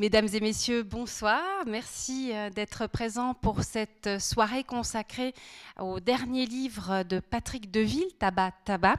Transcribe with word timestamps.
Mesdames 0.00 0.28
et 0.32 0.40
messieurs, 0.40 0.82
bonsoir. 0.82 1.42
Merci 1.66 2.30
euh, 2.32 2.48
d'être 2.48 2.86
présents 2.86 3.34
pour 3.34 3.62
cette 3.64 4.18
soirée 4.18 4.64
consacrée 4.64 5.34
au 5.78 6.00
dernier 6.00 6.46
livre 6.46 7.02
de 7.02 7.20
Patrick 7.20 7.70
Deville, 7.70 8.08
Tabac 8.18 8.52
Tabac. 8.64 8.96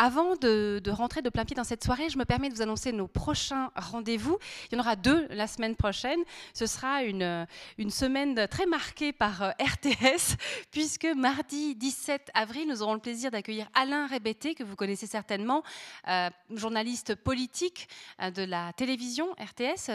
Avant 0.00 0.36
de, 0.36 0.80
rentrer 0.90 1.22
de 1.22 1.28
plein 1.28 1.44
pied 1.44 1.56
dans 1.56 1.64
cette 1.64 1.82
soirée, 1.82 2.08
je 2.08 2.18
me 2.18 2.24
permets 2.24 2.50
de 2.50 2.54
vous 2.54 2.62
annoncer 2.62 2.92
nos 2.92 3.08
prochains 3.08 3.72
rendez-vous. 3.74 4.38
Il 4.70 4.76
y 4.76 4.78
en 4.78 4.80
aura 4.80 4.94
deux 4.94 5.26
la 5.30 5.48
semaine 5.48 5.74
prochaine. 5.74 6.20
Ce 6.54 6.66
sera 6.66 7.02
une, 7.02 7.48
semaine 7.90 8.46
très 8.46 8.66
marquée 8.66 9.12
par 9.12 9.42
euh, 9.42 9.50
RTS, 9.58 10.36
puisque 10.70 11.08
mardi 11.16 11.74
17 11.74 12.30
avril, 12.34 12.68
nous 12.68 12.80
aurons 12.80 12.94
le 12.94 13.00
plaisir 13.00 13.32
d'accueillir 13.32 13.68
Alain 13.74 14.06
Rébété, 14.06 14.54
que 14.54 14.62
vous 14.62 14.76
connaissez 14.76 15.08
certainement, 15.08 15.64
euh, 16.06 16.30
journaliste 16.54 17.16
politique 17.16 17.88
de 18.20 18.44
la 18.44 18.72
télévision 18.74 19.32
RTS. 19.32 19.90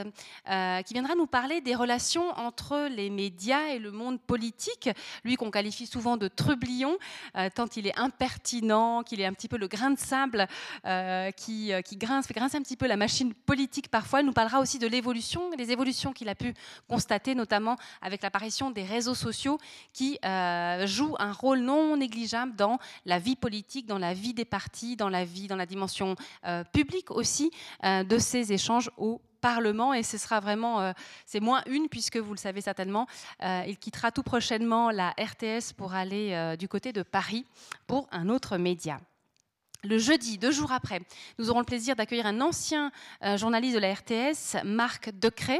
Euh, 0.49 0.81
qui 0.81 0.93
viendra 0.93 1.15
nous 1.15 1.25
parler 1.25 1.61
des 1.61 1.73
relations 1.73 2.29
entre 2.37 2.89
les 2.89 3.09
médias 3.09 3.69
et 3.69 3.79
le 3.79 3.91
monde 3.91 4.19
politique, 4.19 4.89
lui 5.23 5.35
qu'on 5.35 5.51
qualifie 5.51 5.85
souvent 5.85 6.17
de 6.17 6.27
trublion, 6.27 6.97
euh, 7.37 7.49
tant 7.53 7.67
il 7.77 7.87
est 7.87 7.97
impertinent, 7.97 9.03
qu'il 9.03 9.21
est 9.21 9.25
un 9.25 9.33
petit 9.33 9.47
peu 9.47 9.57
le 9.57 9.67
grain 9.67 9.91
de 9.91 9.99
sable 9.99 10.47
euh, 10.85 11.31
qui, 11.31 11.71
qui 11.85 11.97
grince, 11.97 12.27
un 12.55 12.61
petit 12.61 12.75
peu 12.75 12.87
la 12.87 12.97
machine 12.97 13.33
politique 13.33 13.89
parfois. 13.89 14.19
Il 14.19 14.25
nous 14.25 14.33
parlera 14.33 14.59
aussi 14.59 14.79
de 14.79 14.87
l'évolution, 14.87 15.49
des 15.55 15.71
évolutions 15.71 16.11
qu'il 16.11 16.27
a 16.27 16.35
pu 16.35 16.53
constater, 16.89 17.35
notamment 17.35 17.77
avec 18.01 18.21
l'apparition 18.21 18.69
des 18.69 18.83
réseaux 18.83 19.15
sociaux 19.15 19.57
qui 19.93 20.19
jouent 20.85 21.15
un 21.19 21.31
rôle 21.31 21.59
non 21.59 21.95
négligeable 21.95 22.55
dans 22.55 22.79
la 23.05 23.19
vie 23.19 23.35
politique, 23.35 23.85
dans 23.85 23.97
la 23.97 24.13
vie 24.13 24.33
des 24.33 24.45
partis, 24.45 24.95
dans 24.95 25.09
la 25.09 25.23
vie, 25.23 25.47
dans 25.47 25.55
la 25.55 25.65
dimension 25.65 26.15
publique 26.73 27.11
aussi 27.11 27.51
de 27.83 28.17
ces 28.17 28.51
échanges 28.51 28.91
au 28.97 29.21
Parlement 29.43 29.93
et 29.93 30.03
ce 30.03 30.17
sera 30.17 30.39
vraiment, 30.39 30.79
euh, 30.79 30.93
c'est 31.25 31.41
moins 31.41 31.63
une 31.67 31.89
puisque 31.89 32.15
vous 32.15 32.31
le 32.31 32.37
savez 32.37 32.61
certainement, 32.61 33.07
euh, 33.43 33.65
il 33.67 33.77
quittera 33.77 34.09
tout 34.09 34.23
prochainement 34.23 34.89
la 34.89 35.09
RTS 35.19 35.73
pour 35.75 35.93
aller 35.93 36.31
euh, 36.31 36.55
du 36.55 36.69
côté 36.69 36.93
de 36.93 37.03
Paris 37.03 37.45
pour 37.85 38.07
un 38.13 38.29
autre 38.29 38.55
média. 38.55 39.01
Le 39.85 39.97
jeudi, 39.97 40.37
deux 40.37 40.51
jours 40.51 40.71
après, 40.71 41.01
nous 41.37 41.49
aurons 41.49 41.59
le 41.59 41.65
plaisir 41.65 41.97
d'accueillir 41.97 42.25
un 42.25 42.39
ancien 42.39 42.89
euh, 43.21 43.35
journaliste 43.35 43.75
de 43.75 43.81
la 43.81 43.93
RTS, 43.93 44.63
Marc 44.63 45.09
Decret, 45.19 45.59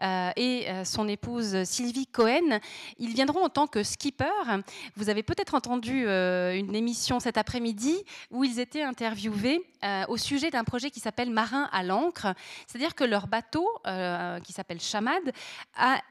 euh, 0.00 0.30
et 0.36 0.70
euh, 0.70 0.84
son 0.84 1.08
épouse 1.08 1.64
Sylvie 1.64 2.06
Cohen. 2.06 2.60
Ils 3.00 3.12
viendront 3.14 3.42
en 3.42 3.48
tant 3.48 3.66
que 3.66 3.82
skipper. 3.82 4.30
Vous 4.94 5.08
avez 5.08 5.24
peut-être 5.24 5.54
entendu 5.54 6.04
une 6.06 6.76
émission 6.76 7.18
cet 7.18 7.36
après-midi 7.36 7.96
où 8.30 8.44
ils 8.44 8.60
étaient 8.60 8.82
interviewés 8.82 9.60
au 10.08 10.16
sujet 10.16 10.50
d'un 10.50 10.64
projet 10.64 10.90
qui 10.90 11.00
s'appelle 11.00 11.30
Marin 11.30 11.68
à 11.72 11.82
l'encre. 11.82 12.28
C'est-à-dire 12.66 12.94
que 12.94 13.04
leur 13.04 13.26
bateau, 13.26 13.68
qui 14.44 14.52
s'appelle 14.52 14.80
Chamad, 14.80 15.32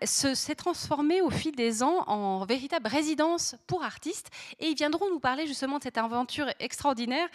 s'est 0.04 0.56
transformé 0.56 1.22
au 1.22 1.30
fil 1.30 1.56
des 1.56 1.82
ans 1.82 2.04
en 2.08 2.46
véritable 2.46 2.88
résidence 2.88 3.56
pour 3.68 3.84
artistes. 3.84 4.30
Et 4.60 4.68
ils 4.68 4.76
viendront 4.76 5.10
nous 5.10 5.20
parler 5.20 5.48
justement 5.48 5.78
de 5.78 5.84
cette 5.84 5.98
aventure 5.98 6.48
extraordinaire 6.60 7.28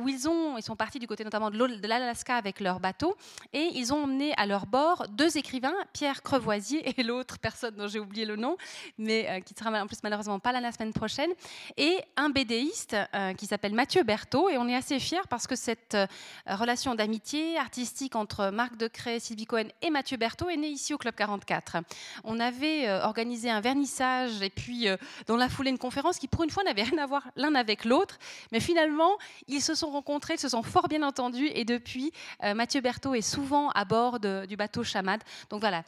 où 0.00 0.08
ils, 0.08 0.28
ont, 0.28 0.56
ils 0.56 0.62
sont 0.62 0.76
partis 0.76 0.98
du 0.98 1.06
côté 1.06 1.24
notamment 1.24 1.50
de 1.50 1.86
l'Alaska 1.86 2.36
avec 2.36 2.60
leur 2.60 2.80
bateau, 2.80 3.16
et 3.52 3.70
ils 3.74 3.92
ont 3.92 4.04
emmené 4.04 4.34
à 4.36 4.46
leur 4.46 4.66
bord 4.66 5.06
deux 5.10 5.36
écrivains, 5.36 5.74
Pierre 5.92 6.22
Crevoisier 6.22 6.88
et 6.88 7.02
l'autre 7.02 7.38
personne 7.38 7.74
dont 7.76 7.88
j'ai 7.88 8.00
oublié 8.00 8.24
le 8.24 8.36
nom, 8.36 8.56
mais 8.98 9.26
euh, 9.28 9.40
qui 9.40 9.54
sera 9.54 9.70
en 9.70 9.86
plus 9.86 9.98
malheureusement 10.02 10.38
pas 10.38 10.52
là 10.52 10.60
la 10.60 10.72
semaine 10.72 10.92
prochaine, 10.92 11.30
et 11.76 11.98
un 12.16 12.28
BDiste 12.28 12.96
euh, 13.14 13.34
qui 13.34 13.46
s'appelle 13.46 13.74
Mathieu 13.74 14.02
Berthaud, 14.02 14.48
et 14.48 14.58
on 14.58 14.68
est 14.68 14.74
assez 14.74 14.98
fiers 14.98 15.26
parce 15.28 15.46
que 15.46 15.56
cette 15.56 15.96
relation 16.46 16.94
d'amitié 16.94 17.58
artistique 17.58 18.16
entre 18.16 18.50
Marc 18.50 18.76
Decret, 18.76 19.20
Sylvie 19.20 19.46
Cohen 19.46 19.68
et 19.82 19.90
Mathieu 19.90 20.16
Berthaud 20.16 20.48
est 20.48 20.56
née 20.56 20.68
ici 20.68 20.94
au 20.94 20.98
Club 20.98 21.14
44. 21.14 21.78
On 22.24 22.40
avait 22.40 22.90
organisé 23.02 23.50
un 23.50 23.60
vernissage 23.60 24.42
et 24.42 24.50
puis 24.50 24.86
dans 25.26 25.36
la 25.36 25.48
foulée 25.48 25.70
une 25.70 25.78
conférence 25.78 26.18
qui 26.18 26.28
pour 26.28 26.44
une 26.44 26.50
fois 26.50 26.62
n'avait 26.64 26.82
rien 26.82 26.98
à 26.98 27.06
voir 27.06 27.22
l'un 27.36 27.54
avec 27.54 27.84
l'autre, 27.84 28.18
mais 28.52 28.60
finalement 28.60 29.16
se 29.62 29.74
sont 29.74 29.90
rencontrés, 29.90 30.34
ils 30.34 30.40
se 30.40 30.48
sont 30.48 30.62
fort 30.62 30.88
bien 30.88 31.02
entendus 31.02 31.50
et 31.54 31.64
depuis, 31.64 32.12
euh, 32.44 32.54
Mathieu 32.54 32.80
Berthaud 32.80 33.14
est 33.14 33.22
souvent 33.22 33.70
à 33.70 33.84
bord 33.84 34.20
du 34.20 34.56
bateau 34.56 34.84
Chamad. 34.84 35.22
Donc 35.50 35.60
voilà. 35.60 35.82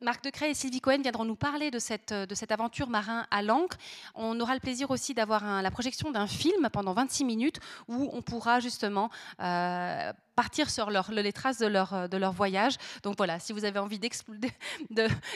Marc 0.00 0.22
Decret 0.22 0.50
et 0.50 0.54
Sylvie 0.54 0.80
Cohen 0.80 1.02
viendront 1.02 1.24
nous 1.24 1.34
parler 1.34 1.72
de 1.72 1.80
cette, 1.80 2.12
de 2.12 2.34
cette 2.34 2.52
aventure 2.52 2.88
marin 2.88 3.26
à 3.32 3.42
l'encre. 3.42 3.76
On 4.14 4.38
aura 4.38 4.54
le 4.54 4.60
plaisir 4.60 4.92
aussi 4.92 5.12
d'avoir 5.12 5.60
la 5.60 5.70
projection 5.72 6.12
d'un 6.12 6.28
film 6.28 6.68
pendant 6.72 6.92
26 6.92 7.24
minutes 7.24 7.58
où 7.88 8.08
on 8.12 8.22
pourra 8.22 8.60
justement 8.60 9.10
euh, 9.42 10.12
partir 10.36 10.70
sur 10.70 10.88
les 10.90 11.32
traces 11.32 11.58
de 11.58 11.66
leur, 11.66 12.08
de 12.08 12.16
leur 12.16 12.32
voyage. 12.32 12.76
Donc 13.02 13.16
voilà, 13.16 13.40
si 13.40 13.52
vous 13.52 13.64
avez 13.64 13.80
envie 13.80 13.98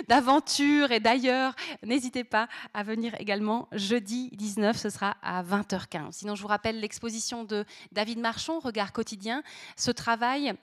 d'aventure 0.09 0.93
et 0.93 1.01
d'ailleurs, 1.01 1.57
n'hésitez 1.83 2.23
pas 2.23 2.47
à 2.73 2.85
venir 2.85 3.17
également 3.19 3.69
jeudi 3.73 4.31
19, 4.35 4.77
ce 4.77 4.91
sera 4.91 5.17
à 5.23 5.43
20h15. 5.43 6.13
Sinon, 6.13 6.37
je 6.37 6.43
vous 6.43 6.49
rappelle 6.49 6.79
l'exposition 6.79 7.43
de 7.43 7.65
David 7.91 8.21
Marchand, 8.21 8.61
Regard 8.61 8.93
quotidien. 8.93 9.43
Ce 9.77 9.91
travail 9.91 10.55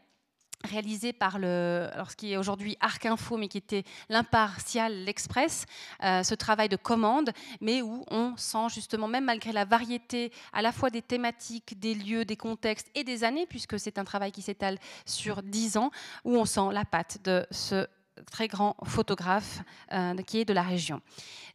réalisé 0.64 1.14
par 1.14 1.40
le, 1.40 1.90
alors 1.94 2.12
ce 2.12 2.16
qui 2.16 2.34
est 2.34 2.38
aujourd'hui 2.38 2.78
Arc 2.82 3.06
Info, 3.06 3.38
mais 3.38 3.48
qui 3.48 3.58
était 3.58 3.84
l'impartial, 4.10 5.04
l'Express, 5.06 5.66
euh, 6.04 6.24
ce 6.24 6.36
travail 6.36 6.70
de 6.70 6.76
commande, 6.76 7.32
mais 7.62 7.82
où 7.82 8.04
on 8.12 8.36
sent 8.36 8.68
justement, 8.74 9.08
même 9.08 9.26
malgré 9.26 9.52
la 9.52 9.66
variété 9.66 10.32
à 10.54 10.62
la 10.62 10.72
fois 10.72 10.90
des 10.90 11.02
thématiques, 11.02 11.80
des 11.80 11.96
lieux, 11.96 12.26
des 12.26 12.38
contextes 12.38 12.90
et 12.96 13.04
des 13.04 13.24
années, 13.24 13.46
puisque 13.48 13.80
c'est 13.80 13.98
un 13.98 14.04
travail 14.04 14.32
qui 14.32 14.42
s'étale 14.42 14.78
sur 15.06 15.44
dix 15.44 15.78
ans, 15.78 15.92
où 16.26 16.36
on 16.36 16.46
sent 16.46 16.72
la 16.74 16.86
patte 16.86 17.20
de 17.24 17.46
ce 17.52 17.88
très 18.32 18.48
grand 18.48 18.76
photographe 18.86 19.62
euh, 19.92 20.16
qui 20.28 20.40
est 20.40 20.46
de 20.46 20.54
la 20.54 20.64
région. 20.64 21.02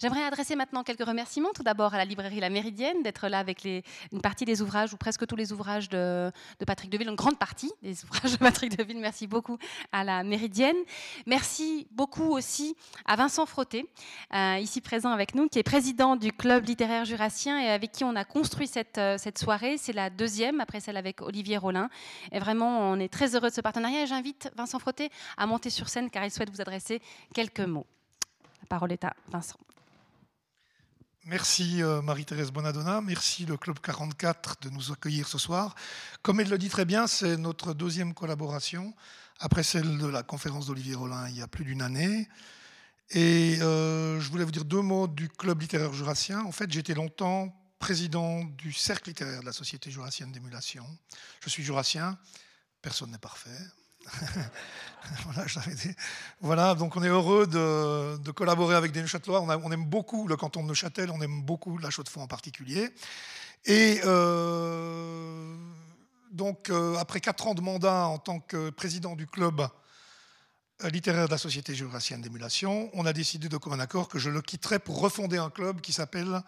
J'aimerais 0.00 0.24
adresser 0.24 0.56
maintenant 0.56 0.82
quelques 0.82 1.04
remerciements. 1.04 1.50
Tout 1.54 1.62
d'abord 1.62 1.94
à 1.94 1.98
la 1.98 2.04
librairie 2.04 2.40
La 2.40 2.50
Méridienne 2.50 3.02
d'être 3.02 3.28
là 3.28 3.38
avec 3.38 3.64
une 3.64 4.20
partie 4.22 4.44
des 4.44 4.60
ouvrages, 4.60 4.92
ou 4.92 4.96
presque 4.96 5.26
tous 5.26 5.36
les 5.36 5.52
ouvrages 5.52 5.88
de, 5.88 6.30
Patrick 6.66 6.90
Deville, 6.90 7.08
une 7.08 7.14
grande 7.14 7.38
partie 7.38 7.72
des 7.82 8.04
ouvrages 8.04 8.32
de 8.32 8.36
Patrick 8.38 8.76
Deville. 8.76 8.98
Merci 8.98 9.26
beaucoup 9.26 9.58
à 9.92 10.04
la 10.04 10.22
Méridienne. 10.24 10.76
Merci 11.26 11.86
beaucoup 11.92 12.30
aussi 12.30 12.76
à 13.06 13.16
Vincent 13.16 13.46
Frotté, 13.46 13.88
euh, 14.34 14.58
ici 14.60 14.80
présent 14.80 15.10
avec 15.10 15.34
nous, 15.34 15.48
qui 15.48 15.58
est 15.58 15.62
président 15.62 16.16
du 16.16 16.32
Club 16.32 16.66
littéraire 16.66 17.04
jurassien 17.04 17.60
et 17.60 17.68
avec 17.68 17.92
qui 17.92 18.04
on 18.04 18.16
a 18.16 18.24
construit 18.24 18.66
cette, 18.66 18.98
euh, 18.98 19.16
cette 19.18 19.38
soirée. 19.38 19.78
C'est 19.78 19.92
la 19.92 20.10
deuxième, 20.10 20.60
après 20.60 20.80
celle 20.80 20.96
avec 20.96 21.22
Olivier 21.22 21.56
Rollin. 21.56 21.88
Et 22.32 22.38
vraiment, 22.38 22.90
on 22.90 22.98
est 22.98 23.12
très 23.12 23.34
heureux 23.34 23.50
de 23.50 23.54
ce 23.54 23.60
partenariat. 23.60 24.02
Et 24.02 24.06
j'invite 24.06 24.50
Vincent 24.56 24.78
Frotté 24.78 25.10
à 25.36 25.46
monter 25.46 25.70
sur 25.70 25.88
scène 25.88 26.10
car 26.10 26.24
il 26.24 26.30
souhaite 26.30 26.50
vous 26.54 26.60
adresser 26.60 27.02
quelques 27.34 27.60
mots. 27.60 27.86
La 28.62 28.66
parole 28.66 28.92
est 28.92 29.04
à 29.04 29.14
Vincent. 29.28 29.58
Merci 31.26 31.82
euh, 31.82 32.02
Marie-Thérèse 32.02 32.52
Bonadonna, 32.52 33.00
merci 33.00 33.46
le 33.46 33.56
Club 33.56 33.78
44 33.80 34.58
de 34.60 34.68
nous 34.68 34.92
accueillir 34.92 35.26
ce 35.26 35.38
soir. 35.38 35.74
Comme 36.22 36.40
elle 36.40 36.50
le 36.50 36.58
dit 36.58 36.68
très 36.68 36.84
bien, 36.84 37.06
c'est 37.06 37.38
notre 37.38 37.72
deuxième 37.72 38.12
collaboration, 38.12 38.94
après 39.40 39.62
celle 39.62 39.96
de 39.96 40.06
la 40.06 40.22
conférence 40.22 40.66
d'Olivier 40.66 40.94
Rollin 40.94 41.28
il 41.30 41.36
y 41.36 41.42
a 41.42 41.48
plus 41.48 41.64
d'une 41.64 41.80
année. 41.80 42.28
Et 43.10 43.58
euh, 43.62 44.20
je 44.20 44.30
voulais 44.30 44.44
vous 44.44 44.50
dire 44.50 44.66
deux 44.66 44.82
mots 44.82 45.08
du 45.08 45.30
Club 45.30 45.62
littéraire 45.62 45.92
jurassien. 45.94 46.42
En 46.44 46.52
fait, 46.52 46.70
j'étais 46.70 46.94
longtemps 46.94 47.54
président 47.78 48.44
du 48.44 48.72
Cercle 48.72 49.08
littéraire 49.08 49.40
de 49.40 49.46
la 49.46 49.52
Société 49.52 49.90
jurassienne 49.90 50.30
d'émulation. 50.30 50.86
Je 51.40 51.48
suis 51.48 51.62
jurassien, 51.62 52.18
personne 52.82 53.10
n'est 53.10 53.18
parfait, 53.18 53.60
voilà, 55.24 55.46
voilà, 56.40 56.74
donc 56.74 56.96
on 56.96 57.02
est 57.02 57.08
heureux 57.08 57.46
de, 57.46 58.30
collaborer 58.30 58.74
avec 58.74 58.92
des 58.92 59.00
Neuchâtelois. 59.00 59.40
On, 59.42 59.72
aime 59.72 59.84
beaucoup 59.84 60.26
le 60.28 60.36
canton 60.36 60.62
de 60.62 60.68
Neuchâtel, 60.68 61.10
on 61.10 61.20
aime 61.20 61.42
beaucoup 61.42 61.78
la 61.78 61.90
Chaux-de-Fonds 61.90 62.22
en 62.22 62.26
particulier. 62.26 62.90
Et 63.66 64.00
euh, 64.04 65.56
donc, 66.32 66.70
euh, 66.70 66.96
après 66.96 67.20
quatre 67.20 67.46
ans 67.46 67.54
de 67.54 67.60
mandat 67.60 68.06
en 68.06 68.18
tant 68.18 68.40
que 68.40 68.70
président 68.70 69.16
du 69.16 69.26
club 69.26 69.66
euh, 70.82 70.88
littéraire 70.90 71.26
de 71.26 71.30
la 71.30 71.38
Société 71.38 71.74
géographicienne 71.74 72.20
d'émulation, 72.20 72.90
on 72.92 73.06
a 73.06 73.12
décidé 73.12 73.48
de 73.48 73.56
commun 73.56 73.80
accord 73.80 74.08
que 74.08 74.18
je 74.18 74.30
le 74.30 74.42
quitterais 74.42 74.78
pour 74.78 75.00
refonder 75.00 75.38
un 75.38 75.50
club 75.50 75.80
qui 75.80 75.92
s'appelle 75.92 76.42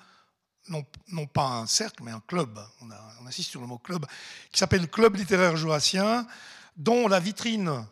non, 0.69 0.85
non, 1.13 1.27
pas 1.27 1.47
un 1.47 1.67
cercle, 1.67 2.03
mais 2.03 2.11
un 2.11 2.23
club, 2.27 2.59
on, 2.83 2.89
on 3.23 3.27
insiste 3.27 3.51
sur 3.51 3.61
le 3.61 3.69
mot 3.69 3.79
club, 3.79 4.05
qui 4.51 4.59
s'appelle 4.59 4.89
Club 4.89 5.15
littéraire 5.15 5.57
jurassien, 5.57 6.27
dont 6.77 7.09
la 7.09 7.21
vitrine 7.21 7.87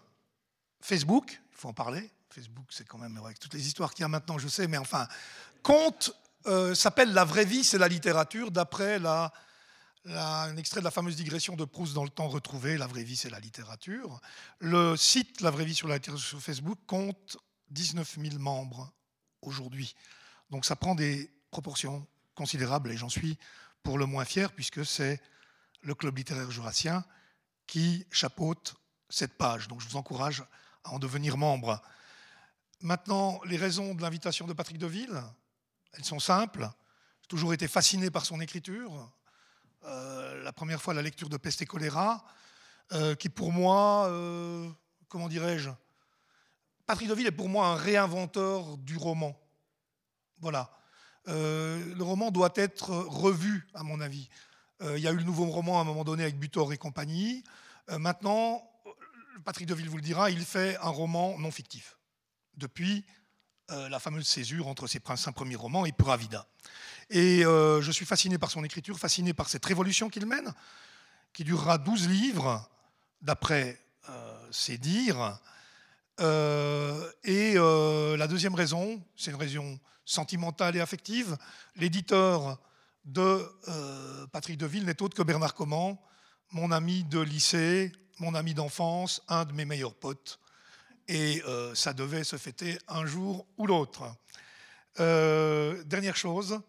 Facebook, 0.81 1.41
il 1.53 1.57
faut 1.57 1.69
en 1.69 1.75
parler, 1.75 2.11
Facebook 2.29 2.67
c'est 2.71 2.87
quand 2.87 2.99
même 2.99 3.17
avec 3.17 3.39
toutes 3.39 3.55
les 3.55 3.67
histoires 3.67 3.93
qu'il 3.95 4.03
y 4.03 4.05
a 4.05 4.09
maintenant, 4.09 4.39
je 4.39 4.49
sais, 4.49 4.67
mais 4.67 4.79
enfin, 4.79 5.09
compte 5.63 6.13
euh, 6.47 6.75
s'appelle 6.75 7.13
La 7.13 7.25
vraie 7.25 7.45
vie, 7.45 7.65
c'est 7.65 7.79
la 7.79 7.89
littérature, 7.89 8.51
d'après 8.51 8.99
la, 8.99 9.33
un 10.05 10.57
extrait 10.57 10.81
de 10.81 10.85
la 10.85 10.91
fameuse 10.91 11.17
digression 11.17 11.57
de 11.57 11.65
Proust 11.65 11.95
dans 11.95 12.05
le 12.05 12.11
temps 12.11 12.29
retrouvé, 12.29 12.77
La 12.77 12.87
vraie 12.87 13.05
vie, 13.05 13.17
c'est 13.17 13.31
la 13.31 13.41
littérature. 13.41 14.21
Le 14.59 14.97
site 14.97 15.41
La 15.41 15.51
vraie 15.51 15.65
vie 15.65 15.75
sur 15.75 15.89
la 15.89 15.95
littérature 15.95 16.27
sur 16.27 16.41
Facebook 16.41 16.79
compte 16.87 17.39
19 17.71 18.19
000 18.21 18.39
membres 18.39 18.93
aujourd'hui. 19.41 19.95
Donc 20.51 20.67
ça 20.67 20.77
prend 20.77 20.95
des 20.95 21.31
proportions 21.51 22.07
considérables 22.35 22.91
et 22.91 22.97
j'en 22.97 23.09
suis 23.09 23.39
pour 23.83 23.97
le 23.97 24.07
moins 24.07 24.25
fier 24.25 24.53
puisque 24.53 24.85
c'est 24.85 25.21
le 25.83 25.95
club 25.95 26.17
littéraire 26.17 26.51
jurassien 26.51 27.05
qui 27.67 28.07
chapeaute 28.11 28.75
cette 29.09 29.37
page. 29.37 29.69
Donc 29.69 29.81
je 29.81 29.89
vous 29.89 29.97
encourage 29.97 30.45
à 30.85 30.93
en 30.93 30.99
devenir 30.99 31.37
membre. 31.37 31.81
Maintenant, 32.81 33.41
les 33.45 33.57
raisons 33.57 33.95
de 33.95 34.03
l'invitation 34.03 34.47
de 34.47 34.53
Patrick 34.53 34.79
Deville, 34.79 35.23
elles 35.95 36.05
sont 36.05 36.21
simples. 36.21 36.69
J'ai 37.23 37.29
toujours 37.29 37.55
été 37.55 37.69
fasciné 37.69 38.11
par 38.11 38.27
son 38.27 38.41
écriture. 38.41 39.11
Euh, 39.85 40.43
la 40.43 40.53
première 40.53 40.83
fois, 40.83 40.95
la 40.95 41.03
lecture 41.03 41.29
de 41.29 41.37
Peste 41.37 41.63
et 41.63 41.67
choléra, 41.67 42.25
euh, 42.93 43.15
qui 43.15 43.29
pour 43.29 43.53
moi, 43.53 44.09
euh, 44.09 44.69
comment 45.09 45.29
dirais-je, 45.29 45.71
Patrick 46.87 47.09
Deville 47.09 47.27
est 47.27 47.33
pour 47.33 47.49
moi 47.49 47.69
un 47.69 47.77
réinventeur 47.77 48.77
du 48.79 48.97
roman. 48.97 49.39
Voilà. 50.39 50.71
le 51.27 52.03
roman 52.03 52.31
doit 52.31 52.53
être 52.57 52.91
revu, 52.91 53.67
à 53.73 53.83
mon 53.83 54.03
avis. 54.03 54.29
Il 54.81 54.99
y 54.99 55.09
a 55.09 55.13
eu 55.13 55.17
le 55.17 55.25
nouveau 55.25 55.47
roman 55.47 55.79
à 55.79 55.83
un 55.83 55.85
moment 55.85 56.05
donné 56.05 56.23
avec 56.23 56.39
Butor 56.39 56.73
et 56.73 56.79
compagnie. 56.79 57.45
maintenant, 57.89 58.63
Patrick 59.45 59.67
Deville 59.67 59.89
vous 59.89 59.97
le 59.97 60.03
dira, 60.03 60.31
il 60.31 60.45
fait 60.45 60.77
un 60.79 60.89
roman 60.89 61.39
non 61.39 61.51
fictif. 61.51 61.97
Depuis 62.57 63.05
la 63.69 63.99
fameuse 63.99 64.27
césure 64.27 64.69
entre 64.69 64.87
ses 64.87 65.01
cinq 65.17 65.33
premiers 65.33 65.57
romans 65.57 65.87
et 65.87 65.93
Pura 65.93 66.17
Vida. 66.17 66.47
Et 67.11 67.43
je 67.43 67.91
suis 67.91 68.05
fasciné 68.05 68.37
par 68.37 68.51
son 68.51 68.63
écriture, 68.65 68.99
fasciné 68.99 69.33
par 69.33 69.49
cette 69.49 69.65
révolution 69.65 70.11
qu'il 70.11 70.27
mène, 70.27 70.53
qui 71.33 71.45
durera 71.45 71.79
12 71.79 72.09
livres, 72.09 72.69
d'après 73.25 73.81
euh, 74.09 74.49
ses 74.53 74.79
dires. 74.79 75.41
Euh, 76.21 77.11
et 77.25 77.55
euh, 77.57 78.17
la 78.17 78.29
deuxième 78.29 78.55
raison, 78.55 79.03
c'est 79.17 79.31
une 79.33 79.37
raison 79.37 79.81
sentimentale 80.05 80.77
et 80.77 80.81
affective. 80.81 81.37
L'éditeur 81.77 82.61
de 83.05 84.27
Patrick 84.33 84.59
Deville 84.59 84.85
n'est 84.85 85.03
autre 85.03 85.17
que 85.17 85.23
Bernard 85.23 85.55
Comment, 85.55 86.03
mon 86.53 86.71
ami 86.71 87.05
de 87.05 87.21
lycée, 87.21 87.93
mon 88.19 88.35
ami 88.35 88.55
d'enfance, 88.55 89.23
un 89.29 89.45
de 89.45 89.53
mes 89.53 89.65
meilleurs 89.65 89.95
potes. 89.95 90.41
Et 91.09 91.43
ça 91.75 91.93
devait 91.93 92.25
se 92.25 92.37
fêter 92.37 92.79
un 92.89 93.05
jour 93.05 93.47
ou 93.59 93.67
l'autre. 93.67 94.05
dernière 94.97 96.17
chose, 96.17 96.61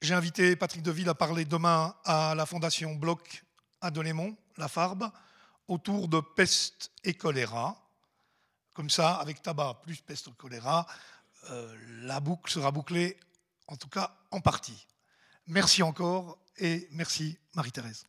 j'ai 0.00 0.14
invité 0.14 0.54
Patrick 0.54 0.82
Deville 0.82 1.08
à 1.08 1.14
parler 1.14 1.44
demain 1.44 1.94
à 2.04 2.34
la 2.36 2.46
Fondation 2.46 2.94
Bloch 2.94 3.44
à 3.80 3.90
Delémont, 3.90 4.36
la 4.56 4.68
Farbe 4.68 5.10
autour 5.68 6.08
de 6.08 6.20
peste 6.20 6.90
et 7.04 7.14
choléra. 7.14 7.76
Comme 8.74 8.90
ça, 8.90 9.16
avec 9.16 9.42
tabac 9.42 9.80
plus 9.82 10.00
peste 10.00 10.28
et 10.28 10.32
choléra, 10.32 10.86
euh, 11.50 11.76
la 12.02 12.20
boucle 12.20 12.50
sera 12.50 12.70
bouclée, 12.70 13.18
en 13.66 13.76
tout 13.76 13.88
cas 13.88 14.16
en 14.30 14.40
partie. 14.40 14.86
Merci 15.48 15.82
encore 15.82 16.38
et 16.58 16.86
merci 16.92 17.38
Marie-Thérèse. 17.54 18.06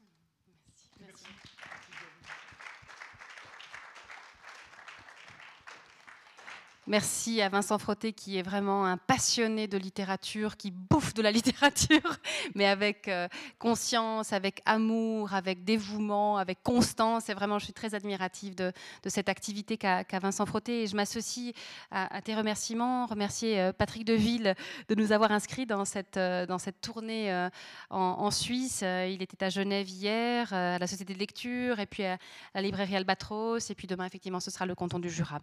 Merci 6.89 7.39
à 7.39 7.49
Vincent 7.49 7.77
Frotté 7.77 8.13
qui 8.13 8.39
est 8.39 8.41
vraiment 8.41 8.83
un 8.83 8.97
passionné 8.97 9.67
de 9.67 9.77
littérature, 9.77 10.57
qui 10.57 10.71
bouffe 10.71 11.13
de 11.13 11.21
la 11.21 11.29
littérature, 11.39 12.17
mais 12.55 12.65
avec 12.65 13.07
euh, 13.07 13.27
conscience, 13.59 14.33
avec 14.33 14.63
amour, 14.65 15.35
avec 15.35 15.63
dévouement, 15.63 16.37
avec 16.37 16.63
constance. 16.63 17.29
Et 17.29 17.35
vraiment, 17.35 17.59
je 17.59 17.65
suis 17.65 17.73
très 17.73 17.93
admirative 17.93 18.55
de, 18.55 18.73
cette 19.05 19.29
activité 19.29 19.77
qu'a 19.77 20.03
Vincent 20.19 20.47
Frotté. 20.47 20.81
Et 20.81 20.87
je 20.87 20.95
m'associe 20.95 21.53
à, 21.91 22.23
tes 22.23 22.33
remerciements, 22.33 23.05
remercier 23.05 23.59
euh, 23.59 23.71
Patrick 23.71 24.03
Deville 24.03 24.55
de 24.87 24.95
nous 24.95 25.11
avoir 25.11 25.31
inscrits 25.31 25.67
dans 25.67 25.85
cette, 25.85 26.17
euh, 26.17 26.47
dans 26.47 26.57
cette 26.57 26.81
tournée 26.81 27.49
en, 27.91 28.31
Suisse. 28.31 28.81
Il 28.81 29.21
était 29.21 29.45
à 29.45 29.49
Genève 29.49 29.87
hier, 29.87 30.51
à 30.53 30.79
la 30.79 30.87
Société 30.87 31.13
de 31.13 31.19
lecture, 31.19 31.79
et 31.79 31.85
puis 31.85 32.03
à 32.03 32.17
la 32.55 32.63
librairie 32.63 32.95
Albatros. 32.95 33.69
Et 33.69 33.75
puis 33.75 33.85
demain, 33.85 34.05
effectivement, 34.05 34.39
ce 34.39 34.49
sera 34.49 34.65
le 34.65 34.73
canton 34.73 34.97
du 34.97 35.11
Jura. 35.11 35.39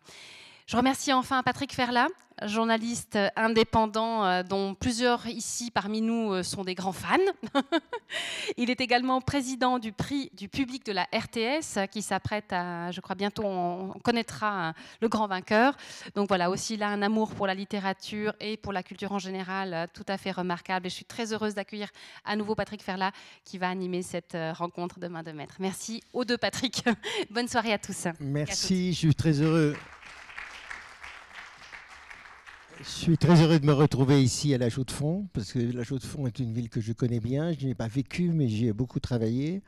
Je 0.66 0.76
remercie 0.76 1.12
enfin 1.12 1.44
Patrick 1.44 1.72
Ferla, 1.72 2.08
journaliste 2.44 3.16
indépendant 3.36 4.24
euh, 4.24 4.42
dont 4.42 4.74
plusieurs 4.74 5.24
ici 5.28 5.70
parmi 5.70 6.00
nous 6.00 6.32
euh, 6.32 6.42
sont 6.42 6.64
des 6.64 6.74
grands 6.74 6.92
fans. 6.92 7.18
Il 8.56 8.68
est 8.68 8.80
également 8.80 9.20
président 9.20 9.78
du 9.78 9.92
prix 9.92 10.28
du 10.36 10.48
public 10.48 10.84
de 10.84 10.90
la 10.90 11.04
RTS 11.14 11.88
qui 11.88 12.02
s'apprête 12.02 12.52
à, 12.52 12.90
je 12.90 13.00
crois 13.00 13.14
bientôt 13.14 13.44
on 13.44 13.92
connaîtra 14.02 14.72
le 15.00 15.06
grand 15.08 15.28
vainqueur. 15.28 15.76
Donc 16.16 16.26
voilà, 16.26 16.50
aussi 16.50 16.76
là 16.76 16.88
un 16.88 17.00
amour 17.00 17.32
pour 17.32 17.46
la 17.46 17.54
littérature 17.54 18.34
et 18.40 18.56
pour 18.56 18.72
la 18.72 18.82
culture 18.82 19.12
en 19.12 19.20
général 19.20 19.72
euh, 19.72 19.86
tout 19.94 20.04
à 20.08 20.18
fait 20.18 20.32
remarquable. 20.32 20.86
Et 20.86 20.90
je 20.90 20.96
suis 20.96 21.04
très 21.04 21.32
heureuse 21.32 21.54
d'accueillir 21.54 21.90
à 22.24 22.34
nouveau 22.34 22.56
Patrick 22.56 22.82
Ferla 22.82 23.12
qui 23.44 23.56
va 23.56 23.68
animer 23.68 24.02
cette 24.02 24.36
rencontre 24.54 24.98
de 24.98 25.06
main 25.06 25.22
de 25.22 25.30
maître. 25.30 25.54
Merci 25.60 26.02
aux 26.12 26.24
deux 26.24 26.38
Patrick. 26.38 26.82
Bonne 27.30 27.46
soirée 27.46 27.72
à 27.72 27.78
tous. 27.78 28.08
Merci, 28.18 28.92
je 28.92 28.98
suis 28.98 29.14
très 29.14 29.40
heureux. 29.40 29.76
Je 32.78 32.88
suis 32.88 33.16
très 33.16 33.40
heureux 33.42 33.58
de 33.58 33.64
me 33.64 33.72
retrouver 33.72 34.22
ici 34.22 34.52
à 34.52 34.58
La 34.58 34.68
Chaux-de-Fonds, 34.68 35.28
parce 35.32 35.52
que 35.52 35.58
La 35.58 35.82
Chaux-de-Fonds 35.82 36.26
est 36.26 36.38
une 36.38 36.52
ville 36.52 36.68
que 36.68 36.80
je 36.80 36.92
connais 36.92 37.20
bien. 37.20 37.52
Je 37.52 37.64
n'y 37.64 37.70
ai 37.70 37.74
pas 37.74 37.88
vécu, 37.88 38.30
mais 38.30 38.48
j'y 38.48 38.66
ai 38.66 38.72
beaucoup 38.72 39.00
travaillé. 39.00 39.62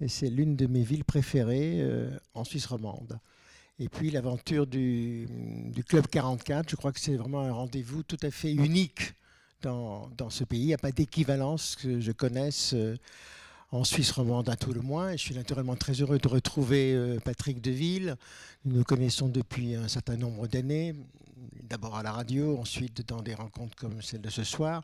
Et 0.00 0.06
c'est 0.06 0.30
l'une 0.30 0.54
de 0.54 0.66
mes 0.66 0.82
villes 0.82 1.04
préférées 1.04 1.80
euh, 1.80 2.08
en 2.34 2.44
Suisse 2.44 2.66
romande. 2.66 3.18
Et 3.80 3.88
puis 3.88 4.10
l'aventure 4.10 4.66
du, 4.66 5.26
Club 5.88 6.06
44, 6.06 6.70
je 6.70 6.76
crois 6.76 6.92
que 6.92 7.00
c'est 7.00 7.16
vraiment 7.16 7.40
un 7.40 7.52
rendez-vous 7.52 8.04
tout 8.04 8.18
à 8.22 8.30
fait 8.30 8.52
unique 8.52 9.14
dans, 9.62 10.08
dans 10.16 10.30
ce 10.30 10.44
pays. 10.44 10.60
Il 10.60 10.66
n'y 10.66 10.74
a 10.74 10.78
pas 10.78 10.92
d'équivalence 10.92 11.76
que 11.76 12.00
je 12.00 12.12
connaisse. 12.12 12.74
Euh, 12.74 12.96
en 13.72 13.84
Suisse 13.84 14.10
romande 14.10 14.48
à 14.48 14.56
tout 14.56 14.72
le 14.72 14.80
moins. 14.80 15.10
Et 15.10 15.16
je 15.16 15.22
suis 15.22 15.34
naturellement 15.34 15.76
très 15.76 15.92
heureux 15.92 16.18
de 16.18 16.26
retrouver 16.26 16.92
euh, 16.92 17.20
Patrick 17.20 17.60
Deville. 17.60 18.16
Nous 18.64 18.78
nous 18.78 18.84
connaissons 18.84 19.28
depuis 19.28 19.76
un 19.76 19.86
certain 19.86 20.16
nombre 20.16 20.48
d'années 20.48 20.94
d'abord 21.62 21.96
à 21.96 22.02
la 22.02 22.12
radio, 22.12 22.58
ensuite 22.58 23.06
dans 23.08 23.22
des 23.22 23.34
rencontres 23.34 23.76
comme 23.76 24.02
celle 24.02 24.20
de 24.20 24.30
ce 24.30 24.44
soir. 24.44 24.82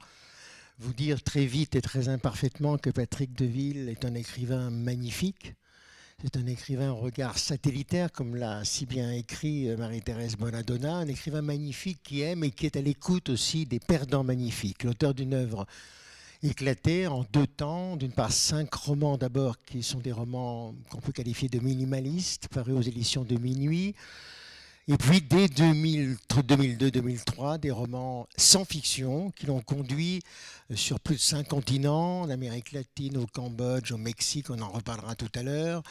Vous 0.79 0.93
dire 0.93 1.23
très 1.23 1.47
vite 1.47 1.75
et 1.75 1.81
très 1.81 2.09
imparfaitement 2.09 2.79
que 2.79 2.91
Patrick 2.91 3.33
Deville 3.35 3.89
est 3.89 4.05
un 4.05 4.15
écrivain 4.15 4.71
magnifique. 4.71 5.55
C'est 6.23 6.37
un 6.37 6.47
écrivain 6.47 6.93
au 6.93 6.97
regard 6.97 7.39
satellitaire, 7.39 8.11
comme 8.11 8.37
l'a 8.37 8.65
si 8.65 8.87
bien 8.87 9.13
écrit 9.13 9.75
Marie-Thérèse 9.77 10.37
Bonadonna, 10.37 10.97
un 10.97 11.09
écrivain 11.09 11.43
magnifique 11.43 12.01
qui 12.03 12.23
aime 12.23 12.43
et 12.45 12.51
qui 12.51 12.67
est 12.67 12.77
à 12.77 12.81
l'écoute 12.81 13.29
aussi 13.29 13.67
des 13.67 13.81
perdants 13.81 14.25
magnifiques. 14.25 14.85
L'auteur 14.85 15.15
d'une 15.15 15.35
œuvre 15.35 15.67
éclatée 16.43 17.07
en 17.07 17.25
deux 17.33 17.47
temps. 17.47 17.97
D'une 17.97 18.13
part, 18.13 18.33
cinq 18.33 18.73
romans 18.75 19.19
d'abord 19.19 19.59
qui 19.61 19.83
sont 19.83 19.99
des 19.99 20.13
romans 20.13 20.75
qu'on 20.91 21.01
peut 21.01 21.13
qualifier 21.13 21.49
de 21.49 21.59
minimalistes, 21.59 22.49
parus 22.49 22.75
aux 22.75 22.83
éditions 22.83 23.25
de 23.25 23.37
Minuit. 23.37 23.95
Et 24.89 24.97
puis 24.97 25.21
dès 25.21 25.47
2002-2003, 25.47 27.59
des 27.59 27.73
romans 27.73 28.29
sans 28.37 28.65
fiction 28.65 29.33
qui 29.33 29.47
l'ont 29.47 29.61
conduit 29.61 30.23
sur 30.75 30.99
plus 30.99 31.15
de 31.15 31.21
cinq 31.21 31.49
continents, 31.49 32.23
en 32.23 32.31
Amérique 32.31 32.73
latine, 32.73 33.17
au 33.19 33.27
Cambodge, 33.27 33.93
au 33.93 33.99
Mexique, 33.99 34.51
on 34.51 34.61
en 34.61 34.69
reparlera 34.69 35.15
tout 35.15 35.31
à 35.37 35.43
l'heure. 35.43 35.83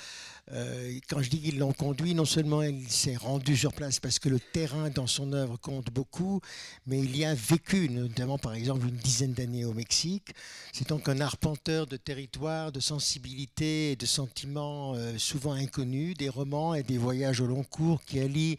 Euh, 0.51 0.99
quand 1.09 1.21
je 1.21 1.29
dis 1.29 1.39
qu'ils 1.39 1.57
l'ont 1.57 1.71
conduit, 1.71 2.13
non 2.13 2.25
seulement 2.25 2.61
il 2.61 2.89
s'est 2.89 3.15
rendu 3.15 3.55
sur 3.55 3.73
place 3.73 3.99
parce 3.99 4.19
que 4.19 4.27
le 4.27 4.39
terrain 4.39 4.89
dans 4.89 5.07
son 5.07 5.31
œuvre 5.33 5.57
compte 5.57 5.91
beaucoup, 5.91 6.41
mais 6.87 6.99
il 6.99 7.15
y 7.15 7.23
a 7.23 7.33
vécu, 7.33 7.89
notamment 7.89 8.37
par 8.37 8.53
exemple 8.53 8.87
une 8.87 8.97
dizaine 8.97 9.33
d'années 9.33 9.65
au 9.65 9.73
Mexique. 9.73 10.35
C'est 10.73 10.89
donc 10.89 11.07
un 11.07 11.21
arpenteur 11.21 11.87
de 11.87 11.95
territoires, 11.97 12.71
de 12.71 12.81
sensibilités 12.81 13.93
et 13.93 13.95
de 13.95 14.05
sentiments 14.05 14.93
euh, 14.95 15.17
souvent 15.17 15.53
inconnus, 15.53 16.15
des 16.17 16.29
romans 16.29 16.75
et 16.75 16.83
des 16.83 16.97
voyages 16.97 17.39
au 17.39 17.47
long 17.47 17.63
cours 17.63 18.03
qui 18.03 18.19
allient 18.19 18.57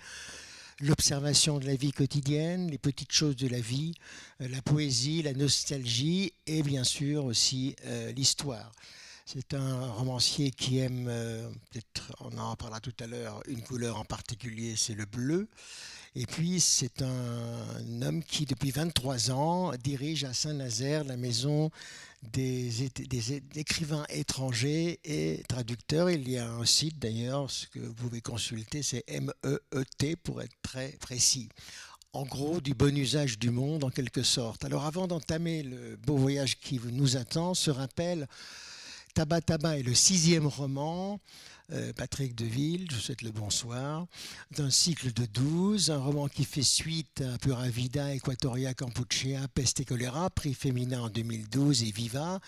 l'observation 0.80 1.58
de 1.58 1.66
la 1.66 1.76
vie 1.76 1.92
quotidienne, 1.92 2.70
les 2.70 2.78
petites 2.78 3.12
choses 3.12 3.36
de 3.36 3.48
la 3.48 3.60
vie, 3.60 3.94
euh, 4.40 4.48
la 4.48 4.62
poésie, 4.62 5.22
la 5.22 5.32
nostalgie 5.32 6.32
et 6.46 6.62
bien 6.62 6.84
sûr 6.84 7.24
aussi 7.24 7.74
l'histoire. 8.14 8.72
C'est 9.28 9.54
un 9.54 9.90
romancier 9.90 10.52
qui 10.52 10.78
aime, 10.78 11.08
euh, 11.08 11.50
peut-être 11.72 12.12
on 12.20 12.38
en 12.38 12.54
parlera 12.54 12.78
tout 12.78 12.94
à 13.00 13.08
l'heure, 13.08 13.42
une 13.48 13.60
couleur 13.60 13.98
en 13.98 14.04
particulier, 14.04 14.74
c'est 14.76 14.94
le 14.94 15.04
bleu. 15.04 15.48
Et 16.14 16.26
puis 16.26 16.60
c'est 16.60 17.02
un 17.02 18.02
homme 18.02 18.22
qui, 18.22 18.46
depuis 18.46 18.70
23 18.70 19.32
ans, 19.32 19.72
dirige 19.82 20.22
à 20.22 20.32
Saint-Nazaire 20.32 21.02
la 21.02 21.16
maison 21.16 21.72
des, 22.22 22.84
écrivains 23.54 24.04
étrangers 24.08 25.00
et 25.04 25.42
traducteurs. 25.48 26.10
Il 26.10 26.28
y 26.28 26.38
a 26.38 26.50
un 26.50 26.64
site 26.64 26.98
d'ailleurs, 26.98 27.50
ce 27.50 27.66
que 27.66 27.78
vous 27.78 27.94
pouvez 27.94 28.20
consulter, 28.20 28.82
c'est 28.82 29.04
M-E-E-T 29.06 30.16
pour 30.16 30.42
être 30.42 30.56
très 30.62 30.90
précis 31.00 31.48
en 32.12 32.24
gros 32.24 32.62
du 32.62 32.72
bon 32.72 32.96
usage 32.96 33.38
du 33.38 33.50
monde 33.50 33.84
en 33.84 33.90
quelque 33.90 34.22
sorte. 34.22 34.64
Alors 34.64 34.86
avant 34.86 35.06
d'entamer 35.06 35.62
le 35.62 35.96
beau 35.96 36.16
voyage 36.16 36.58
qui 36.58 36.80
nous 36.90 37.18
attend, 37.18 37.52
ce 37.52 37.70
rappel 37.70 38.26
Tabac 39.16 39.78
est 39.78 39.82
le 39.82 39.94
sixième 39.94 40.46
roman. 40.46 41.18
Euh, 41.72 41.94
Patrick 41.94 42.34
Deville, 42.34 42.86
je 42.90 42.96
vous 42.96 43.00
souhaite 43.00 43.22
le 43.22 43.30
bonsoir, 43.30 44.06
d'un 44.50 44.68
cycle 44.68 45.10
de 45.10 45.24
12, 45.24 45.90
un 45.90 45.98
roman 45.98 46.28
qui 46.28 46.44
fait 46.44 46.62
suite 46.62 47.22
à 47.22 47.38
Pura 47.38 47.66
Vida, 47.68 48.14
Equatoria, 48.14 48.74
Campuchea, 48.74 49.48
Peste 49.54 49.80
et 49.80 49.84
Choléra, 49.86 50.28
prix 50.28 50.52
féminin 50.52 51.00
en 51.00 51.08
2012 51.08 51.84
et 51.84 51.92
Viva. 51.92 52.40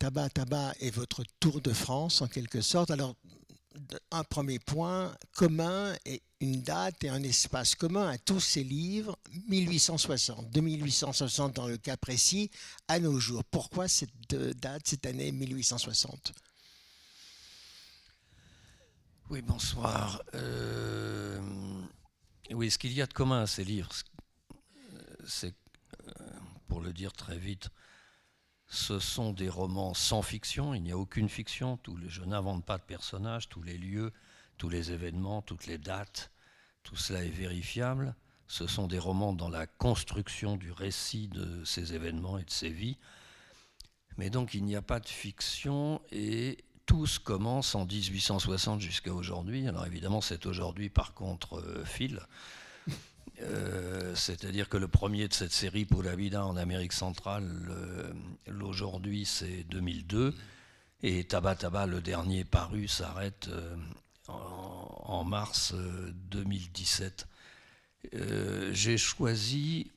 Tabac 0.00 0.74
est 0.80 0.90
votre 0.90 1.22
tour 1.38 1.60
de 1.60 1.72
France 1.72 2.22
en 2.22 2.26
quelque 2.26 2.60
sorte. 2.60 2.90
Alors, 2.90 3.14
un 4.10 4.24
premier 4.24 4.58
point 4.58 5.16
commun 5.32 5.94
et 6.04 6.22
une 6.40 6.62
date 6.62 7.02
et 7.04 7.08
un 7.08 7.22
espace 7.22 7.74
commun 7.74 8.08
à 8.08 8.18
tous 8.18 8.40
ces 8.40 8.62
livres, 8.62 9.18
1860, 9.48 10.50
de 10.50 10.60
1860 10.60 11.56
dans 11.56 11.66
le 11.66 11.76
cas 11.76 11.96
précis, 11.96 12.50
à 12.88 13.00
nos 13.00 13.18
jours. 13.18 13.44
Pourquoi 13.44 13.88
cette 13.88 14.10
date, 14.28 14.82
cette 14.86 15.06
année 15.06 15.32
1860 15.32 16.32
Oui, 19.30 19.42
bonsoir. 19.42 20.22
Euh, 20.34 21.40
oui, 22.50 22.70
ce 22.70 22.78
qu'il 22.78 22.92
y 22.92 23.02
a 23.02 23.06
de 23.06 23.12
commun 23.12 23.42
à 23.42 23.46
ces 23.46 23.64
livres, 23.64 23.90
c'est, 25.26 25.54
euh, 26.06 26.12
pour 26.68 26.80
le 26.80 26.92
dire 26.92 27.12
très 27.12 27.38
vite, 27.38 27.68
ce 28.74 28.98
sont 28.98 29.32
des 29.32 29.48
romans 29.48 29.94
sans 29.94 30.20
fiction, 30.20 30.74
il 30.74 30.82
n'y 30.82 30.90
a 30.90 30.98
aucune 30.98 31.28
fiction, 31.28 31.78
je 32.08 32.22
n'invente 32.22 32.64
pas 32.64 32.76
de 32.76 32.82
personnages, 32.82 33.48
tous 33.48 33.62
les 33.62 33.78
lieux, 33.78 34.12
tous 34.58 34.68
les 34.68 34.90
événements, 34.90 35.42
toutes 35.42 35.66
les 35.66 35.78
dates, 35.78 36.32
tout 36.82 36.96
cela 36.96 37.24
est 37.24 37.30
vérifiable. 37.30 38.16
Ce 38.46 38.66
sont 38.66 38.88
des 38.88 38.98
romans 38.98 39.32
dans 39.32 39.48
la 39.48 39.66
construction 39.66 40.56
du 40.56 40.72
récit 40.72 41.28
de 41.28 41.64
ces 41.64 41.94
événements 41.94 42.36
et 42.36 42.44
de 42.44 42.50
ces 42.50 42.68
vies. 42.68 42.98
Mais 44.18 44.28
donc 44.28 44.54
il 44.54 44.64
n'y 44.64 44.76
a 44.76 44.82
pas 44.82 45.00
de 45.00 45.08
fiction 45.08 46.02
et 46.10 46.58
tous 46.84 47.18
commencent 47.18 47.74
en 47.76 47.86
1860 47.86 48.80
jusqu'à 48.80 49.14
aujourd'hui. 49.14 49.66
Alors 49.68 49.86
évidemment, 49.86 50.20
c'est 50.20 50.46
aujourd'hui 50.46 50.90
par 50.90 51.14
contre 51.14 51.60
euh, 51.60 51.84
Phil. 51.84 52.20
Euh, 53.42 54.14
c'est-à-dire 54.14 54.68
que 54.68 54.76
le 54.76 54.88
premier 54.88 55.28
de 55.28 55.34
cette 55.34 55.52
série, 55.52 55.84
Pour 55.84 56.02
la 56.02 56.14
Vida 56.14 56.44
en 56.44 56.56
Amérique 56.56 56.92
centrale, 56.92 57.50
l'aujourd'hui 58.46 59.24
c'est 59.24 59.64
2002. 59.64 60.34
Et 61.02 61.24
Taba 61.24 61.54
Taba, 61.54 61.86
le 61.86 62.00
dernier 62.00 62.44
paru, 62.44 62.88
s'arrête 62.88 63.48
euh, 63.48 63.76
en, 64.28 65.24
mars 65.24 65.74
2017. 66.30 67.26
J'ai 68.72 68.96
choisi 68.98 69.90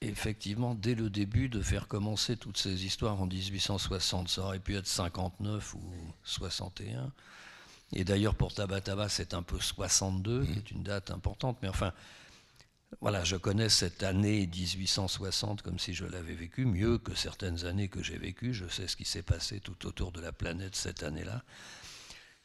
effectivement, 0.00 0.74
dès 0.74 0.94
le 0.94 1.10
début, 1.10 1.48
de 1.48 1.60
faire 1.62 1.88
commencer 1.88 2.36
toutes 2.36 2.58
ces 2.58 2.84
histoires 2.84 3.20
en 3.20 3.26
1860. 3.26 4.28
Ça 4.28 4.42
aurait 4.42 4.60
pu 4.60 4.76
être 4.76 4.86
59 4.86 5.74
ou 5.74 5.92
61. 6.24 7.12
Et 7.92 8.04
d'ailleurs, 8.04 8.34
pour 8.34 8.52
Tabataba, 8.52 9.08
c'est 9.08 9.34
un 9.34 9.42
peu 9.42 9.58
62, 9.58 10.44
qui 10.44 10.58
est 10.58 10.70
une 10.70 10.82
date 10.82 11.10
importante. 11.10 11.58
Mais 11.62 11.68
enfin, 11.68 11.92
voilà, 13.00 13.24
je 13.24 13.36
connais 13.36 13.68
cette 13.68 14.02
année 14.02 14.46
1860 14.46 15.62
comme 15.62 15.78
si 15.78 15.94
je 15.94 16.04
l'avais 16.04 16.34
vécue, 16.34 16.66
mieux 16.66 16.98
que 16.98 17.14
certaines 17.14 17.64
années 17.64 17.88
que 17.88 18.02
j'ai 18.02 18.18
vécues. 18.18 18.52
Je 18.52 18.66
sais 18.68 18.88
ce 18.88 18.96
qui 18.96 19.04
s'est 19.04 19.22
passé 19.22 19.60
tout 19.60 19.86
autour 19.86 20.12
de 20.12 20.20
la 20.20 20.32
planète 20.32 20.74
cette 20.76 21.02
année-là. 21.02 21.42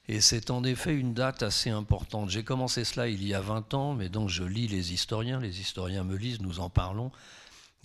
Et 0.10 0.20
c'est 0.20 0.52
en 0.52 0.64
effet 0.64 0.94
une 0.94 1.14
date 1.14 1.44
assez 1.44 1.70
importante. 1.70 2.30
J'ai 2.30 2.44
commencé 2.44 2.84
cela 2.84 3.08
il 3.08 3.26
y 3.26 3.34
a 3.34 3.40
20 3.40 3.74
ans, 3.74 3.94
mais 3.94 4.10
donc 4.10 4.30
je 4.30 4.44
lis 4.44 4.68
les 4.68 4.92
historiens, 4.94 5.40
les 5.40 5.62
historiens 5.62 6.04
me 6.04 6.18
lisent, 6.18 6.42
nous 6.42 6.60
en 6.60 6.70
parlons. 6.70 7.12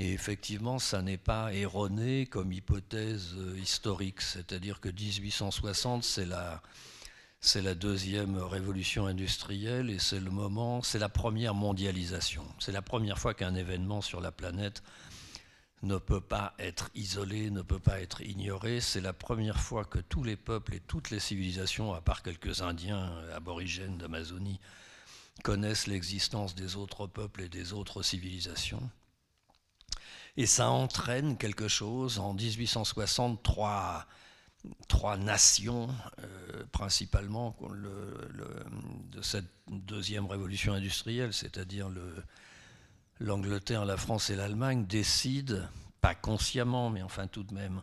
Et 0.01 0.13
effectivement, 0.13 0.79
ça 0.79 1.01
n'est 1.03 1.17
pas 1.17 1.53
erroné 1.55 2.27
comme 2.27 2.53
hypothèse 2.53 3.35
euh, 3.37 3.59
historique. 3.59 4.21
C'est-à-dire 4.21 4.81
que 4.81 4.89
1860, 4.89 6.05
c'est 6.05 6.25
la, 6.25 6.63
c'est 7.41 7.63
la 7.63 7.75
deuxième 7.75 8.37
révolution 8.37 9.07
industrielle 9.07 9.91
et 9.91 9.99
c'est 9.99 10.21
le 10.21 10.31
moment, 10.31 10.83
c'est 10.83 10.99
la 10.99 11.09
première 11.09 11.55
mondialisation. 11.55 12.45
C'est 12.59 12.73
la 12.73 12.83
première 12.83 13.19
fois 13.19 13.35
qu'un 13.35 13.55
événement 13.55 14.01
sur 14.01 14.21
la 14.21 14.33
planète 14.33 14.83
ne 15.83 15.97
peut 15.97 16.21
pas 16.21 16.55
être 16.59 16.91
isolé, 16.95 17.51
ne 17.51 17.63
peut 17.63 17.79
pas 17.79 18.01
être 18.01 18.23
ignoré. 18.23 18.81
C'est 18.81 19.01
la 19.01 19.13
première 19.13 19.61
fois 19.61 19.85
que 19.85 20.01
tous 20.01 20.25
les 20.25 20.37
peuples 20.37 20.75
et 20.75 20.81
toutes 20.81 21.11
les 21.11 21.21
civilisations, 21.21 21.95
à 21.95 22.01
part 22.01 22.23
quelques 22.23 22.63
Indiens 22.63 23.13
aborigènes 23.35 23.99
d'Amazonie, 23.99 24.59
connaissent 25.45 25.87
l'existence 25.87 26.57
des 26.57 26.75
autres 26.75 27.07
peuples 27.07 27.43
et 27.43 27.49
des 27.49 27.73
autres 27.73 28.03
civilisations. 28.03 28.91
Et 30.37 30.47
ça 30.47 30.71
entraîne 30.71 31.37
quelque 31.37 31.69
chose. 31.69 32.19
En 32.19 32.35
1860, 32.35 33.41
trois, 34.89 35.17
nations, 35.17 35.89
euh, 36.21 36.65
principalement 36.73 37.57
de 39.13 39.23
cette 39.23 39.51
deuxième 39.69 40.27
révolution 40.27 40.73
industrielle, 40.73 41.33
c'est-à-dire 41.33 41.89
l'Angleterre, 43.21 43.85
la 43.85 43.97
France 43.97 44.31
et 44.31 44.37
l'Allemagne, 44.37 44.87
décident, 44.87 45.63
pas 46.01 46.15
consciemment, 46.15 46.91
mais 46.91 47.03
enfin 47.03 47.27
tout 47.27 47.43
de 47.43 47.55
même, 47.55 47.83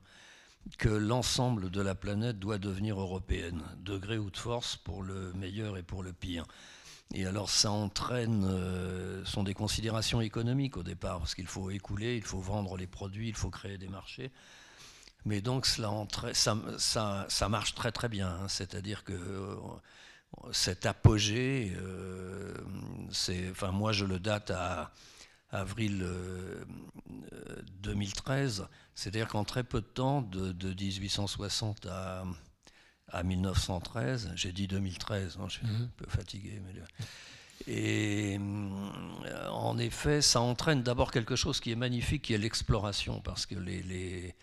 que 0.77 0.89
l'ensemble 0.89 1.69
de 1.69 1.81
la 1.81 1.95
planète 1.95 2.39
doit 2.39 2.57
devenir 2.57 2.99
européenne, 2.99 3.61
degré 3.77 4.17
ou 4.17 4.29
de 4.29 4.37
force, 4.37 4.75
pour 4.75 5.03
le 5.03 5.31
meilleur 5.33 5.77
et 5.77 5.83
pour 5.83 6.03
le 6.03 6.11
pire. 6.11 6.45
Et 7.13 7.25
alors 7.25 7.49
ça 7.49 7.71
entraîne, 7.71 8.45
euh, 8.49 9.23
sont 9.25 9.43
des 9.43 9.53
considérations 9.53 10.21
économiques 10.21 10.75
au 10.77 10.83
départ, 10.83 11.19
parce 11.19 11.35
qu'il 11.35 11.47
faut 11.47 11.69
écouler, 11.69 12.17
il 12.17 12.23
faut 12.23 12.39
vendre 12.39 12.77
les 12.77 12.87
produits, 12.87 13.29
il 13.29 13.35
faut 13.35 13.51
créer 13.51 13.77
des 13.77 13.87
marchés. 13.87 14.31
Mais 15.25 15.41
donc 15.41 15.65
cela 15.65 15.91
ça, 16.33 16.57
ça, 16.77 17.25
ça, 17.29 17.49
marche 17.49 17.73
très 17.75 17.91
très 17.91 18.09
bien. 18.09 18.29
Hein. 18.29 18.47
C'est-à-dire 18.47 19.03
que 19.03 19.13
euh, 19.13 19.57
cet 20.51 20.85
apogée, 20.85 21.73
euh, 21.77 22.53
c'est, 23.11 23.49
enfin 23.49 23.71
moi 23.71 23.91
je 23.91 24.05
le 24.05 24.19
date 24.19 24.51
à 24.51 24.91
avril 25.51 26.05
2013. 27.81 28.67
C'est-à-dire 28.93 29.27
qu'en 29.27 29.43
très 29.43 29.63
peu 29.63 29.81
de 29.81 29.85
temps, 29.85 30.21
de, 30.21 30.51
de 30.51 30.69
1860 30.69 31.85
à 31.87 32.23
à 33.09 33.23
1913. 33.23 34.31
J'ai 34.35 34.51
dit 34.51 34.67
2013, 34.67 35.37
je 35.47 35.53
suis 35.53 35.65
mhm. 35.65 35.83
un 35.83 35.89
peu 35.97 36.09
fatigué. 36.09 36.61
Et 37.67 38.37
euh, 38.37 39.47
en 39.49 39.77
effet, 39.77 40.21
ça 40.21 40.41
entraîne 40.41 40.83
d'abord 40.83 41.11
quelque 41.11 41.35
chose 41.35 41.59
qui 41.59 41.71
est 41.71 41.75
magnifique, 41.75 42.23
qui 42.23 42.33
est 42.33 42.37
l'exploration, 42.37 43.21
parce 43.21 43.45
que 43.45 43.55
les, 43.55 43.81
les, 43.83 44.35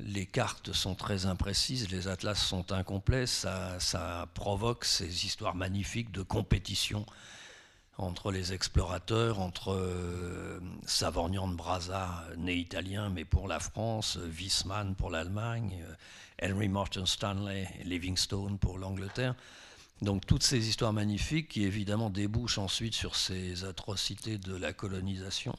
les, 0.00 0.26
cartes 0.26 0.72
sont 0.72 0.94
très 0.94 1.26
imprécises, 1.26 1.90
les 1.90 2.08
atlas 2.08 2.38
sont 2.38 2.72
incomplets, 2.72 3.26
ça, 3.26 3.78
ça 3.80 4.28
provoque 4.34 4.84
ces 4.84 5.26
histoires 5.26 5.54
magnifiques 5.54 6.10
de 6.10 6.22
compétition 6.22 7.04
entre 7.98 8.30
les 8.30 8.52
explorateurs, 8.52 9.40
entre 9.40 9.72
euh, 9.72 10.60
Savorgnan 10.86 11.48
de 11.48 11.56
Brazza, 11.56 12.24
né 12.36 12.54
italien, 12.54 13.10
mais 13.10 13.24
pour 13.24 13.48
la 13.48 13.58
France, 13.58 14.18
Wiesmann 14.24 14.94
pour 14.94 15.10
l'Allemagne, 15.10 15.84
euh, 15.84 15.94
Henry 16.48 16.68
Morton 16.68 17.06
Stanley, 17.06 17.68
Livingstone 17.84 18.58
pour 18.58 18.78
l'Angleterre. 18.78 19.34
Donc 20.00 20.24
toutes 20.26 20.44
ces 20.44 20.68
histoires 20.68 20.92
magnifiques 20.92 21.48
qui 21.48 21.64
évidemment 21.64 22.08
débouchent 22.08 22.58
ensuite 22.58 22.94
sur 22.94 23.16
ces 23.16 23.64
atrocités 23.64 24.38
de 24.38 24.54
la 24.54 24.72
colonisation. 24.72 25.56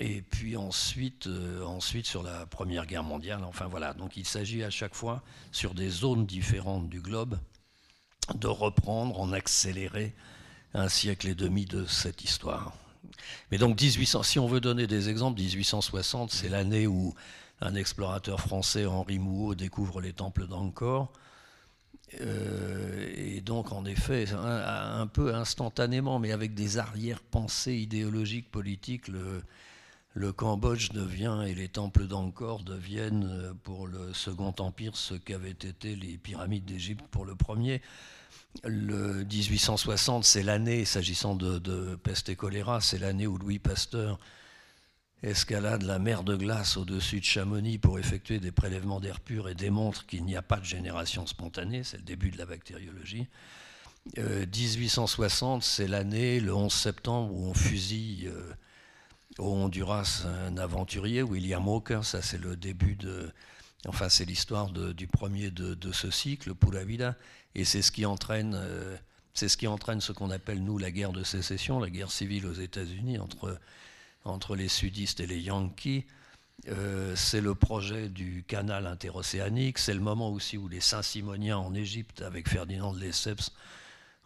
Et 0.00 0.22
puis 0.22 0.56
ensuite, 0.56 1.26
euh, 1.26 1.62
ensuite 1.62 2.06
sur 2.06 2.22
la 2.22 2.46
Première 2.46 2.86
Guerre 2.86 3.04
mondiale. 3.04 3.44
Enfin 3.44 3.66
voilà, 3.66 3.92
donc 3.92 4.16
il 4.16 4.26
s'agit 4.26 4.64
à 4.64 4.70
chaque 4.70 4.94
fois, 4.94 5.22
sur 5.52 5.74
des 5.74 5.90
zones 5.90 6.24
différentes 6.24 6.88
du 6.88 7.02
globe, 7.02 7.38
de 8.34 8.46
reprendre 8.46 9.20
en 9.20 9.32
accéléré 9.32 10.14
un 10.72 10.88
siècle 10.88 11.28
et 11.28 11.34
demi 11.34 11.66
de 11.66 11.84
cette 11.84 12.24
histoire. 12.24 12.72
Mais 13.50 13.58
donc 13.58 13.78
1800, 13.78 14.22
si 14.22 14.38
on 14.38 14.46
veut 14.46 14.60
donner 14.60 14.86
des 14.86 15.10
exemples, 15.10 15.38
1860, 15.38 16.30
c'est 16.32 16.48
l'année 16.48 16.86
où 16.86 17.14
un 17.60 17.74
explorateur 17.74 18.40
français, 18.40 18.86
Henri 18.86 19.18
Mouot, 19.18 19.54
découvre 19.54 20.00
les 20.00 20.14
temples 20.14 20.46
d'Angkor. 20.46 21.12
Euh, 22.22 23.06
et 23.16 23.42
donc, 23.42 23.72
en 23.72 23.84
effet, 23.84 24.26
un, 24.32 25.06
peu 25.06 25.34
instantanément, 25.34 26.18
mais 26.18 26.32
avec 26.32 26.54
des 26.54 26.78
arrière-pensées 26.78 27.76
idéologiques, 27.76 28.50
politiques, 28.50 29.08
le, 29.08 29.42
le, 30.12 30.32
Cambodge 30.32 30.90
devient 30.90 31.44
et 31.46 31.54
les 31.54 31.68
temples 31.68 32.06
d'Angkor 32.06 32.62
deviennent 32.62 33.28
euh, 33.30 33.52
pour 33.62 33.86
le 33.86 34.12
Second 34.12 34.54
Empire 34.58 34.96
ce 34.96 35.14
qu'avaient 35.14 35.50
été 35.50 35.96
les 35.96 36.18
pyramides 36.18 36.64
d'Égypte 36.64 37.04
pour 37.10 37.24
le 37.24 37.34
premier. 37.34 37.80
Le 38.64 39.24
1860, 39.24 40.24
c'est 40.24 40.42
l'année, 40.42 40.84
s'agissant 40.84 41.34
de, 41.34 41.58
de, 41.58 41.94
peste 41.96 42.28
et 42.28 42.36
choléra, 42.36 42.80
c'est 42.80 42.98
l'année 42.98 43.26
où 43.26 43.38
Louis 43.38 43.58
Pasteur 43.58 44.18
escalade 45.22 45.82
la 45.82 45.98
mer 45.98 46.24
de 46.24 46.34
glace 46.34 46.76
au-dessus 46.76 47.20
de 47.20 47.24
Chamonix 47.24 47.78
pour 47.78 47.98
effectuer 47.98 48.40
des 48.40 48.52
prélèvements 48.52 49.00
d'air 49.00 49.20
pur 49.20 49.48
et 49.48 49.54
démontre 49.54 50.06
qu'il 50.06 50.24
n'y 50.24 50.36
a 50.36 50.42
pas 50.42 50.58
de 50.58 50.64
génération 50.64 51.26
spontanée, 51.26 51.84
c'est 51.84 51.98
le 51.98 52.02
début 52.02 52.30
de 52.30 52.38
la 52.38 52.46
bactériologie. 52.46 53.26
1860, 54.16 55.62
euh, 55.62 55.64
c'est 55.64 55.86
l'année, 55.86 56.40
le 56.40 56.54
11 56.54 56.72
septembre, 56.72 57.34
où 57.34 57.46
on 57.46 57.54
fusille 57.54 58.28
euh, 58.28 58.52
au 59.38 59.52
Honduras 59.52 60.26
un 60.46 60.56
aventurier, 60.56 61.22
William 61.22 61.66
Walker, 61.66 62.00
ça 62.02 62.22
c'est 62.22 62.38
le 62.38 62.56
début 62.56 62.96
de... 62.96 63.30
Enfin, 63.86 64.10
c'est 64.10 64.26
l'histoire 64.26 64.70
du 64.70 65.06
premier 65.06 65.50
de, 65.50 65.92
ce 65.92 66.10
cycle, 66.10 66.54
Pura 66.54 66.84
Vida, 66.84 67.16
et 67.54 67.64
c'est 67.64 67.82
ce 67.82 67.90
qui 67.90 68.04
entraîne... 68.04 68.54
Euh, 68.54 68.96
c'est 69.32 69.48
ce 69.48 69.56
qui 69.56 69.68
entraîne 69.68 70.00
ce 70.00 70.12
qu'on 70.12 70.30
appelle, 70.30 70.62
nous, 70.62 70.76
la 70.76 70.90
guerre 70.90 71.12
de 71.12 71.22
sécession, 71.22 71.78
la 71.78 71.88
guerre 71.88 72.10
civile 72.10 72.46
aux 72.46 72.52
États-Unis 72.52 73.18
entre 73.18 73.58
entre 74.24 74.54
les 74.54 74.68
sudistes 74.68 75.20
et 75.20 75.26
les 75.26 75.40
Yankees, 75.40 76.04
Euh, 76.68 77.14
c'est 77.16 77.40
le 77.40 77.54
projet 77.54 78.08
du 78.08 78.44
canal 78.46 78.86
interocéanique. 78.86 79.78
C'est 79.78 79.94
le 79.94 80.00
moment 80.00 80.30
aussi 80.30 80.58
où 80.58 80.68
les 80.68 80.80
Saint-Simoniens 80.80 81.56
en 81.56 81.74
Égypte, 81.74 82.22
avec 82.22 82.48
Ferdinand 82.48 82.92
de 82.92 83.00
Lesseps, 83.00 83.52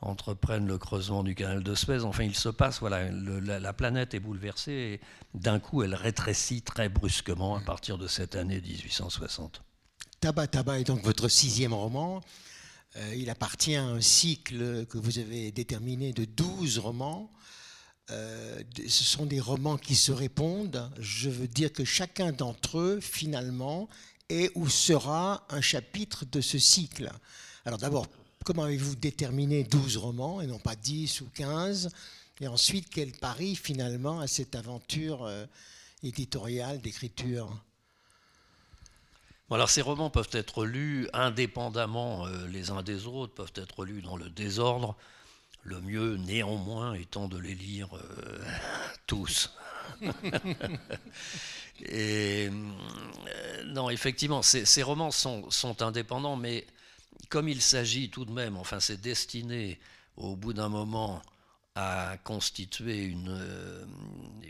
entreprennent 0.00 0.66
le 0.66 0.78
creusement 0.78 1.22
du 1.22 1.34
canal 1.34 1.62
de 1.62 1.74
Suez. 1.74 2.02
Enfin, 2.02 2.24
il 2.24 2.34
se 2.34 2.48
passe, 2.48 2.80
voilà, 2.80 3.10
la, 3.10 3.72
planète 3.72 4.14
est 4.14 4.20
bouleversée 4.20 4.72
et 4.72 5.00
d'un 5.34 5.58
coup, 5.58 5.82
elle 5.82 5.94
rétrécit 5.94 6.62
très 6.62 6.88
brusquement 6.88 7.56
à 7.56 7.60
partir 7.60 7.98
de 7.98 8.06
cette 8.06 8.36
année 8.36 8.60
1860. 8.60 9.62
Tabac 10.20 10.48
Tabac 10.48 10.80
est 10.80 10.84
donc 10.84 11.02
votre 11.02 11.28
sixième 11.28 11.74
roman. 11.74 12.22
Euh, 12.96 13.14
il 13.16 13.28
appartient 13.30 13.74
à 13.74 13.84
un 13.84 14.00
cycle 14.00 14.86
que 14.86 14.98
vous 14.98 15.18
avez 15.18 15.50
déterminé 15.52 16.12
de 16.12 16.24
12 16.24 16.78
romans. 16.78 17.30
Euh, 18.10 18.62
ce 18.86 19.04
sont 19.04 19.26
des 19.26 19.40
romans 19.40 19.78
qui 19.78 19.94
se 19.94 20.12
répondent. 20.12 20.90
Je 20.98 21.30
veux 21.30 21.48
dire 21.48 21.72
que 21.72 21.84
chacun 21.84 22.32
d'entre 22.32 22.78
eux, 22.78 23.00
finalement, 23.00 23.88
est 24.28 24.52
ou 24.54 24.68
sera 24.68 25.46
un 25.50 25.60
chapitre 25.60 26.24
de 26.24 26.40
ce 26.40 26.58
cycle. 26.58 27.10
Alors 27.64 27.78
d'abord, 27.78 28.06
comment 28.44 28.64
avez-vous 28.64 28.94
déterminé 28.96 29.64
12 29.64 29.96
romans 29.96 30.40
et 30.40 30.46
non 30.46 30.58
pas 30.58 30.76
10 30.76 31.22
ou 31.22 31.28
15 31.34 31.90
Et 32.40 32.46
ensuite, 32.46 32.88
quel 32.90 33.10
pari 33.12 33.56
finalement 33.56 34.20
à 34.20 34.26
cette 34.26 34.54
aventure 34.54 35.24
euh, 35.24 35.46
éditoriale 36.02 36.80
d'écriture 36.80 37.50
alors 39.50 39.70
ces 39.70 39.82
romans 39.82 40.10
peuvent 40.10 40.30
être 40.32 40.64
lus 40.64 41.08
indépendamment 41.12 42.26
euh, 42.26 42.48
les 42.48 42.70
uns 42.70 42.82
des 42.82 43.06
autres, 43.06 43.34
peuvent 43.34 43.52
être 43.54 43.84
lus 43.84 44.02
dans 44.02 44.16
le 44.16 44.28
désordre, 44.28 44.96
le 45.62 45.80
mieux 45.80 46.16
néanmoins 46.16 46.94
étant 46.94 47.28
de 47.28 47.38
les 47.38 47.54
lire 47.54 47.88
euh, 47.94 48.44
tous. 49.06 49.52
Et 51.86 52.50
non, 53.66 53.90
effectivement, 53.90 54.42
ces, 54.42 54.82
romans 54.82 55.12
sont, 55.12 55.48
sont, 55.52 55.82
indépendants, 55.82 56.34
mais 56.36 56.66
comme 57.26 57.48
il 57.48 57.62
s'agit 57.62 58.10
tout 58.10 58.24
de 58.24 58.32
même, 58.32 58.56
enfin 58.56 58.80
c'est 58.80 59.00
destiné 59.00 59.78
au 60.16 60.36
bout 60.36 60.52
d'un 60.52 60.68
moment 60.68 61.22
à 61.74 62.16
constituer 62.22 63.02
une, 63.04 63.28
euh, 63.30 63.84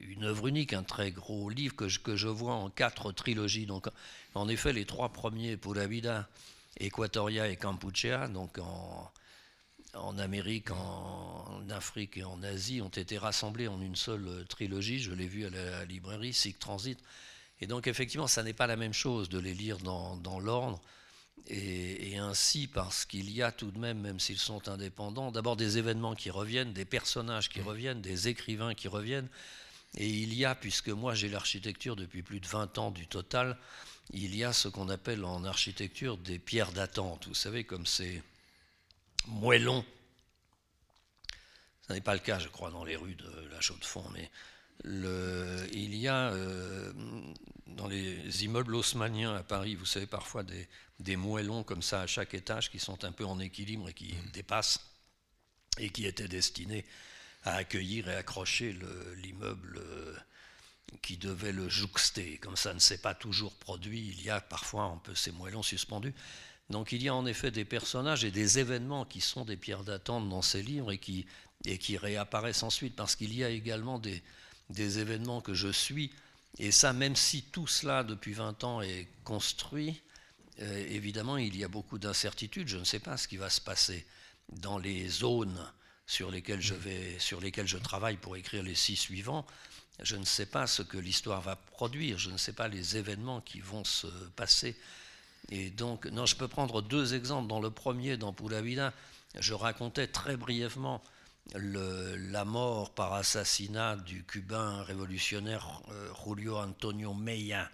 une 0.09 0.25
œuvre 0.25 0.49
unique, 0.49 0.75
un 0.75 0.83
très 0.83 1.11
gros 1.11 1.49
livre 1.49 1.75
que 1.75 1.89
je, 1.89 1.99
que 1.99 2.17
je 2.17 2.29
vois 2.29 2.55
en 2.55 2.69
quatre 2.69 3.13
trilogies. 3.13 3.67
Donc, 3.67 3.87
en 4.35 4.49
effet, 4.49 4.73
les 4.73 4.85
trois 4.85 5.09
premiers, 5.11 5.57
Pura 5.57 5.87
Vida, 5.87 6.29
Equatoria 6.79 7.49
et 7.49 7.57
Kampuchea, 7.57 8.29
donc 8.29 8.59
en, 8.59 9.11
en 9.95 10.19
Amérique, 10.19 10.71
en, 10.71 11.63
Afrique 11.71 12.19
et 12.19 12.25
en 12.25 12.43
Asie, 12.43 12.83
ont 12.83 12.89
été 12.89 13.17
rassemblés 13.17 13.69
en 13.69 13.81
une 13.81 13.97
seule 13.97 14.45
trilogie. 14.49 15.01
Je 15.01 15.13
l'ai 15.13 15.27
vu 15.27 15.47
à 15.47 15.51
la 15.51 15.85
librairie 15.87 16.35
Sick 16.35 16.59
Transit. 16.59 16.99
Et 17.61 17.67
donc, 17.67 17.87
effectivement, 17.87 18.27
ça 18.27 18.43
n'est 18.43 18.53
pas 18.53 18.67
la 18.67 18.77
même 18.77 18.93
chose 18.93 19.31
de 19.31 19.39
les 19.39 19.55
lire 19.55 19.79
dans, 19.79 20.17
dans 20.17 20.41
l'ordre. 20.41 20.79
Et, 21.49 22.17
ainsi, 22.17 22.67
parce 22.67 23.05
qu'il 23.05 23.31
y 23.31 23.43
a 23.43 23.53
tout 23.53 23.71
de 23.71 23.79
même, 23.79 24.01
même 24.01 24.19
s'ils 24.19 24.39
sont 24.39 24.69
indépendants, 24.69 25.31
d'abord 25.31 25.57
des 25.57 25.77
événements 25.77 26.15
qui 26.15 26.31
reviennent, 26.31 26.73
des 26.73 26.87
personnages 26.87 27.51
qui 27.51 27.61
reviennent, 27.61 28.01
des 28.01 28.29
écrivains 28.29 28.75
qui 28.75 28.89
reviennent. 28.89 29.29
Et 29.97 30.09
il 30.09 30.33
y 30.33 30.45
a, 30.45 30.55
puisque 30.55 30.89
moi 30.89 31.15
j'ai 31.15 31.29
l'architecture 31.29 31.97
depuis 31.97 32.23
plus 32.23 32.41
de 32.41 32.47
20 32.47 32.79
ans 32.79 32.91
du 32.91 33.07
total, 33.07 33.59
il 34.13 34.35
y 34.35 34.43
a 34.43 34.53
ce 34.53 34.69
qu'on 34.69 34.89
appelle 34.89 35.25
en 35.25 35.45
architecture 35.45 36.17
des 36.17 36.39
pierres 36.39 36.73
d'attente. 36.73 37.27
Vous 37.29 37.35
savez, 37.35 37.65
comme 37.65 37.87
ces 37.87 38.23
moellons. 39.27 39.85
Ce 41.87 41.93
n'est 41.93 42.01
pas 42.01 42.15
le 42.15 42.21
cas, 42.21 42.39
je 42.39 42.49
crois, 42.49 42.71
dans 42.71 42.85
les 42.85 42.97
rues 42.97 43.17
de 43.17 43.49
la 43.51 43.61
Chaux-de-Fonds, 43.61 44.09
mais 44.15 44.31
le, 44.83 45.67
il 45.73 45.95
y 45.95 46.09
a 46.09 46.31
euh, 46.33 46.93
dans 47.67 47.89
les 47.89 48.45
immeubles 48.45 48.75
haussmanniens 48.75 49.35
à 49.35 49.43
Paris, 49.43 49.75
vous 49.75 49.87
savez, 49.87 50.07
parfois 50.07 50.43
des, 50.43 50.69
des, 51.01 51.17
moellons 51.17 51.63
comme 51.63 51.83
ça 51.83 52.03
à 52.03 52.07
chaque 52.07 52.35
étage 52.35 52.71
qui 52.71 52.79
sont 52.79 53.05
un 53.05 53.13
peu 53.13 53.25
en 53.25 53.41
équilibre 53.41 53.89
et 53.89 53.95
qui 53.95 54.13
mmh. 54.13 54.31
dépassent 54.33 54.81
et 55.79 55.91
qui 55.91 56.07
étaient 56.07 56.29
destinés 56.29 56.85
à 57.45 57.57
accueillir 57.57 58.09
et 58.09 58.15
accrocher 58.15 58.77
l'immeuble 59.23 59.79
euh, 59.79 60.17
qui 61.03 61.17
devait 61.17 61.53
le 61.53 61.69
jouxter. 61.69 62.39
Comme 62.39 62.57
ça 62.57 62.75
ne 62.75 62.79
s'est 62.79 62.99
pas 62.99 63.15
toujours 63.15 63.55
produit, 63.55 64.15
il 64.17 64.23
y 64.23 64.31
a 64.31 64.41
parfois 64.41 64.85
un 64.85 64.99
peu 64.99 65.15
ces 65.15 65.33
moellons 65.33 65.63
suspendus. 65.63 66.15
Donc 66.71 66.93
il 66.93 67.03
y 67.03 67.09
a 67.09 67.15
en 67.15 67.27
effet 67.27 67.51
des 67.51 67.65
personnages 67.65 68.25
et 68.25 68.31
des 68.31 68.59
événements 68.59 69.05
qui 69.05 69.21
sont 69.21 69.45
des 69.45 69.57
pierres 69.57 69.85
d'attente 69.85 70.29
dans 70.29 70.43
ces 70.43 70.63
livres 70.63 70.93
et 70.93 70.99
qui, 70.99 71.27
et 71.67 71.79
qui 71.79 71.99
réapparaissent 71.99 72.63
ensuite, 72.63 72.97
parce 72.97 73.17
qu'il 73.17 73.35
y 73.35 73.45
a 73.45 73.51
également 73.51 73.99
des, 73.99 74.23
des 74.71 74.99
événements 74.99 75.41
que 75.41 75.55
je 75.55 75.69
suis. 75.69 76.11
Et 76.59 76.71
ça, 76.71 76.93
même 76.93 77.17
si 77.17 77.43
tout 77.43 77.67
cela 77.67 78.05
depuis 78.05 78.33
20 78.33 78.65
ans 78.65 78.81
est 78.81 79.09
construit, 79.25 80.01
euh, 80.61 80.87
évidemment, 80.89 81.37
il 81.37 81.57
y 81.57 81.65
a 81.65 81.69
beaucoup 81.69 81.99
d'incertitudes. 81.99 82.69
Je 82.69 82.79
ne 82.79 82.85
sais 82.85 83.01
pas 83.01 83.17
ce 83.17 83.27
qui 83.27 83.37
va 83.37 83.51
se 83.51 83.61
passer 83.61 84.07
dans 84.53 84.79
les 84.79 85.09
zones 85.09 85.59
sur 86.07 86.31
lesquelles 86.31 86.61
je, 86.61 86.75
vais, 86.75 87.19
sur 87.19 87.41
lesquelles 87.41 87.67
je 87.67 87.79
travaille 87.79 88.17
pour 88.17 88.37
écrire 88.37 88.63
les 88.63 88.75
six 88.75 88.97
suivants. 88.97 89.47
Je 90.01 90.17
ne 90.17 90.25
sais 90.25 90.47
pas 90.47 90.67
ce 90.67 90.83
que 90.83 90.99
l'histoire 90.99 91.41
va 91.41 91.57
produire. 91.57 92.19
Je 92.19 92.31
ne 92.31 92.37
sais 92.37 92.53
pas 92.53 92.69
les 92.69 92.97
événements 92.97 93.41
qui 93.41 93.61
vont 93.61 93.85
se 93.85 94.07
passer. 94.37 94.77
Et 95.51 95.71
donc, 95.71 96.07
non, 96.07 96.27
je 96.27 96.37
peux 96.37 96.49
prendre 96.49 96.83
deux 96.83 97.15
exemples. 97.15 97.49
Dans 97.49 97.61
le 97.61 97.71
premier, 97.71 98.17
dans 98.17 98.33
Pula 98.33 98.63
Vida, 98.63 98.93
je 99.39 99.55
racontais 99.55 100.07
très 100.07 100.37
brièvement 100.37 101.03
la 101.53 102.45
mort 102.45 102.95
par 102.95 103.13
assassinat 103.13 103.97
du 103.97 104.25
cubain 104.25 104.83
révolutionnaire 104.83 105.83
euh, 105.91 106.11
Julio 106.25 106.57
Antonio 106.57 107.15
Meya 107.15 107.71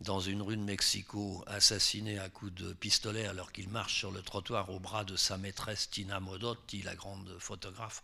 dans 0.00 0.20
une 0.20 0.42
rue 0.42 0.56
de 0.56 0.62
Mexico, 0.62 1.42
assassiné 1.46 2.18
à 2.18 2.28
coups 2.28 2.52
de 2.52 2.72
pistolet 2.74 3.26
alors 3.26 3.50
qu'il 3.50 3.68
marche 3.70 3.98
sur 3.98 4.10
le 4.10 4.20
trottoir 4.20 4.70
au 4.70 4.78
bras 4.78 5.04
de 5.04 5.16
sa 5.16 5.38
maîtresse 5.38 5.88
Tina 5.90 6.20
Modotti, 6.20 6.82
la 6.82 6.94
grande 6.94 7.34
photographe 7.38 8.02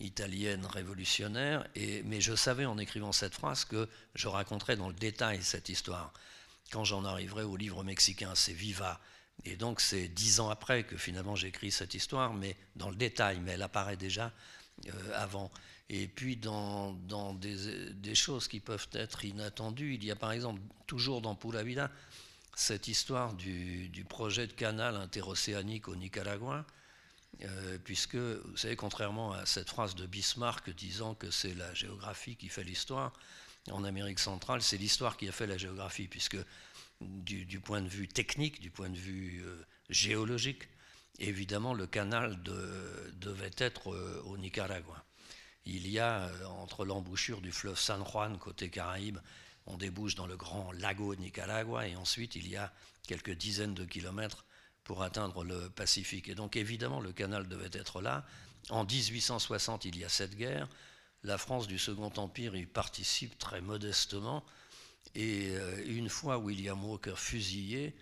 italienne 0.00 0.64
révolutionnaire. 0.64 1.66
Et, 1.74 2.02
mais 2.04 2.22
je 2.22 2.34
savais 2.34 2.64
en 2.64 2.78
écrivant 2.78 3.12
cette 3.12 3.34
phrase 3.34 3.66
que 3.66 3.88
je 4.14 4.28
raconterais 4.28 4.76
dans 4.76 4.88
le 4.88 4.94
détail 4.94 5.42
cette 5.42 5.68
histoire. 5.68 6.12
Quand 6.70 6.84
j'en 6.84 7.04
arriverai 7.04 7.42
au 7.42 7.56
livre 7.56 7.84
mexicain, 7.84 8.32
c'est 8.34 8.54
Viva, 8.54 8.98
et 9.44 9.56
donc 9.56 9.80
c'est 9.80 10.08
dix 10.08 10.40
ans 10.40 10.50
après 10.50 10.84
que 10.84 10.96
finalement 10.96 11.34
j'écris 11.34 11.70
cette 11.70 11.94
histoire, 11.94 12.34
mais 12.34 12.56
dans 12.76 12.90
le 12.90 12.96
détail, 12.96 13.40
mais 13.40 13.52
elle 13.52 13.62
apparaît 13.62 13.96
déjà 13.96 14.32
euh, 14.86 14.90
avant. 15.14 15.50
Et 15.88 16.06
puis 16.06 16.36
dans, 16.36 16.94
des, 17.34 18.14
choses 18.14 18.48
qui 18.48 18.60
peuvent 18.60 18.88
être 18.92 19.24
inattendues, 19.24 19.94
il 19.94 20.04
y 20.04 20.10
a 20.10 20.16
par 20.16 20.32
exemple 20.32 20.60
toujours 20.86 21.20
dans 21.20 21.34
Pula 21.34 21.62
Vida 21.62 21.90
cette 22.54 22.86
histoire 22.88 23.34
du, 23.34 23.88
du, 23.88 24.04
projet 24.04 24.46
de 24.46 24.52
canal 24.52 24.96
interocéanique 24.96 25.88
au 25.88 25.96
Nicaragua, 25.96 26.66
euh, 27.42 27.78
puisque, 27.82 28.16
vous 28.16 28.56
savez, 28.56 28.76
contrairement 28.76 29.32
à 29.32 29.46
cette 29.46 29.70
phrase 29.70 29.94
de 29.94 30.06
Bismarck 30.06 30.70
disant 30.70 31.14
que 31.14 31.30
c'est 31.30 31.54
la 31.54 31.72
géographie 31.72 32.36
qui 32.36 32.48
fait 32.48 32.62
l'histoire, 32.62 33.12
en 33.70 33.84
Amérique 33.84 34.18
centrale, 34.18 34.62
c'est 34.62 34.76
l'histoire 34.76 35.16
qui 35.16 35.28
a 35.28 35.32
fait 35.32 35.46
la 35.46 35.56
géographie, 35.56 36.08
puisque 36.08 36.36
du, 37.02 37.60
point 37.60 37.80
de 37.80 37.88
vue 37.88 38.08
technique, 38.08 38.60
du 38.60 38.70
point 38.70 38.90
de 38.90 38.96
vue 38.96 39.42
euh, 39.44 39.64
géologique, 39.90 40.68
évidemment, 41.18 41.74
le 41.74 41.86
canal 41.86 42.42
devait 42.42 43.50
être 43.58 43.92
euh, 43.92 44.22
au 44.26 44.36
Nicaragua. 44.36 45.04
Il 45.64 45.86
y 45.88 45.98
a, 45.98 46.24
euh, 46.24 46.44
entre 46.46 46.84
l'embouchure 46.84 47.40
du 47.40 47.52
fleuve 47.52 47.78
San 47.78 48.04
Juan, 48.04 48.38
côté 48.38 48.68
Caraïbes, 48.68 49.18
on 49.66 49.76
débouche 49.76 50.16
dans 50.16 50.26
le 50.26 50.36
grand 50.36 50.72
lago 50.72 51.14
Nicaragua, 51.14 51.86
et 51.86 51.94
ensuite 51.94 52.34
il 52.34 52.48
y 52.48 52.56
a 52.56 52.72
quelques 53.06 53.32
dizaines 53.32 53.74
de 53.74 53.84
kilomètres 53.84 54.44
pour 54.82 55.02
atteindre 55.02 55.44
le 55.44 55.70
Pacifique. 55.70 56.28
Et 56.28 56.34
donc 56.34 56.56
évidemment, 56.56 57.00
le 57.00 57.12
canal 57.12 57.46
devait 57.46 57.70
être 57.72 58.00
là. 58.00 58.24
En 58.70 58.84
1860, 58.84 59.84
il 59.84 59.98
y 59.98 60.04
a 60.04 60.08
cette 60.08 60.36
guerre. 60.36 60.68
La 61.22 61.38
France 61.38 61.68
du 61.68 61.78
Second 61.78 62.12
Empire 62.16 62.56
y 62.56 62.66
participe 62.66 63.38
très 63.38 63.60
modestement. 63.60 64.44
Et 65.14 65.50
euh, 65.50 65.82
une 65.86 66.08
fois 66.08 66.38
William 66.38 66.82
Walker 66.84 67.14
fusillé, 67.16 67.94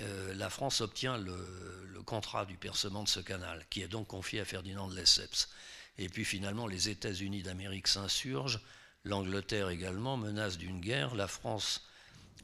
euh, 0.00 0.34
la 0.34 0.50
France 0.50 0.80
obtient 0.80 1.16
le, 1.16 2.02
contrat 2.04 2.44
du 2.44 2.56
percement 2.56 3.02
de 3.02 3.08
ce 3.08 3.20
canal, 3.20 3.64
qui 3.70 3.80
est 3.80 3.88
donc 3.88 4.08
confié 4.08 4.40
à 4.40 4.44
Ferdinand 4.44 4.88
de 4.88 4.94
Lesseps. 4.94 5.48
Et 5.96 6.10
puis 6.10 6.26
finalement, 6.26 6.66
les 6.66 6.90
États-Unis 6.90 7.42
d'Amérique 7.42 7.88
s'insurgent, 7.88 8.60
l'Angleterre 9.04 9.70
également 9.70 10.18
menace 10.18 10.58
d'une 10.58 10.80
guerre, 10.80 11.14
la 11.14 11.28
France 11.28 11.88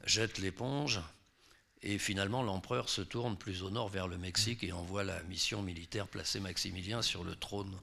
jette 0.03 0.39
l'éponge, 0.39 0.99
et 1.83 1.99
finalement 1.99 2.41
l'empereur 2.41 2.89
se 2.89 3.01
tourne 3.01 3.37
plus 3.37 3.61
au 3.61 3.69
nord 3.69 3.89
vers 3.89 4.07
le 4.07 4.17
Mexique 4.17 4.63
et 4.63 4.71
envoie 4.71 5.03
la 5.03 5.21
mission 5.23 5.61
militaire 5.61 6.07
placer 6.07 6.39
Maximilien 6.39 7.03
sur 7.03 7.23
le 7.23 7.35
trône 7.35 7.77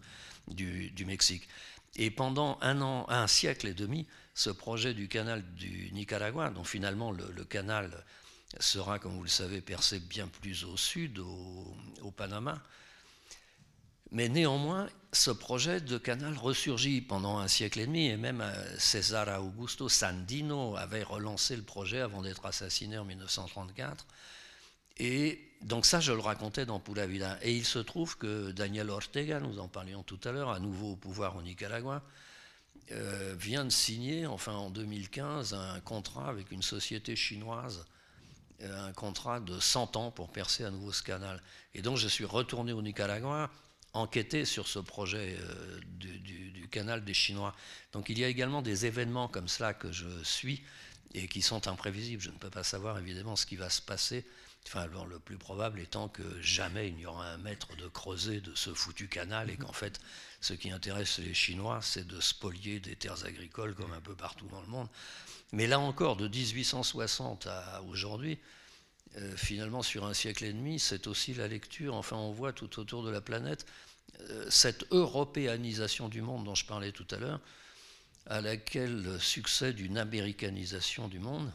du, 0.48 0.90
du 0.90 1.04
Mexique. 1.04 1.48
Et 1.98 2.12
pendant 2.12 2.58
un 2.62 2.80
an, 2.80 3.26
siècle 3.26 3.66
et 3.66 3.74
demi, 3.74 4.06
ce 4.32 4.50
projet 4.50 4.94
du 4.94 5.08
canal 5.08 5.42
du 5.54 5.90
Nicaragua, 5.92 6.48
dont 6.50 6.62
finalement 6.62 7.10
le, 7.10 7.44
canal 7.44 8.04
sera, 8.60 9.00
comme 9.00 9.16
vous 9.16 9.24
le 9.24 9.28
savez, 9.28 9.60
percé 9.60 9.98
bien 9.98 10.28
plus 10.28 10.64
au 10.64 10.76
sud, 10.76 11.18
au, 11.18 12.10
Panama, 12.16 12.62
Mais 14.12 14.28
néanmoins, 14.28 14.88
ce 15.12 15.32
projet 15.32 15.80
de 15.80 15.98
canal 15.98 16.36
ressurgit 16.36 17.00
pendant 17.00 17.38
un 17.38 17.48
siècle 17.48 17.80
et 17.80 17.86
demi, 17.86 18.06
et 18.06 18.16
même 18.16 18.40
euh, 18.40 18.78
César 18.78 19.28
Augusto 19.42 19.88
Sandino 19.88 20.76
avait 20.76 21.02
relancé 21.02 21.56
le 21.56 21.62
projet 21.62 22.00
avant 22.00 22.22
d'être 22.22 22.46
assassiné 22.46 22.96
en 22.96 23.04
1934. 23.04 24.06
Et 24.98 25.47
donc 25.62 25.86
ça, 25.86 26.00
je 26.00 26.12
le 26.12 26.20
racontais 26.20 26.66
dans 26.66 26.78
Pula 26.78 27.06
Vida. 27.06 27.38
Et 27.42 27.52
il 27.52 27.64
se 27.64 27.78
trouve 27.78 28.16
que 28.16 28.52
Daniel 28.52 28.90
Ortega, 28.90 29.40
nous 29.40 29.58
en 29.58 29.68
parlions 29.68 30.02
tout 30.02 30.20
à 30.24 30.32
l'heure, 30.32 30.50
à 30.50 30.60
nouveau 30.60 30.92
au 30.92 30.96
pouvoir 30.96 31.36
au 31.36 31.42
Nicaragua, 31.42 32.02
euh, 32.92 33.34
vient 33.38 33.64
de 33.64 33.70
signer, 33.70 34.26
enfin 34.26 34.52
en 34.52 34.70
2015, 34.70 35.54
un 35.54 35.80
contrat 35.80 36.28
avec 36.28 36.52
une 36.52 36.62
société 36.62 37.16
chinoise, 37.16 37.86
euh, 38.62 38.88
un 38.88 38.92
contrat 38.92 39.40
de 39.40 39.58
100 39.58 39.96
ans 39.96 40.10
pour 40.10 40.30
percer 40.30 40.64
à 40.64 40.70
nouveau 40.70 40.92
ce 40.92 41.02
canal. 41.02 41.42
Et 41.74 41.82
donc 41.82 41.96
je 41.96 42.08
suis 42.08 42.24
retourné 42.24 42.72
au 42.72 42.80
Nicaragua 42.80 43.50
enquêter 43.94 44.44
sur 44.44 44.68
ce 44.68 44.78
projet 44.78 45.36
euh, 45.40 45.80
du, 45.86 46.18
du, 46.18 46.68
canal 46.68 47.04
des 47.04 47.14
Chinois. 47.14 47.54
Donc 47.92 48.10
il 48.10 48.18
y 48.18 48.24
a 48.24 48.28
également 48.28 48.62
des 48.62 48.86
événements 48.86 49.26
comme 49.26 49.48
cela 49.48 49.74
que 49.74 49.90
je 49.90 50.08
suis 50.22 50.62
et 51.14 51.26
qui 51.26 51.42
sont 51.42 51.66
imprévisibles. 51.66 52.22
Je 52.22 52.30
ne 52.30 52.36
peux 52.36 52.50
pas 52.50 52.62
savoir 52.62 52.98
évidemment 52.98 53.36
ce 53.36 53.46
qui 53.46 53.56
va 53.56 53.70
se 53.70 53.82
passer 53.82 54.24
Enfin, 54.70 54.86
le 55.08 55.18
plus 55.18 55.38
probable 55.38 55.80
étant 55.80 56.08
que 56.08 56.22
jamais 56.42 56.88
il 56.88 56.96
n'y 56.96 57.06
aura 57.06 57.26
un 57.26 57.38
mètre 57.38 57.74
de 57.76 57.88
creuset 57.88 58.42
de 58.42 58.54
ce 58.54 58.74
foutu 58.74 59.08
canal 59.08 59.48
et 59.48 59.56
qu'en 59.56 59.72
fait, 59.72 59.98
ce 60.42 60.52
qui 60.52 60.70
intéresse 60.70 61.20
les 61.20 61.32
Chinois, 61.32 61.80
c'est 61.80 62.06
de 62.06 62.20
spolier 62.20 62.78
des 62.78 62.94
terres 62.94 63.24
agricoles 63.24 63.74
comme 63.74 63.94
un 63.94 64.00
peu 64.02 64.14
partout 64.14 64.46
dans 64.48 64.60
le 64.60 64.66
monde. 64.66 64.88
Mais 65.52 65.66
là 65.66 65.80
encore, 65.80 66.16
de 66.16 66.28
1860 66.28 67.46
à 67.46 67.82
aujourd'hui, 67.88 68.38
euh, 69.16 69.34
finalement, 69.38 69.82
sur 69.82 70.04
un 70.04 70.12
siècle 70.12 70.44
et 70.44 70.52
demi, 70.52 70.78
c'est 70.78 71.06
aussi 71.06 71.32
la 71.32 71.48
lecture. 71.48 71.94
Enfin, 71.94 72.16
on 72.16 72.32
voit 72.32 72.52
tout 72.52 72.78
autour 72.78 73.02
de 73.02 73.10
la 73.10 73.22
planète 73.22 73.64
euh, 74.20 74.50
cette 74.50 74.84
européanisation 74.90 76.10
du 76.10 76.20
monde 76.20 76.44
dont 76.44 76.54
je 76.54 76.66
parlais 76.66 76.92
tout 76.92 77.06
à 77.10 77.16
l'heure, 77.16 77.40
à 78.26 78.42
laquelle 78.42 79.18
succède 79.18 79.80
une 79.80 79.96
américanisation 79.96 81.08
du 81.08 81.20
monde 81.20 81.50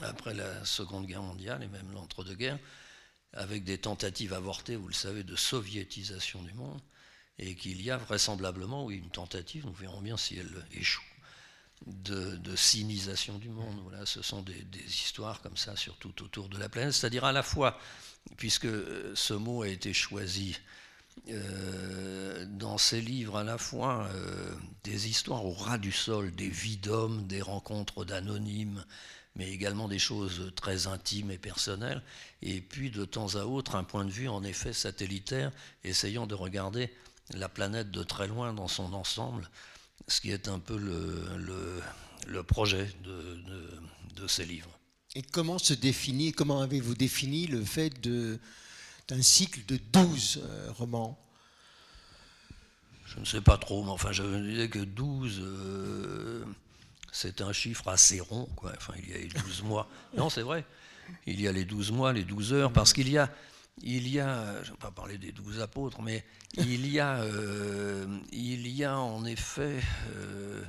après 0.00 0.34
la 0.34 0.64
Seconde 0.64 1.06
Guerre 1.06 1.22
mondiale 1.22 1.62
et 1.62 1.68
même 1.68 1.90
l'entre-deux-guerres, 1.92 2.58
avec 3.32 3.64
des 3.64 3.78
tentatives 3.78 4.32
avortées, 4.32 4.76
vous 4.76 4.88
le 4.88 4.94
savez, 4.94 5.24
de 5.24 5.36
soviétisation 5.36 6.42
du 6.42 6.54
monde, 6.54 6.80
et 7.38 7.56
qu'il 7.56 7.82
y 7.82 7.90
a 7.90 7.96
vraisemblablement, 7.96 8.84
oui, 8.84 8.96
une 8.96 9.10
tentative, 9.10 9.66
nous 9.66 9.72
verrons 9.72 10.00
bien 10.00 10.16
si 10.16 10.36
elle 10.36 10.64
échoue, 10.72 11.02
de, 11.86 12.36
de 12.36 12.56
sinisation 12.56 13.38
du 13.38 13.48
monde. 13.48 13.80
Voilà, 13.82 14.06
ce 14.06 14.22
sont 14.22 14.42
des, 14.42 14.64
histoires 14.86 15.40
comme 15.42 15.56
ça, 15.56 15.76
surtout 15.76 16.12
autour 16.22 16.48
de 16.48 16.58
la 16.58 16.68
planète, 16.68 16.92
c'est-à-dire 16.92 17.24
à 17.24 17.32
la 17.32 17.42
fois, 17.42 17.78
puisque 18.36 18.68
ce 19.14 19.34
mot 19.34 19.62
a 19.62 19.68
été 19.68 19.92
choisi 19.92 20.56
euh, 21.28 22.46
dans 22.46 22.78
ces 22.78 23.00
livres, 23.00 23.36
à 23.36 23.44
la 23.44 23.58
fois 23.58 24.08
euh, 24.14 24.54
des 24.84 25.08
histoires 25.08 25.44
au 25.44 25.52
ras 25.52 25.78
du 25.78 25.92
sol, 25.92 26.34
des 26.34 26.48
vies 26.48 26.76
d'hommes, 26.76 27.26
des 27.26 27.42
rencontres 27.42 28.04
d'anonymes, 28.04 28.84
mais 29.36 29.50
également 29.50 29.88
des 29.88 29.98
choses 29.98 30.52
très 30.54 30.86
intimes 30.86 31.30
et 31.30 31.38
personnelles, 31.38 32.02
et 32.42 32.60
puis 32.60 32.90
de 32.90 33.04
temps 33.04 33.34
à 33.34 33.44
autre 33.44 33.74
un 33.74 33.84
point 33.84 34.04
de 34.04 34.10
vue 34.10 34.28
en 34.28 34.44
effet 34.44 34.72
satellitaire, 34.72 35.50
essayant 35.82 36.26
de 36.26 36.34
regarder 36.34 36.90
la 37.32 37.48
planète 37.48 37.90
de 37.90 38.02
très 38.02 38.28
loin 38.28 38.52
dans 38.52 38.68
son 38.68 38.92
ensemble, 38.92 39.48
ce 40.08 40.20
qui 40.20 40.30
est 40.30 40.48
un 40.48 40.58
peu 40.58 40.76
le, 40.76 41.82
le, 42.26 42.42
projet 42.42 42.88
de, 43.02 43.38
de, 44.14 44.26
ces 44.28 44.44
livres. 44.44 44.78
Et 45.14 45.22
comment 45.22 45.58
se 45.58 45.74
définit, 45.74 46.32
comment 46.32 46.60
avez-vous 46.60 46.94
défini 46.94 47.46
le 47.46 47.64
fait 47.64 47.90
d'un 48.00 49.22
cycle 49.22 49.64
de 49.66 49.78
12 49.92 50.42
euh, 50.42 50.72
romans? 50.72 51.18
Je 53.06 53.20
ne 53.20 53.24
sais 53.24 53.40
pas 53.40 53.58
trop, 53.58 53.84
mais 53.84 53.90
enfin 53.90 54.12
je 54.12 54.22
disais 54.22 54.68
que 54.68 54.80
12 54.80 55.40
c'est 57.14 57.42
un 57.42 57.52
chiffre 57.52 57.86
assez 57.88 58.18
rond. 58.18 58.48
Quoi. 58.56 58.72
Enfin, 58.76 58.92
il 58.98 59.08
y 59.08 59.14
a 59.14 59.18
les 59.18 59.28
12 59.28 59.62
mois. 59.62 59.88
Non, 60.16 60.28
c'est 60.28 60.42
vrai. 60.42 60.64
Il 61.26 61.40
y 61.40 61.46
a 61.46 61.52
les 61.52 61.64
12 61.64 61.92
mois, 61.92 62.12
les 62.12 62.24
12 62.24 62.52
heures, 62.52 62.72
parce 62.72 62.92
qu'il 62.92 63.08
y 63.08 63.18
a, 63.18 63.30
il 63.82 64.08
y 64.08 64.18
a, 64.18 64.60
je 64.64 64.70
ne 64.70 64.74
vais 64.74 64.80
pas 64.80 64.90
parler 64.90 65.16
des 65.16 65.30
12 65.30 65.60
apôtres, 65.60 66.02
mais 66.02 66.24
il 66.56 66.88
y 66.88 66.98
a, 66.98 67.20
euh, 67.22 68.04
il 68.32 68.66
y 68.66 68.84
en 68.84 69.24
effet 69.26 69.80
euh, 70.16 70.64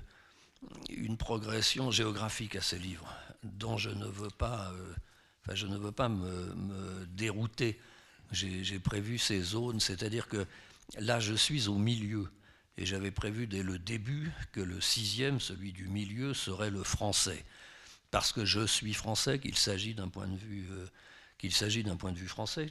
une 0.89 1.17
progression 1.17 1.89
géographique 1.89 2.55
à 2.55 2.61
ces 2.61 2.77
livres, 2.77 3.11
dont 3.43 3.77
je 3.77 3.89
ne 3.89 4.05
veux 4.05 4.29
pas, 4.29 4.71
euh, 4.71 5.55
je 5.55 5.65
ne 5.65 5.77
veux 5.77 5.91
pas 5.91 6.09
me 6.09 7.07
dérouter. 7.07 7.79
J'ai 8.31 8.79
prévu 8.79 9.17
ces 9.17 9.41
zones, 9.41 9.79
c'est-à-dire 9.79 10.27
que 10.27 10.45
là, 10.99 11.19
je 11.19 11.33
suis 11.33 11.67
au 11.67 11.77
milieu. 11.79 12.29
Et 12.77 12.85
j'avais 12.85 13.11
prévu 13.11 13.47
dès 13.47 13.63
le 13.63 13.79
début 13.79 14.31
que 14.51 14.59
le 14.59 14.81
sixième, 14.81 15.39
celui 15.39 15.71
du 15.71 15.87
milieu, 15.87 16.33
serait 16.33 16.71
le 16.71 16.83
français. 16.83 17.45
Parce 18.11 18.31
que 18.31 18.45
je 18.45 18.65
suis 18.65 18.93
français, 18.93 19.39
qu'il 19.39 19.57
s'agit 19.57 19.93
d'un 19.93 20.09
point 20.09 20.27
de 20.27 20.37
vue. 20.37 20.67
Euh, 20.71 20.85
qu'il 21.37 21.53
s'agit 21.53 21.83
d'un 21.83 21.97
point 21.97 22.11
de 22.11 22.17
vue 22.17 22.27
français. 22.27 22.69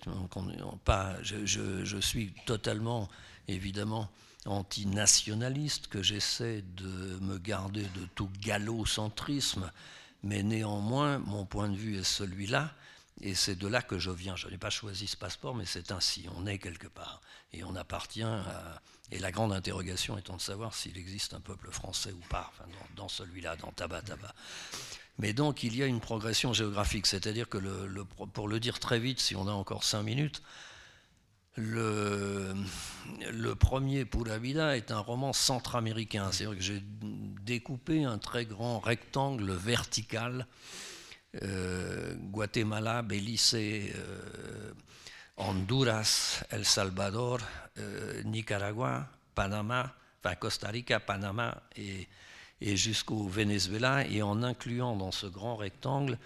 pas, 0.84 1.22
je, 1.22 1.44
je, 1.44 1.98
suis 1.98 2.32
totalement, 2.46 3.10
évidemment, 3.46 4.10
antinationaliste, 4.46 5.88
que 5.88 6.02
j'essaie 6.02 6.62
de 6.76 7.18
me 7.20 7.38
garder 7.38 7.82
de 7.82 8.06
tout 8.14 8.30
gallocentrisme, 8.40 9.70
mais 10.22 10.42
néanmoins, 10.42 11.18
mon 11.18 11.44
point 11.44 11.68
de 11.68 11.76
vue 11.76 11.98
est 11.98 12.04
celui-là, 12.04 12.74
et 13.20 13.34
c'est 13.34 13.54
de 13.54 13.68
là 13.68 13.80
que 13.80 13.98
je 13.98 14.10
viens. 14.10 14.36
Je 14.36 14.48
n'ai 14.48 14.58
pas 14.58 14.70
choisi 14.70 15.06
ce 15.06 15.16
passeport, 15.16 15.54
mais 15.54 15.64
c'est 15.64 15.92
ainsi. 15.92 16.26
On 16.36 16.46
est 16.46 16.58
quelque 16.58 16.88
part. 16.88 17.20
Et 17.52 17.62
on 17.64 17.76
appartient 17.76 18.22
à. 18.22 18.80
Et 19.10 19.18
la 19.18 19.30
grande 19.30 19.52
interrogation 19.52 20.16
étant 20.18 20.36
de 20.36 20.40
savoir 20.40 20.74
s'il 20.74 20.96
existe 20.96 21.34
un 21.34 21.40
peuple 21.40 21.70
français 21.70 22.10
ou 22.10 22.20
pas, 22.30 22.52
dans, 22.96 23.08
celui-là, 23.08 23.54
dans 23.56 23.70
Taba 23.70 24.00
Taba. 24.00 24.34
Mais 25.18 25.32
donc, 25.32 25.62
il 25.62 25.76
y 25.76 25.82
a 25.82 25.86
une 25.86 26.00
progression 26.00 26.52
géographique. 26.52 27.06
C'est-à-dire 27.06 27.48
que, 27.48 27.58
pour 28.32 28.48
le 28.48 28.60
dire 28.60 28.80
très 28.80 28.98
vite, 28.98 29.20
si 29.20 29.36
on 29.36 29.46
a 29.46 29.52
encore 29.52 29.84
cinq 29.84 30.02
minutes, 30.02 30.42
le, 31.56 32.54
le 33.30 33.54
premier 33.54 34.04
Pura 34.04 34.38
Vida 34.38 34.76
est 34.76 34.90
un 34.90 34.98
roman 34.98 35.32
centra-américain. 35.32 36.32
C'est-à-dire 36.32 36.56
que 36.56 36.64
j'ai 36.64 36.82
découpé 36.82 38.04
un 38.04 38.18
très 38.18 38.46
grand 38.46 38.80
rectangle 38.80 39.52
vertical 39.52 40.48
Guatemala, 42.30 43.02
Belize, 43.02 43.54
euh, 43.54 44.72
Honduras, 45.36 46.44
El 46.50 46.64
Salvador, 46.64 47.40
euh, 47.78 48.22
Nicaragua, 48.24 49.08
Panama, 49.34 49.92
enfin 50.22 50.36
Costa 50.36 50.68
Rica, 50.68 51.00
Panama 51.00 51.62
et, 51.76 52.06
jusqu'au 52.60 53.26
Venezuela, 53.26 54.06
et 54.06 54.22
en 54.22 54.42
incluant 54.42 54.96
dans 54.96 55.12
ce 55.12 55.26
grand 55.26 55.56
rectangle 55.56 56.18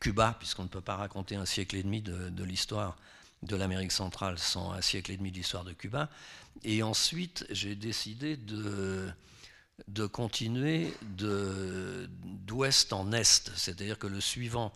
Cuba, 0.00 0.36
puisqu'on 0.38 0.64
ne 0.64 0.68
peut 0.68 0.80
pas 0.80 0.96
raconter 0.96 1.36
un 1.36 1.46
siècle 1.46 1.76
et 1.76 1.82
demi 1.82 2.02
de 2.02 2.44
l'histoire 2.44 2.96
de 3.42 3.56
l'Amérique 3.56 3.92
centrale 3.92 4.38
sans 4.38 4.72
un 4.72 4.80
siècle 4.80 5.12
et 5.12 5.16
demi 5.16 5.30
d'histoire 5.30 5.64
de 5.64 5.72
Cuba. 5.72 6.08
Et 6.64 6.82
ensuite, 6.82 7.46
j'ai 7.50 7.74
décidé 7.74 8.36
de 8.36 9.08
de 9.86 10.06
continuer 10.06 10.92
d'ouest 11.02 12.92
en 12.92 13.12
est, 13.12 13.50
c'est-à-dire 13.56 13.98
que 13.98 14.06
le 14.06 14.20
suivant, 14.20 14.72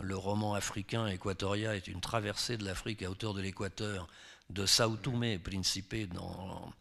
le 0.00 0.16
roman 0.16 0.54
africain 0.54 1.06
Equatoria, 1.06 1.74
est 1.76 1.88
une 1.88 2.00
traversée 2.00 2.56
de 2.56 2.64
l'Afrique 2.64 3.02
à 3.02 3.10
hauteur 3.10 3.34
de 3.34 3.40
l'équateur, 3.40 4.06
de 4.50 4.66
Sao 4.66 4.96
Tomé 4.96 5.38
Principe 5.38 6.12
dans, 6.12 6.72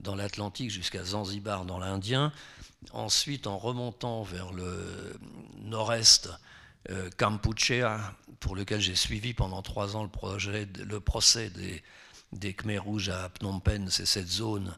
dans 0.00 0.14
l'Atlantique 0.14 0.70
jusqu'à 0.70 1.04
Zanzibar 1.04 1.64
dans 1.64 1.78
l'Indien. 1.78 2.32
Ensuite, 2.92 3.46
en 3.46 3.58
remontant 3.58 4.22
vers 4.22 4.52
le 4.52 5.16
nord-est, 5.58 6.30
euh, 6.90 7.10
Kampuchea, 7.16 8.00
pour 8.40 8.56
lequel 8.56 8.80
j'ai 8.80 8.96
suivi 8.96 9.34
pendant 9.34 9.62
trois 9.62 9.94
ans 9.94 10.02
le, 10.02 10.08
projet, 10.08 10.66
le 10.84 10.98
procès 10.98 11.50
des 11.50 11.82
des 12.32 12.54
Khmers 12.54 12.84
rouges 12.84 13.08
à 13.10 13.30
Phnom 13.30 13.60
Penh, 13.60 13.88
c'est 13.90 14.06
cette 14.06 14.28
zone 14.28 14.74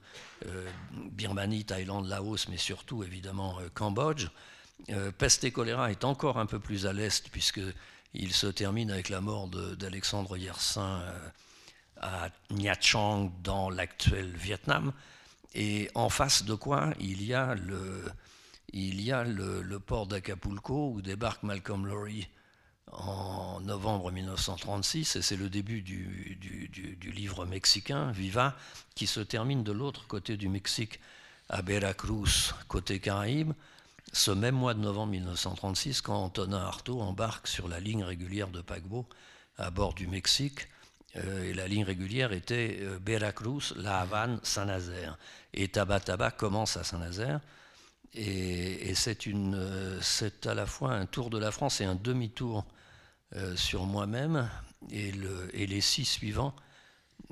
euh, 0.46 0.68
Birmanie, 1.12 1.64
Thaïlande, 1.64 2.08
Laos, 2.08 2.48
mais 2.48 2.56
surtout 2.56 3.04
évidemment 3.04 3.58
euh, 3.60 3.68
Cambodge. 3.72 4.28
Euh, 4.90 5.12
peste 5.12 5.44
et 5.44 5.52
choléra 5.52 5.90
est 5.90 6.04
encore 6.04 6.38
un 6.38 6.46
peu 6.46 6.58
plus 6.58 6.86
à 6.86 6.92
l'est 6.92 7.28
puisqu'il 7.30 8.32
se 8.32 8.48
termine 8.48 8.90
avec 8.90 9.08
la 9.08 9.20
mort 9.20 9.48
d'Alexandre 9.48 10.36
Yersin 10.36 11.02
à 12.00 12.28
Nha 12.50 12.74
Trang 12.76 13.32
dans 13.42 13.70
l'actuel 13.70 14.30
Vietnam. 14.36 14.92
Et 15.54 15.88
en 15.94 16.08
face 16.08 16.44
de 16.44 16.54
quoi 16.54 16.92
il 16.98 17.22
y 17.22 17.32
a 17.32 17.54
le, 17.54 18.02
le 18.72 19.78
port 19.78 20.06
d'Acapulco 20.08 20.90
où 20.90 21.00
débarque 21.00 21.44
Malcolm 21.44 21.86
Lowry 21.86 22.26
en 22.94 23.60
novembre 23.60 24.10
1936, 24.12 25.16
et 25.16 25.22
c'est 25.22 25.36
le 25.36 25.48
début 25.48 25.82
du, 25.82 26.38
livre 27.14 27.44
mexicain, 27.44 28.12
Viva, 28.12 28.56
qui 28.94 29.06
se 29.06 29.20
termine 29.20 29.62
de 29.62 29.72
l'autre 29.72 30.06
côté 30.06 30.36
du 30.36 30.48
Mexique, 30.48 31.00
à 31.48 31.60
Veracruz, 31.60 32.54
côté 32.68 33.00
Caraïbes, 33.00 33.52
ce 34.12 34.30
même 34.30 34.54
mois 34.54 34.74
de 34.74 34.80
novembre 34.80 35.12
1936, 35.12 36.00
quand 36.00 36.16
Antonin 36.16 36.58
Artaud 36.58 37.00
embarque 37.00 37.46
sur 37.46 37.68
la 37.68 37.80
ligne 37.80 38.04
régulière 38.04 38.48
de 38.48 38.60
paquebot 38.60 39.06
à 39.58 39.70
bord 39.70 39.94
du 39.94 40.06
Mexique, 40.06 40.68
et 41.14 41.54
la 41.54 41.68
ligne 41.68 41.84
régulière 41.84 42.32
était 42.32 42.80
Veracruz, 43.04 43.72
La 43.76 44.00
Havane, 44.00 44.40
Saint-Nazaire. 44.42 45.16
Et 45.52 45.68
Taba 45.68 46.00
Taba 46.00 46.32
commence 46.32 46.76
à 46.76 46.82
Saint-Nazaire. 46.82 47.40
Et, 48.14 48.94
c'est 48.94 50.46
à 50.46 50.54
la 50.54 50.66
fois 50.66 50.92
un 50.92 51.06
tour 51.06 51.30
de 51.30 51.38
la 51.38 51.52
France 51.52 51.80
et 51.80 51.84
un 51.84 51.94
demi-tour 51.94 52.64
sur 53.56 53.86
moi-même. 53.86 54.48
Et, 54.90 55.12
les 55.12 55.80
six 55.80 56.04
suivants 56.04 56.54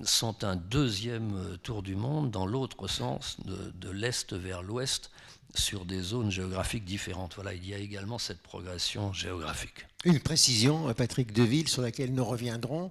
sont 0.02 0.42
un 0.44 0.56
deuxième 0.56 1.58
tour 1.62 1.82
du 1.82 1.94
monde 1.94 2.30
dans 2.30 2.46
l'autre 2.46 2.88
sens, 2.88 3.36
de, 3.44 3.90
l'est 3.90 4.32
vers 4.32 4.62
l'ouest, 4.62 5.10
sur 5.54 5.84
des 5.84 6.00
zones 6.00 6.30
géographiques 6.30 6.84
différentes. 6.84 7.34
Voilà, 7.34 7.52
il 7.52 7.66
y 7.68 7.74
a 7.74 7.78
également 7.78 8.18
cette 8.18 8.42
progression 8.42 9.12
géographique. 9.12 9.86
Une 10.04 10.18
précision, 10.18 10.92
Patrick 10.94 11.32
Deville, 11.32 11.68
sur 11.68 11.82
laquelle 11.82 12.14
nous 12.14 12.24
reviendrons. 12.24 12.90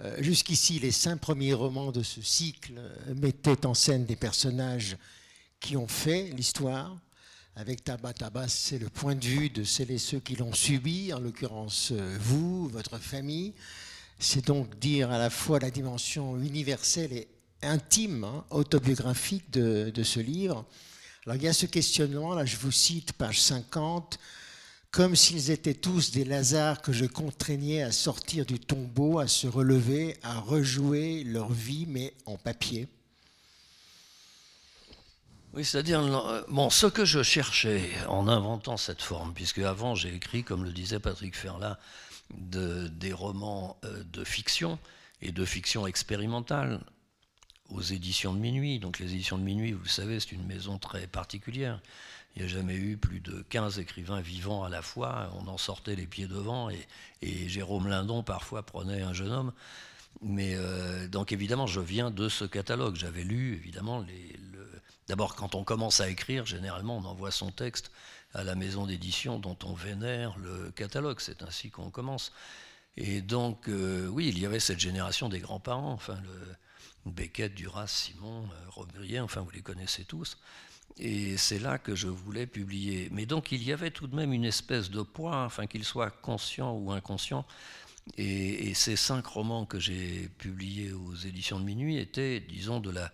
Euh, 0.00 0.16
jusqu'ici, 0.20 0.78
les 0.78 0.90
cinq 0.90 1.20
premiers 1.20 1.52
romans 1.52 1.92
de 1.92 2.02
ce 2.02 2.22
cycle 2.22 2.80
mettaient 3.14 3.66
en 3.66 3.74
scène 3.74 4.06
des 4.06 4.16
personnages 4.16 4.96
qui 5.60 5.76
ont 5.76 5.88
fait 5.88 6.30
l'histoire. 6.34 6.96
Avec 7.54 7.84
Tabat 7.84 8.14
Tabat, 8.14 8.48
c'est 8.48 8.78
le 8.78 8.88
point 8.88 9.14
de 9.14 9.26
vue 9.26 9.50
de 9.50 9.62
celles 9.62 9.90
et 9.90 9.98
ceux 9.98 10.20
qui 10.20 10.36
l'ont 10.36 10.54
subi, 10.54 11.12
en 11.12 11.20
l'occurrence 11.20 11.90
euh, 11.92 12.16
vous, 12.18 12.66
votre 12.68 12.96
famille. 12.96 13.52
C'est 14.18 14.46
donc 14.46 14.78
dire 14.78 15.10
à 15.10 15.18
la 15.18 15.28
fois 15.28 15.58
la 15.58 15.70
dimension 15.70 16.38
universelle 16.38 17.12
et 17.12 17.28
intime, 17.60 18.24
hein, 18.24 18.46
autobiographique 18.48 19.50
de, 19.50 19.92
ce 20.02 20.20
livre. 20.20 20.64
Alors 21.26 21.36
il 21.36 21.42
y 21.42 21.48
a 21.48 21.52
ce 21.52 21.66
questionnement, 21.66 22.34
là 22.34 22.46
je 22.46 22.56
vous 22.56 22.72
cite 22.72 23.12
page 23.12 23.42
50, 23.42 24.18
comme 24.90 25.14
s'ils 25.14 25.50
étaient 25.50 25.74
tous 25.74 26.10
des 26.10 26.24
Lazars 26.24 26.80
que 26.80 26.92
je 26.92 27.04
contraignais 27.04 27.82
à 27.82 27.92
sortir 27.92 28.46
du 28.46 28.60
tombeau, 28.60 29.18
à 29.18 29.28
se 29.28 29.46
relever, 29.46 30.16
à 30.22 30.40
rejouer 30.40 31.22
leur 31.24 31.52
vie, 31.52 31.84
mais 31.86 32.14
en 32.24 32.38
papier. 32.38 32.88
Oui, 35.54 35.66
c'est-à-dire, 35.66 36.00
euh, 36.00 36.42
bon, 36.48 36.70
ce 36.70 36.86
que 36.86 37.04
je 37.04 37.22
cherchais 37.22 37.90
en 38.08 38.26
inventant 38.26 38.78
cette 38.78 39.02
forme, 39.02 39.34
puisque 39.34 39.58
avant 39.58 39.94
j'ai 39.94 40.14
écrit, 40.14 40.44
comme 40.44 40.64
le 40.64 40.72
disait 40.72 40.98
Patrick 40.98 41.36
Ferlat, 41.36 41.78
des 42.30 43.12
romans 43.12 43.76
euh, 43.84 44.02
de 44.12 44.24
fiction 44.24 44.78
et 45.20 45.30
de 45.30 45.44
fiction 45.44 45.86
expérimentale 45.86 46.80
aux 47.68 47.82
éditions 47.82 48.32
de 48.32 48.38
minuit. 48.38 48.78
Donc 48.78 48.98
les 48.98 49.12
éditions 49.12 49.36
de 49.36 49.42
minuit, 49.42 49.72
vous 49.72 49.86
savez, 49.86 50.20
c'est 50.20 50.32
une 50.32 50.46
maison 50.46 50.78
très 50.78 51.06
particulière. 51.06 51.80
Il 52.34 52.40
n'y 52.42 52.48
a 52.48 52.48
jamais 52.48 52.76
eu 52.76 52.96
plus 52.96 53.20
de 53.20 53.44
15 53.50 53.78
écrivains 53.78 54.22
vivants 54.22 54.64
à 54.64 54.70
la 54.70 54.80
fois. 54.80 55.30
On 55.38 55.48
en 55.48 55.58
sortait 55.58 55.96
les 55.96 56.06
pieds 56.06 56.26
devant 56.26 56.70
et, 56.70 57.48
Jérôme 57.48 57.88
Lindon 57.88 58.22
parfois 58.22 58.62
prenait 58.62 59.02
un 59.02 59.12
jeune 59.12 59.32
homme. 59.32 59.52
Mais 60.22 60.54
euh, 60.54 61.08
donc 61.08 61.32
évidemment, 61.32 61.66
je 61.66 61.80
viens 61.80 62.10
de 62.10 62.30
ce 62.30 62.46
catalogue. 62.46 62.96
J'avais 62.96 63.24
lu 63.24 63.54
évidemment 63.54 64.00
les. 64.00 64.32
D'abord, 65.08 65.34
quand 65.34 65.54
on 65.54 65.64
commence 65.64 66.00
à 66.00 66.08
écrire, 66.08 66.46
généralement, 66.46 66.96
on 66.96 67.04
envoie 67.04 67.30
son 67.30 67.50
texte 67.50 67.90
à 68.34 68.44
la 68.44 68.54
maison 68.54 68.86
d'édition 68.86 69.38
dont 69.38 69.58
on 69.64 69.74
vénère 69.74 70.38
le 70.38 70.70
catalogue. 70.70 71.18
C'est 71.20 71.42
ainsi 71.42 71.70
qu'on 71.70 71.90
commence. 71.90 72.32
Et 72.96 73.20
donc, 73.20 73.68
euh, 73.68 74.06
oui, 74.06 74.28
il 74.28 74.38
y 74.38 74.46
avait 74.46 74.60
cette 74.60 74.78
génération 74.80 75.28
des 75.28 75.40
grands-parents, 75.40 75.92
enfin, 75.92 76.18
Beckett, 77.06 77.54
Duras, 77.54 77.88
Simon, 77.88 78.48
euh, 78.78 79.20
enfin, 79.20 79.40
vous 79.40 79.50
les 79.50 79.62
connaissez 79.62 80.04
tous. 80.04 80.38
Et 80.98 81.36
c'est 81.38 81.58
là 81.58 81.78
que 81.78 81.94
je 81.94 82.08
voulais 82.08 82.46
publier. 82.46 83.08
Mais 83.12 83.24
donc, 83.26 83.50
il 83.50 83.62
y 83.62 83.72
avait 83.72 83.90
tout 83.90 84.06
de 84.06 84.14
même 84.14 84.32
une 84.32 84.44
espèce 84.44 84.90
de 84.90 85.02
poids, 85.02 85.44
enfin, 85.44 85.66
qu'il 85.66 85.84
soit 85.84 86.10
conscient 86.10 86.72
ou 86.74 86.92
inconscient. 86.92 87.46
Et 88.18 88.74
ces 88.74 88.96
cinq 88.96 89.26
romans 89.26 89.64
que 89.64 89.78
j'ai 89.78 90.28
publiés 90.38 90.92
aux 90.92 91.14
éditions 91.14 91.60
de 91.60 91.64
minuit 91.64 91.98
étaient, 91.98 92.40
disons, 92.40 92.80
de 92.80 92.90
la 92.90 93.12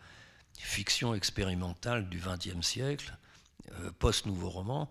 fiction 0.64 1.14
expérimentale 1.14 2.08
du 2.08 2.18
XXe 2.18 2.66
siècle, 2.66 3.16
euh, 3.72 3.90
post-nouveau 3.98 4.48
roman, 4.48 4.88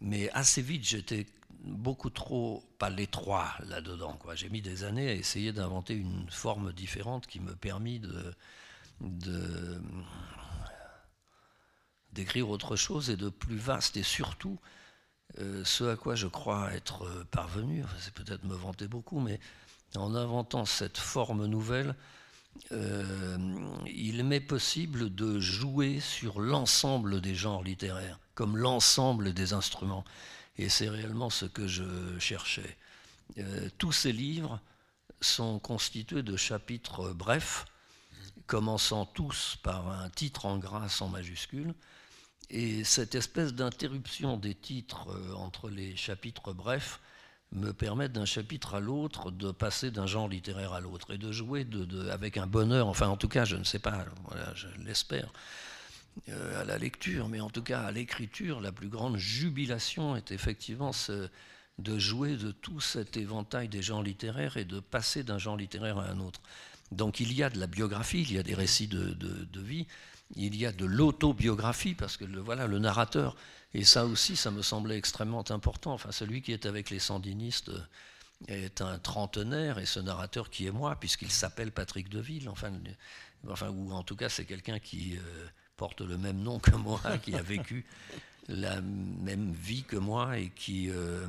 mais 0.00 0.30
assez 0.30 0.62
vite, 0.62 0.84
j'étais 0.84 1.26
beaucoup 1.64 2.10
trop, 2.10 2.64
pas 2.78 2.90
l'étroit 2.90 3.54
là-dedans. 3.66 4.18
J'ai 4.34 4.48
mis 4.48 4.62
des 4.62 4.84
années 4.84 5.10
à 5.10 5.14
essayer 5.14 5.52
d'inventer 5.52 5.94
une 5.94 6.28
forme 6.30 6.72
différente 6.72 7.26
qui 7.26 7.40
me 7.40 7.54
permit 7.54 8.00
de, 8.00 8.34
d'écrire 12.12 12.48
autre 12.48 12.76
chose 12.76 13.10
et 13.10 13.16
de 13.16 13.28
plus 13.28 13.56
vaste 13.56 13.96
et 13.96 14.02
surtout 14.02 14.58
euh, 15.38 15.64
ce 15.64 15.84
à 15.84 15.96
quoi 15.96 16.14
je 16.14 16.26
crois 16.26 16.72
être 16.72 17.06
parvenu, 17.30 17.84
c'est 17.98 18.14
peut-être 18.14 18.44
me 18.44 18.54
vanter 18.54 18.88
beaucoup, 18.88 19.20
mais 19.20 19.38
en 19.96 20.14
inventant 20.14 20.64
cette 20.64 20.98
forme 20.98 21.46
nouvelle, 21.46 21.94
euh, 22.72 23.38
il 23.86 24.24
m'est 24.24 24.40
possible 24.40 25.14
de 25.14 25.40
jouer 25.40 26.00
sur 26.00 26.40
l'ensemble 26.40 27.20
des 27.20 27.34
genres 27.34 27.62
littéraires 27.62 28.18
comme 28.40 28.56
l'ensemble 28.56 29.34
des 29.34 29.52
instruments. 29.52 30.02
Et 30.56 30.70
c'est 30.70 30.88
réellement 30.88 31.28
ce 31.28 31.44
que 31.44 31.66
je 31.66 32.18
cherchais. 32.18 32.78
Euh, 33.36 33.68
tous 33.76 33.92
ces 33.92 34.12
livres 34.12 34.60
sont 35.20 35.58
constitués 35.58 36.22
de 36.22 36.38
chapitres 36.38 37.12
brefs, 37.12 37.66
commençant 38.46 39.04
tous 39.04 39.58
par 39.62 39.90
un 39.90 40.08
titre 40.08 40.46
en 40.46 40.56
grâce 40.56 41.02
en 41.02 41.08
majuscule. 41.08 41.74
Et 42.48 42.82
cette 42.82 43.14
espèce 43.14 43.52
d'interruption 43.52 44.38
des 44.38 44.54
titres 44.54 45.10
euh, 45.10 45.34
entre 45.34 45.68
les 45.68 45.94
chapitres 45.96 46.54
brefs 46.54 46.98
me 47.52 47.72
permet 47.72 48.08
d'un 48.08 48.24
chapitre 48.24 48.74
à 48.74 48.80
l'autre 48.80 49.30
de 49.30 49.50
passer 49.50 49.90
d'un 49.90 50.06
genre 50.06 50.28
littéraire 50.28 50.72
à 50.72 50.80
l'autre 50.80 51.12
et 51.12 51.18
de 51.18 51.32
jouer 51.32 51.64
de, 51.64 52.08
avec 52.10 52.36
un 52.36 52.46
bonheur, 52.46 52.86
enfin 52.86 53.08
en 53.08 53.16
tout 53.16 53.28
cas 53.28 53.44
je 53.44 53.56
ne 53.56 53.64
sais 53.64 53.80
pas, 53.80 54.04
je 54.54 54.68
l'espère, 54.84 55.32
euh, 56.28 56.60
à 56.60 56.64
la 56.64 56.78
lecture, 56.78 57.28
mais 57.28 57.40
en 57.40 57.50
tout 57.50 57.62
cas 57.62 57.82
à 57.82 57.90
l'écriture, 57.90 58.60
la 58.60 58.72
plus 58.72 58.88
grande 58.88 59.16
jubilation 59.16 60.16
est 60.16 60.30
effectivement 60.32 60.92
de 61.78 61.98
jouer 61.98 62.36
de 62.36 62.52
tout 62.52 62.80
cet 62.80 63.16
éventail 63.16 63.68
des 63.68 63.82
genres 63.82 64.02
littéraires 64.02 64.56
et 64.56 64.64
de 64.64 64.80
passer 64.80 65.22
d'un 65.24 65.38
genre 65.38 65.56
littéraire 65.56 65.98
à 65.98 66.06
un 66.06 66.20
autre. 66.20 66.40
Donc 66.92 67.20
il 67.20 67.32
y 67.32 67.42
a 67.42 67.50
de 67.50 67.58
la 67.58 67.66
biographie, 67.66 68.22
il 68.22 68.32
y 68.32 68.38
a 68.38 68.42
des 68.42 68.54
récits 68.54 68.88
de, 68.88 69.60
vie, 69.60 69.86
il 70.36 70.56
y 70.56 70.66
a 70.66 70.72
de 70.72 70.84
l'autobiographie, 70.84 71.94
parce 71.94 72.16
que 72.16 72.24
le, 72.24 72.40
voilà, 72.40 72.66
le 72.66 72.78
narrateur, 72.78 73.36
et 73.74 73.84
ça 73.84 74.06
aussi, 74.06 74.36
ça 74.36 74.50
me 74.50 74.62
semblait 74.62 74.98
extrêmement 74.98 75.48
important. 75.50 75.92
Enfin, 75.92 76.12
celui 76.12 76.42
qui 76.42 76.52
est 76.52 76.66
avec 76.66 76.90
les 76.90 76.98
sandinistes 76.98 77.70
est 78.48 78.80
un 78.80 78.98
trentenaire, 78.98 79.78
et 79.78 79.86
ce 79.86 80.00
narrateur 80.00 80.50
qui 80.50 80.66
est 80.66 80.72
moi, 80.72 80.96
puisqu'il 80.96 81.30
s'appelle 81.30 81.72
Patrick 81.72 82.08
Deville, 82.08 82.48
enfin, 82.48 82.72
enfin, 83.48 83.68
ou 83.68 83.92
en 83.92 84.02
tout 84.02 84.16
cas 84.16 84.28
c'est 84.28 84.44
quelqu'un 84.44 84.78
qui... 84.78 85.16
Euh, 85.16 85.46
porte 85.80 86.02
le 86.02 86.18
même 86.18 86.42
nom 86.42 86.58
que 86.58 86.76
moi, 86.76 87.00
qui 87.22 87.34
a 87.34 87.40
vécu 87.40 87.86
la 88.48 88.82
même 88.82 89.52
vie 89.52 89.84
que 89.84 89.96
moi 89.96 90.38
et 90.38 90.50
qui, 90.50 90.90
euh, 90.90 91.26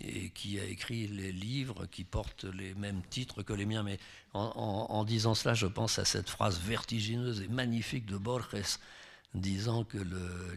et 0.00 0.30
qui 0.30 0.58
a 0.58 0.64
écrit 0.64 1.06
les 1.06 1.30
livres 1.30 1.86
qui 1.86 2.02
portent 2.02 2.46
les 2.46 2.74
mêmes 2.74 3.02
titres 3.10 3.44
que 3.44 3.52
les 3.52 3.64
miens. 3.64 3.84
Mais 3.84 4.00
en, 4.34 5.04
disant 5.04 5.36
cela, 5.36 5.54
je 5.54 5.68
pense 5.68 6.00
à 6.00 6.04
cette 6.04 6.28
phrase 6.28 6.58
vertigineuse 6.58 7.42
et 7.42 7.48
magnifique 7.48 8.06
de 8.06 8.16
Borges, 8.16 8.78
disant 9.34 9.84
que 9.84 9.98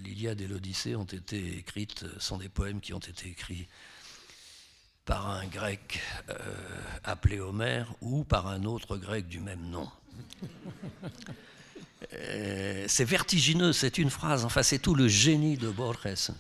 l'Iliade 0.04 0.42
et 0.42 0.48
l'Odyssée 0.48 0.96
ont 0.96 1.06
été 1.06 1.58
écrites, 1.58 2.06
sont 2.20 2.38
des 2.38 2.50
poèmes 2.50 2.82
qui 2.82 2.94
ont 2.94 3.00
été 3.00 3.30
écrits 3.30 3.68
par 5.06 5.30
un 5.30 5.46
grec 5.46 6.02
euh, 6.30 6.36
appelé 7.04 7.40
Homère 7.40 7.94
ou 8.02 8.24
par 8.24 8.48
un 8.48 8.64
autre 8.64 8.98
grec 8.98 9.28
du 9.28 9.40
même 9.40 9.70
nom. 9.70 9.90
Euh, 12.13 12.86
c'est 12.88 13.06
vertigineux, 13.06 13.74
c'est 13.74 13.98
une 13.98 14.10
phrase, 14.10 14.46
enfin 14.46 14.63
c'est 14.63 14.80
tout 14.80 14.96
le 14.96 15.08
génie 15.08 15.58
de 15.58 15.70
Borges. 15.70 16.32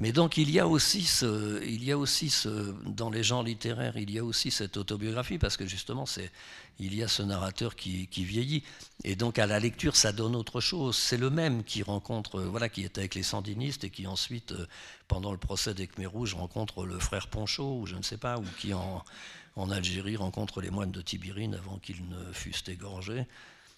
Mais 0.00 0.10
donc 0.10 0.36
il 0.38 0.50
y 0.50 0.58
a 0.58 0.66
aussi, 0.66 1.02
ce, 1.02 1.62
il 1.64 1.84
y 1.84 1.92
a 1.92 1.98
aussi 1.98 2.28
ce, 2.28 2.74
dans 2.84 3.10
les 3.10 3.22
genres 3.22 3.44
littéraires, 3.44 3.96
il 3.96 4.10
y 4.10 4.18
a 4.18 4.24
aussi 4.24 4.50
cette 4.50 4.76
autobiographie, 4.76 5.38
parce 5.38 5.56
que 5.56 5.66
justement, 5.66 6.04
c'est, 6.04 6.32
il 6.80 6.94
y 6.96 7.02
a 7.04 7.08
ce 7.08 7.22
narrateur 7.22 7.76
qui, 7.76 8.08
vieillit. 8.16 8.64
Et 9.04 9.14
donc 9.14 9.38
à 9.38 9.46
la 9.46 9.60
lecture, 9.60 9.94
ça 9.94 10.12
donne 10.12 10.34
autre 10.34 10.60
chose. 10.60 10.96
C'est 10.96 11.16
le 11.16 11.30
même 11.30 11.62
qui 11.62 11.84
rencontre, 11.84 12.40
voilà, 12.40 12.68
qui 12.68 12.82
est 12.82 12.98
avec 12.98 13.14
les 13.14 13.22
sandinistes 13.22 13.84
et 13.84 13.90
qui 13.90 14.08
ensuite, 14.08 14.52
euh, 14.52 14.66
pendant 15.06 15.30
le 15.30 15.38
procès 15.38 15.74
des 15.74 15.86
Khmer 15.86 16.06
Rouges, 16.06 16.34
rencontre 16.34 16.84
le 16.84 16.98
frère 16.98 17.28
Ponchot, 17.28 17.78
ou 17.80 17.86
je 17.86 17.94
ne 17.94 18.02
sais 18.02 18.18
pas, 18.18 18.38
ou 18.38 18.44
qui 18.58 18.74
en, 18.74 19.04
en 19.54 19.70
Algérie 19.70 20.16
rencontre 20.16 20.60
les 20.60 20.70
moines 20.70 20.92
de 20.92 21.02
Tibirine 21.02 21.54
avant 21.54 21.78
qu'ils 21.78 22.08
ne 22.08 22.32
fussent 22.32 22.64
égorgés. 22.68 23.26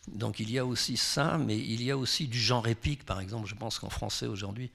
Donc 0.09 0.41
il 0.41 0.51
y 0.51 0.59
a 0.59 0.65
aussi 0.65 0.97
ça, 0.97 1.39
mais 1.39 1.59
il 1.59 1.83
y 1.83 1.91
a 1.91 1.97
aussi 1.97 2.29
du 2.29 2.39
genre 2.39 2.69
épique, 2.69 3.05
par 3.05 3.21
exemple. 3.21 3.49
Je 3.49 3.55
pense 3.55 3.79
qu'en 3.79 3.91
français 3.91 4.27
aujourd'hui, 4.27 4.71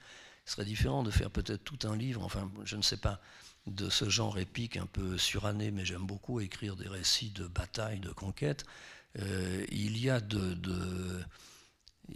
ce 0.45 0.53
serait 0.53 0.65
différent 0.65 1.03
de 1.03 1.11
faire 1.11 1.29
peut-être 1.29 1.63
tout 1.63 1.87
un 1.87 1.95
livre, 1.95 2.23
enfin 2.23 2.51
je 2.65 2.75
ne 2.75 2.81
sais 2.81 2.97
pas, 2.97 3.21
de 3.67 3.89
ce 3.89 4.09
genre 4.09 4.39
épique 4.39 4.77
un 4.77 4.85
peu 4.85 5.17
suranné, 5.17 5.71
mais 5.71 5.85
j'aime 5.85 6.05
beaucoup 6.05 6.39
écrire 6.39 6.75
des 6.75 6.87
récits 6.87 7.29
de 7.29 7.47
bataille, 7.47 7.99
de 7.99 8.11
conquête. 8.11 8.65
Euh, 9.19 9.65
il 9.69 9.97
y 9.97 10.09
a 10.09 10.19
de, 10.19 10.55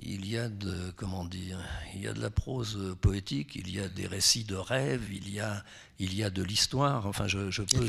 il 0.02 0.28
y 0.28 0.38
a 0.38 0.50
de 0.50 0.92
comment 0.96 1.26
dire, 1.26 1.60
il 1.94 2.02
y 2.02 2.08
a 2.08 2.14
de 2.14 2.22
la 2.22 2.30
prose 2.30 2.96
poétique, 3.02 3.56
il 3.56 3.74
y 3.74 3.80
a 3.80 3.88
des 3.88 4.08
récits 4.08 4.44
de 4.44 4.56
rêves, 4.56 5.08
il 5.12 5.32
y 5.32 5.40
a 5.40 5.64
il 6.00 6.14
y 6.14 6.24
a 6.24 6.30
de 6.30 6.44
l'histoire. 6.44 7.08
Enfin, 7.08 7.28
je, 7.28 7.50
je 7.52 7.64
peux 7.64 7.86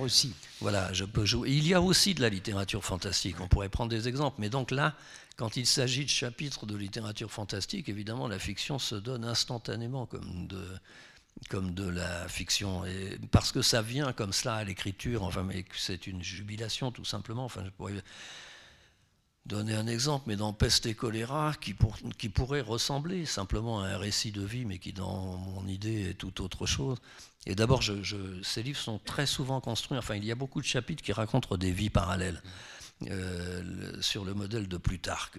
aussi. 0.00 0.34
Voilà, 0.60 0.92
je 0.92 1.04
peux 1.04 1.24
jouer. 1.24 1.50
Il 1.50 1.66
y 1.66 1.74
a 1.74 1.80
aussi 1.80 2.14
de 2.14 2.20
la 2.20 2.28
littérature 2.28 2.84
fantastique. 2.84 3.40
On 3.40 3.48
pourrait 3.48 3.70
prendre 3.70 3.90
des 3.90 4.08
exemples, 4.08 4.36
mais 4.38 4.50
donc 4.50 4.70
là, 4.70 4.94
quand 5.36 5.56
il 5.56 5.66
s'agit 5.66 6.04
de 6.04 6.10
chapitres 6.10 6.66
de 6.66 6.76
littérature 6.76 7.30
fantastique, 7.30 7.88
évidemment, 7.88 8.28
la 8.28 8.38
fiction 8.38 8.78
se 8.78 8.96
donne 8.96 9.24
instantanément 9.24 10.06
comme 10.06 10.46
de 10.46 10.62
comme 11.48 11.72
de 11.72 11.88
la 11.88 12.26
fiction, 12.28 12.84
et 12.84 13.16
parce 13.30 13.52
que 13.52 13.62
ça 13.62 13.80
vient 13.80 14.12
comme 14.12 14.32
cela 14.32 14.56
à 14.56 14.64
l'écriture. 14.64 15.22
Enfin, 15.22 15.44
mais 15.44 15.64
c'est 15.76 16.08
une 16.08 16.22
jubilation 16.22 16.90
tout 16.90 17.04
simplement. 17.04 17.44
Enfin, 17.44 17.62
je 17.64 17.70
pourrais 17.70 17.94
donner 19.48 19.74
un 19.74 19.86
exemple, 19.86 20.24
mais 20.26 20.36
dans 20.36 20.52
Peste 20.52 20.86
et 20.86 20.94
choléra, 20.94 21.54
qui, 21.60 21.74
pourrait 22.28 22.60
ressembler 22.60 23.24
simplement 23.24 23.82
à 23.82 23.88
un 23.88 23.98
récit 23.98 24.30
de 24.30 24.42
vie, 24.42 24.64
mais 24.64 24.78
qui 24.78 24.92
dans 24.92 25.38
mon 25.38 25.66
idée 25.66 26.10
est 26.10 26.14
tout 26.14 26.42
autre 26.42 26.66
chose. 26.66 26.98
Et 27.46 27.54
d'abord, 27.54 27.82
ces 27.82 28.62
livres 28.62 28.78
sont 28.78 28.98
très 28.98 29.26
souvent 29.26 29.60
construits, 29.60 29.96
enfin 29.96 30.16
il 30.16 30.24
y 30.24 30.30
a 30.30 30.34
beaucoup 30.34 30.60
de 30.60 30.66
chapitres 30.66 31.02
qui 31.02 31.12
racontent 31.12 31.56
des 31.56 31.72
vies 31.72 31.88
parallèles, 31.88 32.42
euh, 33.10 34.00
sur 34.02 34.24
le 34.24 34.34
modèle 34.34 34.68
de 34.68 34.76
Plutarque. 34.76 35.38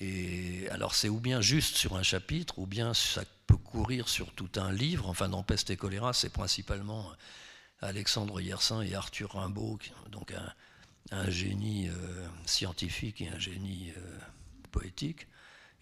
Et 0.00 0.68
alors 0.70 0.94
c'est 0.94 1.08
ou 1.08 1.18
bien 1.18 1.40
juste 1.40 1.76
sur 1.76 1.96
un 1.96 2.04
chapitre, 2.04 2.58
ou 2.58 2.66
bien 2.66 2.94
ça 2.94 3.22
peut 3.48 3.56
courir 3.56 4.08
sur 4.08 4.32
tout 4.32 4.50
un 4.56 4.70
livre. 4.70 5.08
Enfin 5.08 5.28
dans 5.28 5.42
Peste 5.42 5.70
et 5.70 5.76
choléra, 5.76 6.12
c'est 6.12 6.32
principalement 6.32 7.10
Alexandre 7.80 8.40
Yersin 8.40 8.82
et 8.82 8.94
Arthur 8.94 9.32
Rimbaud, 9.32 9.78
donc 10.12 10.30
un, 10.32 10.52
un 11.10 11.30
génie 11.30 11.88
euh, 11.88 12.26
scientifique 12.46 13.20
et 13.20 13.28
un 13.28 13.38
génie 13.38 13.92
euh, 13.96 14.18
poétique, 14.70 15.26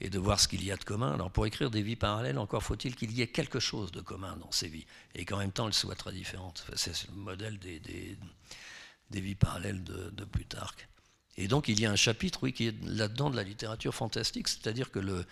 et 0.00 0.10
de 0.10 0.18
voir 0.18 0.38
ce 0.38 0.46
qu'il 0.46 0.62
y 0.64 0.70
a 0.70 0.76
de 0.76 0.84
commun. 0.84 1.12
Alors 1.12 1.30
pour 1.30 1.46
écrire 1.46 1.70
des 1.70 1.82
vies 1.82 1.96
parallèles, 1.96 2.38
encore 2.38 2.62
faut-il 2.62 2.94
qu'il 2.94 3.12
y 3.12 3.22
ait 3.22 3.26
quelque 3.26 3.60
chose 3.60 3.92
de 3.92 4.00
commun 4.00 4.36
dans 4.36 4.52
ces 4.52 4.68
vies, 4.68 4.86
et 5.14 5.24
qu'en 5.24 5.38
même 5.38 5.52
temps 5.52 5.66
elles 5.66 5.74
soient 5.74 5.94
très 5.94 6.12
différentes. 6.12 6.66
C'est 6.74 7.08
le 7.08 7.14
modèle 7.14 7.58
des, 7.58 7.80
des, 7.80 9.20
vies 9.20 9.34
parallèles 9.34 9.82
de, 9.82 10.24
Plutarque. 10.24 10.88
Et 11.36 11.48
donc 11.48 11.68
il 11.68 11.80
y 11.80 11.86
a 11.86 11.90
un 11.90 11.96
chapitre, 11.96 12.40
oui, 12.42 12.52
qui 12.52 12.68
est 12.68 12.84
là-dedans 12.84 13.30
de 13.30 13.36
la 13.36 13.42
littérature 13.42 13.94
fantastique, 13.94 14.48
c'est-à-dire 14.48 14.90
que 14.90 14.98
le, 14.98 15.24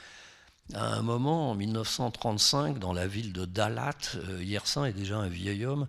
à 0.73 0.94
un 0.94 1.03
moment, 1.03 1.51
en 1.51 1.55
1935, 1.55 2.79
dans 2.79 2.94
la 2.94 3.07
ville 3.07 3.33
de 3.33 3.44
Dalat, 3.44 3.92
euh, 4.16 4.42
Yersin 4.42 4.87
est 4.87 4.94
déjà 4.94 5.18
un 5.18 5.29
vieil 5.29 5.66
homme, 5.66 5.87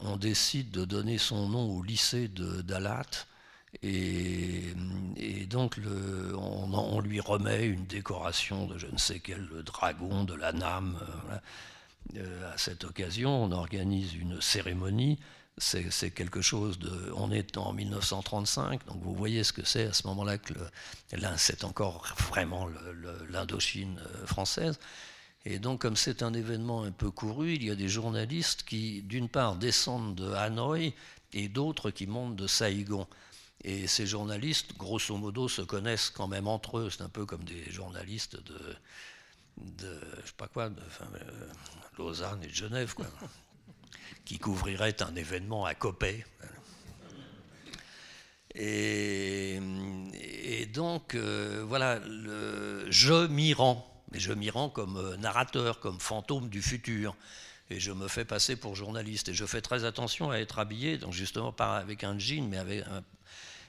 on 0.00 0.16
décide 0.16 0.70
de 0.70 0.84
donner 0.84 1.18
son 1.18 1.48
nom 1.48 1.70
au 1.76 1.82
lycée 1.82 2.28
de 2.28 2.62
Dalat. 2.62 3.06
Et, 3.82 4.74
donc 5.48 5.78
on, 6.34 7.00
lui 7.00 7.20
remet 7.20 7.66
une 7.66 7.86
décoration 7.86 8.66
de 8.66 8.78
je 8.78 8.86
ne 8.86 8.96
sais 8.96 9.20
quel 9.20 9.46
dragon 9.64 10.24
de 10.24 10.34
la 10.34 10.52
Nam. 10.52 10.98
Euh, 11.30 11.38
euh, 12.18 12.54
à 12.54 12.58
cette 12.58 12.84
occasion, 12.84 13.44
on 13.44 13.52
organise 13.52 14.14
une 14.14 14.40
cérémonie. 14.40 15.18
C'est 15.58 16.10
quelque 16.10 16.42
chose 16.42 16.78
de. 16.78 17.12
On 17.16 17.32
est 17.32 17.56
en 17.56 17.72
1935, 17.72 18.84
donc 18.86 19.02
vous 19.02 19.14
voyez 19.14 19.42
ce 19.42 19.54
que 19.54 19.64
c'est 19.64 19.86
à 19.86 19.92
ce 19.94 20.06
moment-là 20.08 20.36
que 20.36 20.52
c'est 21.38 21.64
encore 21.64 22.06
vraiment 22.28 22.68
l'Indochine 23.30 23.98
euh, 23.98 24.26
française. 24.26 24.78
Et 25.48 25.60
donc, 25.60 25.82
comme 25.82 25.94
c'est 25.94 26.24
un 26.24 26.34
événement 26.34 26.82
un 26.82 26.90
peu 26.90 27.08
couru, 27.12 27.54
il 27.54 27.62
y 27.62 27.70
a 27.70 27.76
des 27.76 27.88
journalistes 27.88 28.64
qui, 28.64 29.02
d'une 29.02 29.28
part, 29.28 29.54
descendent 29.54 30.16
de 30.16 30.32
Hanoï 30.32 30.92
et 31.32 31.48
d'autres 31.48 31.92
qui 31.92 32.08
montent 32.08 32.34
de 32.34 32.48
Saïgon. 32.48 33.06
Et 33.62 33.86
ces 33.86 34.08
journalistes, 34.08 34.76
grosso 34.76 35.16
modo, 35.16 35.46
se 35.46 35.62
connaissent 35.62 36.10
quand 36.10 36.26
même 36.26 36.48
entre 36.48 36.78
eux. 36.78 36.90
C'est 36.90 37.02
un 37.02 37.08
peu 37.08 37.26
comme 37.26 37.44
des 37.44 37.70
journalistes 37.70 38.34
de, 38.42 38.58
de 39.56 40.00
je 40.22 40.26
sais 40.26 40.34
pas 40.36 40.48
quoi, 40.48 40.68
de 40.68 40.80
euh, 40.80 41.48
Lausanne 41.96 42.42
et 42.42 42.48
de 42.48 42.52
Genève, 42.52 42.94
quoi, 42.94 43.06
qui 44.24 44.40
couvriraient 44.40 45.00
un 45.00 45.14
événement 45.14 45.64
à 45.64 45.76
Copé. 45.76 46.24
Et, 48.56 49.60
donc, 50.74 51.14
euh, 51.14 51.64
voilà, 51.68 52.00
le, 52.00 52.90
je 52.90 53.28
m'y 53.28 53.54
rends 53.54 53.95
mais 54.12 54.20
je 54.20 54.32
m'y 54.32 54.50
rends 54.50 54.68
comme 54.68 54.96
euh, 54.96 55.16
narrateur, 55.16 55.80
comme 55.80 56.00
fantôme 56.00 56.48
du 56.48 56.62
futur. 56.62 57.16
Et 57.70 57.80
je 57.80 57.90
me 57.90 58.06
fais 58.06 58.24
passer 58.24 58.56
pour 58.56 58.76
journaliste. 58.76 59.28
Et 59.28 59.34
je 59.34 59.44
fais 59.44 59.60
très 59.60 59.84
attention 59.84 60.30
à 60.30 60.38
être 60.38 60.58
habillé, 60.58 60.98
donc 60.98 61.12
justement 61.12 61.52
pas 61.52 61.76
avec 61.76 62.04
un 62.04 62.18
jean, 62.18 62.48
mais 62.48 62.58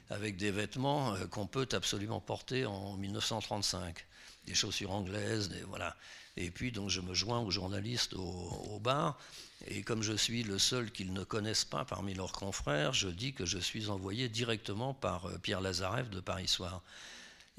avec, 0.09 0.37
des 0.37 0.51
vêtements 0.51 1.15
euh, 1.15 1.25
qu'on 1.25 1.47
peut 1.47 1.67
absolument 1.71 2.19
porter 2.19 2.65
en 2.65 2.95
1935. 2.97 4.05
Des 4.45 4.53
chaussures 4.53 4.91
anglaises, 4.91 5.49
des, 5.49 5.61
voilà. 5.63 5.95
Et 6.37 6.51
puis 6.51 6.71
donc 6.71 6.89
je 6.89 7.01
me 7.01 7.15
joins 7.15 7.39
aux 7.39 7.49
journalistes 7.49 8.13
au, 8.13 8.79
bar. 8.79 9.17
Et 9.65 9.81
comme 9.81 10.03
je 10.03 10.13
suis 10.13 10.43
le 10.43 10.59
seul 10.59 10.91
qu'ils 10.91 11.11
ne 11.11 11.23
connaissent 11.23 11.65
pas 11.65 11.83
parmi 11.83 12.13
leurs 12.13 12.31
confrères, 12.31 12.93
je 12.93 13.09
dis 13.09 13.33
que 13.33 13.45
je 13.45 13.57
suis 13.57 13.89
envoyé 13.89 14.29
directement 14.29 14.93
par 14.93 15.25
euh, 15.25 15.39
Pierre 15.39 15.61
Lazareff 15.61 16.11
de 16.11 16.19
Paris 16.19 16.47
Soir. 16.47 16.83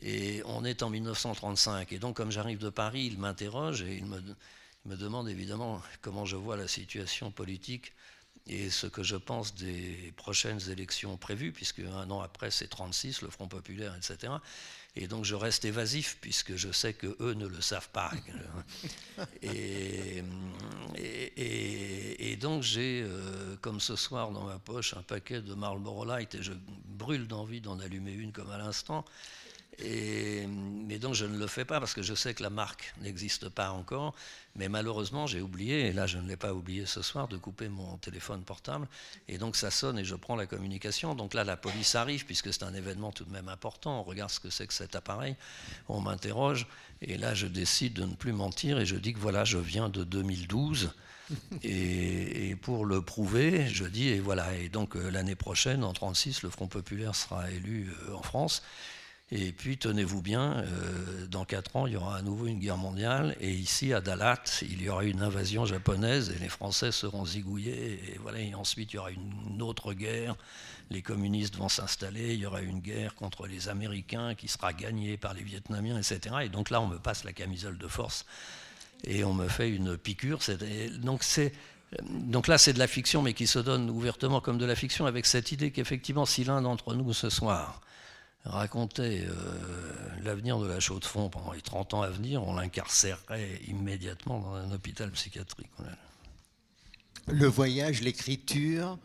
Et 0.03 0.43
on 0.47 0.65
est 0.65 0.83
en 0.83 0.91
1935. 0.91 1.93
Et 1.93 1.99
donc, 1.99 2.17
comme 2.17 2.31
j'arrive 2.31 2.59
de 2.59 2.71
Paris, 2.71 3.07
il 3.07 3.19
m'interroge 3.19 3.83
et 3.83 3.97
il 3.97 4.07
me, 4.07 4.21
me, 4.85 4.97
demande 4.97 5.29
évidemment 5.29 5.83
comment 6.01 6.25
je 6.25 6.37
vois 6.37 6.57
la 6.57 6.69
situation 6.69 7.31
politique 7.31 7.93
et 8.47 8.71
ce 8.71 8.87
que 8.87 9.03
je 9.03 9.17
pense 9.17 9.55
des 9.55 10.13
prochaines 10.17 10.71
élections 10.71 11.17
prévues, 11.17 11.53
puisque 11.53 11.81
un 11.81 12.11
an 12.11 12.21
après, 12.21 12.51
c'est 12.51 12.69
36, 12.69 13.23
le 13.23 13.29
Front 13.29 13.47
Populaire, 13.47 13.95
etc. 13.95 14.33
Et 14.97 15.07
donc 15.07 15.25
je 15.25 15.35
reste 15.35 15.65
évasif, 15.65 16.17
puisque 16.21 16.57
je 16.57 16.73
sais 16.73 16.95
que 16.95 17.15
eux 17.21 17.35
ne 17.35 17.47
le 17.47 17.61
savent 17.61 17.91
pas. 17.91 18.11
et, 19.43 20.23
et, 20.97 22.37
donc 22.37 22.63
j'ai, 22.63 23.03
euh, 23.05 23.57
comme 23.61 23.81
ce 23.81 23.97
soir, 23.97 24.31
dans 24.31 24.45
ma 24.45 24.59
poche, 24.59 24.95
un 24.95 25.03
paquet 25.03 25.43
de 25.43 25.55
Marlboro 25.55 26.05
Light, 26.05 26.35
et 26.35 26.43
je 26.43 26.53
brûle 26.87 27.29
d'envie 27.29 27.61
d'en 27.61 27.79
allumer 27.81 28.13
une 28.13 28.33
comme 28.33 28.51
à 28.51 28.59
l'instant. 28.59 29.05
Et, 29.81 30.47
mais 30.49 30.99
donc 30.99 31.15
je 31.15 31.25
ne 31.25 31.39
le 31.39 31.47
fais 31.47 31.65
pas 31.65 31.79
parce 31.79 31.95
que 31.95 32.03
je 32.03 32.15
sais 32.15 32.35
que 32.35 32.43
la 32.43 32.51
marque 32.51 32.93
n'existe 33.01 33.49
pas 33.49 33.71
encore. 33.71 34.15
Mais 34.57 34.69
malheureusement, 34.69 35.27
j'ai 35.27 35.41
oublié, 35.41 35.87
et 35.87 35.93
là 35.93 36.07
je 36.07 36.19
ne 36.19 36.27
l'ai 36.27 36.37
pas 36.37 36.53
oublié 36.53 36.85
ce 36.85 37.01
soir, 37.01 37.29
de 37.29 37.37
couper 37.37 37.69
mon 37.69 37.97
téléphone 37.99 38.43
portable. 38.43 38.89
Et 39.29 39.39
donc 39.39 39.55
ça 39.55 39.71
sonne 39.71 39.99
et 39.99 40.05
je 40.05 40.17
prends 40.17 40.35
la 40.35 40.47
communication. 40.47 41.15
Donc 41.15 41.35
là, 41.35 41.45
la 41.45 41.57
police 41.57 41.95
arrive 41.95 42.25
puisque 42.25 42.53
c'est 42.53 42.65
un 42.65 42.75
événement 42.75 43.13
tout 43.13 43.25
de 43.25 43.33
même 43.33 43.49
important. 43.49 44.01
On 44.01 44.03
regarde 44.03 44.31
ce 44.31 44.41
que 44.41 44.51
c'est 44.51 44.67
que 44.67 44.75
cet 44.75 44.97
appareil. 44.97 45.37
On 45.89 46.01
m'interroge. 46.01 46.67
Et 47.01 47.17
là, 47.17 47.35
je 47.35 47.47
décide 47.47 47.95
de 47.95 48.05
ne 48.05 48.15
plus 48.15 48.33
mentir 48.33 48.81
et 48.81 48.87
je 48.87 48.97
dis 48.97 49.13
que 49.13 49.21
voilà, 49.21 49.45
je 49.45 49.59
viens 49.59 49.89
de 49.89 50.05
2012. 50.05 50.93
Et, 51.63 52.49
et, 52.49 52.57
pour 52.57 52.87
le 52.87 53.03
prouver, 53.03 53.67
je 53.69 53.85
dis, 53.85 54.09
et 54.09 54.19
voilà, 54.19 54.55
et 54.55 54.71
donc 54.71 54.97
euh, 54.97 55.11
l'année 55.11 55.35
prochaine, 55.35 55.85
en 55.85 55.93
36, 55.93 56.43
le 56.43 56.49
Front 56.49 56.69
Populaire 56.69 57.15
sera 57.15 57.51
élu 57.51 57.93
euh, 58.09 58.15
en 58.15 58.23
France. 58.23 58.63
Et 59.31 59.53
puis, 59.53 59.77
tenez-vous 59.77 60.23
bien, 60.23 60.57
euh, 60.57 61.27
dans 61.27 61.45
quatre 61.45 61.77
ans, 61.77 61.87
il 61.87 61.93
y 61.93 61.97
aura 61.97 62.17
à 62.17 62.23
nouveau 62.23 62.47
une 62.47 62.59
guerre 62.59 62.79
mondiale. 62.79 63.37
Et 63.41 63.51
ici, 63.51 63.93
à 63.93 64.01
Dalat, 64.01 64.43
il 64.63 64.81
y 64.81 64.89
aura 64.89 65.05
une 65.05 65.21
invasion 65.21 65.67
japonaise 65.67 66.33
et 66.35 66.39
les 66.39 66.49
Français 66.49 66.93
seront 66.93 67.27
zigouillés. 67.27 68.01
Et, 68.09 68.19
voilà, 68.23 68.39
et 68.41 68.55
ensuite, 68.55 68.95
il 68.95 68.97
y 68.97 68.99
aura 68.99 69.11
une 69.11 69.61
autre 69.61 69.93
guerre. 69.93 70.35
Les 70.91 71.03
communistes 71.03 71.57
vont 71.57 71.69
s'installer. 71.69 72.33
Il 72.33 72.41
y 72.41 72.47
aura 72.47 72.63
une 72.63 72.81
guerre 72.81 73.15
contre 73.15 73.47
les 73.47 73.69
Américains 73.69 74.35
qui 74.35 74.49
sera 74.49 74.73
gagnée 74.73 75.19
par 75.19 75.35
les 75.35 75.43
Vietnamiens, 75.43 75.99
etc. 75.99 76.37
Et 76.45 76.49
donc 76.49 76.71
là, 76.71 76.81
on 76.81 76.87
me 76.87 76.99
passe 76.99 77.25
la 77.25 77.35
camisole 77.35 77.77
de 77.77 77.89
force 77.89 78.25
et 79.05 79.25
on 79.25 79.35
me 79.35 79.49
fait 79.49 79.69
une 79.69 79.99
piqûre. 79.99 80.39
Donc 82.01 82.49
là, 82.49 82.57
c'est 82.57 82.73
de 82.73 82.79
la 82.79 82.87
fiction, 82.87 83.21
mais 83.21 83.35
qui 83.35 83.47
se 83.47 83.59
donne 83.59 83.91
ouvertement 83.91 84.41
comme 84.41 84.57
de 84.57 84.65
la 84.65 84.75
fiction, 84.75 85.05
avec 85.05 85.27
cette 85.27 85.53
idée 85.53 85.71
qu'effectivement, 85.71 86.25
si 86.25 86.45
l'un 86.45 86.63
d'entre 86.63 86.95
nous 86.95 87.13
ce 87.13 87.29
soir 87.29 87.83
racontait 88.45 89.27
euh, 89.29 89.33
l'avenir 90.23 90.59
de 90.59 90.67
la 90.67 90.81
chaux 90.81 90.99
de 90.99 91.05
fond 91.05 91.29
pendant 91.29 91.53
les 91.53 91.61
30 91.61 91.95
ans 91.95 92.03
à 92.03 92.11
venir, 92.11 92.43
on 92.43 92.55
l'incarcérerait 92.55 93.61
immédiatement 93.67 94.41
dans 94.41 94.55
un 94.55 94.73
hôpital 94.73 95.11
psychiatrique. 95.11 95.71
Le 97.27 97.47
voyage, 97.47 98.01
l'écriture, 98.01 98.99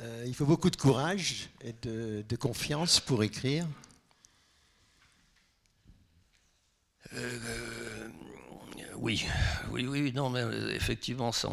euh, 0.00 0.24
il 0.26 0.34
faut 0.34 0.46
beaucoup 0.46 0.70
de 0.70 0.76
courage 0.76 1.48
et 1.62 1.74
de, 1.82 2.36
confiance 2.36 3.00
pour 3.00 3.22
écrire. 3.24 3.66
Euh, 7.14 8.08
oui, 8.96 9.26
oui, 9.72 9.86
oui, 9.86 10.12
non, 10.12 10.30
mais 10.30 10.42
effectivement, 10.74 11.32
ça, 11.32 11.48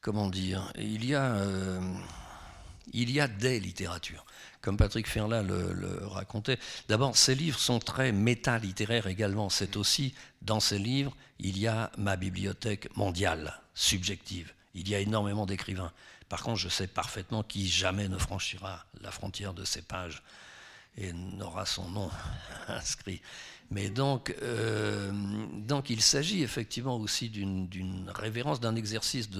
comment 0.00 0.28
dire, 0.28 0.72
il 0.76 1.04
y 1.04 1.14
a, 1.14 1.40
il 2.92 3.10
y 3.10 3.20
a 3.20 3.28
des 3.28 3.60
littératures 3.60 4.24
comme 4.62 4.76
Patrick 4.76 5.08
Ferlat 5.08 5.42
le, 5.42 6.06
racontait. 6.06 6.58
D'abord, 6.88 7.16
ces 7.16 7.34
livres 7.34 7.58
sont 7.58 7.80
très 7.80 8.12
méta-littéraires 8.12 9.08
également. 9.08 9.50
C'est 9.50 9.76
aussi, 9.76 10.14
dans 10.40 10.60
ces 10.60 10.78
livres, 10.78 11.14
il 11.40 11.58
y 11.58 11.66
a 11.66 11.90
ma 11.98 12.16
bibliothèque 12.16 12.96
mondiale, 12.96 13.60
subjective. 13.74 14.52
Il 14.74 14.88
y 14.88 14.94
a 14.94 15.00
énormément 15.00 15.44
d'écrivains. 15.44 15.92
Par 16.28 16.42
contre, 16.42 16.60
je 16.60 16.68
sais 16.68 16.86
parfaitement 16.86 17.42
qui 17.42 17.68
jamais 17.68 18.08
ne 18.08 18.16
franchira 18.16 18.86
la 19.02 19.10
frontière 19.10 19.52
de 19.52 19.64
ces 19.64 19.82
pages. 19.82 20.22
Et 20.96 21.12
n'aura 21.12 21.66
son 21.66 21.88
nom 21.88 22.10
inscrit. 22.68 23.20
Mais 23.70 23.88
donc, 23.88 24.34
euh, 24.42 25.10
donc 25.54 25.88
il 25.88 26.02
s'agit 26.02 26.42
effectivement 26.42 26.96
aussi 26.96 27.30
d'une 27.30 28.10
révérence, 28.14 28.60
d'un 28.60 28.76
exercice 28.76 29.30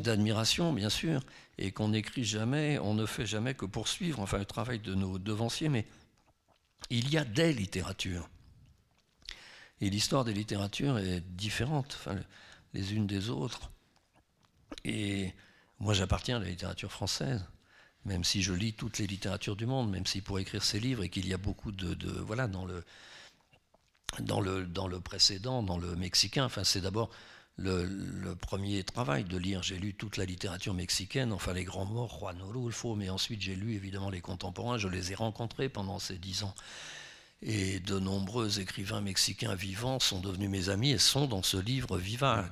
d'admiration, 0.00 0.72
bien 0.72 0.88
sûr, 0.88 1.20
et 1.58 1.70
qu'on 1.70 1.88
n'écrit 1.88 2.24
jamais, 2.24 2.78
on 2.78 2.94
ne 2.94 3.04
fait 3.04 3.26
jamais 3.26 3.52
que 3.52 3.66
poursuivre, 3.66 4.20
enfin 4.20 4.38
le 4.38 4.46
travail 4.46 4.78
de 4.78 4.94
nos 4.94 5.18
devanciers, 5.18 5.68
mais 5.68 5.86
il 6.88 7.10
y 7.10 7.18
a 7.18 7.24
des 7.24 7.52
littératures. 7.52 8.30
Et 9.82 9.90
l'histoire 9.90 10.24
des 10.24 10.32
littératures 10.32 10.98
est 10.98 11.20
différente 11.20 11.98
enfin, 12.00 12.16
les 12.72 12.94
unes 12.94 13.06
des 13.06 13.28
autres. 13.28 13.70
Et 14.86 15.34
moi 15.78 15.92
j'appartiens 15.92 16.36
à 16.36 16.40
la 16.40 16.48
littérature 16.48 16.90
française 16.90 17.44
même 18.04 18.24
si 18.24 18.42
je 18.42 18.52
lis 18.52 18.74
toutes 18.74 18.98
les 18.98 19.06
littératures 19.06 19.56
du 19.56 19.66
monde, 19.66 19.90
même 19.90 20.06
si 20.06 20.20
pour 20.20 20.38
écrire 20.38 20.62
ces 20.62 20.80
livres 20.80 21.02
et 21.02 21.08
qu'il 21.08 21.26
y 21.26 21.34
a 21.34 21.38
beaucoup 21.38 21.72
de, 21.72 22.10
voilà 22.20 22.46
dans 22.46 22.64
le 22.64 22.84
précédent, 25.00 25.62
dans 25.62 25.78
le 25.78 25.96
mexicain. 25.96 26.44
Enfin, 26.44 26.64
c'est 26.64 26.80
d'abord 26.80 27.10
le, 27.56 28.34
premier 28.34 28.84
travail 28.84 29.24
de 29.24 29.36
lire. 29.36 29.62
J'ai 29.62 29.78
lu 29.78 29.94
toute 29.94 30.16
la 30.16 30.24
littérature 30.24 30.74
mexicaine, 30.74 31.32
enfin 31.32 31.52
les 31.52 31.64
grands 31.64 31.86
morts, 31.86 32.18
Juan 32.18 32.40
Orulfo, 32.42 32.94
mais 32.94 33.08
ensuite 33.10 33.40
j'ai 33.40 33.54
lu 33.54 33.74
évidemment 33.74 34.10
les 34.10 34.20
contemporains. 34.20 34.78
Je 34.78 34.88
les 34.88 35.12
ai 35.12 35.14
rencontrés 35.14 35.68
pendant 35.68 35.98
ces 35.98 36.18
dix 36.18 36.42
ans. 36.42 36.54
Et 37.46 37.78
de 37.80 37.98
nombreux 37.98 38.60
écrivains 38.60 39.02
mexicains 39.02 39.54
vivants 39.54 40.00
sont 40.00 40.20
devenus 40.20 40.48
mes 40.48 40.68
amis 40.70 40.92
et 40.92 40.98
sont 40.98 41.26
dans 41.26 41.42
ce 41.42 41.58
livre 41.58 41.98
vivant. 41.98 42.42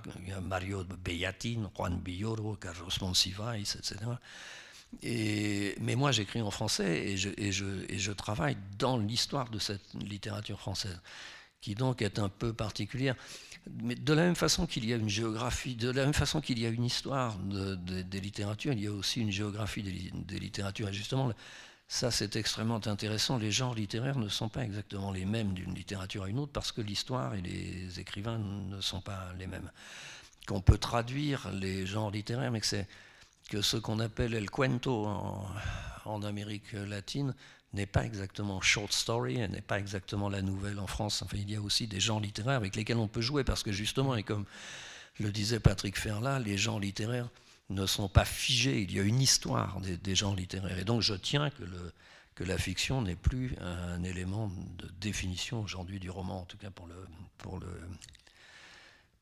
Mario 0.43 0.85
Bellatin, 0.85 1.71
Juan 1.75 2.01
Villoro, 2.05 2.57
Carlos 2.57 2.91
Monsiváis, 3.01 3.75
etc 3.79 3.97
mais 5.03 5.97
moi, 5.97 6.13
j'écris 6.13 6.43
en 6.43 6.51
français 6.51 7.07
et 7.07 7.17
je, 7.17 8.13
travaille 8.13 8.57
dans 8.79 8.99
l'histoire 8.99 9.51
de 9.51 9.59
cette 9.59 9.95
littérature 9.95 10.61
française, 10.61 11.01
qui 11.61 11.75
donc 11.75 12.03
est 12.03 12.19
un 12.19 12.29
peu 12.29 12.53
particulière. 12.53 13.17
Mais 13.83 13.95
de 13.95 14.13
la 14.13 14.23
même 14.23 14.35
façon 14.35 14.67
qu'il 14.67 14.85
y 14.85 14.93
a 14.93 14.97
une 14.97 15.09
géographie, 15.09 15.77
de 15.77 15.91
la 15.91 16.05
même 16.05 16.15
façon 16.15 16.41
qu'il 16.41 16.59
y 16.59 16.67
a 16.67 16.69
une 16.69 16.85
histoire 16.85 17.37
des 17.39 18.21
littératures, 18.21 18.73
il 18.73 18.81
y 18.81 18.87
a 18.87 18.93
aussi 18.93 19.21
une 19.21 19.31
géographie 19.31 19.83
des, 19.83 20.39
littératures. 20.39 20.89
Et 20.89 20.93
justement, 20.93 21.33
ça, 21.87 22.11
c'est 22.11 22.37
extrêmement 22.37 22.85
intéressant. 22.87 23.39
Les 23.39 23.53
genres 23.53 23.75
littéraires 23.75 24.19
ne 24.19 24.29
sont 24.29 24.49
pas 24.49 24.65
exactement 24.65 25.13
les 25.13 25.25
mêmes 25.25 25.55
d'une 25.55 25.75
littérature 25.75 26.25
à 26.25 26.29
une 26.29 26.41
autre 26.41 26.53
parce 26.53 26.73
que 26.73 26.81
l'histoire 26.81 27.35
et 27.35 27.41
les 27.41 28.01
écrivains 28.01 28.39
ne 28.39 28.81
sont 28.81 29.01
pas 29.01 29.33
les 29.39 29.47
mêmes. 29.47 29.71
Qu'on 30.49 30.61
peut 30.61 30.79
traduire 30.79 31.53
les 31.53 31.87
genres 31.87 32.11
littéraires, 32.11 32.51
mais 32.51 32.61
que 32.61 32.67
c'est 32.67 32.89
que 33.53 33.61
ce 33.61 33.77
qu'on 33.77 33.99
appelle 33.99 34.33
el 34.33 34.51
cuento 34.51 35.05
en, 36.07 36.23
Amérique 36.23 36.73
latine 36.73 37.35
n'est 37.75 37.87
pas 37.87 38.07
exactement 38.07 38.63
short 38.63 38.91
story, 38.95 39.47
n'est 39.47 39.61
pas 39.61 39.79
exactement 39.79 40.31
la 40.31 40.41
nouvelle 40.41 40.79
en 40.79 40.87
France. 40.87 41.21
Enfin, 41.21 41.37
il 41.39 41.51
y 41.51 41.57
a 41.57 41.61
aussi 41.61 41.87
des 41.87 42.01
genres 42.01 42.21
littéraires 42.21 42.57
avec 42.57 42.75
lesquels 42.77 42.97
on 42.97 43.09
peut 43.09 43.21
jouer 43.21 43.45
parce 43.45 43.63
que 43.63 43.71
justement, 43.71 44.17
et 44.17 44.23
comme 44.23 44.47
le 45.21 45.31
disait 45.31 45.61
Patrick 45.61 45.99
Ferlat, 45.99 46.39
les 46.39 46.57
genres 46.57 46.81
littéraires 46.81 47.29
ne 47.69 47.85
sont 47.85 48.09
pas 48.09 48.25
figés. 48.25 48.81
Il 48.81 48.91
y 48.91 49.01
a 49.01 49.03
une 49.03 49.21
histoire 49.21 49.83
des, 49.83 49.99
des 49.99 50.15
genres 50.15 50.35
littéraires. 50.35 50.79
Et 50.79 50.85
donc, 50.85 51.03
je 51.03 51.13
tiens 51.13 51.51
que, 51.51 51.65
la 52.43 52.59
fiction 52.59 53.03
n'est 53.03 53.17
plus 53.17 53.55
un 53.61 54.03
élément 54.03 54.51
de 54.79 54.89
définition 54.99 55.61
aujourd'hui 55.61 56.01
du 56.01 56.11
roman, 56.11 56.41
en 56.41 56.45
tout 56.45 56.57
cas 56.57 56.71
pour 56.71 56.89
le, 56.89 57.69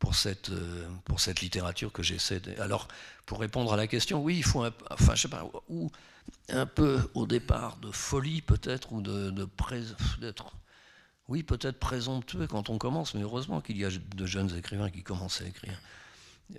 pour 0.00 0.16
cette, 0.16 0.50
euh, 0.50 0.88
pour 1.04 1.20
cette 1.20 1.40
littérature 1.40 1.92
que 1.92 2.02
j'essaie 2.02 2.40
de... 2.40 2.60
Alors, 2.60 2.88
pour 3.26 3.38
répondre 3.38 3.72
à 3.72 3.76
la 3.76 3.86
question, 3.86 4.20
oui, 4.20 4.38
il 4.38 4.42
faut, 4.42 4.62
un, 4.64 4.72
enfin, 4.90 5.14
je 5.14 5.22
sais 5.22 5.28
pas, 5.28 5.48
ou 5.68 5.92
un 6.48 6.66
peu 6.66 6.98
au 7.14 7.26
départ 7.26 7.76
de 7.76 7.92
folie 7.92 8.42
peut-être, 8.42 8.92
ou 8.92 9.02
de, 9.02 9.30
d'être, 10.20 10.56
oui, 11.28 11.44
peut-être 11.44 11.78
présomptueux 11.78 12.48
quand 12.48 12.70
on 12.70 12.78
commence, 12.78 13.14
mais 13.14 13.22
heureusement 13.22 13.60
qu'il 13.60 13.76
y 13.76 13.84
a 13.84 13.90
de 13.90 14.26
jeunes 14.26 14.56
écrivains 14.56 14.90
qui 14.90 15.02
commencent 15.02 15.42
à 15.42 15.46
écrire. 15.46 15.80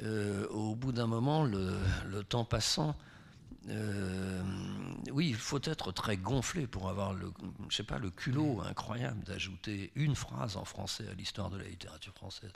Euh, 0.03 0.47
au 0.49 0.75
bout 0.75 0.93
d'un 0.93 1.07
moment, 1.07 1.43
le, 1.43 1.77
le 2.07 2.23
temps 2.23 2.45
passant, 2.45 2.95
euh, 3.69 4.41
oui, 5.11 5.29
il 5.29 5.35
faut 5.35 5.59
être 5.63 5.91
très 5.91 6.15
gonflé 6.15 6.67
pour 6.67 6.89
avoir 6.89 7.13
le, 7.13 7.33
je 7.69 7.75
sais 7.75 7.83
pas, 7.83 7.97
le 7.97 8.11
culot 8.11 8.61
incroyable 8.61 9.23
d'ajouter 9.23 9.91
une 9.95 10.15
phrase 10.15 10.57
en 10.57 10.65
français 10.65 11.05
à 11.11 11.13
l'histoire 11.15 11.49
de 11.49 11.57
la 11.57 11.65
littérature 11.65 12.13
française. 12.13 12.51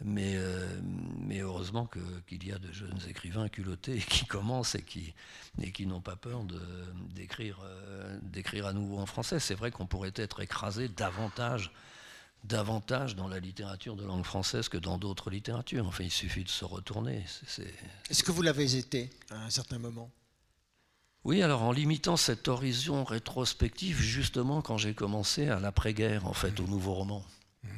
Mais, 0.00 0.34
euh, 0.36 0.80
mais 1.20 1.38
heureusement 1.38 1.88
qu'il 2.28 2.46
y 2.46 2.52
a 2.52 2.58
de 2.58 2.72
jeunes 2.72 2.98
écrivains 3.08 3.48
culottés 3.48 3.98
qui 4.08 4.26
commencent 4.26 4.74
et 4.74 4.82
qui, 4.82 5.14
et 5.62 5.70
qui 5.72 5.86
n'ont 5.86 6.00
pas 6.00 6.16
peur 6.16 6.44
d'écrire 7.14 7.60
euh, 7.64 8.18
d'écrire 8.22 8.66
à 8.66 8.72
nouveau 8.72 8.98
en 8.98 9.06
français. 9.06 9.38
C'est 9.38 9.54
vrai 9.54 9.70
qu'on 9.70 9.86
pourrait 9.86 10.12
être 10.16 10.40
écrasé 10.40 10.88
davantage, 10.88 11.70
davantage 12.42 13.14
dans 13.14 13.28
la 13.28 13.38
littérature 13.38 13.94
de 13.94 14.04
langue 14.04 14.24
française 14.24 14.68
que 14.68 14.78
dans 14.78 14.98
d'autres 14.98 15.30
littératures. 15.30 15.86
Enfin, 15.86 16.04
il 16.04 16.10
suffit 16.10 16.44
de 16.44 16.48
se 16.48 16.64
retourner. 16.64 17.24
Est-ce 18.10 18.22
que 18.24 18.32
vous 18.32 18.42
l'avez 18.42 18.76
été 18.76 19.10
à 19.30 19.44
un 19.44 19.50
certain 19.50 19.78
moment? 19.78 20.10
Oui, 21.24 21.40
alors 21.40 21.62
en 21.62 21.72
limitant 21.72 22.18
cette 22.18 22.48
horizon 22.48 23.02
rétrospective, 23.02 23.98
justement 23.98 24.60
quand 24.60 24.76
j'ai 24.76 24.92
commencé 24.92 25.48
à 25.48 25.58
l'après-guerre, 25.58 26.26
en 26.26 26.34
fait, 26.34 26.60
au 26.60 26.66
nouveau 26.66 26.92
roman. 26.92 27.24
Mmh. 27.62 27.68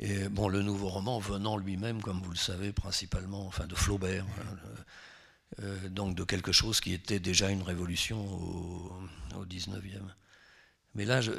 Et 0.00 0.28
bon, 0.28 0.48
le 0.48 0.62
nouveau 0.62 0.88
roman 0.88 1.18
venant 1.18 1.56
lui-même, 1.56 2.00
comme 2.00 2.20
vous 2.20 2.30
le 2.30 2.36
savez, 2.36 2.72
principalement, 2.72 3.44
enfin 3.46 3.66
de 3.66 3.74
Flaubert, 3.74 4.24
hein, 4.24 4.56
euh, 5.62 5.88
donc 5.88 6.14
de 6.14 6.22
quelque 6.22 6.52
chose 6.52 6.80
qui 6.80 6.92
était 6.92 7.18
déjà 7.18 7.50
une 7.50 7.62
révolution 7.62 8.24
au, 8.24 9.44
19e. 9.44 10.02
Mais 10.94 11.04
là, 11.04 11.20
je, 11.20 11.32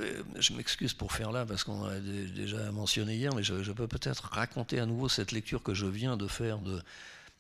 m'excuse 0.53 0.93
pour 0.93 1.13
faire 1.13 1.31
là, 1.31 1.45
parce 1.45 1.63
qu'on 1.63 1.85
l'a 1.85 1.99
déjà 1.99 2.71
mentionné 2.71 3.15
hier, 3.15 3.33
mais 3.33 3.43
je, 3.43 3.71
peux 3.71 3.87
peut-être 3.87 4.29
raconter 4.31 4.79
à 4.79 4.85
nouveau 4.85 5.07
cette 5.07 5.31
lecture 5.31 5.63
que 5.63 5.73
je 5.73 5.85
viens 5.85 6.17
de 6.17 6.27
faire 6.27 6.59
de, 6.59 6.81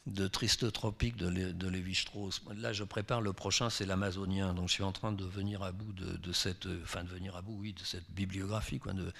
de 0.07 0.27
Triste 0.27 0.71
Tropique 0.71 1.17
de, 1.17 1.67
Lévi-Strauss. 1.67 2.43
Là, 2.55 2.71
je 2.71 2.83
prépare 2.85 3.21
le 3.21 3.33
prochain, 3.33 3.69
c'est 3.69 3.85
l'Amazonien, 3.85 4.53
donc 4.53 4.69
je 4.69 4.73
suis 4.73 4.83
en 4.83 4.91
train 4.93 5.11
de 5.11 5.25
venir 5.25 5.63
à 5.63 5.71
bout 5.73 5.91
de, 5.93 6.33
cette, 6.33 6.67
enfin 6.83 7.03
de 7.03 7.09
venir 7.09 7.35
à 7.35 7.41
bout, 7.41 7.57
oui, 7.59 7.73
de 7.73 7.83
cette 7.83 8.09
bibliographie, 8.11 8.79
quoi, 8.79 8.93
de, 8.93 9.11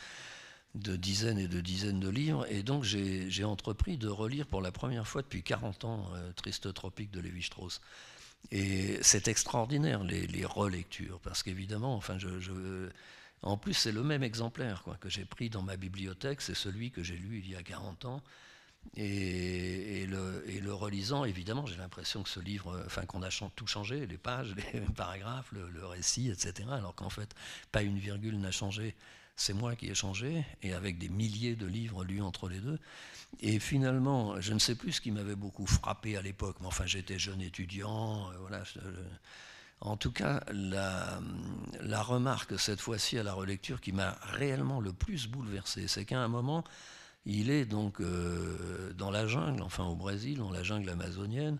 de 0.76 0.96
dizaines 0.96 1.40
et 1.40 1.48
de 1.48 1.62
dizaines 1.62 2.00
de 2.00 2.10
livres. 2.10 2.46
Et 2.50 2.64
donc 2.64 2.84
j'ai 2.84 3.44
entrepris 3.44 3.98
de 3.98 4.08
relire 4.08 4.48
pour 4.48 4.62
la 4.62 4.72
première 4.72 5.08
fois 5.08 5.22
depuis 5.22 5.44
40 5.44 5.86
ans 5.86 6.10
euh, 6.16 6.32
Triste 6.34 6.74
Tropique 6.74 7.12
de 7.12 7.20
Lévi-Strauss. 7.20 7.82
Et 8.52 8.98
c'est 9.02 9.28
extraordinaire 9.28 10.04
les, 10.04 10.46
relectures, 10.46 11.20
parce 11.20 11.44
qu'évidemment, 11.44 11.96
enfin, 11.96 12.18
je, 12.18 12.90
en 13.42 13.58
plus 13.58 13.74
c'est 13.74 13.92
le 13.92 14.02
même 14.02 14.24
exemplaire 14.24 14.82
quoi, 14.84 14.96
que 14.96 15.10
j'ai 15.10 15.26
pris 15.26 15.50
dans 15.50 15.62
ma 15.62 15.76
bibliothèque, 15.76 16.42
c'est 16.42 16.56
celui 16.56 16.90
que 16.90 17.04
j'ai 17.04 17.18
lu 17.18 17.42
il 17.44 17.50
y 17.50 17.56
a 17.56 17.64
40 17.64 18.06
ans. 18.06 18.24
Et, 18.96 20.06
le, 20.08 20.42
et 20.48 20.62
le, 20.62 20.74
relisant, 20.74 21.26
évidemment, 21.26 21.66
j'ai 21.66 21.76
l'impression 21.76 22.24
que 22.24 22.30
ce 22.30 22.40
livre, 22.40 22.82
enfin 22.86 23.06
qu'on 23.06 23.22
a 23.24 23.30
tout 23.54 23.68
changé, 23.68 24.08
les 24.08 24.18
pages, 24.18 24.56
les 24.74 24.80
paragraphes, 24.96 25.52
le 25.52 25.86
récit, 25.86 26.30
etc. 26.30 26.70
Alors 26.72 26.96
qu'en 26.96 27.10
fait, 27.10 27.36
pas 27.74 27.84
une 27.84 28.00
virgule 28.00 28.40
n'a 28.40 28.52
changé 28.52 28.96
c'est 29.40 29.54
moi 29.54 29.76
qui 29.76 29.88
ai 29.88 29.96
changé, 29.96 30.46
et 30.62 30.74
avec 30.74 30.98
des 30.98 31.08
milliers 31.08 31.56
de 31.56 31.66
livres 31.66 32.04
lus 32.04 32.22
entre 32.22 32.50
les 32.50 32.60
deux. 32.60 32.78
Et 33.40 33.60
finalement, 33.60 34.40
je 34.42 34.54
ne 34.54 34.60
sais 34.60 34.76
plus 34.76 34.94
ce 34.94 35.02
qui 35.02 35.12
m'avait 35.12 35.36
beaucoup 35.36 35.66
frappé 35.66 36.18
à 36.18 36.22
l'époque, 36.22 36.58
mais 36.60 36.68
enfin 36.68 36.86
j'étais 36.86 37.18
jeune 37.18 37.42
étudiant, 37.42 38.30
euh, 38.32 38.38
voilà. 38.40 38.64
En 39.82 39.96
tout 39.96 40.12
cas, 40.12 40.44
la, 40.52 41.22
remarque 42.02 42.60
cette 42.60 42.82
fois-ci 42.82 43.18
à 43.18 43.24
la 43.24 43.34
relecture 43.34 43.80
qui 43.80 43.94
m'a 43.94 44.18
réellement 44.24 44.82
le 44.82 44.92
plus 44.92 45.28
bouleversé, 45.28 45.88
c'est 45.88 46.04
qu'à 46.04 46.20
un 46.20 46.28
moment, 46.28 46.66
il 47.26 47.50
est 47.50 47.66
donc 47.66 48.02
euh, 48.02 48.92
dans 48.94 49.10
la 49.10 49.26
jungle, 49.26 49.62
enfin 49.62 49.86
au 49.86 49.96
Brésil, 49.96 50.40
dans 50.40 50.52
la 50.52 50.64
jungle 50.64 50.90
amazonienne, 50.90 51.60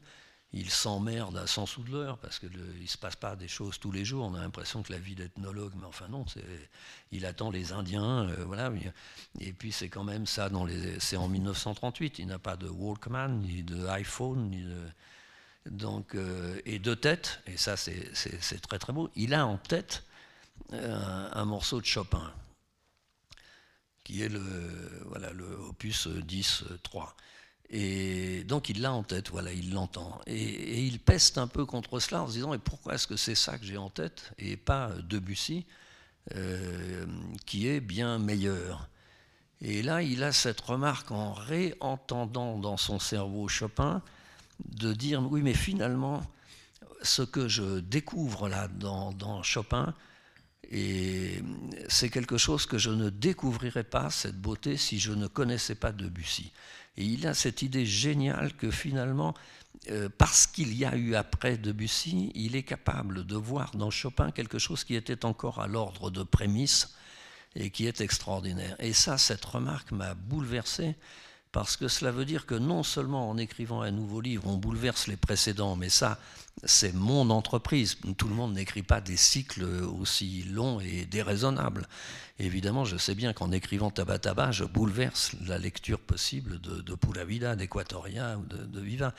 il 0.52 0.70
s'emmerde 0.70 1.38
à 1.38 1.46
100 1.46 1.66
sous 1.68 1.84
de 1.84 1.92
l'heure 1.92 2.18
parce 2.18 2.40
qu'il 2.40 2.52
ne 2.52 2.88
se 2.88 2.98
passe 2.98 3.16
pas 3.16 3.36
des 3.36 3.48
choses 3.48 3.80
tous 3.80 3.92
les 3.92 4.04
jours. 4.04 4.26
On 4.26 4.34
a 4.34 4.42
l'impression 4.42 4.82
que 4.82 4.92
la 4.92 4.98
vie 4.98 5.16
d'ethnologue, 5.16 5.74
mais 5.80 5.86
enfin 5.86 6.08
non, 6.08 6.26
il 7.12 7.26
attend 7.26 7.52
les 7.52 7.72
Indiens, 7.72 8.30
euh, 8.30 8.46
voilà. 8.46 8.72
Et 9.40 9.54
puis 9.54 9.72
c'est 9.72 9.90
quand 9.90 10.04
même 10.04 10.26
ça, 10.26 10.50
c'est 11.00 11.18
en 11.18 11.28
1938. 11.28 12.20
Il 12.20 12.28
n'a 12.28 12.40
pas 12.40 12.56
de 12.56 12.68
Walkman, 12.68 13.42
ni 13.42 13.64
de 13.64 13.86
iPhone, 13.88 14.50
ni 14.50 14.66
donc, 15.66 16.16
euh, 16.16 16.60
et 16.66 16.80
de 16.80 16.94
tête, 16.94 17.42
et 17.46 17.58
ça 17.58 17.78
c'est 17.78 18.62
très 18.68 18.80
très 18.80 18.94
beau, 18.94 19.10
il 19.16 19.34
a 19.34 19.46
en 19.46 19.58
tête 19.58 20.04
euh, 20.74 21.30
un, 21.32 21.46
morceau 21.46 21.80
de 21.80 21.86
Chopin, 21.86 22.34
qui 24.04 24.24
est 24.24 24.30
le, 24.30 25.04
voilà, 25.06 25.32
le 25.32 25.46
opus 25.46 26.08
10-3. 26.08 27.10
Et 27.72 28.44
donc 28.46 28.70
il 28.70 28.82
l'a 28.82 28.92
en 28.94 29.04
tête, 29.04 29.30
voilà, 29.30 29.54
il 29.54 29.74
l'entend. 29.74 30.20
Et, 30.26 30.84
il 30.84 31.00
peste 31.00 31.38
un 31.38 31.48
peu 31.48 31.66
contre 31.66 32.00
cela 32.00 32.24
en 32.24 32.28
se 32.28 32.34
disant, 32.34 32.54
et 32.54 32.58
pourquoi 32.58 32.96
est-ce 32.96 33.08
que 33.08 33.16
c'est 33.16 33.36
ça 33.36 33.58
que 33.58 33.66
j'ai 33.66 33.78
en 33.78 33.90
tête 33.90 34.32
et 34.40 34.58
pas 34.58 34.92
Debussy, 35.08 35.66
euh, 36.36 37.06
qui 37.46 37.68
est 37.68 37.80
bien 37.80 38.18
meilleur? 38.18 38.90
Et 39.62 39.84
là, 39.84 40.02
il 40.02 40.24
a 40.24 40.32
cette 40.32 40.62
remarque 40.62 41.12
en 41.12 41.34
réentendant 41.34 42.58
dans 42.58 42.78
son 42.78 42.98
cerveau 42.98 43.48
Chopin, 43.48 44.02
de 44.66 44.94
dire, 44.94 45.22
oui, 45.30 45.42
mais 45.42 45.54
finalement, 45.54 46.22
ce 47.02 47.22
que 47.22 47.48
je 47.48 47.80
découvre 47.80 48.50
là 48.50 48.68
dans, 48.68 49.12
dans 49.14 49.44
Chopin, 49.44 49.94
Et 50.72 51.42
c'est 51.88 52.10
quelque 52.10 52.38
chose 52.38 52.66
que 52.66 52.78
je 52.78 52.92
ne 52.92 53.10
découvrirais 53.10 53.84
pas, 53.84 54.10
cette 54.12 54.40
beauté, 54.40 54.78
si 54.78 55.00
je 55.00 55.12
ne 55.14 55.28
connaissais 55.28 55.76
pas 55.76 55.92
Debussy. 55.92 56.52
Et 57.00 57.06
il 57.06 57.26
a 57.26 57.34
cette 57.34 57.62
idée 57.62 57.86
géniale 57.86 58.54
que 58.54 58.70
finalement, 58.70 59.34
euh, 59.90 60.10
parce 60.18 60.46
qu'il 60.46 60.76
y 60.76 60.84
a 60.84 60.96
eu 60.98 61.16
après 61.16 61.58
Debussy, 61.58 62.32
il 62.36 62.58
est 62.58 62.64
capable 62.64 63.26
de 63.26 63.36
voir 63.38 63.72
dans 63.76 63.90
Chopin 63.90 64.32
quelque 64.32 64.60
chose 64.60 64.84
qui 64.84 64.96
était 64.96 65.24
encore 65.24 65.60
à 65.60 65.68
l'ordre 65.68 66.12
de 66.12 66.24
prémisse 66.24 66.94
et 67.56 67.70
qui 67.70 67.88
est 67.88 68.02
extraordinaire. 68.02 68.76
Et 68.80 68.92
ça, 68.92 69.18
cette 69.18 69.46
remarque 69.46 69.92
m'a 69.92 70.14
bouleversé 70.14 70.96
parce 71.52 71.78
que 71.78 71.88
cela 71.88 72.12
veut 72.12 72.26
dire 72.26 72.46
que 72.46 72.56
non 72.56 72.84
seulement 72.84 73.30
en 73.30 73.38
écrivant 73.38 73.82
un 73.82 73.92
nouveau 73.92 74.22
livre, 74.22 74.48
on 74.48 74.58
bouleverse 74.58 75.08
les 75.08 75.18
précédents, 75.18 75.76
mais 75.76 75.90
ça, 75.90 76.20
c'est 76.64 76.94
mon 76.94 77.30
entreprise. 77.32 77.98
Tout 78.18 78.28
le 78.28 78.36
monde 78.36 78.54
n'écrit 78.54 78.84
pas 78.84 79.02
des 79.02 79.18
cycles 79.18 79.64
aussi 79.64 80.44
longs 80.44 80.80
et 80.80 81.06
déraisonnables. 81.06 81.88
évidemment, 82.38 82.86
je 82.86 82.98
sais 82.98 83.16
bien 83.16 83.34
qu'en 83.34 83.52
écrivant 83.52 83.90
Tabataba, 83.90 84.52
je 84.52 84.64
bouleverse 84.64 85.36
la 85.48 85.58
lecture 85.58 86.00
possible 86.00 86.62
de, 86.62 86.82
de 86.82 86.96
Pula 86.96 87.26
Vida, 87.26 87.56
d'Equatoria 87.56 88.38
ou 88.38 88.46
de, 88.46 88.58
de, 88.66 88.80
Viva. 88.80 89.16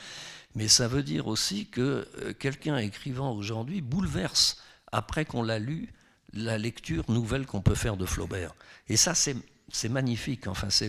Mais 0.55 0.69
ça 0.69 0.87
veut 0.87 1.03
dire 1.03 1.27
aussi 1.27 1.67
que 1.67 2.07
euh, 2.21 2.33
quelqu'un 2.33 2.77
écrivant 2.77 3.33
aujourd'hui 3.33 3.81
bouleverse, 3.81 4.57
après 4.91 5.25
qu'on 5.25 5.43
l'a 5.43 5.59
lu, 5.59 5.93
la 6.33 6.57
lecture 6.57 7.03
nouvelle 7.09 7.45
qu'on 7.45 7.61
peut 7.61 7.75
faire 7.75 7.97
de 7.97 8.05
Flaubert. 8.05 8.53
Et 8.87 8.95
ça, 8.95 9.15
c'est 9.15 9.35
c'est 9.71 9.89
magnifique. 9.89 10.47
Enfin, 10.47 10.69
c'est 10.69 10.87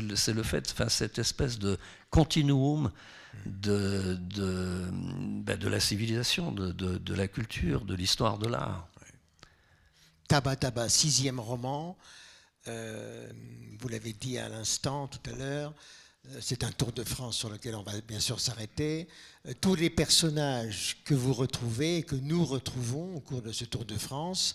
le, 0.00 0.42
fait, 0.42 0.70
enfin, 0.72 0.88
cette 0.88 1.18
espèce 1.18 1.58
de 1.58 1.78
continuum 2.10 2.90
de, 3.46 4.18
ben, 5.42 5.58
la 5.62 5.80
civilisation, 5.80 6.52
de, 6.52 7.14
la 7.14 7.28
culture, 7.28 7.84
de 7.84 7.94
l'histoire 7.94 8.38
de 8.38 8.48
l'art. 8.48 8.88
Taba 10.28 10.56
Taba, 10.56 10.88
sixième 10.88 11.40
roman. 11.40 11.96
Euh, 12.68 13.28
vous 13.80 13.88
l'avez 13.88 14.12
dit 14.12 14.38
à 14.38 14.48
l'instant, 14.48 15.08
tout 15.08 15.30
à 15.30 15.34
l'heure. 15.34 15.74
Euh, 16.28 16.38
c'est 16.40 16.62
un 16.64 16.70
tour 16.70 16.92
de 16.92 17.02
France 17.02 17.36
sur 17.36 17.48
lequel 17.48 17.74
on 17.74 17.82
va 17.82 17.92
bien 18.02 18.20
sûr 18.20 18.38
s'arrêter. 18.38 19.08
Euh, 19.46 19.54
tous 19.60 19.74
les 19.74 19.90
personnages 19.90 20.98
que 21.04 21.14
vous 21.14 21.32
retrouvez, 21.32 22.02
que 22.02 22.16
nous 22.16 22.44
retrouvons 22.44 23.16
au 23.16 23.20
cours 23.20 23.42
de 23.42 23.52
ce 23.52 23.64
tour 23.64 23.84
de 23.84 23.96
France, 23.96 24.54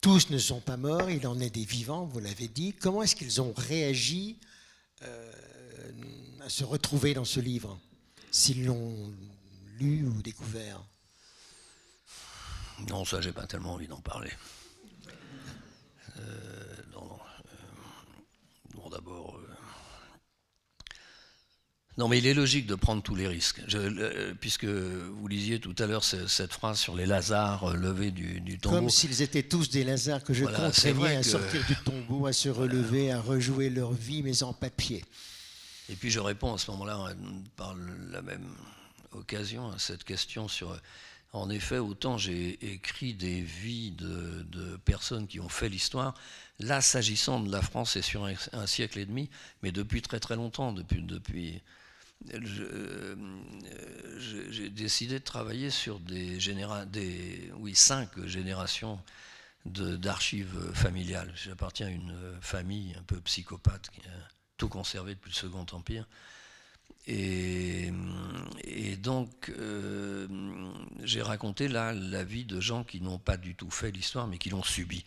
tous 0.00 0.30
ne 0.30 0.38
sont 0.38 0.60
pas 0.60 0.76
morts, 0.76 1.10
il 1.10 1.26
en 1.26 1.40
est 1.40 1.50
des 1.50 1.64
vivants, 1.64 2.04
vous 2.04 2.20
l'avez 2.20 2.48
dit. 2.48 2.72
Comment 2.74 3.02
est-ce 3.02 3.16
qu'ils 3.16 3.40
ont 3.40 3.52
réagi 3.56 4.38
euh, 5.02 5.32
à 6.40 6.48
se 6.48 6.64
retrouver 6.64 7.14
dans 7.14 7.24
ce 7.24 7.40
livre, 7.40 7.78
s'ils 8.30 8.64
l'ont 8.64 9.12
lu 9.78 10.06
ou 10.06 10.22
découvert? 10.22 10.82
Non, 12.88 13.04
ça, 13.04 13.20
j'ai 13.20 13.32
pas 13.32 13.46
tellement 13.46 13.74
envie 13.74 13.88
d'en 13.88 14.00
parler. 14.00 14.30
Euh, 16.18 16.76
non, 16.92 17.18
euh, 18.76 18.90
d'abord, 18.90 19.38
non, 21.98 22.06
mais 22.06 22.18
il 22.18 22.26
est 22.28 22.34
logique 22.34 22.66
de 22.66 22.76
prendre 22.76 23.02
tous 23.02 23.16
les 23.16 23.26
risques. 23.26 23.60
puisque 24.40 24.64
vous 24.64 25.26
lisiez 25.26 25.58
tout 25.58 25.74
à 25.78 25.86
l'heure 25.86 26.04
cette 26.04 26.52
phrase 26.52 26.78
sur 26.78 26.94
les 26.94 27.06
Lazars 27.06 27.64
euh, 27.64 27.74
levés 27.74 28.12
du, 28.12 28.58
tombeau. 28.58 28.76
Comme 28.76 28.90
s'ils 28.90 29.20
étaient 29.20 29.42
tous 29.42 29.68
des 29.68 29.82
Lazars 29.82 30.22
que 30.22 30.32
je 30.32 30.44
contraignais 30.44 31.16
à 31.16 31.22
sortir 31.24 31.66
du 31.66 31.74
tombeau, 31.84 32.26
à 32.26 32.32
se 32.32 32.48
relever, 32.48 33.10
à 33.10 33.20
rejouer 33.20 33.68
leur 33.68 33.92
vie, 33.92 34.22
mais 34.22 34.44
en 34.44 34.52
papier. 34.52 35.04
Et 35.88 35.96
puis 35.96 36.10
je 36.10 36.20
réponds 36.20 36.54
à 36.54 36.58
ce 36.58 36.70
moment-là 36.70 37.14
par 37.56 37.74
la 38.12 38.22
même 38.22 38.46
occasion 39.12 39.70
à 39.72 39.78
cette 39.78 40.04
question 40.04 40.46
sur. 40.46 40.80
En 41.34 41.50
effet, 41.50 41.76
autant 41.76 42.16
j'ai 42.16 42.58
écrit 42.72 43.12
des 43.12 43.42
vies 43.42 43.90
de, 43.90 44.76
personnes 44.84 45.26
qui 45.26 45.40
ont 45.40 45.48
fait 45.48 45.68
l'histoire. 45.68 46.14
Là, 46.60 46.80
s'agissant 46.80 47.40
de 47.40 47.52
la 47.52 47.60
France, 47.60 47.92
c'est 47.92 48.02
sur 48.02 48.24
un, 48.24 48.66
siècle 48.66 48.98
et 48.98 49.04
demi, 49.04 49.28
mais 49.62 49.70
depuis 49.70 50.00
très 50.00 50.20
très 50.20 50.36
longtemps, 50.36 50.72
depuis, 50.72 51.02
depuis 51.02 51.56
euh, 51.56 51.58
j'ai 54.18 54.70
décidé 54.70 55.18
de 55.18 55.24
travailler 55.24 55.70
sur 55.70 56.00
des, 56.00 56.38
cinq 57.74 58.08
générations 58.26 58.98
d'archives 59.64 60.72
familiales. 60.74 61.32
J'appartiens 61.36 61.86
à 61.86 61.90
une 61.90 62.16
famille 62.40 62.94
un 62.98 63.02
peu 63.02 63.20
psychopathe 63.20 63.90
qui 63.90 64.00
a 64.00 64.28
tout 64.56 64.68
conservé 64.68 65.14
depuis 65.14 65.30
le 65.30 65.34
Second 65.34 65.66
Empire. 65.72 66.06
Et, 67.06 67.90
donc, 69.02 69.50
euh, 69.58 70.26
j'ai 71.02 71.22
raconté 71.22 71.68
là 71.68 71.94
la 71.94 72.24
vie 72.24 72.44
de 72.44 72.60
gens 72.60 72.84
qui 72.84 73.00
n'ont 73.00 73.18
pas 73.18 73.36
du 73.36 73.54
tout 73.54 73.70
fait 73.70 73.90
l'histoire, 73.90 74.26
mais 74.26 74.36
qui 74.36 74.50
l'ont 74.50 74.62
subi. 74.62 75.04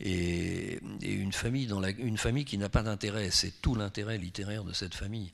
Et, 0.00 0.80
une, 1.02 1.32
famille 1.32 1.66
dans 1.66 1.82
une 1.82 2.16
famille 2.16 2.44
qui 2.44 2.56
n'a 2.56 2.70
pas 2.70 2.82
d'intérêt, 2.82 3.30
c'est 3.30 3.60
tout 3.60 3.74
l'intérêt 3.74 4.16
littéraire 4.16 4.64
de 4.64 4.72
cette 4.72 4.94
famille 4.94 5.30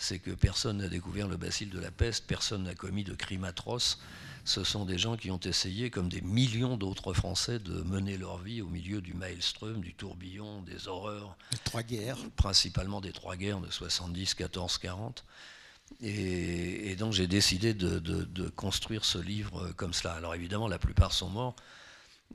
c'est 0.00 0.18
que 0.18 0.30
personne 0.30 0.78
n'a 0.78 0.88
découvert 0.88 1.28
le 1.28 1.36
bacille 1.36 1.68
de 1.68 1.78
la 1.78 1.90
peste, 1.90 2.26
personne 2.26 2.62
n'a 2.62 2.74
commis 2.74 3.04
de 3.04 3.14
crime 3.14 3.44
atroce. 3.44 3.98
Ce 4.46 4.64
sont 4.64 4.86
des 4.86 4.96
gens 4.96 5.18
qui 5.18 5.30
ont 5.30 5.38
essayé, 5.40 5.90
comme 5.90 6.08
des 6.08 6.22
millions 6.22 6.78
d'autres 6.78 7.12
Français, 7.12 7.58
de 7.58 7.82
mener 7.82 8.16
leur 8.16 8.38
vie 8.38 8.62
au 8.62 8.68
milieu 8.68 9.02
du 9.02 9.12
maelstrom, 9.12 9.82
du 9.82 9.92
tourbillon, 9.92 10.62
des 10.62 10.88
horreurs. 10.88 11.36
Les 11.52 11.58
trois 11.58 11.82
guerres. 11.82 12.16
Principalement 12.36 13.02
des 13.02 13.12
trois 13.12 13.36
guerres 13.36 13.60
de 13.60 13.70
70, 13.70 14.32
14, 14.34 14.78
40. 14.78 15.24
Et, 16.00 16.96
donc 16.96 17.12
j'ai 17.12 17.26
décidé 17.26 17.74
de, 17.74 18.48
construire 18.56 19.04
ce 19.04 19.18
livre 19.18 19.70
comme 19.76 19.92
cela. 19.92 20.14
Alors 20.14 20.34
évidemment, 20.34 20.66
la 20.66 20.78
plupart 20.78 21.12
sont 21.12 21.28
morts 21.28 21.56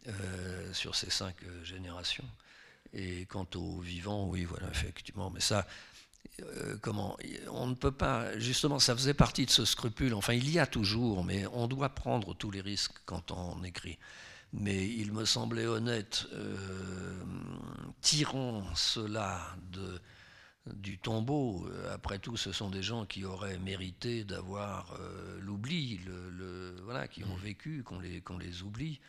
euh, 0.08 0.72
sur 0.72 0.94
ces 0.94 1.10
cinq 1.10 1.36
générations. 1.64 2.30
Et 2.94 3.26
quant 3.26 3.48
aux 3.56 3.80
vivants, 3.80 4.28
oui, 4.28 4.44
voilà, 4.44 4.68
effectivement. 4.70 5.32
Mais 5.32 5.40
ça, 5.40 5.66
euh, 6.42 6.78
comment 6.82 7.18
On 7.52 7.68
ne 7.68 7.76
peut 7.76 7.92
pas, 7.92 8.38
justement, 8.38 8.80
ça 8.80 8.96
faisait 8.96 9.14
partie 9.14 9.46
de 9.46 9.52
ce 9.52 9.66
scrupule. 9.66 10.14
Enfin, 10.14 10.34
il 10.34 10.50
y 10.50 10.60
a 10.60 10.68
toujours, 10.68 11.24
mais 11.24 11.46
on 11.54 11.68
doit 11.68 11.90
prendre 11.90 12.36
tous 12.36 12.52
les 12.52 12.62
risques 12.62 12.96
quand 13.06 13.32
on 13.32 13.64
écrit. 13.64 13.98
Mais 14.54 14.88
il 14.88 15.12
me 15.12 15.26
semblait 15.26 15.66
honnête, 15.66 16.28
euh, 16.34 17.24
tirant 18.02 18.64
cela 18.76 19.42
de, 19.72 20.00
du 20.74 20.98
tombeau. 20.98 21.68
Après 21.92 22.20
tout, 22.20 22.38
ce 22.38 22.52
sont 22.52 22.70
des 22.70 22.84
gens 22.84 23.06
qui 23.06 23.26
auraient 23.26 23.58
mérité 23.58 24.24
d'avoir 24.24 24.96
euh, 25.00 25.40
l'oubli, 25.42 26.00
le, 26.06 26.76
voilà, 26.84 27.08
qui 27.08 27.24
ont 27.24 27.36
mmh. 27.36 27.44
vécu, 27.44 27.84
qu'on 27.84 28.00
les, 28.00 28.22
qu'on 28.22 28.38
les 28.38 28.64
oublie. 28.64 29.00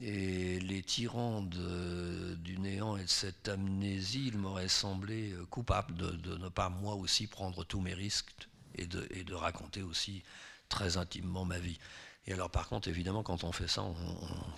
Et 0.00 0.60
les 0.60 0.82
tyrans 0.82 1.40
du 1.42 2.58
néant 2.58 2.98
et 2.98 3.04
de 3.04 3.08
cette 3.08 3.48
amnésie, 3.48 4.26
il 4.26 4.36
m'aurait 4.36 4.68
semblé 4.68 5.32
euh, 5.32 5.46
coupable 5.46 5.94
de, 5.94 6.36
ne 6.36 6.50
pas 6.50 6.68
moi 6.68 6.94
aussi 6.94 7.26
prendre 7.26 7.64
tous 7.64 7.80
mes 7.80 7.94
risques 7.94 8.48
et 8.74 8.86
de, 8.86 9.34
raconter 9.34 9.80
aussi 9.80 10.22
très 10.68 10.98
intimement 10.98 11.46
ma 11.46 11.58
vie. 11.58 11.78
Et 12.26 12.34
alors 12.34 12.50
par 12.50 12.68
contre, 12.68 12.88
évidemment, 12.88 13.22
quand 13.22 13.42
on 13.44 13.52
fait 13.52 13.68
ça, 13.68 13.82
on, 13.84 13.94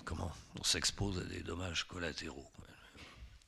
comment, 0.03 0.31
on 0.59 0.63
s'expose 0.63 1.19
à 1.19 1.23
des 1.23 1.41
dommages 1.41 1.85
collatéraux. 1.85 2.47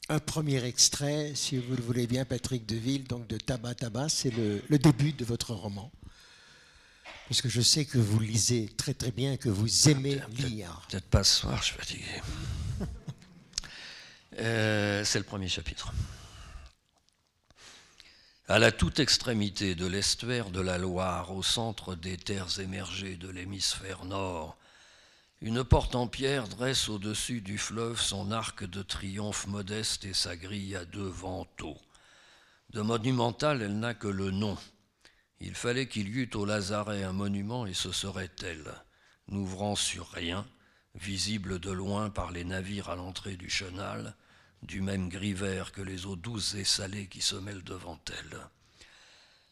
Un 0.08 0.20
premier 0.20 0.64
extrait, 0.64 1.34
si 1.36 1.58
vous 1.58 1.76
le 1.76 1.82
voulez 1.82 2.08
bien, 2.08 2.24
Patrick 2.24 2.66
Deville, 2.66 3.04
donc 3.04 3.28
de 3.28 3.38
Tabac 3.38 3.76
Tabac, 3.76 4.10
c'est 4.10 4.32
le 4.32 4.78
début 4.78 5.12
de 5.12 5.26
votre 5.26 5.54
roman 5.54 5.92
parce 7.32 7.42
que 7.42 7.48
je 7.48 7.62
sais 7.62 7.86
que 7.86 7.98
vous 7.98 8.20
lisez 8.20 8.68
très 8.76 8.94
très 8.94 9.12
bien, 9.12 9.38
que 9.38 9.48
vous 9.48 9.88
aimez 9.88 10.20
lire. 10.32 10.82
Peut-être 10.90 11.06
pas 11.06 11.24
ce 11.24 11.40
soir, 11.40 11.58
je 11.60 11.68
suis 11.68 11.78
fatigué. 11.78 12.04
Euh, 14.40 15.04
c'est 15.04 15.20
le 15.20 15.26
premier 15.26 15.50
chapitre. 15.50 15.92
À 18.48 18.60
la 18.60 18.72
toute 18.72 19.00
extrémité 19.00 19.76
de 19.76 19.86
l'estuaire 19.86 20.52
de 20.52 20.62
la 20.62 20.78
Loire, 20.78 21.32
au 21.36 21.44
centre 21.44 21.96
des 21.96 22.18
terres 22.18 22.60
émergées 22.62 23.18
de 23.18 23.28
l'hémisphère 23.28 24.06
nord, 24.06 24.58
une 25.42 25.66
porte 25.66 25.96
en 25.96 26.08
pierre 26.08 26.48
dresse 26.48 26.88
au-dessus 26.88 27.42
du 27.42 27.58
fleuve 27.58 28.00
son 28.00 28.32
arc 28.32 28.64
de 28.64 28.82
triomphe 28.82 29.48
modeste 29.48 30.06
et 30.06 30.14
sa 30.14 30.38
grille 30.38 30.78
à 30.78 30.86
deux 30.86 31.10
vantaux. 31.10 31.78
De 32.70 32.82
monumental, 32.82 33.62
elle 33.62 33.80
n'a 33.80 33.94
que 33.94 34.08
le 34.08 34.32
nom. 34.32 34.58
Il 35.44 35.56
fallait 35.56 35.88
qu'il 35.88 36.08
y 36.08 36.20
eût 36.20 36.30
au 36.36 36.46
Lazaret 36.46 37.04
un 37.04 37.14
monument, 37.14 37.66
et 37.66 37.74
ce 37.74 37.92
serait 37.92 38.30
elle, 38.44 38.72
n'ouvrant 39.28 39.76
sur 39.76 40.08
rien, 40.10 40.48
visible 40.94 41.60
de 41.60 41.72
loin 41.72 42.12
par 42.12 42.32
les 42.32 42.44
navires 42.44 42.90
à 42.90 42.96
l'entrée 42.96 43.38
du 43.38 43.50
chenal, 43.50 44.16
du 44.62 44.82
même 44.82 45.10
gris 45.10 45.34
vert 45.34 45.72
que 45.72 45.82
les 45.82 46.06
eaux 46.06 46.16
douces 46.16 46.54
et 46.54 46.64
salées 46.64 47.08
qui 47.08 47.22
se 47.22 47.36
mêlent 47.36 47.64
devant 47.64 48.00
elle. 48.08 48.40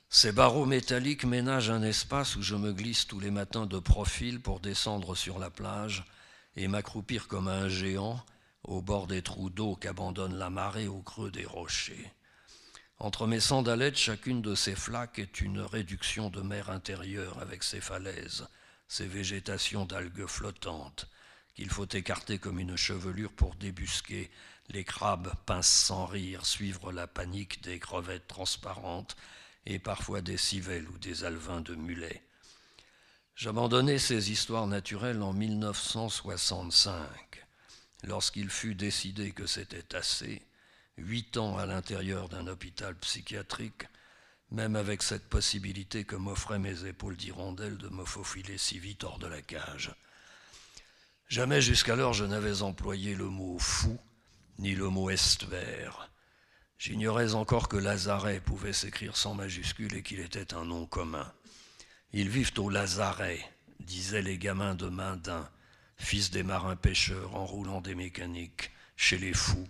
Ces 0.09 0.31
barreaux 0.31 0.67
métalliques 0.67 1.25
ménagent 1.25 1.71
un 1.71 1.81
espace 1.81 2.35
où 2.35 2.43
je 2.43 2.55
me 2.55 2.71
glisse 2.71 3.07
tous 3.07 3.19
les 3.19 3.31
matins 3.31 3.65
de 3.65 3.79
profil 3.79 4.39
pour 4.39 4.59
descendre 4.59 5.15
sur 5.15 5.39
la 5.39 5.49
plage 5.49 6.05
et 6.55 6.67
m'accroupir 6.67 7.27
comme 7.27 7.47
un 7.47 7.67
géant 7.67 8.23
au 8.63 8.83
bord 8.83 9.07
des 9.07 9.23
trous 9.23 9.49
d'eau 9.49 9.75
qu'abandonne 9.75 10.37
la 10.37 10.51
marée 10.51 10.87
au 10.87 11.01
creux 11.01 11.31
des 11.31 11.45
rochers. 11.45 12.11
Entre 13.01 13.27
mes 13.27 13.39
sandalettes, 13.39 13.97
chacune 13.97 14.41
de 14.41 14.55
ces 14.55 14.75
flaques 14.75 15.19
est 15.19 15.39
une 15.39 15.61
réduction 15.61 16.29
de 16.29 16.41
mer 16.41 16.69
intérieure 16.69 17.39
avec 17.39 17.63
ses 17.63 17.79
falaises, 17.79 18.45
ses 18.89 19.07
végétations 19.07 19.85
d'algues 19.85 20.25
flottantes, 20.25 21.07
qu'il 21.55 21.69
faut 21.69 21.87
écarter 21.87 22.39
comme 22.39 22.59
une 22.59 22.75
chevelure 22.75 23.31
pour 23.31 23.55
débusquer 23.55 24.29
les 24.67 24.83
crabes 24.83 25.33
pinces 25.45 25.69
sans 25.69 26.07
rire, 26.07 26.45
suivre 26.45 26.91
la 26.91 27.07
panique 27.07 27.63
des 27.63 27.79
crevettes 27.79 28.27
transparentes 28.27 29.15
et 29.65 29.79
parfois 29.79 30.21
des 30.21 30.37
civelles 30.37 30.89
ou 30.89 30.97
des 30.97 31.23
alevins 31.23 31.61
de 31.61 31.75
mulets. 31.75 32.25
J'abandonnai 33.35 33.97
ces 33.97 34.29
histoires 34.29 34.67
naturelles 34.67 35.21
en 35.21 35.31
1965, 35.31 37.07
lorsqu'il 38.03 38.49
fut 38.49 38.75
décidé 38.75 39.31
que 39.31 39.47
c'était 39.47 39.95
assez, 39.95 40.41
huit 40.99 41.37
ans 41.37 41.57
à 41.57 41.65
l'intérieur 41.65 42.29
d'un 42.29 42.47
hôpital 42.47 42.95
psychiatrique, 42.95 43.85
même 44.51 44.75
avec 44.75 45.03
cette 45.03 45.27
possibilité 45.27 46.03
que 46.03 46.15
m'offraient 46.15 46.59
mes 46.59 46.85
épaules 46.85 47.17
d'hirondelle 47.17 47.77
de 47.77 47.89
me 47.89 48.05
faufiler 48.05 48.57
si 48.57 48.79
vite 48.79 49.03
hors 49.03 49.19
de 49.19 49.27
la 49.27 49.41
cage. 49.41 49.93
Jamais 51.27 51.61
jusqu'alors 51.61 52.13
je 52.13 52.25
n'avais 52.25 52.63
employé 52.63 53.13
le 53.15 53.25
mot 53.25 53.59
fou, 53.59 53.99
ni 54.57 54.73
le 54.73 54.89
mot 54.89 55.09
estvert. 55.09 56.09
J'ignorais 56.79 57.35
encore 57.35 57.67
que 57.67 57.77
Lazaret 57.77 58.39
pouvait 58.39 58.73
s'écrire 58.73 59.15
sans 59.15 59.35
majuscule 59.35 59.95
et 59.95 60.01
qu'il 60.01 60.19
était 60.19 60.53
un 60.53 60.65
nom 60.65 60.85
commun. 60.85 61.31
Ils 62.13 62.29
vivent 62.29 62.53
au 62.57 62.69
Lazaret, 62.69 63.39
disaient 63.79 64.21
les 64.21 64.37
gamins 64.37 64.75
de 64.75 64.89
Mindin, 64.89 65.47
fils 65.97 66.31
des 66.31 66.43
marins 66.43 66.75
pêcheurs 66.75 67.35
enroulant 67.35 67.81
des 67.81 67.95
mécaniques, 67.95 68.71
chez 68.95 69.17
les 69.17 69.33
fous. 69.33 69.67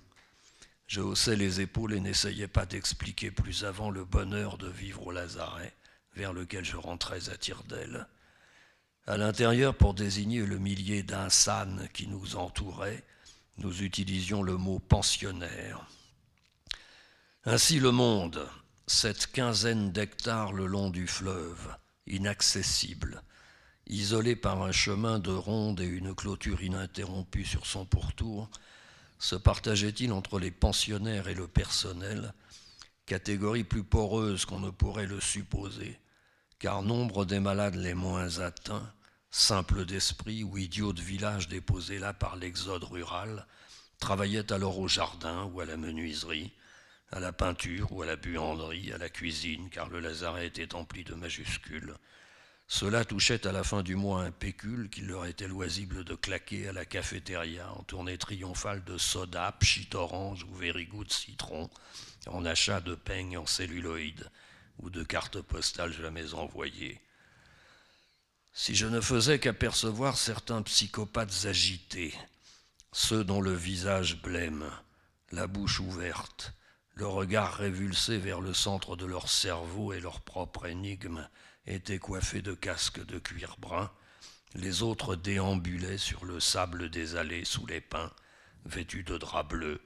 Je 0.90 1.02
haussais 1.02 1.36
les 1.36 1.62
épaules 1.62 1.94
et 1.94 2.00
n'essayais 2.00 2.48
pas 2.48 2.66
d'expliquer 2.66 3.30
plus 3.30 3.64
avant 3.64 3.92
le 3.92 4.04
bonheur 4.04 4.58
de 4.58 4.68
vivre 4.68 5.06
au 5.06 5.12
Lazaret, 5.12 5.72
vers 6.16 6.34
lequel 6.34 6.66
je 6.66 6.78
rentrais 6.78 7.30
à 7.30 7.38
tire 7.38 7.62
d'aile. 7.66 8.08
À 9.06 9.16
l'intérieur, 9.16 9.76
pour 9.76 9.94
désigner 9.94 10.44
le 10.44 10.58
millier 10.58 11.04
d'insanes 11.04 11.88
qui 11.94 12.08
nous 12.08 12.38
entouraient, 12.38 13.04
nous 13.60 13.84
utilisions 13.84 14.42
le 14.42 14.58
mot 14.58 14.80
pensionnaire. 14.80 15.86
Ainsi 17.46 17.80
le 17.80 17.92
monde, 17.92 18.50
cette 18.88 19.28
quinzaine 19.28 19.92
d'hectares 19.92 20.54
le 20.54 20.66
long 20.66 20.90
du 20.90 21.06
fleuve, 21.06 21.78
inaccessible, 22.08 23.22
isolé 23.86 24.36
par 24.36 24.64
un 24.64 24.72
chemin 24.72 25.20
de 25.20 25.30
ronde 25.30 25.82
et 25.82 25.86
une 25.86 26.16
clôture 26.16 26.64
ininterrompue 26.64 27.46
sur 27.46 27.68
son 27.68 27.86
pourtour, 27.86 28.50
se 29.20 29.36
partageait-il 29.36 30.12
entre 30.14 30.40
les 30.40 30.52
pensionnaires 30.52 31.28
et 31.28 31.36
le 31.36 31.48
personnel, 31.48 32.34
catégorie 33.06 33.66
plus 33.66 33.84
poreuse 33.84 34.46
qu'on 34.46 34.60
ne 34.60 34.70
pourrait 34.70 35.08
le 35.08 35.20
supposer, 35.20 36.00
car 36.58 36.82
nombre 36.82 37.26
des 37.26 37.40
malades 37.40 37.76
les 37.76 37.94
moins 37.94 38.40
atteints, 38.40 38.92
simples 39.30 39.86
d'esprit 39.86 40.44
ou 40.44 40.58
idiots 40.58 40.94
de 40.94 41.02
village 41.02 41.48
déposés 41.48 42.00
là 42.00 42.14
par 42.14 42.38
l'exode 42.38 42.84
rural, 42.86 43.46
travaillaient 44.00 44.52
alors 44.52 44.80
au 44.80 44.88
jardin 44.88 45.44
ou 45.46 45.60
à 45.60 45.66
la 45.66 45.78
menuiserie, 45.78 46.52
à 47.12 47.20
la 47.20 47.34
peinture 47.34 47.92
ou 47.92 48.02
à 48.02 48.06
la 48.06 48.16
buanderie, 48.16 48.94
à 48.94 48.98
la 48.98 49.10
cuisine, 49.10 49.70
car 49.70 49.90
le 49.90 50.00
lazaret 50.00 50.48
était 50.48 50.76
empli 50.76 51.04
de 51.04 51.16
majuscules. 51.16 51.96
Cela 52.72 53.04
touchait 53.04 53.48
à 53.48 53.52
la 53.52 53.64
fin 53.64 53.82
du 53.82 53.96
mois 53.96 54.22
un 54.22 54.32
pécule 54.32 54.92
qu'il 54.92 55.08
leur 55.08 55.26
était 55.26 55.48
loisible 55.48 56.04
de 56.04 56.14
claquer 56.14 56.68
à 56.68 56.72
la 56.72 56.86
cafétéria 56.86 57.74
en 57.74 57.82
tournée 57.82 58.20
triomphale 58.20 58.84
de 58.84 59.00
soda, 59.00 59.52
pchit 59.60 59.90
orange 59.96 60.46
ou 60.46 61.04
de 61.04 61.12
citron, 61.12 61.68
en 62.28 62.46
achat 62.46 62.80
de 62.80 62.94
peignes 62.94 63.40
en 63.40 63.48
celluloïde 63.48 64.30
ou 64.78 64.92
de 64.92 65.04
cartes 65.04 65.42
postales 65.42 65.94
jamais 65.94 66.36
envoyées. 66.36 67.02
Si 68.54 68.76
je 68.76 68.86
ne 68.86 69.02
faisais 69.02 69.40
qu'apercevoir 69.40 70.16
certains 70.16 70.62
psychopathes 70.62 71.46
agités, 71.46 72.14
ceux 72.92 73.24
dont 73.24 73.42
le 73.42 73.56
visage 73.56 74.22
blême, 74.22 74.70
la 75.32 75.48
bouche 75.48 75.80
ouverte, 75.80 76.54
le 76.94 77.08
regard 77.08 77.56
révulsé 77.56 78.20
vers 78.20 78.42
le 78.42 78.54
centre 78.54 78.96
de 78.96 79.08
leur 79.08 79.28
cerveau 79.28 79.92
et 79.92 80.00
leur 80.00 80.22
propre 80.22 80.68
énigme 80.68 81.28
étaient 81.70 82.00
coiffés 82.00 82.42
de 82.42 82.54
casques 82.54 83.06
de 83.06 83.20
cuir 83.20 83.56
brun, 83.60 83.92
les 84.56 84.82
autres 84.82 85.16
déambulaient 85.16 86.00
sur 86.00 86.26
le 86.26 86.40
sable 86.40 86.90
des 86.90 87.16
allées 87.16 87.46
sous 87.46 87.66
les 87.68 87.82
pins, 87.82 88.12
vêtus 88.66 89.04
de 89.04 89.18
drap 89.18 89.44
bleu, 89.44 89.80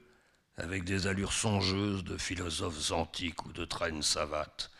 avec 0.56 0.84
des 0.84 1.06
allures 1.06 1.32
songeuses 1.32 2.04
de 2.04 2.16
philosophes 2.16 2.90
antiques 2.90 3.44
ou 3.44 3.52
de 3.52 3.64
traînes 3.64 4.02
savates, 4.02 4.70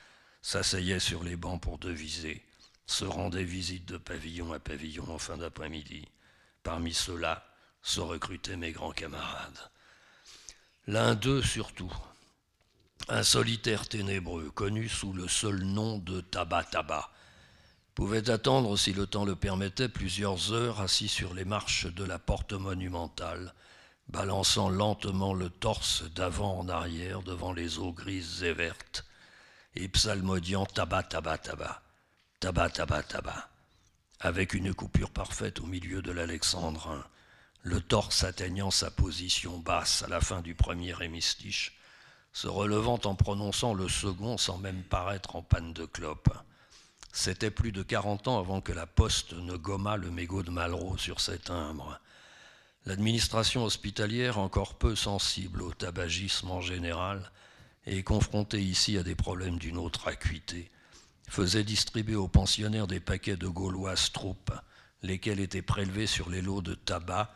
s'asseyaient 0.40 1.00
sur 1.00 1.22
les 1.22 1.36
bancs 1.36 1.60
pour 1.60 1.78
deviser, 1.78 2.42
se 2.86 3.04
rendaient 3.04 3.44
visite 3.44 3.86
de 3.86 3.98
pavillon 3.98 4.52
à 4.52 4.58
pavillon 4.58 5.08
en 5.10 5.18
fin 5.18 5.36
d'après-midi. 5.36 6.08
Parmi 6.62 6.94
ceux-là 6.94 7.46
se 7.82 8.00
recrutaient 8.00 8.56
mes 8.56 8.72
grands 8.72 8.92
camarades. 8.92 9.70
L'un 10.86 11.14
d'eux 11.14 11.42
surtout, 11.42 11.92
un 13.08 13.22
solitaire 13.22 13.86
ténébreux, 13.86 14.50
connu 14.50 14.88
sous 14.88 15.12
le 15.12 15.28
seul 15.28 15.62
nom 15.62 15.98
de 15.98 16.20
Tabac 16.22 16.64
Tabac, 16.64 17.10
pouvait 17.94 18.30
attendre, 18.30 18.76
si 18.76 18.92
le 18.92 19.06
temps 19.06 19.24
le 19.24 19.36
permettait, 19.36 19.88
plusieurs 19.88 20.52
heures 20.52 20.80
assis 20.80 21.08
sur 21.08 21.34
les 21.34 21.44
marches 21.44 21.86
de 21.86 22.04
la 22.04 22.18
porte 22.18 22.54
monumentale, 22.54 23.54
balançant 24.08 24.68
lentement 24.68 25.34
le 25.34 25.50
torse 25.50 26.04
d'avant 26.14 26.58
en 26.58 26.68
arrière 26.68 27.22
devant 27.22 27.52
les 27.52 27.78
eaux 27.78 27.92
grises 27.92 28.42
et 28.42 28.54
vertes, 28.54 29.04
et 29.76 29.88
psalmodiant 29.88 30.66
tabac, 30.66 31.04
tabac, 31.04 31.38
tabac, 31.38 31.82
tabac, 32.40 32.70
tabac, 32.70 33.02
tabac, 33.02 33.48
avec 34.20 34.54
une 34.54 34.72
coupure 34.72 35.10
parfaite 35.10 35.60
au 35.60 35.66
milieu 35.66 36.00
de 36.00 36.10
l'alexandrin, 36.10 37.04
le 37.62 37.80
torse 37.80 38.24
atteignant 38.24 38.70
sa 38.70 38.90
position 38.90 39.58
basse 39.58 40.02
à 40.02 40.08
la 40.08 40.20
fin 40.20 40.40
du 40.40 40.54
premier 40.54 40.94
hémistiche, 41.02 41.78
se 42.34 42.48
relevant 42.48 43.00
en 43.04 43.14
prononçant 43.14 43.74
le 43.74 43.88
second 43.88 44.36
sans 44.36 44.58
même 44.58 44.82
paraître 44.82 45.36
en 45.36 45.42
panne 45.42 45.72
de 45.72 45.86
clope. 45.86 46.36
C'était 47.12 47.52
plus 47.52 47.70
de 47.70 47.84
quarante 47.84 48.26
ans 48.26 48.40
avant 48.40 48.60
que 48.60 48.72
la 48.72 48.88
poste 48.88 49.34
ne 49.34 49.56
gommât 49.56 49.96
le 49.96 50.10
mégot 50.10 50.42
de 50.42 50.50
Malraux 50.50 50.98
sur 50.98 51.20
ses 51.20 51.38
timbres. 51.38 52.00
L'administration 52.86 53.64
hospitalière, 53.64 54.38
encore 54.38 54.74
peu 54.74 54.96
sensible 54.96 55.62
au 55.62 55.72
tabagisme 55.72 56.50
en 56.50 56.60
général, 56.60 57.30
et 57.86 58.02
confrontée 58.02 58.62
ici 58.62 58.98
à 58.98 59.04
des 59.04 59.14
problèmes 59.14 59.58
d'une 59.58 59.78
autre 59.78 60.08
acuité, 60.08 60.72
faisait 61.28 61.64
distribuer 61.64 62.16
aux 62.16 62.28
pensionnaires 62.28 62.88
des 62.88 63.00
paquets 63.00 63.36
de 63.36 63.46
gauloises 63.46 64.10
troupes, 64.10 64.52
lesquels 65.02 65.38
étaient 65.38 65.62
prélevés 65.62 66.08
sur 66.08 66.28
les 66.28 66.42
lots 66.42 66.62
de 66.62 66.74
tabac 66.74 67.32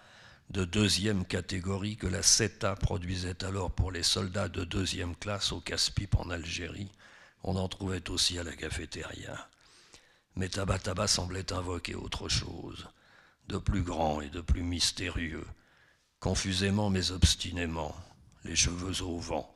de 0.50 0.64
deuxième 0.64 1.26
catégorie 1.26 1.96
que 1.96 2.06
la 2.06 2.22
CETA 2.22 2.74
produisait 2.74 3.44
alors 3.44 3.70
pour 3.70 3.92
les 3.92 4.02
soldats 4.02 4.48
de 4.48 4.64
deuxième 4.64 5.14
classe 5.14 5.52
au 5.52 5.60
casse-pipe 5.60 6.14
en 6.14 6.30
Algérie. 6.30 6.90
On 7.42 7.56
en 7.56 7.68
trouvait 7.68 8.08
aussi 8.08 8.38
à 8.38 8.44
la 8.44 8.56
cafétéria. 8.56 9.48
Mais 10.36 10.48
Tabataba 10.48 11.06
semblait 11.06 11.52
invoquer 11.52 11.94
autre 11.94 12.28
chose, 12.30 12.88
de 13.48 13.58
plus 13.58 13.82
grand 13.82 14.22
et 14.22 14.30
de 14.30 14.40
plus 14.40 14.62
mystérieux, 14.62 15.46
confusément 16.18 16.88
mais 16.88 17.10
obstinément, 17.10 17.94
les 18.44 18.56
cheveux 18.56 19.02
au 19.02 19.18
vent, 19.18 19.54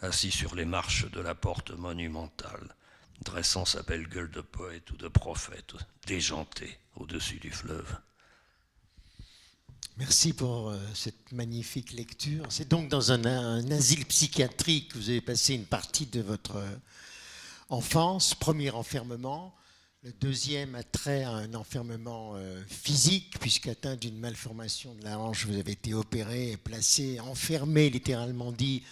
assis 0.00 0.30
sur 0.30 0.54
les 0.54 0.64
marches 0.64 1.10
de 1.10 1.20
la 1.20 1.34
porte 1.34 1.72
monumentale, 1.72 2.74
dressant 3.22 3.66
sa 3.66 3.82
belle 3.82 4.08
gueule 4.08 4.30
de 4.30 4.40
poète 4.40 4.90
ou 4.90 4.96
de 4.96 5.08
prophète, 5.08 5.74
déjanté 6.06 6.78
au-dessus 6.96 7.38
du 7.38 7.50
fleuve. 7.50 7.98
Merci 10.00 10.32
pour 10.32 10.70
euh, 10.70 10.78
cette 10.94 11.30
magnifique 11.30 11.92
lecture. 11.92 12.46
C'est 12.48 12.66
donc 12.66 12.88
dans 12.88 13.12
un, 13.12 13.70
asile 13.70 14.06
psychiatrique 14.06 14.88
que 14.88 14.98
vous 14.98 15.10
avez 15.10 15.20
passé 15.20 15.52
une 15.52 15.66
partie 15.66 16.06
de 16.06 16.22
votre 16.22 16.56
euh, 16.56 16.74
enfance, 17.68 18.34
premier 18.34 18.70
enfermement. 18.70 19.54
Le 20.02 20.10
deuxième 20.12 20.74
a 20.74 20.82
trait 20.82 21.24
à 21.24 21.32
un 21.32 21.52
enfermement 21.52 22.32
euh, 22.34 22.62
physique, 22.66 23.38
puisqu'atteint 23.40 23.94
d'une 23.96 24.18
malformation 24.18 24.94
de 24.94 25.04
la 25.04 25.18
hanche, 25.18 25.44
vous 25.44 25.58
avez 25.58 25.72
été 25.72 25.92
opéré 25.92 26.52
et 26.52 26.56
placé, 26.56 27.20
enfermé, 27.20 27.90
littéralement 27.90 28.52
dit, 28.52 28.82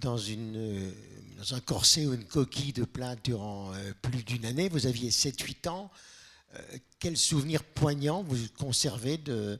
dans, 0.00 0.18
une, 0.18 0.92
dans 1.38 1.54
un 1.54 1.60
corset 1.60 2.04
ou 2.04 2.12
une 2.12 2.26
coquille 2.26 2.74
de 2.74 2.84
plate 2.84 3.24
durant 3.24 3.72
plus 4.02 4.22
d'une 4.22 4.44
année. 4.44 4.68
Vous 4.68 4.86
aviez 4.86 5.08
7-8 5.08 5.70
ans. 5.70 5.90
quel 6.98 7.16
souvenir 7.16 7.64
poignant 7.64 8.22
vous 8.22 8.36
conservez 8.58 9.16
de, 9.16 9.58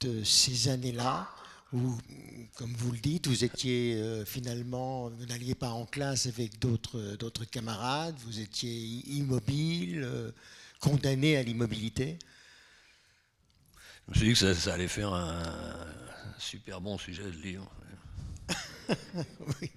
de 0.00 0.22
ces 0.24 0.68
années-là 0.68 1.28
où, 1.72 1.98
comme 2.54 2.72
vous 2.72 2.92
le 2.92 2.98
dites, 2.98 3.26
vous 3.26 3.44
étiez 3.44 3.96
euh, 3.96 4.24
finalement, 4.24 5.10
vous 5.10 5.26
n'alliez 5.26 5.54
pas 5.54 5.70
en 5.70 5.84
classe 5.84 6.26
avec 6.26 6.58
d'autres, 6.58 7.16
d'autres 7.16 7.44
camarades, 7.44 8.16
vous 8.24 8.40
étiez 8.40 8.72
immobile, 8.72 10.02
euh, 10.02 10.30
condamné 10.80 11.36
à 11.36 11.42
l'immobilité 11.42 12.18
Je 14.06 14.10
me 14.10 14.14
suis 14.14 14.26
dit 14.28 14.40
que 14.40 14.54
ça, 14.54 14.72
allait 14.72 14.88
faire 14.88 15.12
un, 15.12 15.42
super 16.38 16.80
bon 16.80 16.96
sujet 16.96 17.24
de 17.24 17.30
livre. 17.30 17.70
oui. 19.60 19.70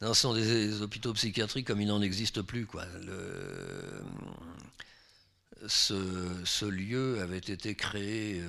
ce 0.00 0.14
sont 0.14 0.32
des, 0.32 0.80
hôpitaux 0.80 1.12
psychiatriques 1.12 1.66
comme 1.66 1.82
il 1.82 1.88
n'en 1.88 2.00
existe 2.00 2.40
plus. 2.40 2.64
Quoi. 2.64 2.86
Le, 3.04 4.02
ce, 5.66 6.64
lieu 6.64 7.20
avait 7.20 7.38
été 7.38 7.74
créé 7.74 8.42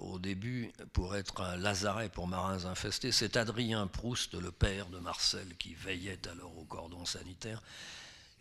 au 0.00 0.18
début 0.18 0.70
pour 0.92 1.16
être 1.16 1.40
un 1.40 1.56
lazaret 1.56 2.08
pour 2.08 2.26
marins 2.26 2.64
infestés. 2.64 3.12
C'est 3.12 3.36
Adrien 3.36 3.86
Proust, 3.86 4.34
le 4.34 4.50
père 4.50 4.86
de 4.88 4.98
Marcel, 4.98 5.46
qui 5.58 5.74
veillait 5.74 6.20
alors 6.28 6.56
au 6.58 6.64
cordon 6.64 7.04
sanitaire. 7.04 7.62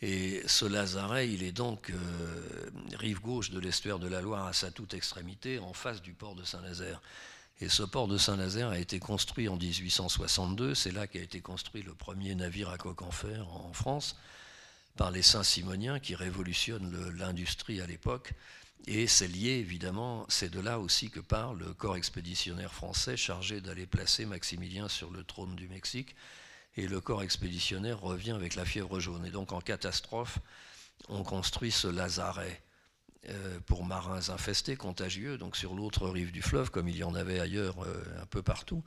Et 0.02 0.44
ce 0.48 0.66
lazaret, 0.66 1.30
il 1.30 1.44
est 1.44 1.52
donc 1.54 1.92
rive 2.94 3.22
gauche 3.22 3.52
de 3.52 3.60
l'estuaire 3.60 4.00
de 4.00 4.08
la 4.08 4.22
Loire 4.22 4.48
à 4.48 4.54
sa 4.54 4.70
toute 4.70 4.94
extrémité, 4.94 5.60
en 5.60 5.74
face 5.74 6.02
du 6.02 6.14
port 6.14 6.36
de 6.36 6.44
Saint-Nazaire. 6.44 7.02
Et 7.62 7.70
ce 7.70 7.84
port 7.84 8.08
de 8.08 8.18
Saint-Nazaire 8.18 8.70
a 8.70 8.80
été 8.80 9.00
construit 9.00 9.48
en 9.48 9.56
1862. 9.56 10.76
C'est 10.76 10.92
là 10.92 11.08
qu'a 11.08 11.20
été 11.20 11.40
construit 11.40 11.84
le 11.84 11.94
premier 11.94 12.36
navire 12.36 12.70
à 12.70 12.78
coque 12.78 13.02
en 13.02 13.12
fer 13.12 13.48
en 13.48 13.72
France 13.74 14.18
par 14.96 15.12
les 15.12 15.22
Saint-Simoniens 15.22 16.00
qui 16.00 16.16
révolutionnent 16.16 17.12
l'industrie 17.18 17.82
à 17.82 17.88
l'époque. 17.88 18.34
Et 18.86 19.08
c'est 19.08 19.28
lié 19.28 19.52
évidemment, 19.52 20.26
c'est 20.28 20.50
de 20.50 20.60
là 20.60 20.80
aussi 20.80 21.10
que 21.10 21.22
part 21.22 21.54
le 21.54 21.74
corps 21.74 21.96
expéditionnaire 21.96 22.74
français 22.74 23.16
chargé 23.16 23.62
d'aller 23.62 23.86
placer 23.86 24.26
Maximilien 24.26 24.90
sur 24.90 25.10
le 25.10 25.24
trône 25.24 25.56
du 25.56 25.68
Mexique. 25.68 26.16
Et 26.76 26.88
le 26.88 27.00
corps 27.00 27.24
expéditionnaire 27.24 28.02
revient 28.02 28.32
avec 28.32 28.56
la 28.56 28.66
fièvre 28.66 29.00
jaune. 29.00 29.26
Et 29.26 29.30
donc 29.30 29.52
en 29.52 29.62
catastrophe, 29.62 30.40
on 31.08 31.24
construit 31.24 31.72
ce 31.72 31.88
lazaret 31.88 32.62
euh, 33.30 33.60
pour 33.68 33.86
marins 33.86 34.30
infestés, 34.30 34.76
contagieux, 34.76 35.38
donc 35.38 35.56
sur 35.56 35.76
l'autre 35.76 36.10
rive 36.10 36.34
du 36.34 36.42
fleuve, 36.42 36.72
comme 36.72 36.90
il 36.90 36.98
y 36.98 37.04
en 37.06 37.16
avait 37.16 37.40
ailleurs 37.40 37.82
euh, 37.84 38.22
un 38.22 38.26
peu 38.26 38.42
partout. 38.42 38.84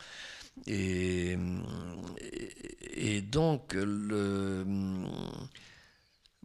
Et, 0.67 1.39
et 2.83 3.23
donc, 3.23 3.73
le, 3.73 4.65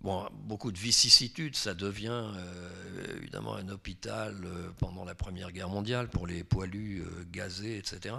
Bon, 0.01 0.27
beaucoup 0.33 0.71
de 0.71 0.79
vicissitudes, 0.79 1.55
ça 1.55 1.75
devient 1.75 2.09
euh, 2.09 3.17
évidemment 3.17 3.55
un 3.55 3.69
hôpital 3.69 4.35
euh, 4.43 4.71
pendant 4.79 5.05
la 5.05 5.13
Première 5.13 5.51
Guerre 5.51 5.69
mondiale 5.69 6.09
pour 6.09 6.25
les 6.25 6.43
poilus 6.43 7.03
euh, 7.03 7.23
gazés, 7.31 7.77
etc. 7.77 8.15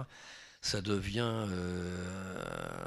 Ça 0.61 0.79
devient 0.79 1.45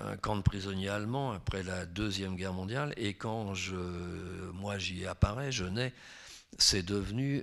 un 0.06 0.16
camp 0.16 0.34
de 0.36 0.40
prisonniers 0.40 0.88
allemands 0.88 1.32
après 1.32 1.62
la 1.62 1.84
Deuxième 1.84 2.34
Guerre 2.34 2.54
mondiale. 2.54 2.94
Et 2.96 3.12
quand 3.12 3.52
je, 3.52 3.74
moi 4.54 4.78
j'y 4.78 5.04
apparais, 5.04 5.52
je 5.52 5.66
nais, 5.66 5.92
c'est 6.56 6.82
devenu 6.82 7.42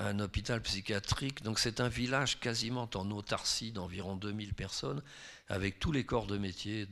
un 0.00 0.18
hôpital 0.18 0.60
psychiatrique. 0.60 1.44
Donc 1.44 1.60
c'est 1.60 1.80
un 1.80 1.86
village 1.86 2.40
quasiment 2.40 2.90
en 2.96 3.08
autarcie 3.12 3.70
d'environ 3.70 4.16
2000 4.16 4.54
personnes, 4.54 5.02
avec 5.48 5.78
tous 5.78 5.92
les 5.92 6.02
corps 6.02 6.26
de 6.26 6.36
métier 6.36 6.88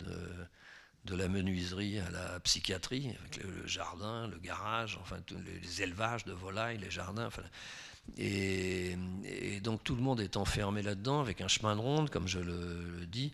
de 1.04 1.16
la 1.16 1.28
menuiserie 1.28 2.00
à 2.00 2.10
la 2.10 2.40
psychiatrie, 2.40 3.14
avec 3.20 3.42
le, 3.42 3.66
jardin, 3.66 4.28
le 4.28 4.38
garage, 4.38 4.98
enfin 5.00 5.16
les, 5.44 5.82
élevages 5.82 6.24
de 6.24 6.32
volailles, 6.32 6.78
les 6.78 6.90
jardins. 6.90 7.30
et, 8.16 8.96
donc 9.62 9.82
tout 9.84 9.96
le 9.96 10.02
monde 10.02 10.20
est 10.20 10.36
enfermé 10.36 10.82
là-dedans 10.82 11.20
avec 11.20 11.40
un 11.40 11.48
chemin 11.48 11.76
de 11.76 11.80
ronde, 11.80 12.10
comme 12.10 12.28
je 12.28 12.38
le, 12.38 13.06
dis. 13.06 13.32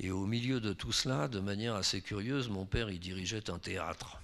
Et 0.00 0.10
au 0.10 0.26
milieu 0.26 0.60
de 0.60 0.72
tout 0.72 0.92
cela, 0.92 1.26
de 1.26 1.40
manière 1.40 1.74
assez 1.74 2.00
curieuse, 2.00 2.48
mon 2.48 2.66
père 2.66 2.88
y 2.88 3.00
dirigeait 3.00 3.50
un 3.50 3.58
théâtre. 3.58 4.20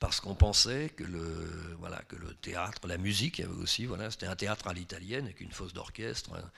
Parce 0.00 0.20
qu'on 0.20 0.34
pensait 0.34 0.90
que 0.90 1.04
le, 1.04 1.76
voilà, 1.78 2.00
que 2.08 2.16
le 2.16 2.32
théâtre, 2.34 2.86
la 2.86 2.98
musique, 2.98 3.38
y 3.38 3.42
avait 3.42 3.52
aussi, 3.52 3.84
voilà, 3.84 4.10
c'était 4.10 4.26
un 4.26 4.36
théâtre 4.36 4.68
à 4.68 4.72
l'italienne 4.72 5.24
avec 5.24 5.40
une 5.40 5.50
fosse 5.50 5.74
d'orchestre. 5.74 6.34
Hein 6.34 6.50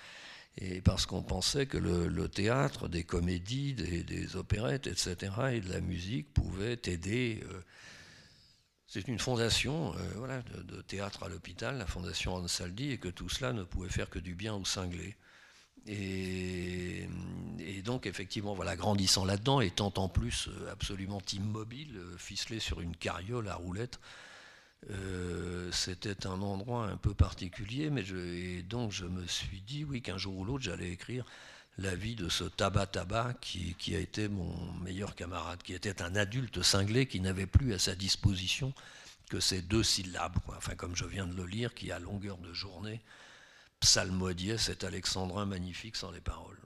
et 0.61 0.81
parce 0.83 1.07
qu'on 1.07 1.23
pensait 1.23 1.67
que 1.67 1.79
le, 1.79 2.29
théâtre, 2.29 2.89
des 2.89 3.05
comédies, 3.05 3.75
des, 3.75 4.37
opérettes, 4.37 4.87
etc., 4.87 5.33
et 5.53 5.61
de 5.61 5.73
la 5.73 5.81
musique 5.81 6.33
pouvaient 6.35 6.79
aider. 6.85 7.43
Euh, 7.51 7.61
c'est 8.87 9.09
une 9.09 9.19
fondation 9.19 9.95
euh, 9.95 9.99
voilà, 10.17 10.43
de, 10.43 10.83
théâtre 10.83 11.23
à 11.23 11.29
l'hôpital, 11.29 11.79
la 11.79 11.87
fondation 11.87 12.35
Ansaldi, 12.35 12.91
et 12.91 12.99
que 12.99 13.09
tout 13.09 13.29
cela 13.29 13.53
ne 13.55 13.63
pouvait 13.63 13.89
faire 13.89 14.11
que 14.11 14.19
du 14.19 14.35
bien 14.35 14.55
aux 14.55 14.65
cinglés. 14.67 15.17
Et, 15.87 17.09
et 17.59 17.81
donc, 17.81 18.05
effectivement, 18.05 18.53
voilà, 18.53 18.77
grandissant 18.77 19.25
là-dedans, 19.25 19.63
étant 19.63 19.95
en 19.97 20.11
plus 20.11 20.49
euh, 20.49 20.71
absolument 20.71 21.23
immobile, 21.33 21.99
ficelé 22.19 22.61
sur 22.61 22.83
une 22.83 22.95
carriole 22.95 23.49
à 23.49 23.55
roulettes, 23.55 23.99
euh, 24.89 25.71
c'était 25.73 26.27
un 26.27 26.41
endroit 26.41 26.87
un 26.87 26.97
peu 26.97 27.13
particulier, 27.13 27.91
mais 27.91 28.03
et 28.09 28.63
donc 28.63 28.93
je 28.93 29.05
me 29.05 29.27
suis 29.27 29.61
dit, 29.61 29.85
oui, 29.85 30.01
qu'un 30.01 30.17
jour 30.17 30.37
ou 30.39 30.45
l'autre, 30.45 30.65
j'allais 30.65 30.91
écrire 30.91 31.25
la 31.79 31.95
vie 31.95 32.15
de 32.15 32.29
ce 32.29 32.45
tabac 32.45 32.87
tabac 32.87 33.35
qui, 33.41 33.75
qui, 33.79 33.95
a 33.95 33.99
été 33.99 34.29
mon 34.29 34.73
meilleur 34.83 35.15
camarade, 35.15 35.63
qui 35.63 35.75
était 35.75 36.03
un 36.03 36.15
adulte 36.17 36.63
cinglé 36.63 37.07
qui 37.07 37.21
n'avait 37.21 37.47
plus 37.47 37.73
à 37.75 37.79
sa 37.79 37.95
disposition 37.95 38.73
que 39.29 39.41
ces 39.41 39.63
deux 39.63 39.83
syllabes, 39.83 40.37
enfin 40.49 40.75
comme 40.75 40.97
je 40.97 41.05
viens 41.05 41.27
de 41.27 41.35
le 41.35 41.47
lire, 41.47 41.75
qui 41.75 41.93
à 41.93 41.99
longueur 41.99 42.39
de 42.39 42.53
journée 42.53 43.01
psalmodiait 43.79 44.59
cet 44.59 44.85
alexandrin 44.85 45.47
magnifique 45.47 45.97
sans 45.97 46.11
les 46.11 46.21
paroles. 46.21 46.59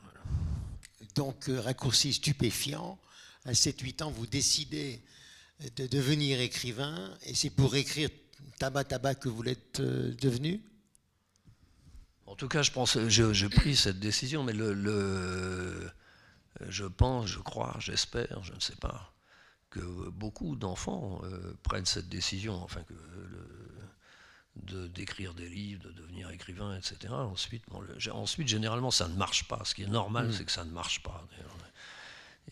Donc, 1.15 1.49
euh, 1.49 1.61
raccourci 1.61 2.13
stupéfiant, 2.13 2.99
à 3.45 3.53
7-8 3.53 4.03
ans, 4.03 4.11
vous 4.11 4.27
décidez 4.27 5.01
de 5.77 5.87
devenir 5.87 6.41
écrivain, 6.41 7.17
et 7.23 7.35
c'est 7.35 7.51
pour 7.51 7.77
écrire 7.77 8.11
Tabac 8.59 8.85
Tabac 8.85 9.15
que 9.17 9.29
vous 9.29 9.43
l'êtes 9.43 9.81
euh, 9.81 10.15
devenu? 10.21 10.63
En 12.27 12.37
tout 12.37 12.49
cas, 12.49 12.63
je 12.63 12.71
pense, 12.71 12.99
j'ai 13.09 13.49
pris 13.49 13.77
cette 13.77 14.01
décision, 14.01 14.43
mais 14.43 14.53
le, 14.53 15.91
je 16.69 16.85
pense, 16.85 17.27
je 17.27 17.39
crois, 17.39 17.77
j'espère, 17.79 18.43
je 18.43 18.55
ne 18.55 18.61
sais 18.61 18.77
pas, 18.77 19.15
que 19.71 20.09
beaucoup 20.11 20.57
d'enfants 20.57 21.21
euh, 21.25 21.55
prennent 21.63 21.87
cette 21.87 22.09
décision, 22.09 22.55
enfin 22.55 22.83
que 22.83 22.95
de 24.57 24.87
d'écrire 24.87 25.35
des 25.35 25.49
livres, 25.49 25.83
de 25.83 25.91
devenir 25.91 26.31
écrivain, 26.31 26.77
etc. 26.77 27.13
Ensuite, 27.13 27.65
ensuite, 28.13 28.49
généralement, 28.49 28.91
ça 28.91 29.09
ne 29.09 29.15
marche 29.17 29.49
pas. 29.49 29.61
Ce 29.65 29.75
qui 29.75 29.83
est 29.83 29.89
normal, 29.89 30.29
mm. 30.29 30.33
c'est 30.33 30.45
que 30.45 30.53
ça 30.53 30.65
ne 30.65 30.71
marche 30.71 31.03
pas. 31.03 31.27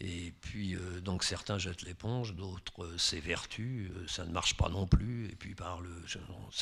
Et 0.01 0.33
puis, 0.41 0.75
euh, 0.75 1.01
donc 1.01 1.23
certains 1.23 1.59
jettent 1.59 1.83
l'éponge, 1.83 2.35
d'autres 2.35 2.85
euh, 2.85 2.99
s'évertuent, 2.99 3.91
euh, 3.95 4.07
ça 4.09 4.25
ne 4.25 4.33
marche 4.33 4.57
pas 4.57 4.69
non 4.69 4.87
plus. 4.87 5.27
Et 5.27 5.37
puis, 5.37 5.55
par 5.55 5.81
le. 5.81 5.91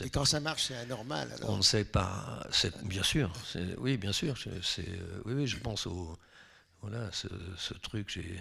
et 0.04 0.10
quand 0.10 0.24
ça 0.24 0.40
marche, 0.40 0.64
c'est 0.64 0.76
anormal 0.76 1.28
On 1.44 1.56
ne 1.56 1.62
sait 1.62 1.84
pas. 1.84 2.46
Bien 2.84 3.02
sûr, 3.02 3.32
oui, 3.78 3.96
bien 3.96 4.12
sûr. 4.12 4.34
oui, 5.24 5.34
oui, 5.34 5.46
je 5.46 5.58
pense 5.58 5.86
au. 5.86 6.18
Voilà, 6.82 7.10
ce, 7.12 7.74
truc, 7.74 8.08
j'ai 8.08 8.40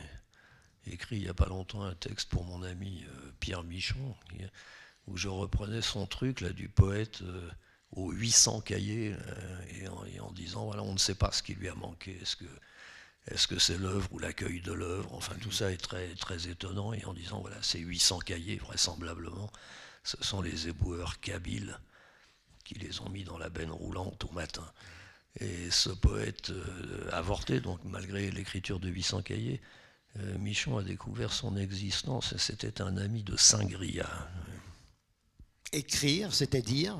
écrit 0.87 1.17
il 1.17 1.23
n'y 1.23 1.27
a 1.27 1.33
pas 1.33 1.47
longtemps 1.47 1.83
un 1.83 1.93
texte 1.93 2.29
pour 2.29 2.45
mon 2.45 2.63
ami 2.63 3.03
Pierre 3.41 3.63
Michon, 3.63 4.15
où 5.07 5.17
je 5.17 5.27
reprenais 5.27 5.81
son 5.81 6.07
truc, 6.07 6.39
là, 6.39 6.51
du 6.51 6.69
poète 6.69 7.21
aux 7.91 8.11
800 8.11 8.61
cahiers, 8.61 9.13
et 9.77 9.89
en, 9.89 10.05
et, 10.05 10.21
en, 10.21 10.31
disant, 10.31 10.65
voilà, 10.65 10.83
on 10.83 10.93
ne 10.93 10.97
sait 10.97 11.15
pas 11.15 11.33
ce 11.33 11.43
qui 11.43 11.53
lui 11.53 11.67
a 11.67 11.75
manqué. 11.75 12.17
Est-ce 12.21 12.37
que 12.37 12.45
est-ce 13.31 13.47
que 13.47 13.59
c'est 13.59 13.77
l'œuvre 13.77 14.07
ou 14.11 14.19
l'accueil 14.19 14.61
de 14.61 14.73
l'œuvre? 14.73 15.13
Enfin, 15.13 15.35
tout 15.41 15.51
ça 15.51 15.71
est 15.71 15.77
très, 15.77 16.13
très 16.15 16.47
étonnant. 16.47 16.93
Et 16.93 17.05
en 17.05 17.13
disant, 17.13 17.41
voilà, 17.41 17.61
ces 17.61 17.79
800 17.79 18.19
cahiers, 18.19 18.57
vraisemblablement, 18.57 19.51
ce 20.03 20.17
sont 20.21 20.41
les 20.41 20.67
éboueurs 20.67 21.19
kabyles 21.19 21.77
qui 22.63 22.75
les 22.75 23.01
ont 23.01 23.09
mis 23.09 23.23
dans 23.23 23.37
la 23.37 23.49
benne 23.49 23.71
roulante 23.71 24.25
au 24.25 24.31
matin. 24.31 24.65
Et 25.39 25.69
ce 25.69 25.89
poète 25.89 26.49
euh, 26.49 27.09
avorté, 27.11 27.59
donc 27.59 27.79
malgré 27.83 28.31
l'écriture 28.31 28.79
de 28.79 28.89
800 28.89 29.21
cahiers, 29.21 29.61
euh, 30.17 30.37
Michon 30.39 30.77
a 30.77 30.83
découvert 30.83 31.31
son 31.31 31.55
existence 31.55 32.33
et 32.33 32.39
c'était 32.39 32.81
un 32.81 32.97
ami 32.97 33.23
de 33.23 33.37
Saint-Gria. 33.37 34.09
Écrire, 35.71 36.33
c'est-à-dire? 36.33 36.97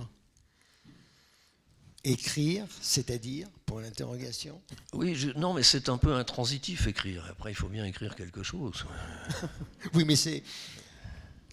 Écrire, 2.06 2.66
c'est-à-dire, 2.82 3.48
pour 3.66 3.82
l'interrogation 3.82 4.60
Oui, 4.94 5.18
non, 5.36 5.54
mais 5.54 5.64
c'est 5.64 5.90
un 5.90 5.98
peu 5.98 6.14
intransitif, 6.14 6.88
écrire. 6.88 7.26
Après, 7.30 7.52
il 7.52 7.56
faut 7.56 7.68
bien 7.68 7.86
écrire 7.86 8.16
quelque 8.16 8.42
chose. 8.42 8.86
oui, 9.94 10.06
mais 10.06 10.16
c'est... 10.16 10.44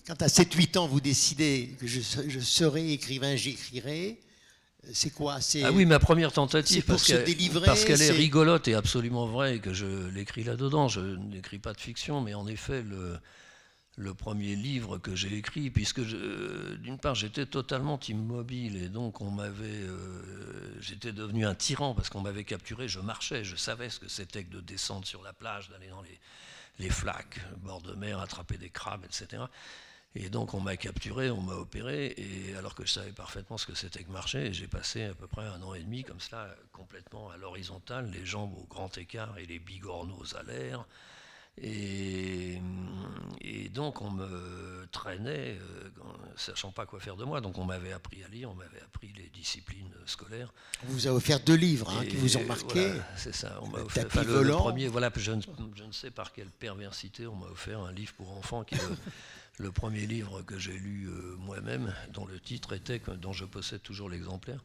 Quand 0.06 0.22
à 0.22 0.28
7-8 0.28 0.78
ans, 0.78 0.86
vous 0.86 1.00
décidez 1.00 1.74
que 1.80 1.86
je, 1.88 2.00
serai 2.40 2.92
écrivain, 2.92 3.34
j'écrirai, 3.34 4.20
c'est 4.92 5.10
quoi? 5.10 5.38
Ah 5.64 5.72
oui, 5.72 5.84
ma 5.84 5.98
première 5.98 6.30
tentative, 6.30 6.84
pour 6.84 6.94
parce 6.94 7.84
qu'elle 7.84 8.00
est, 8.00 8.06
est 8.06 8.10
rigolote 8.12 8.68
et 8.68 8.74
absolument 8.74 9.26
vraie, 9.26 9.58
que 9.58 9.72
je 9.72 10.08
l'écris 10.10 10.44
là-dedans. 10.44 10.86
Je 10.86 11.00
n'écris 11.00 11.58
pas 11.58 11.72
de 11.72 11.80
fiction, 11.80 12.20
mais 12.20 12.34
en 12.34 12.46
effet, 12.46 12.82
le, 12.82 13.18
le 13.96 14.12
premier 14.12 14.54
livre 14.56 14.98
que 14.98 15.16
j'ai 15.16 15.34
écrit, 15.34 15.70
puisque 15.70 16.00
d'une 16.00 16.98
part 16.98 17.14
j'étais 17.14 17.46
totalement 17.46 17.98
immobile 18.00 18.76
et 18.76 18.88
donc 18.90 19.22
on 19.22 19.30
m'avait, 19.30 19.64
euh, 19.64 20.80
j'étais 20.80 21.12
devenu 21.12 21.46
un 21.46 21.54
tyran 21.54 21.94
parce 21.94 22.10
qu'on 22.10 22.20
m'avait 22.20 22.44
capturé, 22.44 22.88
je 22.88 23.00
marchais, 23.00 23.42
je 23.42 23.56
savais 23.56 23.88
ce 23.88 23.98
que 23.98 24.08
c'était 24.08 24.44
que 24.44 24.52
de 24.52 24.60
descendre 24.60 25.06
sur 25.06 25.22
la 25.22 25.32
plage, 25.32 25.70
d'aller 25.70 25.88
dans 25.88 26.02
les, 26.78 26.90
flaques, 26.90 27.40
bord 27.62 27.80
de 27.80 27.94
mer, 27.94 28.20
attraper 28.20 28.58
des 28.58 28.68
crabes, 28.68 29.04
etc. 29.06 29.42
Et 30.14 30.28
donc 30.28 30.52
on 30.52 30.60
m'a 30.60 30.76
capturé, 30.76 31.30
on 31.30 31.40
m'a 31.40 31.54
opéré, 31.54 32.14
et 32.18 32.54
alors 32.54 32.74
que 32.74 32.84
je 32.84 32.92
savais 32.92 33.12
parfaitement 33.12 33.56
ce 33.56 33.64
que 33.64 33.74
c'était 33.74 34.04
que 34.04 34.10
marcher, 34.10 34.52
j'ai 34.52 34.68
passé 34.68 35.04
à 35.04 35.14
peu 35.14 35.26
près 35.26 35.46
un 35.46 35.62
an 35.62 35.72
et 35.72 35.82
demi 35.82 36.04
comme 36.04 36.20
cela, 36.20 36.54
complètement 36.70 37.30
à 37.30 37.38
l'horizontale, 37.38 38.10
les 38.10 38.26
jambes 38.26 38.52
au 38.58 38.64
grand 38.64 38.96
écart 38.98 39.38
et 39.38 39.46
les 39.46 39.58
bigorneaux 39.58 40.36
à 40.38 40.42
l'air 40.42 40.86
Et, 41.62 42.60
et, 43.40 43.68
donc 43.70 44.02
on 44.02 44.10
me 44.10 44.86
traînait, 44.92 45.58
euh, 45.58 45.88
sachant 46.36 46.70
pas 46.70 46.84
quoi 46.86 47.00
faire 47.00 47.16
de 47.16 47.24
moi. 47.24 47.40
Donc 47.40 47.58
on 47.58 47.64
m'avait 47.64 47.92
appris 47.92 48.22
à 48.24 48.28
lire, 48.28 48.50
on 48.50 48.54
m'avait 48.54 48.82
appris 48.82 49.12
les 49.16 49.28
disciplines 49.30 49.90
scolaires. 50.04 50.52
On 50.84 50.92
vous 50.92 51.08
a 51.08 51.12
offert 51.12 51.40
deux 51.40 51.54
livres 51.54 51.90
hein, 51.90 52.04
qui 52.04 52.16
vous 52.16 52.36
ont 52.36 52.44
marqué. 52.44 52.92
c'est 53.16 53.34
ça. 53.34 53.58
On 53.62 53.68
m'a 53.68 53.78
offert 53.78 54.06
enfin, 54.06 54.22
le, 54.22 54.50
premier. 54.52 54.88
Voilà, 54.88 55.10
je 55.16 55.32
ne, 55.32 55.42
je 55.74 55.84
ne, 55.84 55.92
sais 55.92 56.10
par 56.10 56.32
quelle 56.32 56.50
perversité 56.50 57.26
on 57.26 57.36
m'a 57.36 57.46
offert 57.46 57.80
un 57.80 57.92
livre 57.92 58.12
pour 58.14 58.30
enfants 58.36 58.64
qui 58.64 58.74
est 58.74 58.88
le, 58.88 58.96
le 59.58 59.72
premier 59.72 60.06
livre 60.06 60.42
que 60.42 60.58
j'ai 60.58 60.76
lu 60.78 61.08
euh, 61.08 61.36
moi-même, 61.38 61.94
dont 62.12 62.26
le 62.26 62.38
titre 62.38 62.74
était, 62.74 63.00
dont 63.20 63.32
je 63.32 63.44
possède 63.44 63.82
toujours 63.82 64.10
l'exemplaire, 64.10 64.62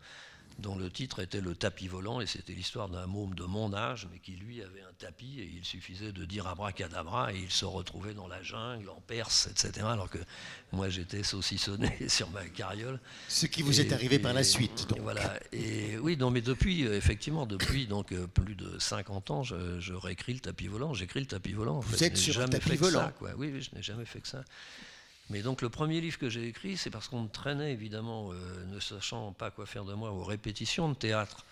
dont 0.60 0.76
le 0.76 0.90
titre 0.90 1.20
était 1.20 1.42
Le 1.42 1.56
tapis 1.56 1.88
volant, 1.88 2.22
et 2.22 2.26
c'était 2.26 2.54
l'histoire 2.54 2.90
d'un 2.90 3.08
môme 3.08 3.34
de 3.36 3.44
mon 3.44 3.74
âge, 3.74 4.08
mais 4.12 4.20
qui 4.20 4.34
lui 4.34 4.62
avait 4.62 4.82
un 4.82 4.94
tapis, 4.98 5.40
et 5.40 5.52
il 5.56 5.66
suffisait 5.66 6.12
de 6.12 6.26
dire 6.26 6.48
abracadabra, 6.48 7.34
et 7.34 7.38
il 7.38 7.52
se 7.52 7.66
retrouvait 7.66 8.14
dans 8.14 8.28
la 8.28 8.42
jungle, 8.44 8.90
en 8.90 9.02
Perse, 9.02 9.48
etc. 9.48 9.86
Alors 9.90 10.10
que 10.10 10.20
moi 10.72 10.90
j'étais 10.90 11.24
saucissonné 11.24 11.92
sur 12.10 12.30
ma 12.32 12.46
carriole. 12.46 13.00
Ce 13.28 13.46
qui 13.46 13.62
vous 13.62 13.82
est 13.82 13.92
arrivé 13.94 14.20
par 14.20 14.34
la 14.34 14.44
suite. 14.44 14.88
Donc. 14.90 15.00
Voilà. 15.00 15.40
Et 15.52 15.98
oui, 15.98 16.18
non, 16.18 16.32
mais 16.32 16.42
depuis, 16.42 16.86
euh, 16.86 16.96
effectivement, 16.96 17.46
depuis 17.46 17.88
donc 17.88 18.12
euh, 18.12 18.28
plus 18.28 18.56
de 18.56 18.78
50 18.80 19.32
ans, 19.32 19.44
je, 19.44 19.94
réécris 19.94 20.34
le 20.34 20.40
tapis 20.40 20.68
volant. 20.68 20.94
J'écris 20.94 21.22
le 21.22 21.26
tapis 21.26 21.54
volant. 21.54 21.80
vous 21.80 22.04
êtes 22.04 22.18
sur 22.18 22.40
un 22.40 22.48
tapis 22.48 22.76
volant. 22.76 23.12
Oui, 23.22 23.32
oui, 23.38 23.62
je 23.62 23.76
n'ai 23.76 23.84
jamais 23.84 24.06
fait 24.06 24.22
que 24.22 24.28
ça. 24.28 24.44
Mais 25.32 25.42
donc 25.44 25.62
le 25.62 25.70
premier 25.70 26.02
livre 26.02 26.18
que 26.18 26.30
j'ai 26.30 26.46
écrit, 26.46 26.76
c'est 26.76 26.90
parce 26.90 27.08
qu'on 27.08 27.22
me 27.22 27.30
traînait 27.30 27.72
évidemment, 27.72 28.34
euh, 28.34 28.66
ne 28.66 28.82
sachant 28.82 29.32
pas 29.32 29.50
quoi 29.50 29.66
faire 29.66 29.86
de 29.86 29.94
moi, 29.94 30.12
aux 30.12 30.26
répétitions 30.26 30.90
de 30.90 30.94
théâtre. 30.94 31.46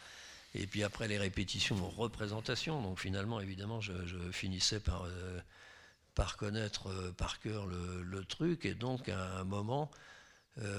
Et 0.54 0.68
puis 0.68 0.84
après 0.84 1.08
les 1.08 1.18
répétitions 1.18 1.82
aux 1.82 1.90
représentations. 1.90 2.82
Donc 2.82 3.00
finalement, 3.00 3.40
évidemment, 3.40 3.80
je, 3.80 3.94
finissais 4.34 4.82
par, 4.82 5.06
euh, 5.06 5.40
par 6.14 6.36
connaître 6.36 6.90
euh, 6.90 7.14
par 7.14 7.40
cœur 7.40 7.68
le, 7.68 8.26
truc. 8.26 8.66
Et 8.66 8.74
donc 8.74 9.08
à 9.08 9.40
un 9.40 9.46
moment, 9.46 9.90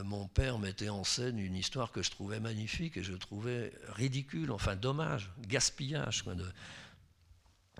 mon 0.04 0.28
père 0.28 0.58
mettait 0.58 0.90
en 0.90 1.04
scène 1.04 1.38
une 1.38 1.54
histoire 1.54 1.90
que 1.90 2.02
je 2.02 2.10
trouvais 2.10 2.38
magnifique 2.38 2.98
et 2.98 3.02
je 3.02 3.14
trouvais 3.14 3.72
ridicule, 3.88 4.50
enfin 4.52 4.76
dommage, 4.76 5.32
gaspillage, 5.48 6.24
de, 6.26 6.44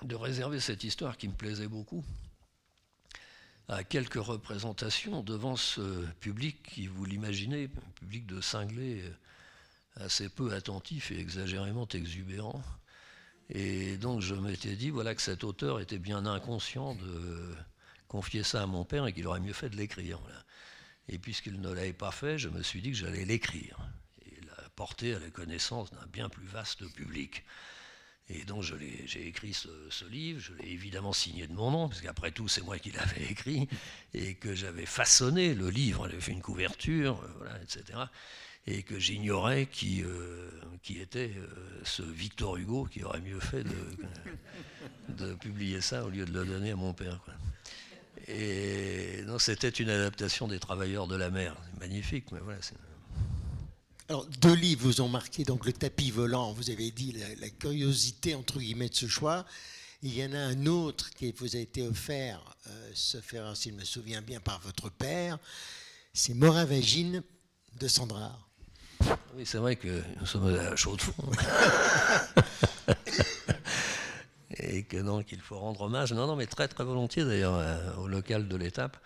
de 0.03 0.15
réserver 0.15 0.61
cette 0.61 0.83
histoire 0.83 1.19
qui 1.19 1.29
me 1.29 1.35
plaisait 1.35 1.69
beaucoup 1.69 2.03
à 3.71 3.85
quelques 3.85 4.15
représentations 4.15 5.23
devant 5.23 5.57
ce 5.57 6.05
public 6.21 6.61
qui, 6.65 6.89
vous 6.89 7.05
l'imaginez, 7.05 7.65
un 7.65 7.91
public 7.93 8.27
de 8.27 8.41
cinglés 8.41 9.03
euh, 9.05 10.05
assez 10.05 10.29
peu 10.29 10.53
attentif 10.53 11.13
et 11.13 11.19
exagérément 11.19 11.87
exubérant. 11.87 12.63
Et 13.49 13.97
donc 13.97 14.21
je 14.21 14.35
m'étais 14.35 14.75
dit 14.75 14.91
voilà 14.91 15.15
que 15.15 15.23
cet 15.23 15.45
auteur 15.45 15.81
était 15.81 15.99
bien 15.99 16.27
inconscient 16.27 16.95
de 16.97 17.55
confier 18.09 18.43
ça 18.43 18.63
à 18.63 18.67
mon 18.67 18.85
père 18.85 19.07
et 19.07 19.13
qu'il 19.13 19.27
aurait 19.27 19.41
mieux 19.41 19.53
fait 19.53 19.71
de 19.71 19.77
l'écrire. 19.77 20.21
Et 21.09 21.19
puisqu'il 21.19 21.61
ne 21.61 21.73
l'avait 21.73 21.93
pas 21.93 22.13
fait, 22.13 22.39
je 22.39 22.49
me 22.49 22.63
suis 22.63 22.83
dit 22.83 22.91
que 22.91 22.97
j'allais 22.97 23.25
l'écrire 23.25 23.79
et 24.27 24.37
la 24.47 24.69
porter 24.71 25.15
à 25.15 25.21
la 25.21 25.31
connaissance 25.31 25.91
d'un 25.93 26.07
bien 26.13 26.29
plus 26.29 26.47
vaste 26.47 26.85
public. 26.95 27.45
Et 28.33 28.45
donc 28.45 28.63
j'ai 28.63 29.27
écrit 29.27 29.53
ce, 29.53 30.05
livre, 30.05 30.41
je 30.41 30.53
l'ai 30.55 30.71
évidemment 30.71 31.13
signé 31.13 31.49
de 31.49 31.53
mon 31.53 31.71
nom, 31.71 31.89
parce 31.89 32.01
qu'après 32.01 32.31
tout 32.31 32.47
c'est 32.47 32.63
moi 32.63 32.79
qui 32.79 32.93
l'avais 32.93 33.25
écrit, 33.31 33.69
et 34.15 34.35
que 34.35 34.55
j'avais 34.55 34.87
façonné 34.87 35.55
le 35.55 35.69
livre, 35.69 36.09
j'avais 36.09 36.21
fait 36.21 36.33
une 36.33 36.43
couverture, 36.43 37.23
euh, 37.43 37.63
etc. 37.63 37.99
Et 38.67 38.83
que 38.83 38.99
j'ignorais 38.99 39.67
qui, 39.67 40.03
euh, 40.05 40.51
était 40.91 41.33
euh, 41.37 41.47
ce 41.83 42.03
Victor 42.03 42.57
Hugo 42.57 42.85
qui 42.85 43.03
aurait 43.03 43.21
mieux 43.21 43.41
fait 43.41 43.65
de, 45.09 45.35
publier 45.35 45.81
ça 45.81 46.05
au 46.05 46.11
lieu 46.11 46.25
de 46.25 46.33
le 46.33 46.45
donner 46.45 46.71
à 46.71 46.77
mon 46.77 46.93
père. 46.93 47.21
Et 48.29 49.25
c'était 49.39 49.71
une 49.71 49.89
adaptation 49.89 50.47
des 50.47 50.61
Travailleurs 50.61 51.09
de 51.09 51.17
la 51.17 51.31
mer, 51.31 51.57
magnifique, 51.81 52.31
mais 52.33 52.39
voilà. 52.41 52.61
Alors, 54.11 54.27
deux 54.41 54.55
livres 54.55 54.83
vous 54.83 55.01
ont 55.03 55.09
marqué, 55.09 55.45
donc 55.45 55.65
le 55.65 55.73
tapis 55.73 56.11
volant, 56.11 56.53
vous 56.53 56.71
avez 56.71 56.91
dit 56.91 57.15
la, 57.41 57.49
curiosité 57.49 58.35
entre 58.35 58.59
guillemets 58.59 58.89
de 58.89 58.95
ce 58.97 59.07
choix. 59.07 59.47
Il 60.03 60.13
y 60.13 60.25
en 60.25 60.33
a 60.33 60.39
un 60.39 60.67
autre 60.67 61.11
qui 61.11 61.31
vous 61.31 61.55
a 61.55 61.61
été 61.61 61.87
offert, 61.87 62.43
euh, 62.67 62.91
ce 62.93 63.21
faire, 63.21 63.57
s'il 63.57 63.75
me 63.75 63.85
souvient 63.85 64.21
bien, 64.21 64.41
par 64.41 64.59
votre 64.63 64.91
père. 64.91 65.39
C'est 66.13 66.35
Moravagine 66.35 67.23
de 67.79 67.87
Sandra. 67.87 68.37
Oui, 69.37 69.47
c'est 69.47 69.59
vrai 69.59 69.77
que 69.77 70.03
nous 70.19 70.27
sommes 70.27 70.57
à 70.57 70.75
chaud 70.75 70.97
de 70.97 71.03
fond. 71.03 71.31
Et 74.57 74.83
que 74.83 74.97
donc 74.97 75.31
il 75.31 75.41
faut 75.41 75.57
rendre 75.57 75.83
hommage, 75.83 76.13
non, 76.13 76.27
non, 76.27 76.35
mais 76.35 76.47
très 76.47 76.67
très 76.67 76.83
volontiers 76.83 77.25
d'ailleurs, 77.25 77.55
euh, 77.55 77.95
au 77.99 78.09
local 78.09 78.49
de 78.49 78.57
l'étape. 78.57 78.97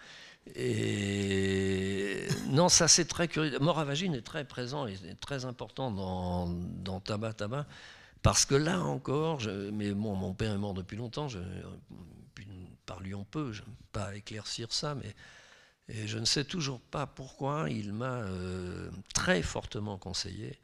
Et 0.54 2.26
non, 2.48 2.68
ça 2.68 2.88
c'est 2.88 3.06
très 3.06 3.28
curieux. 3.28 3.58
Moravagine 3.60 4.14
est 4.14 4.22
très 4.22 4.44
présent 4.44 4.86
et 4.86 4.96
très 5.20 5.44
important 5.44 5.90
dans, 5.90 6.46
dans 6.46 7.00
Tabac 7.00 7.34
Tabac. 7.34 7.66
Parce 8.22 8.46
que 8.46 8.54
là 8.54 8.80
encore, 8.80 9.42
mais 9.72 9.92
mon 9.92 10.32
père 10.32 10.52
est 10.52 10.58
mort 10.58 10.72
depuis 10.72 10.96
longtemps, 10.96 11.28
je, 11.28 11.38
parlions 12.86 13.24
peu, 13.24 13.52
je 13.52 13.62
ne 13.62 13.66
pas 13.92 14.14
éclaircir 14.14 14.72
ça, 14.72 14.94
mais 14.94 15.14
je 16.06 16.18
ne 16.18 16.24
sais 16.24 16.44
toujours 16.44 16.80
pas 16.80 17.06
pourquoi 17.06 17.68
il 17.68 17.92
m'a 17.92 18.22
euh, 18.22 18.90
très 19.12 19.42
fortement 19.42 19.98
conseillé 19.98 20.58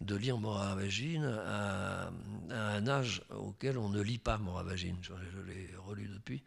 de 0.00 0.14
lire 0.14 0.38
Moravagine 0.38 1.24
à, 1.46 2.10
un 2.50 2.86
âge 2.86 3.22
auquel 3.30 3.76
on 3.76 3.88
ne 3.88 4.00
lit 4.00 4.18
pas 4.18 4.38
Moravagine. 4.38 4.96
je 5.02 5.40
l'ai 5.40 5.70
relu 5.76 6.08
depuis. 6.08 6.42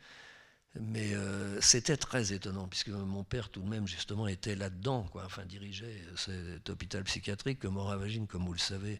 Mais 0.80 1.14
euh, 1.14 1.62
c'était 1.62 1.98
très 1.98 2.34
étonnant, 2.34 2.68
puisque 2.68 2.90
mon 2.90 3.24
père, 3.24 3.50
tout 3.50 3.62
de 3.62 3.70
même, 3.70 3.88
justement, 3.88 4.28
était 4.28 4.56
là-dedans, 4.56 5.04
quoi, 5.12 5.24
enfin, 5.26 5.46
dirigeait 5.46 6.02
cet 6.16 6.70
hôpital 6.70 7.04
psychiatrique 7.04 7.60
que 7.60 7.68
Moravagine, 7.68 8.26
comme 8.26 8.46
vous 8.46 8.54
le 8.54 8.60
savez, 8.60 9.00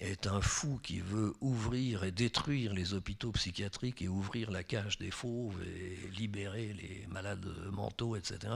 est 0.00 0.26
un 0.26 0.40
fou 0.40 0.80
qui 0.82 1.00
veut 1.00 1.34
ouvrir 1.42 2.04
et 2.04 2.12
détruire 2.12 2.72
les 2.72 2.94
hôpitaux 2.94 3.30
psychiatriques 3.32 4.00
et 4.00 4.08
ouvrir 4.08 4.50
la 4.50 4.62
cage 4.62 4.96
des 4.96 5.10
fauves 5.10 5.62
et 5.64 5.98
libérer 6.16 6.72
les 6.72 7.06
malades 7.10 7.46
mentaux, 7.70 8.16
etc. 8.16 8.54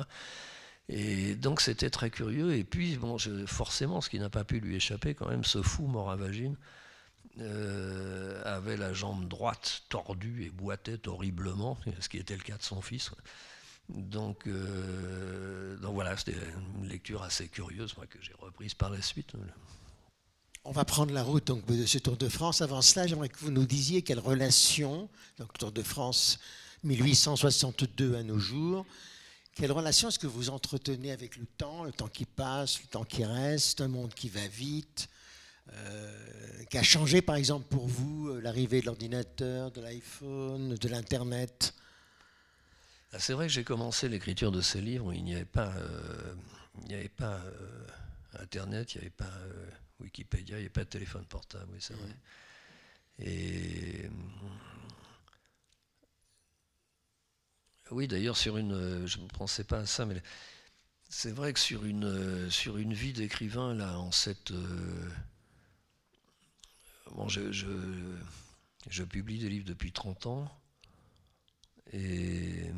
Et 0.89 1.35
donc 1.35 1.61
c'était 1.61 1.91
très 1.91 2.09
curieux. 2.09 2.55
Et 2.55 2.65
puis, 2.65 2.99
forcément, 3.47 4.01
ce 4.01 4.09
qui 4.09 4.19
n'a 4.19 4.31
pas 4.31 4.45
pu 4.45 4.61
lui 4.61 4.77
échapper, 4.77 5.15
quand 5.15 5.29
même, 5.29 5.45
ce 5.45 5.61
fou 5.63 5.87
Moravagine, 5.87 6.57
euh, 7.39 8.43
avait 8.45 8.77
la 8.77 8.93
jambe 8.93 9.29
droite 9.29 9.83
tordue 9.89 10.45
et 10.45 10.51
boitait 10.51 11.07
horriblement, 11.07 11.79
ce 12.01 12.09
qui 12.09 12.17
était 12.19 12.37
le 12.37 12.43
cas 12.43 12.57
de 12.57 12.63
son 12.63 12.81
fils. 12.81 13.11
Donc, 13.89 14.47
euh, 14.47 15.77
donc 15.77 15.95
voilà, 15.95 16.17
c'était 16.17 16.37
une 16.79 16.89
lecture 16.89 17.23
assez 17.23 17.49
curieuse 17.49 17.95
moi, 17.97 18.07
que 18.07 18.19
j'ai 18.21 18.33
reprise 18.39 18.75
par 18.75 18.91
la 18.91 19.01
suite. 19.03 19.33
On 20.65 20.73
va 20.73 20.85
prendre 20.85 21.13
la 21.13 21.23
route 21.23 21.47
donc, 21.47 21.65
de 21.67 21.87
ce 21.87 21.99
Tour 21.99 22.17
de 22.17 22.29
France. 22.29 22.63
Avant 22.63 22.83
cela, 22.83 23.07
j'aimerais 23.07 23.29
que 23.29 23.39
vous 23.39 23.53
nous 23.53 23.67
disiez 23.67 24.03
quelle 24.03 24.19
relation, 24.19 25.09
donc 25.39 25.53
Tour 25.59 25.71
de 25.71 25.83
France 25.83 26.41
1862 26.83 28.17
à 28.17 28.23
nos 28.23 28.39
jours, 28.39 28.87
quelle 29.55 29.73
relation 29.73 30.09
est-ce 30.09 30.19
que 30.19 30.27
vous 30.27 30.51
entretenez 30.51 31.13
avec 31.13 31.37
le 31.37 31.47
temps, 31.47 31.85
le 31.85 31.93
temps 31.93 32.09
qui 32.09 32.25
passe, 32.25 32.81
le 32.81 32.89
temps 32.89 33.05
qui 33.05 33.25
reste, 33.25 33.81
un 33.81 33.89
monde 33.89 34.13
qui 34.15 34.29
va 34.29 34.47
vite, 34.49 35.09
euh, 35.73 36.65
qui 36.71 36.79
a 36.79 36.83
changé 36.83 37.23
par 37.23 37.37
exemple 37.37 37.67
pour 37.69 37.87
vous 37.87 38.29
euh, 38.29 38.41
l'arrivée 38.41 38.81
de 38.81 38.87
l'ordinateur, 38.87 39.71
de 39.71 39.81
l'iPhone, 39.81 40.75
de 40.75 40.89
l'Internet? 40.89 41.75
Ah, 43.13 43.19
C'est 43.19 43.33
vrai 43.33 43.47
que 43.47 43.53
j'ai 43.53 43.65
commencé 43.65 44.09
l'écriture 44.09 44.53
de 44.53 44.61
ces 44.61 44.81
livres 44.81 45.07
où 45.07 45.13
il 45.13 45.25
n'y 45.25 45.35
avait 45.35 45.45
pas, 45.45 45.73
euh, 45.77 46.35
il 46.83 46.89
n'y 46.89 46.95
avait 46.95 47.09
pas 47.09 47.41
Internet, 48.39 48.95
il 48.95 48.99
n'y 48.99 49.03
avait 49.03 49.11
pas 49.11 49.33
Wikipédia, 50.01 50.57
il 50.57 50.61
n'y 50.61 50.67
avait 50.67 50.69
pas 50.69 50.85
de 50.85 50.91
téléphone 50.91 51.25
portable, 51.25 51.69
oui 51.73 51.79
c'est 51.81 51.95
vrai. 51.95 52.17
Et 53.19 54.11
oui, 57.91 58.09
d'ailleurs, 58.09 58.37
sur 58.37 58.57
une, 58.57 59.07
je 59.07 59.19
ne 59.19 59.29
pensais 59.29 59.65
pas 59.65 59.79
à 59.79 59.87
ça, 59.87 60.05
mais 60.05 60.21
c'est 61.09 61.31
vrai 61.31 61.53
que 61.53 61.61
sur 61.61 61.85
une, 61.85 62.51
sur 62.51 62.79
une 62.79 62.93
vie 62.93 63.13
d'écrivain, 63.13 63.75
là, 63.75 63.99
en 63.99 64.11
cette, 64.11 64.53
Bon, 67.15 67.29
je, 67.29 67.53
je, 67.53 69.03
publie 69.05 69.39
des 69.39 69.49
livres 69.49 69.65
depuis 69.65 69.93
30 69.93 70.27
ans. 70.27 70.61
Et, 71.93 72.71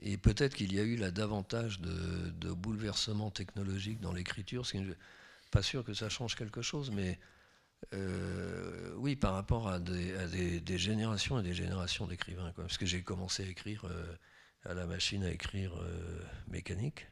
et 0.00 0.16
peut-être 0.16 0.54
qu'il 0.54 0.72
y 0.74 0.80
a 0.80 0.82
eu 0.82 0.96
là 0.96 1.10
davantage 1.10 1.80
de, 1.80 2.52
bouleversements 2.52 3.30
technologiques 3.30 4.00
dans 4.00 4.12
l'écriture. 4.12 4.66
Ce 4.66 4.72
qui 4.72 4.80
n'est 4.80 4.94
pas 5.50 5.62
sûr 5.62 5.84
que 5.84 5.94
ça 5.94 6.08
change 6.08 6.34
quelque 6.34 6.62
chose, 6.62 6.90
mais 6.90 7.18
euh, 7.94 8.94
oui, 8.96 9.16
par 9.16 9.34
rapport 9.34 9.68
à, 9.68 9.78
des, 9.78 10.60
des, 10.60 10.78
générations 10.78 11.38
et 11.38 11.42
des 11.42 11.54
générations 11.54 12.06
d'écrivains. 12.06 12.52
Parce 12.56 12.78
que 12.78 12.86
j'ai 12.86 13.02
commencé 13.02 13.44
à 13.44 13.46
écrire 13.46 13.84
euh, 13.84 14.16
à 14.64 14.74
la 14.74 14.86
machine 14.86 15.24
à 15.24 15.30
écrire 15.30 15.74
euh, 15.76 16.24
mécanique, 16.48 17.06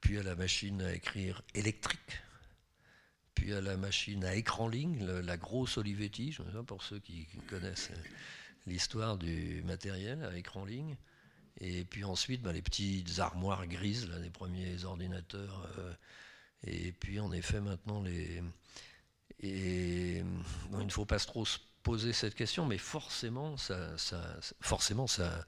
puis 0.00 0.18
à 0.18 0.22
la 0.22 0.36
machine 0.36 0.82
à 0.82 0.92
écrire 0.92 1.42
électrique 1.54 2.22
à 3.54 3.60
la 3.60 3.76
machine 3.76 4.24
à 4.24 4.34
écran 4.34 4.68
ligne, 4.68 5.04
la, 5.04 5.36
grosse 5.36 5.78
Olivetti, 5.78 6.36
pour 6.66 6.82
ceux 6.82 6.98
qui 6.98 7.26
connaissent 7.48 7.90
l'histoire 8.66 9.16
du 9.16 9.62
matériel 9.64 10.24
à 10.24 10.36
écran 10.36 10.64
ligne. 10.64 10.96
Et 11.60 11.84
puis 11.84 12.04
ensuite, 12.04 12.42
bah, 12.42 12.52
les 12.52 12.62
petites 12.62 13.18
armoires 13.18 13.66
grises, 13.66 14.08
les 14.22 14.30
premiers 14.30 14.84
ordinateurs. 14.84 15.68
Euh, 15.78 15.92
et 16.64 16.92
puis 16.92 17.18
en 17.20 17.32
effet, 17.32 17.60
maintenant, 17.60 18.02
les. 18.02 18.42
Et 19.40 20.18
il 20.18 20.86
ne 20.86 20.90
faut 20.90 21.04
pas 21.04 21.18
trop 21.18 21.44
se 21.44 21.58
poser 21.82 22.12
cette 22.12 22.34
question, 22.34 22.66
mais 22.66 22.78
forcément, 22.78 23.56
ça, 23.56 23.96
forcément, 24.60 25.06
ça, 25.06 25.46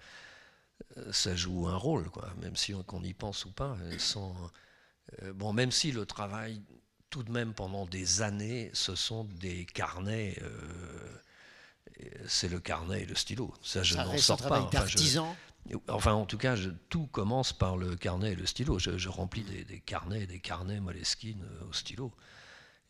ça 1.11 1.35
joue 1.35 1.67
un 1.67 1.77
rôle, 1.77 2.09
quoi, 2.09 2.33
même 2.41 2.55
si 2.55 2.73
on, 2.73 3.03
y 3.03 3.15
pense 3.15 3.45
ou 3.47 3.53
pas. 3.53 3.77
Sans, 3.99 4.37
euh, 5.23 5.33
bon, 5.33 5.53
même 5.53 5.73
si 5.73 5.91
le 5.91 6.07
travail, 6.07 6.63
tout 7.11 7.23
de 7.23 7.31
même, 7.31 7.53
pendant 7.53 7.87
des 7.87 8.23
années, 8.23 8.71
ce 8.73 8.95
sont 8.95 9.25
des 9.25 9.67
carnets. 9.67 10.37
Euh, 10.43 11.21
c'est 12.27 12.49
le 12.49 12.61
carnet 12.61 13.03
et 13.03 13.07
le 13.07 13.15
stylo. 13.15 13.53
Ça, 13.63 13.83
je 13.83 13.97
n'en 13.97 14.17
sors 14.17 14.41
pas. 14.41 14.61
Enfin, 14.63 14.87
Enfin, 15.89 16.15
en 16.15 16.25
tout 16.25 16.39
cas, 16.39 16.57
tout 16.89 17.07
commence 17.07 17.53
par 17.53 17.77
le 17.77 17.95
carnet 17.95 18.33
et 18.33 18.35
le 18.35 18.47
stylo. 18.47 18.79
Je, 18.79 19.09
remplis 19.09 19.43
des, 19.43 19.81
carnets, 19.81 20.27
des 20.27 20.41
carnets 20.41 20.81
Moleskine 20.81 21.43
euh, 21.45 21.69
au 21.69 21.73
stylo. 21.73 22.13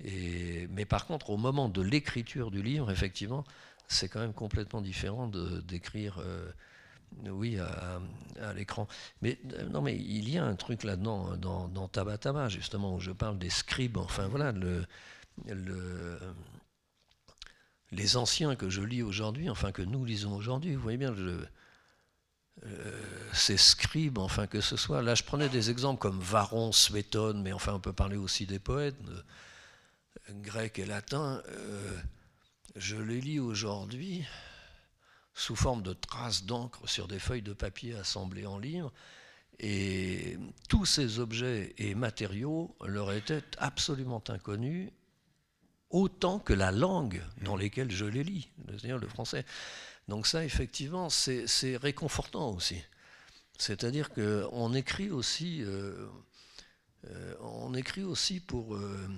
Et, 0.03 0.67
mais 0.71 0.85
par 0.85 1.07
contre, 1.07 1.31
au 1.31 1.37
moment 1.37 1.69
de 1.69 1.83
l'écriture 1.83 2.51
du 2.51 2.63
livre, 2.63 2.91
effectivement, 2.91 3.45
c'est 3.89 4.09
quand 4.09 4.21
même 4.21 4.33
complètement 4.33 4.81
différent 4.81 5.27
d'écrire, 5.29 6.21
euh, 6.21 6.51
oui, 7.27 7.59
à, 7.59 8.53
l'écran. 8.55 8.87
Mais 9.23 9.39
non, 9.71 9.83
mais 9.83 9.97
il 9.97 10.29
y 10.29 10.39
a 10.39 10.45
un 10.45 10.55
truc 10.55 10.85
là-dedans 10.85 11.37
dans, 11.37 11.69
dans 11.69 11.89
Tabataba, 11.89 12.49
justement, 12.49 12.95
où 12.95 13.01
je 13.01 13.11
parle 13.11 13.39
des 13.39 13.51
scribes. 13.51 13.99
Enfin, 13.99 14.29
voilà, 14.29 14.53
le, 14.53 14.87
le, 15.47 16.19
les 17.93 18.17
anciens 18.17 18.57
que 18.57 18.71
je 18.71 18.83
lis 18.83 19.03
aujourd'hui, 19.03 19.51
enfin 19.51 19.73
que 19.73 19.83
nous 19.83 20.05
lisons 20.05 20.35
aujourd'hui, 20.35 20.75
vous 20.75 20.83
voyez 20.83 20.99
bien, 20.99 21.15
euh, 22.67 23.03
ces 23.33 23.57
scribes, 23.57 24.19
enfin 24.19 24.47
que 24.47 24.61
ce 24.61 24.77
soit. 24.77 25.03
Là, 25.03 25.15
je 25.15 25.25
prenais 25.25 25.49
des 25.49 25.71
exemples 25.71 26.01
comme 26.01 26.21
Varon, 26.21 26.73
Suétone, 26.73 27.43
mais 27.43 27.53
enfin, 27.53 27.75
on 27.75 27.81
peut 27.81 27.93
parler 27.93 28.17
aussi 28.17 28.47
des 28.47 28.59
poètes 28.59 28.97
euh, 29.09 30.33
grecs 30.43 30.79
et 30.79 30.87
latins. 30.87 31.43
Euh, 31.49 31.99
je 32.77 32.97
les 32.97 33.21
lis 33.21 33.41
aujourd'hui 33.41 34.25
sous 35.41 35.57
forme 35.57 35.83
de 35.83 35.95
traces 35.95 36.45
d'encre 36.45 36.87
sur 36.87 37.09
des 37.09 37.19
feuilles 37.19 37.41
de 37.41 37.55
papier 37.55 37.95
assemblées 37.95 38.45
en 38.45 38.59
livres. 38.59 38.93
Et 39.59 40.37
tous 40.69 40.85
ces 40.85 41.19
objets 41.19 41.75
et 41.79 41.95
matériaux 41.95 42.77
leur 42.85 43.11
étaient 43.13 43.43
absolument 43.57 44.23
inconnus, 44.29 44.91
autant 45.89 46.41
que 46.41 46.53
la 46.53 46.71
langue 46.71 47.23
dans 47.43 47.57
laquelle 47.57 47.91
je 47.91 48.05
les 48.05 48.23
lis, 48.23 48.51
c'est-à-dire 48.67 48.99
le 48.99 49.09
français. 49.09 49.47
Donc 50.09 50.27
ça, 50.27 50.45
effectivement, 50.45 51.09
c'est 51.09 51.77
réconfortant 51.77 52.51
aussi. 52.51 52.83
C'est-à-dire 53.57 54.11
qu'on 54.11 54.75
écrit 54.75 55.11
aussi, 55.11 55.63
euh, 55.63 56.07
euh, 57.07 57.35
on 57.41 57.73
écrit 57.75 58.03
aussi 58.03 58.41
pour, 58.41 58.75
euh, 58.75 59.09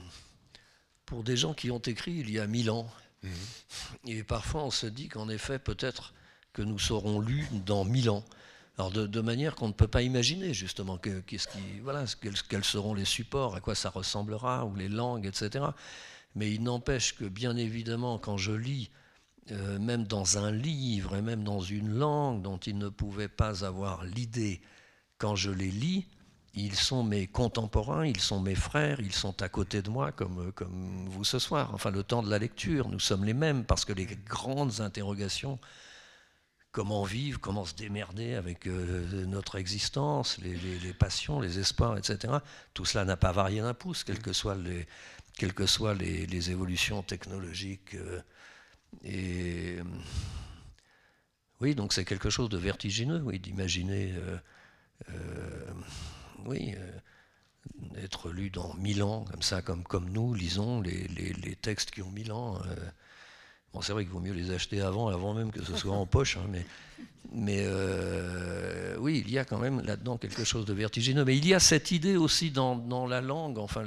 pour 1.04 1.24
des 1.24 1.36
gens 1.36 1.52
qui 1.52 1.72
ont 1.72 1.80
écrit 1.80 2.12
il 2.12 2.30
y 2.30 2.38
a 2.38 2.46
mille 2.46 2.70
ans. 2.70 2.88
Mhm. 3.22 3.30
Et 4.06 4.22
parfois, 4.22 4.64
on 4.64 4.70
se 4.70 4.86
dit 4.86 5.08
qu'en 5.08 5.28
effet, 5.28 5.58
peut-être 5.58 6.12
que 6.52 6.62
nous 6.62 6.78
serons 6.78 7.20
lus 7.20 7.46
dans 7.64 7.84
mille 7.84 8.10
ans. 8.10 8.24
Alors 8.78 8.90
de, 8.90 9.20
manière 9.20 9.54
qu'on 9.54 9.68
ne 9.68 9.72
peut 9.72 9.88
pas 9.88 10.02
imaginer 10.02 10.54
justement 10.54 10.98
voilà, 11.82 12.04
quels 12.48 12.64
seront 12.64 12.94
les 12.94 13.04
supports, 13.04 13.54
à 13.54 13.60
quoi 13.60 13.74
ça 13.74 13.90
ressemblera, 13.90 14.64
ou 14.64 14.74
les 14.74 14.88
langues, 14.88 15.26
etc. 15.26 15.66
Mais 16.34 16.52
il 16.52 16.62
n'empêche 16.62 17.14
que 17.14 17.24
bien 17.24 17.56
évidemment, 17.56 18.18
quand 18.18 18.38
je 18.38 18.52
lis 18.52 18.90
euh, 19.50 19.78
même 19.78 20.04
dans 20.04 20.38
un 20.38 20.50
livre 20.50 21.16
et 21.16 21.22
même 21.22 21.44
dans 21.44 21.60
une 21.60 21.90
langue 21.90 22.42
dont 22.42 22.58
ils 22.58 22.78
ne 22.78 22.88
pouvaient 22.88 23.28
pas 23.28 23.64
avoir 23.64 24.04
l'idée 24.04 24.62
quand 25.18 25.36
je 25.36 25.50
les 25.50 25.70
lis, 25.70 26.06
ils 26.54 26.76
sont 26.76 27.02
mes 27.02 27.26
contemporains, 27.26 28.06
ils 28.06 28.20
sont 28.20 28.40
mes 28.40 28.54
frères, 28.54 29.00
ils 29.00 29.12
sont 29.12 29.42
à 29.42 29.48
côté 29.48 29.80
de 29.80 29.88
moi 29.88 30.12
comme, 30.12 30.52
comme 30.52 31.08
vous 31.08 31.24
ce 31.24 31.38
soir. 31.38 31.70
Enfin, 31.72 31.90
le 31.90 32.02
temps 32.02 32.22
de 32.22 32.30
la 32.30 32.38
lecture, 32.38 32.88
nous 32.88 33.00
sommes 33.00 33.24
les 33.24 33.34
mêmes 33.34 33.64
parce 33.64 33.84
que 33.84 33.92
les 33.92 34.06
grandes 34.06 34.80
interrogations, 34.80 35.58
comment 36.72 37.04
vivre, 37.04 37.38
comment 37.38 37.64
se 37.64 37.74
démerder 37.74 38.34
avec 38.34 38.66
euh, 38.66 39.26
notre 39.26 39.56
existence, 39.56 40.38
les, 40.38 40.92
passions, 40.94 41.40
les 41.40 41.58
espoirs, 41.58 41.96
etc., 41.96 42.34
tout 42.74 42.84
cela 42.84 43.04
n'a 43.04 43.16
pas 43.16 43.32
varié 43.32 43.60
d'un 43.60 43.74
pouce, 43.74 44.04
quelles 44.04 44.20
que 44.20 44.32
soient 44.32 44.56
les, 44.56 44.86
quelles 45.36 45.54
que 45.54 45.66
soient 45.66 45.94
les, 45.94 46.50
évolutions 46.50 47.02
technologiques. 47.02 47.94
Euh, 47.94 48.20
et 49.04 49.78
oui, 51.60 51.74
donc 51.74 51.92
c'est 51.92 52.04
quelque 52.04 52.30
chose 52.30 52.48
de 52.48 52.58
vertigineux, 52.58 53.22
oui, 53.24 53.38
d'imaginer, 53.38 54.14
euh, 55.10 55.66
oui, 56.46 56.74
euh, 56.76 58.02
être 58.02 58.30
lu 58.30 58.50
dans 58.50 58.74
mille 58.74 59.02
ans, 59.02 59.24
comme 59.30 59.42
ça, 59.42 59.62
comme, 59.62 59.84
comme 59.84 60.10
nous 60.10 60.34
lisons 60.34 60.80
les, 60.80 61.08
les, 61.08 61.56
textes 61.56 61.90
qui 61.90 62.02
ont 62.02 62.10
mille 62.10 62.32
ans. 62.32 62.60
bon, 63.72 63.80
c'est 63.82 63.92
vrai 63.92 64.04
qu'il 64.04 64.12
vaut 64.12 64.20
mieux 64.20 64.32
les 64.32 64.50
acheter 64.50 64.80
avant, 64.80 65.08
avant 65.08 65.34
même 65.34 65.52
que 65.52 65.62
ce 65.62 65.76
soit 65.76 65.94
en 65.94 66.06
poche, 66.06 66.36
hein, 66.36 66.46
mais, 66.50 66.66
mais 67.32 67.66
oui, 68.98 69.22
il 69.24 69.30
y 69.32 69.38
a 69.38 69.44
quand 69.44 69.58
même 69.58 69.80
là-dedans 69.80 70.18
quelque 70.18 70.44
chose 70.44 70.64
de 70.64 70.72
vertigineux. 70.72 71.24
Mais 71.24 71.36
il 71.36 71.46
y 71.46 71.54
a 71.54 71.60
cette 71.60 71.92
idée 71.92 72.16
aussi 72.16 72.50
dans, 72.50 72.74
dans 72.74 73.06
la 73.06 73.20
langue, 73.20 73.58
enfin 73.58 73.84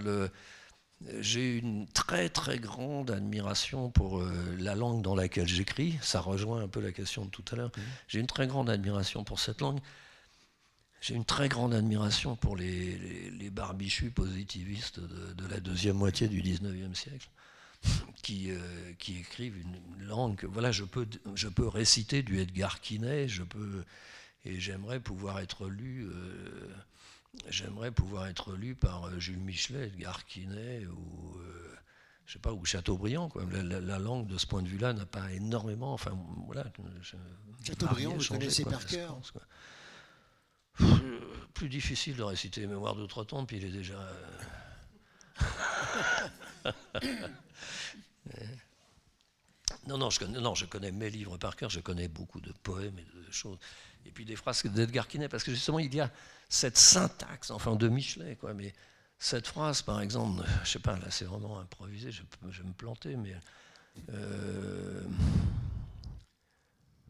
j'ai 1.20 1.58
une 1.58 1.88
très 1.88 2.30
très 2.30 2.60
grande 2.60 3.12
admiration 3.12 3.90
pour 3.90 4.20
euh, 4.20 4.32
la 4.60 4.76
langue 4.76 5.02
dans 5.02 5.16
laquelle 5.16 5.48
j'écris. 5.48 5.98
Ça 6.02 6.20
rejoint 6.20 6.62
un 6.62 6.68
peu 6.68 6.80
la 6.80 6.92
question 6.92 7.26
de 7.26 7.30
tout 7.30 7.44
à 7.52 7.56
l'heure. 7.56 7.72
Mmh. 7.76 7.82
J'ai 8.08 8.20
une 8.20 8.28
très 8.28 8.48
grande 8.48 8.70
admiration 8.70 9.24
pour 9.24 9.40
cette 9.40 9.62
langue. 9.62 9.80
J'ai 11.06 11.14
une 11.14 11.26
très 11.26 11.50
grande 11.50 11.76
admiration 11.76 12.36
pour 12.36 12.56
les, 12.56 12.98
les, 13.30 13.52
barbichus 13.52 14.10
positivistes 14.10 15.00
de, 15.00 15.48
la 15.48 15.60
deuxième 15.60 15.98
moitié 15.98 16.28
du 16.28 16.42
19e 16.42 16.96
siècle, 16.96 17.30
qui, 18.24 18.50
euh, 18.50 18.58
qui 18.98 19.20
écrivent 19.20 19.56
une 19.56 20.08
langue. 20.08 20.48
Voilà, 20.50 20.72
je 20.72 20.84
peux, 20.84 21.06
je 21.36 21.48
peux 21.48 21.68
réciter 21.68 22.24
du 22.24 22.40
Edgar 22.40 22.82
Quinet, 22.82 23.28
je 23.28 23.44
peux, 23.44 23.84
et 24.46 24.60
j'aimerais 24.60 25.00
pouvoir 25.00 25.40
être 25.40 25.68
lu. 25.68 26.08
Euh, 26.08 26.74
J'aimerais 27.50 27.92
pouvoir 27.92 28.28
être 28.28 28.54
lu 28.54 28.76
par 28.76 29.06
euh, 29.06 29.20
Jules 29.20 29.38
Michelet, 29.38 29.88
Edgar 29.88 30.26
Quinet 30.26 30.86
ou 30.88 31.38
euh, 31.38 31.76
je 32.26 32.34
sais 32.34 32.40
pas 32.40 32.54
ou 32.54 32.66
Chateaubriand. 32.66 33.30
Quoi. 33.30 33.44
La, 33.52 34.00
langue 34.00 34.28
de 34.28 34.38
ce 34.38 34.48
point 34.48 34.62
de 34.62 34.68
vue-là 34.68 34.94
n'a 34.94 35.06
pas 35.06 35.32
énormément. 35.32 35.94
Enfin 35.94 36.18
voilà. 36.46 36.66
Chateaubriand, 37.64 38.16
vous 38.16 38.26
connaissez 38.26 38.64
par 38.64 38.86
cœur. 38.86 39.20
Plus 41.54 41.70
difficile 41.70 42.18
de 42.18 42.24
réciter 42.24 42.68
Mémoire 42.68 42.96
de 42.96 43.06
trois 43.06 43.26
temps, 43.26 43.46
puis 43.46 43.58
il 43.58 43.66
est 43.66 43.70
déjà. 43.70 43.96
Euh, 43.96 45.42
non, 49.88 49.98
non 49.98 50.10
je, 50.10 50.20
connais, 50.20 50.40
non, 50.40 50.56
je 50.56 50.66
connais 50.66 50.92
mes 50.92 51.10
livres 51.10 51.38
par 51.38 51.56
cœur, 51.56 51.70
je 51.70 51.80
connais 51.80 52.08
beaucoup 52.08 52.42
de 52.42 52.52
poèmes 52.52 52.98
et 53.00 53.04
de 53.04 53.32
choses. 53.32 53.58
Et 54.06 54.12
puis 54.12 54.26
des 54.26 54.36
phrases 54.36 54.66
d'Edgar 54.66 55.08
Quinet, 55.08 55.30
parce 55.30 55.44
que 55.44 55.52
justement, 55.52 55.80
il 55.80 55.94
y 55.94 56.02
a 56.02 56.12
cette 56.50 56.78
syntaxe, 56.78 57.52
enfin 57.52 57.76
de 57.76 57.88
Michelet, 57.88 58.36
quoi. 58.36 58.54
Mais 58.54 58.74
cette 59.18 59.48
phrase, 59.48 59.82
par 59.82 60.02
exemple, 60.02 60.44
je 60.64 60.70
sais 60.70 60.80
pas, 60.80 60.98
là 60.98 61.10
c'est 61.10 61.26
vraiment 61.26 61.60
improvisé, 61.60 62.12
je, 62.12 62.22
je, 62.50 62.62
vais 62.62 62.68
me 62.68 62.74
planter, 62.74 63.16
mais. 63.16 63.36
Euh, 64.10 65.02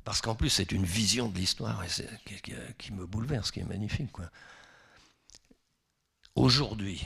parce 0.06 0.22
qu'en 0.22 0.36
plus, 0.36 0.52
c'est 0.52 0.72
une 0.72 0.86
vision 0.86 1.28
de 1.30 1.38
l'histoire 1.38 1.84
qui, 2.78 2.94
me 2.94 3.08
bouleverse, 3.08 3.50
qui 3.50 3.60
est 3.60 3.66
magnifique. 3.66 4.12
Aujourd'hui, 6.36 7.06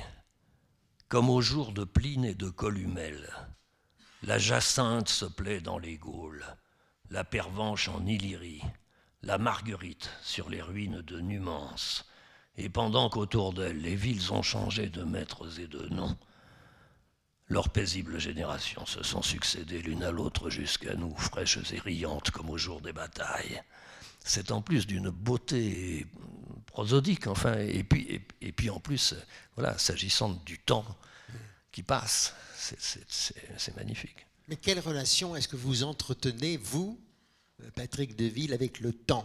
comme 1.08 1.30
au 1.30 1.40
jour 1.40 1.72
de 1.72 1.86
Pline 1.86 2.26
et 2.26 2.36
de 2.36 2.50
Columelle, 2.50 3.34
la 4.22 4.38
jacinthe 4.38 5.08
se 5.08 5.24
plaît 5.24 5.62
dans 5.62 5.80
les 5.80 5.98
Gaules, 5.98 6.46
la 7.10 7.24
pervenche 7.24 7.88
en 7.88 8.06
Illyrie, 8.06 8.64
la 9.22 9.38
marguerite 9.38 10.12
sur 10.22 10.50
les 10.50 10.62
ruines 10.62 11.02
de 11.02 11.22
Numance, 11.22 12.06
et 12.58 12.68
pendant 12.68 13.10
qu'autour 13.10 13.54
d'elle 13.54 13.82
les 13.82 13.96
villes 13.96 14.34
ont 14.34 14.44
changé 14.44 14.90
de 14.90 15.04
maîtres 15.04 15.62
et 15.62 15.68
de 15.68 15.88
noms, 15.88 16.18
leurs 17.50 17.70
paisibles 17.70 18.20
générations 18.20 18.86
se 18.86 19.04
sont 19.04 19.24
succédées 19.24 19.82
l'une 19.82 20.04
à 20.04 20.12
l'autre 20.12 20.50
jusqu'à 20.50 20.94
nous, 20.94 21.16
fraîches 21.16 21.58
et 21.74 21.80
riantes 21.80 22.30
comme 22.32 22.50
au 22.50 22.58
jour 22.58 22.80
des 22.80 22.94
batailles. 22.94 23.62
C'est 24.24 24.52
en 24.52 24.62
plus 24.62 24.86
d'une 24.86 25.10
beauté 25.10 26.06
prosodique, 26.68 27.26
enfin, 27.28 27.58
et 27.58 27.84
puis, 27.84 28.22
et, 28.42 28.52
puis 28.52 28.70
en 28.70 28.80
plus, 28.80 29.16
voilà, 29.56 29.78
s'agissant 29.78 30.30
du 30.46 30.60
temps 30.60 30.86
qui 31.72 31.82
passe, 31.82 32.36
c'est 32.56 33.76
magnifique. 33.76 34.28
Mais 34.48 34.56
quelle 34.56 34.80
relation 34.80 35.36
est-ce 35.36 35.48
que 35.48 35.56
vous 35.56 35.84
entretenez, 35.84 36.58
vous, 36.58 37.00
Patrick 37.76 38.16
Deville, 38.16 38.54
avec 38.54 38.80
le 38.80 38.94
temps? 38.94 39.24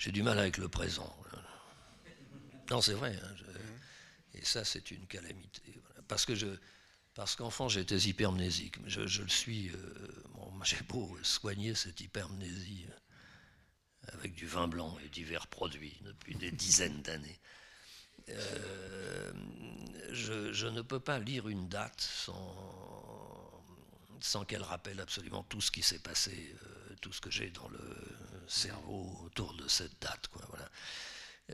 J'ai 0.00 0.12
du 0.12 0.22
mal 0.22 0.38
avec 0.38 0.56
le 0.56 0.66
présent. 0.66 1.14
Non, 2.70 2.80
c'est 2.80 2.94
vrai. 2.94 3.20
Hein, 3.22 3.34
et 4.32 4.42
ça, 4.42 4.64
c'est 4.64 4.90
une 4.90 5.06
calamité. 5.06 5.78
parce 6.08 6.24
que 6.24 6.34
je, 6.34 6.46
parce 7.12 7.36
qu'enfant 7.36 7.68
j'étais 7.68 7.98
hypermnésique. 7.98 8.76
Je, 8.86 9.06
je 9.06 9.22
le 9.22 9.28
suis. 9.28 9.70
j'ai 10.64 10.80
beau 10.88 11.18
soigner 11.22 11.74
cette 11.74 12.00
hypermnésie 12.00 12.86
avec 14.14 14.34
du 14.34 14.46
vin 14.46 14.68
blanc 14.68 14.96
et 15.04 15.10
divers 15.10 15.46
produits 15.48 16.00
depuis 16.02 16.34
des 16.34 16.50
dizaines 16.50 17.02
d'années. 17.02 17.38
je, 18.26 20.50
je, 20.50 20.66
ne 20.66 20.80
peux 20.80 21.00
pas 21.00 21.18
lire 21.18 21.46
une 21.46 21.68
date 21.68 22.00
sans, 22.00 23.62
sans 24.20 24.46
qu'elle 24.46 24.62
rappelle 24.62 25.00
absolument 25.00 25.42
tout 25.42 25.60
ce 25.60 25.70
qui 25.70 25.82
s'est 25.82 25.98
passé, 25.98 26.56
tout 27.02 27.12
ce 27.12 27.20
que 27.20 27.30
j'ai 27.30 27.50
dans 27.50 27.68
le 27.68 28.29
cerveau 28.50 29.18
autour 29.24 29.54
de 29.54 29.68
cette 29.68 30.00
date. 30.00 30.28
Quoi, 30.28 30.42
voilà. 30.48 30.68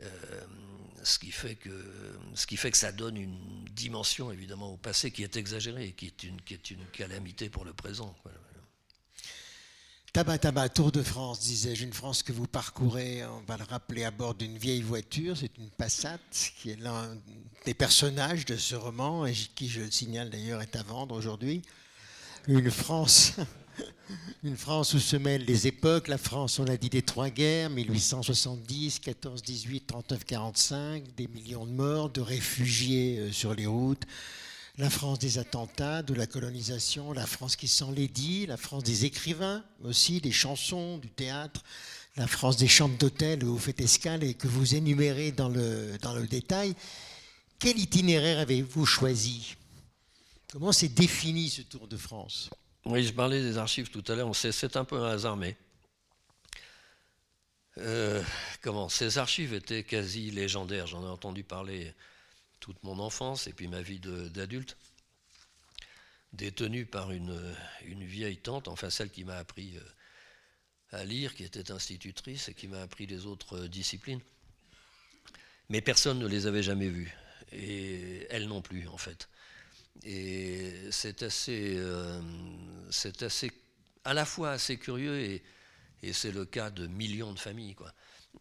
Euh, 0.03 0.45
ce, 1.03 1.17
qui 1.17 1.31
fait 1.31 1.55
que, 1.55 1.69
ce 2.35 2.45
qui 2.45 2.57
fait 2.57 2.71
que 2.71 2.77
ça 2.77 2.91
donne 2.91 3.17
une 3.17 3.65
dimension 3.71 4.31
évidemment 4.31 4.73
au 4.73 4.77
passé 4.77 5.11
qui 5.11 5.23
est 5.23 5.37
exagérée, 5.37 5.93
qui 5.93 6.07
est 6.07 6.23
une, 6.23 6.39
qui 6.41 6.53
est 6.53 6.71
une 6.71 6.85
calamité 6.87 7.49
pour 7.49 7.65
le 7.65 7.73
présent. 7.73 8.15
Tabac, 10.13 10.69
Tour 10.69 10.91
de 10.91 11.03
France, 11.03 11.41
disais-je, 11.41 11.83
une 11.83 11.93
France 11.93 12.23
que 12.23 12.31
vous 12.31 12.47
parcourez, 12.47 13.23
on 13.25 13.41
va 13.41 13.57
le 13.57 13.63
rappeler, 13.63 14.03
à 14.03 14.09
bord 14.09 14.33
d'une 14.33 14.57
vieille 14.57 14.81
voiture, 14.81 15.37
c'est 15.37 15.55
une 15.59 15.69
Passat, 15.69 16.17
qui 16.59 16.71
est 16.71 16.79
l'un 16.79 17.15
des 17.65 17.75
personnages 17.75 18.45
de 18.45 18.57
ce 18.57 18.73
roman, 18.73 19.27
et 19.27 19.33
qui, 19.33 19.69
je 19.69 19.81
le 19.81 19.91
signale 19.91 20.31
d'ailleurs, 20.31 20.63
est 20.63 20.75
à 20.75 20.81
vendre 20.81 21.13
aujourd'hui. 21.13 21.61
Une 22.47 22.71
France 22.71 23.33
Une 24.43 24.55
France 24.55 24.93
où 24.93 24.99
se 24.99 25.15
mêlent 25.15 25.45
les 25.45 25.67
époques. 25.67 26.07
La 26.07 26.17
France, 26.17 26.59
on 26.59 26.63
l'a 26.63 26.77
dit, 26.77 26.89
des 26.89 27.01
trois 27.01 27.29
guerres, 27.29 27.69
1870, 27.69 28.99
14, 28.99 29.41
18, 29.41 29.87
39, 29.87 30.23
45, 30.25 31.15
des 31.15 31.27
millions 31.27 31.65
de 31.65 31.71
morts, 31.71 32.09
de 32.09 32.21
réfugiés 32.21 33.19
euh, 33.19 33.31
sur 33.31 33.53
les 33.53 33.65
routes. 33.65 34.03
La 34.77 34.91
France 34.91 35.17
des 35.17 35.39
attentats, 35.39 36.03
de 36.03 36.13
la 36.13 36.27
colonisation, 36.27 37.11
la 37.11 37.25
France 37.25 37.55
qui 37.55 37.67
s'enlaidit, 37.67 38.45
la 38.45 38.57
France 38.57 38.83
des 38.83 39.05
écrivains 39.05 39.63
aussi, 39.83 40.21
des 40.21 40.31
chansons, 40.31 40.99
du 40.99 41.09
théâtre, 41.09 41.63
la 42.15 42.27
France 42.27 42.57
des 42.57 42.67
chambres 42.67 42.97
d'hôtel 42.97 43.43
où 43.43 43.53
vous 43.53 43.59
faites 43.59 43.81
escale 43.81 44.23
et 44.23 44.35
que 44.35 44.47
vous 44.47 44.75
énumérez 44.75 45.31
dans 45.31 45.49
le, 45.49 45.97
dans 46.03 46.13
le 46.13 46.27
détail. 46.27 46.75
Quel 47.57 47.79
itinéraire 47.79 48.37
avez-vous 48.37 48.85
choisi? 48.85 49.55
Comment 50.51 50.71
s'est 50.71 50.89
défini 50.89 51.49
ce 51.49 51.63
Tour 51.63 51.87
de 51.87 51.97
France? 51.97 52.51
Oui, 52.87 53.03
je 53.03 53.13
parlais 53.13 53.41
des 53.41 53.57
archives 53.57 53.89
tout 53.89 54.03
à 54.07 54.15
l'heure, 54.15 54.33
c'est 54.35 54.77
un 54.77 54.85
peu 54.85 54.97
un 54.97 55.09
hasard, 55.09 55.35
mais 55.35 55.57
euh, 57.79 58.23
comment 58.61 58.87
Ces 58.89 59.17
archives 59.17 59.53
étaient 59.53 59.83
quasi 59.83 60.31
légendaires, 60.31 60.87
j'en 60.87 61.03
ai 61.03 61.09
entendu 61.09 61.43
parler 61.43 61.93
toute 62.59 62.81
mon 62.83 62.99
enfance 62.99 63.47
et 63.47 63.53
puis 63.53 63.67
ma 63.67 63.81
vie 63.81 63.99
d'adulte, 63.99 64.77
détenue 66.31 66.85
par 66.85 67.11
une, 67.11 67.53
vieille 67.83 68.37
tante, 68.37 68.67
enfin 68.67 68.89
celle 68.89 69.11
qui 69.11 69.25
m'a 69.25 69.35
appris 69.35 69.77
euh, 69.77 70.97
à 70.97 71.03
lire, 71.03 71.35
qui 71.35 71.43
était 71.43 71.71
institutrice 71.71 72.47
et 72.47 72.53
qui 72.53 72.67
m'a 72.67 72.81
appris 72.81 73.05
les 73.05 73.25
autres 73.25 73.57
euh, 73.57 73.67
disciplines. 73.67 74.21
Mais 75.69 75.81
personne 75.81 76.19
ne 76.19 76.27
les 76.27 76.47
avait 76.47 76.63
jamais 76.63 76.87
vues, 76.87 77.13
et 77.51 78.25
elle 78.29 78.47
non 78.47 78.61
plus 78.61 78.87
en 78.87 78.97
fait. 78.97 79.27
Et 80.03 80.73
c'est 80.91 81.23
assez, 81.23 81.75
euh, 81.77 82.21
c'est 82.89 83.23
assez, 83.23 83.51
à 84.03 84.13
la 84.13 84.25
fois 84.25 84.51
assez 84.51 84.77
curieux 84.77 85.19
et, 85.19 85.43
c'est 86.13 86.31
le 86.31 86.45
cas 86.45 86.69
de 86.69 86.87
millions 86.87 87.33
de 87.33 87.39
familles. 87.39 87.75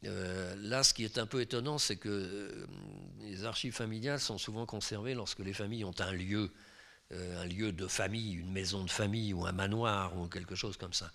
Euh, 0.05 0.55
là, 0.59 0.85
ce 0.85 0.93
qui 0.93 1.05
est 1.05 1.19
un 1.19 1.27
peu 1.27 1.41
étonnant, 1.41 1.79
c'est 1.79 1.97
que 1.97 2.09
euh, 2.09 2.67
les 3.21 3.45
archives 3.45 3.73
familiales 3.73 4.21
sont 4.21 4.39
souvent 4.39 4.67
conservées 4.67 5.15
lorsque 5.15 5.41
les 5.41 5.55
familles 5.55 5.85
ont 5.85 5.95
un 5.99 6.13
lieu, 6.13 6.53
un 7.11 7.47
lieu 7.47 7.73
de 7.73 7.87
famille, 7.89 8.35
une 8.35 8.53
maison 8.53 8.85
de 8.85 8.91
famille 8.91 9.33
ou 9.33 9.47
un 9.47 9.53
manoir 9.53 10.17
ou 10.17 10.29
quelque 10.29 10.55
chose 10.55 10.77
comme 10.77 10.93
ça. 10.93 11.11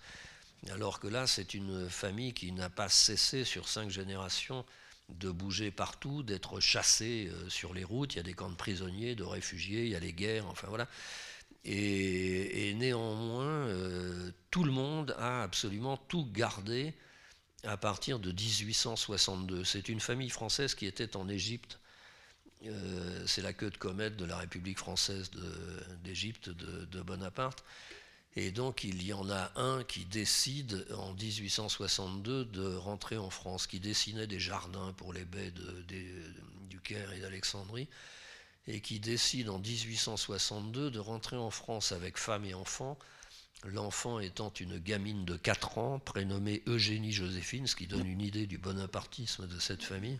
Alors 0.70 1.00
que 1.00 1.06
là, 1.06 1.26
c'est 1.26 1.54
une 1.54 1.88
famille 1.88 2.34
qui 2.34 2.52
n'a 2.52 2.68
pas 2.68 2.88
cessé 2.88 3.44
sur 3.44 3.68
cinq 3.68 3.88
générations 3.88 4.64
de 5.08 5.30
bouger 5.30 5.70
partout, 5.70 6.22
d'être 6.22 6.60
chassé 6.60 7.30
euh, 7.30 7.48
sur 7.48 7.74
les 7.74 7.84
routes. 7.84 8.14
Il 8.14 8.16
y 8.18 8.20
a 8.20 8.24
des 8.24 8.34
camps 8.34 8.50
de 8.50 8.56
prisonniers, 8.56 9.14
de 9.14 9.24
réfugiés, 9.24 9.84
il 9.84 9.90
y 9.90 9.94
a 9.94 10.00
les 10.00 10.12
guerres, 10.12 10.46
enfin 10.46 10.68
voilà. 10.68 10.88
Et, 11.64 12.74
néanmoins, 12.74 13.44
euh, 13.44 14.32
tout 14.50 14.64
le 14.64 14.72
monde 14.72 15.14
a 15.18 15.42
absolument 15.42 15.96
tout 15.96 16.26
gardé 16.32 16.94
à 17.62 17.76
partir 17.76 18.18
de 18.18 18.32
1862. 18.32 19.62
C'est 19.62 19.88
une 19.88 20.00
famille 20.00 20.30
française 20.30 20.74
qui 20.74 20.86
était 20.86 21.16
en 21.16 21.28
Égypte. 21.28 21.78
Euh, 22.66 23.24
c'est 23.26 23.42
la 23.42 23.52
queue 23.52 23.70
de 23.70 23.76
comète 23.76 24.16
de 24.16 24.24
la 24.24 24.36
République 24.36 24.78
française 24.78 25.30
d'Égypte 26.02 26.48
de 26.48 27.02
Bonaparte. 27.02 27.62
Et 28.34 28.50
donc 28.50 28.84
il 28.84 29.02
y 29.04 29.12
en 29.12 29.30
a 29.30 29.52
un 29.56 29.84
qui 29.84 30.06
décide 30.06 30.86
en 30.96 31.12
1862 31.12 32.46
de 32.46 32.74
rentrer 32.74 33.18
en 33.18 33.30
France, 33.30 33.66
qui 33.66 33.78
dessinait 33.78 34.26
des 34.26 34.40
jardins 34.40 34.92
pour 34.94 35.12
les 35.12 35.24
baies 35.24 35.52
du 36.68 36.80
Caire 36.80 37.12
et 37.12 37.20
d'Alexandrie, 37.20 37.88
et 38.66 38.80
qui 38.80 39.00
décide 39.00 39.50
en 39.50 39.58
1862 39.58 40.90
de 40.90 40.98
rentrer 40.98 41.36
en 41.36 41.50
France 41.50 41.92
avec 41.92 42.16
femme 42.16 42.44
et 42.44 42.54
enfant, 42.54 42.98
l'enfant 43.64 44.18
étant 44.18 44.52
une 44.58 44.78
gamine 44.78 45.24
de 45.24 45.36
4 45.36 45.78
ans 45.78 45.98
prénommée 45.98 46.62
Eugénie 46.66 47.12
Joséphine, 47.12 47.66
ce 47.66 47.76
qui 47.76 47.86
donne 47.86 48.06
une 48.06 48.22
idée 48.22 48.46
du 48.46 48.56
bonapartisme 48.56 49.46
de 49.46 49.58
cette 49.58 49.82
famille. 49.82 50.18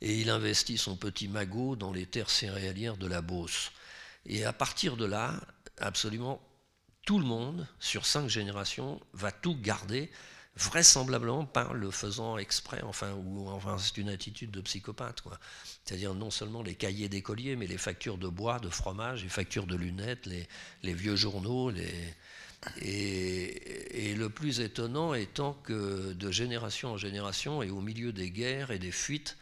Et 0.00 0.20
il 0.20 0.30
investit 0.30 0.78
son 0.78 0.96
petit 0.96 1.28
magot 1.28 1.76
dans 1.76 1.92
les 1.92 2.06
terres 2.06 2.30
céréalières 2.30 2.96
de 2.96 3.06
la 3.06 3.22
Beauce. 3.22 3.72
Et 4.26 4.44
à 4.44 4.52
partir 4.52 4.96
de 4.96 5.04
là, 5.04 5.40
absolument 5.78 6.40
tout 7.04 7.18
le 7.18 7.24
monde, 7.24 7.66
sur 7.80 8.06
cinq 8.06 8.28
générations, 8.28 9.00
va 9.12 9.30
tout 9.30 9.56
garder, 9.56 10.10
vraisemblablement 10.56 11.44
par 11.44 11.74
le 11.74 11.90
faisant 11.90 12.38
exprès, 12.38 12.80
enfin, 12.82 13.12
ou 13.12 13.48
enfin 13.48 13.76
c'est 13.78 13.98
une 13.98 14.08
attitude 14.08 14.50
de 14.50 14.60
psychopathe, 14.60 15.20
quoi. 15.20 15.38
C'est-à-dire 15.84 16.14
non 16.14 16.30
seulement 16.30 16.62
les 16.62 16.74
cahiers 16.74 17.08
d'écoliers, 17.08 17.56
mais 17.56 17.66
les 17.66 17.78
factures 17.78 18.18
de 18.18 18.28
bois, 18.28 18.60
de 18.60 18.68
fromage, 18.68 19.24
les 19.24 19.28
factures 19.28 19.66
de 19.66 19.74
lunettes, 19.74 20.26
les, 20.26 20.94
vieux 20.94 21.16
journaux, 21.16 21.72
et, 22.80 24.14
le 24.16 24.28
plus 24.28 24.60
étonnant 24.60 25.12
étant 25.12 25.54
que 25.64 26.12
de 26.12 26.30
génération 26.30 26.92
en 26.92 26.96
génération, 26.96 27.62
et 27.62 27.70
au 27.70 27.80
milieu 27.80 28.12
des 28.12 28.30
guerres 28.30 28.70
et 28.70 28.78
des 28.78 28.92
fuites, 28.92 29.36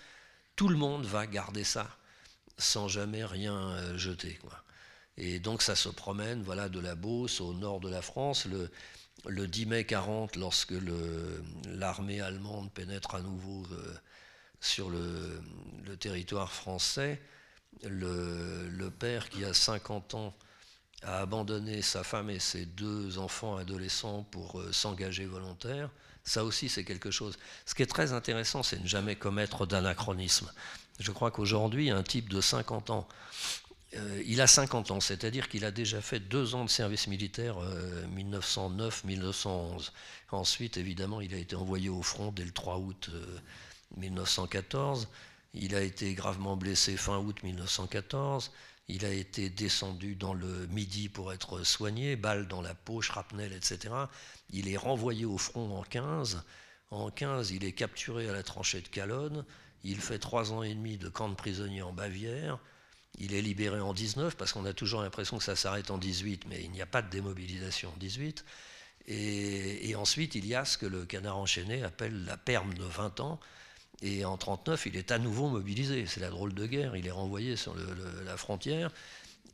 tout 0.57 0.69
le 0.69 0.77
monde 0.77 1.05
va 1.05 1.27
garder 1.27 1.63
ça, 1.63 1.89
sans 2.59 2.89
jamais 2.89 3.25
rien 3.25 3.55
euh, 3.55 3.99
jeter. 3.99 4.39
Et 5.25 5.39
donc 5.39 5.63
ça 5.63 5.77
se 5.77 5.89
promène 5.89 6.43
voilà, 6.43 6.69
de 6.69 6.81
la 6.81 6.97
Beauce 6.97 7.41
au 7.41 7.55
nord 7.55 7.79
de 7.79 7.89
la 7.89 8.03
France. 8.03 8.45
Le, 8.45 8.69
le 9.25 9.47
10 9.47 9.67
mai 9.67 9.85
40, 9.85 10.35
lorsque 10.35 10.75
l'armée 11.69 12.21
allemande 12.21 12.73
pénètre 12.73 13.15
à 13.15 13.21
nouveau 13.21 13.63
euh, 13.71 13.95
sur 14.61 14.91
le, 14.91 15.41
territoire 16.01 16.53
français, 16.53 17.23
le, 17.85 18.69
le, 18.69 18.91
père 18.91 19.29
qui 19.29 19.45
a 19.45 19.55
50 19.55 20.15
ans 20.15 20.35
a 21.05 21.21
abandonné 21.21 21.83
sa 21.83 22.03
femme 22.03 22.29
et 22.29 22.41
ses 22.41 22.67
deux 22.67 23.19
enfants 23.19 23.57
adolescents 23.57 24.25
pour 24.25 24.59
euh, 24.59 24.73
s'engager 24.73 25.27
volontaire. 25.27 25.89
Ça 26.25 26.43
aussi, 26.43 26.69
c'est 26.69 26.85
quelque 26.85 27.13
chose. 27.13 27.39
Ce 27.65 27.77
qui 27.77 27.83
est 27.85 27.87
très 27.87 28.13
intéressant, 28.13 28.65
c'est 28.65 28.81
ne 28.81 28.89
jamais 28.89 29.15
commettre 29.15 29.67
d'anachronisme. 29.67 30.51
Je 30.99 31.13
crois 31.13 31.31
qu'aujourd'hui, 31.31 31.91
un 31.91 32.03
type 32.03 32.29
de 32.29 32.41
50 32.41 32.91
ans 32.91 33.09
euh, 33.95 34.23
il 34.27 34.41
a 34.41 34.47
50 34.47 34.91
ans, 34.91 35.01
c'est-à-dire 35.01 35.49
qu'il 35.49 35.65
a 35.65 35.71
déjà 35.71 36.01
fait 36.01 36.21
deux 36.21 36.55
ans 36.55 36.65
de 36.65 36.71
service 36.71 37.07
militaire, 37.09 37.57
1909-1911. 38.17 39.47
Euh, 39.47 39.79
Ensuite, 40.31 40.79
évidemment, 40.79 41.21
il 41.21 41.35
a 41.35 41.37
été 41.37 41.57
envoyé 41.57 41.91
au 41.91 42.03
front 42.03 42.33
dès 42.33 42.45
le 42.45 42.53
3 42.53 42.79
août 42.79 43.11
1914. 43.97 45.03
Euh, 45.03 45.07
il 45.55 45.75
a 45.75 45.83
été 45.83 46.15
gravement 46.15 46.57
blessé 46.57 46.97
fin 46.97 47.19
août 47.19 47.43
1914. 47.43 48.51
Il 48.89 49.05
a 49.05 49.13
été 49.13 49.51
descendu 49.51 50.17
dans 50.17 50.33
le 50.33 50.67
Midi 50.69 51.11
pour 51.11 51.33
être 51.33 51.63
soigné, 51.65 52.17
balle 52.17 52.49
dans 52.49 52.63
la 52.63 52.75
peau, 52.75 53.03
shrapnel, 53.03 53.53
etc. 53.53 53.95
Il 54.51 54.69
est 54.69 54.77
renvoyé 54.79 55.27
au 55.27 55.37
front 55.37 55.79
en 55.79 55.83
15. 55.83 56.43
En 56.91 57.11
15, 57.11 57.51
il 57.51 57.65
est 57.65 57.73
capturé 57.73 58.29
à 58.29 58.33
la 58.33 58.43
tranchée 58.43 58.81
de 58.81 58.89
Calonne. 58.89 59.45
Il 59.85 60.01
fait 60.01 60.19
trois 60.19 60.53
ans 60.53 60.63
et 60.63 60.75
demi 60.75 60.97
de 60.97 61.09
camp 61.11 61.29
de 61.29 61.35
prisonniers 61.35 61.83
en 61.83 61.93
Bavière. 61.93 62.59
Il 63.19 63.35
est 63.35 63.43
libéré 63.43 63.81
en 63.81 63.93
19 63.93 64.37
parce 64.37 64.53
qu'on 64.53 64.65
a 64.65 64.73
toujours 64.73 65.03
l'impression 65.03 65.39
que 65.39 65.45
ça 65.45 65.57
s'arrête 65.57 65.91
en 65.91 65.99
18, 65.99 66.47
mais 66.49 66.63
il 66.63 66.71
n'y 66.71 66.83
a 66.83 66.87
pas 66.87 67.03
de 67.03 67.11
démobilisation 67.11 67.91
en 67.91 67.99
18. 67.99 68.45
Et, 69.09 69.95
ensuite, 69.97 70.35
il 70.35 70.47
y 70.47 70.55
a 70.55 70.65
ce 70.65 70.79
que 70.79 70.87
le 70.87 71.05
canard 71.05 71.37
enchaîné 71.37 71.83
appelle 71.83 72.25
la 72.25 72.37
perme 72.37 72.75
de 72.75 72.85
20 72.85 73.21
ans. 73.21 73.41
Et 74.01 74.25
en 74.25 74.37
39, 74.37 74.87
il 74.87 74.97
est 74.97 75.11
à 75.11 75.19
nouveau 75.19 75.49
mobilisé. 75.49 76.07
C'est 76.07 76.21
la 76.21 76.31
drôle 76.31 76.55
de 76.55 76.67
guerre. 76.67 76.97
Il 76.97 77.07
est 77.07 77.13
renvoyé 77.13 77.57
sur 77.57 77.75
la 78.25 78.37
frontière. 78.37 78.91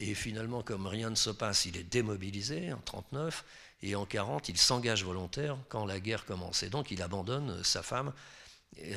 Et 0.00 0.14
finalement, 0.14 0.62
comme 0.62 0.86
rien 0.86 1.10
ne 1.10 1.16
se 1.16 1.30
passe, 1.30 1.64
il 1.64 1.76
est 1.76 1.82
démobilisé 1.84 2.72
en 2.72 2.80
39. 2.84 3.44
Et 3.82 3.94
en 3.94 4.06
40, 4.06 4.48
il 4.48 4.58
s'engage 4.58 5.04
volontaire 5.04 5.56
quand 5.68 5.86
la 5.86 5.98
guerre 5.98 6.24
commence. 6.24 6.62
Et 6.62 6.68
donc, 6.68 6.90
il 6.90 7.02
abandonne 7.02 7.62
sa 7.64 7.82
femme 7.82 8.12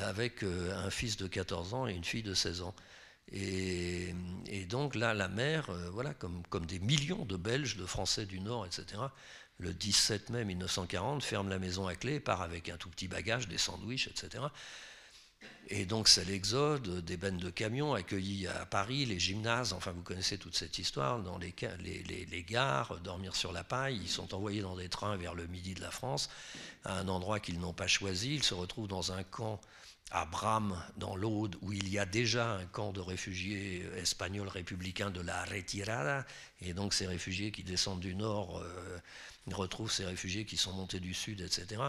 avec 0.02 0.44
euh, 0.44 0.86
un 0.86 0.90
fils 0.90 1.16
de 1.16 1.26
14 1.26 1.74
ans 1.74 1.86
et 1.88 1.92
une 1.92 2.04
fille 2.04 2.22
de 2.22 2.34
16 2.34 2.62
ans. 2.62 2.74
Et, 3.30 4.14
donc 4.68 4.94
là, 4.94 5.12
la 5.12 5.28
mère, 5.28 5.68
euh, 5.70 5.90
voilà, 5.90 6.14
comme, 6.14 6.42
comme 6.48 6.64
des 6.64 6.78
millions 6.78 7.26
de 7.26 7.36
Belges, 7.36 7.76
de 7.76 7.84
Français 7.84 8.24
du 8.24 8.40
Nord, 8.40 8.64
etc., 8.64 9.02
le 9.58 9.74
17 9.74 10.30
mai 10.30 10.44
1940, 10.44 11.22
ferme 11.22 11.48
la 11.48 11.58
maison 11.58 11.86
à 11.86 11.94
clé, 11.94 12.20
part 12.20 12.42
avec 12.42 12.68
un 12.68 12.76
tout 12.76 12.88
petit 12.88 13.06
bagage, 13.06 13.48
des 13.48 13.58
sandwichs, 13.58 14.08
etc. 14.08 14.44
Et 15.68 15.86
donc 15.86 16.08
c'est 16.08 16.24
l'exode 16.24 17.04
des 17.04 17.16
bennes 17.16 17.38
de 17.38 17.48
camions 17.48 17.94
accueillis 17.94 18.46
à 18.48 18.66
Paris, 18.66 19.06
les 19.06 19.18
gymnases, 19.18 19.72
enfin 19.72 19.92
vous 19.92 20.02
connaissez 20.02 20.36
toute 20.36 20.56
cette 20.56 20.78
histoire, 20.78 21.20
dans 21.20 21.38
les, 21.38 21.54
les, 21.80 22.42
gares, 22.42 22.98
dormir 23.00 23.36
sur 23.36 23.52
la 23.52 23.64
paille, 23.64 23.98
ils 24.02 24.08
sont 24.08 24.34
envoyés 24.34 24.60
dans 24.60 24.76
des 24.76 24.88
trains 24.88 25.16
vers 25.16 25.34
le 25.34 25.46
midi 25.46 25.74
de 25.74 25.80
la 25.80 25.90
France, 25.90 26.28
à 26.84 26.98
un 26.98 27.08
endroit 27.08 27.40
qu'ils 27.40 27.60
n'ont 27.60 27.72
pas 27.72 27.86
choisi, 27.86 28.34
ils 28.34 28.42
se 28.42 28.54
retrouvent 28.54 28.88
dans 28.88 29.12
un 29.12 29.22
camp 29.22 29.60
à 30.12 30.26
Bram, 30.26 30.78
dans 30.98 31.16
l'Aude, 31.16 31.56
où 31.62 31.72
il 31.72 31.88
y 31.88 31.98
a 31.98 32.04
déjà 32.04 32.52
un 32.52 32.66
camp 32.66 32.92
de 32.92 33.00
réfugiés 33.00 33.82
espagnols 33.96 34.48
républicains 34.48 35.10
de 35.10 35.22
la 35.22 35.42
Retirada, 35.44 36.26
et 36.60 36.74
donc 36.74 36.92
ces 36.92 37.06
réfugiés 37.06 37.50
qui 37.50 37.62
descendent 37.62 38.00
du 38.00 38.14
nord 38.14 38.58
euh, 38.58 38.98
retrouvent 39.50 39.90
ces 39.90 40.04
réfugiés 40.04 40.44
qui 40.44 40.58
sont 40.58 40.74
montés 40.74 41.00
du 41.00 41.14
sud, 41.14 41.40
etc. 41.40 41.80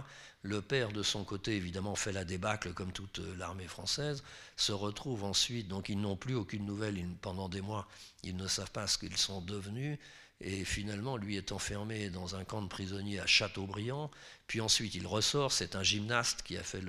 Le 0.41 0.61
père, 0.61 0.93
de 0.93 1.03
son 1.03 1.25
côté, 1.25 1.57
évidemment, 1.57 1.95
fait 1.95 2.13
la 2.13 2.23
débâcle 2.23 2.73
comme 2.73 2.93
toute 2.93 3.19
l'armée 3.37 3.67
française, 3.67 4.23
se 4.55 4.71
retrouve 4.71 5.25
ensuite, 5.25 5.67
donc 5.67 5.89
ils 5.89 5.99
n'ont 5.99 6.15
plus 6.15 6.35
aucune 6.35 6.65
nouvelle 6.65 7.05
pendant 7.21 7.49
des 7.49 7.61
mois, 7.61 7.89
ils 8.23 8.37
ne 8.37 8.47
savent 8.47 8.71
pas 8.71 8.87
ce 8.87 8.97
qu'ils 8.97 9.17
sont 9.17 9.41
devenus, 9.41 9.99
et 10.39 10.63
finalement, 10.63 11.17
lui 11.17 11.35
est 11.35 11.51
enfermé 11.51 12.09
dans 12.09 12.35
un 12.35 12.45
camp 12.45 12.61
de 12.61 12.67
prisonniers 12.69 13.19
à 13.19 13.27
Châteaubriand, 13.27 14.09
puis 14.47 14.61
ensuite 14.61 14.95
il 14.95 15.07
ressort, 15.07 15.51
c'est 15.51 15.75
un 15.75 15.83
gymnaste 15.83 16.41
qui 16.43 16.57
a 16.57 16.63
fait 16.63 16.81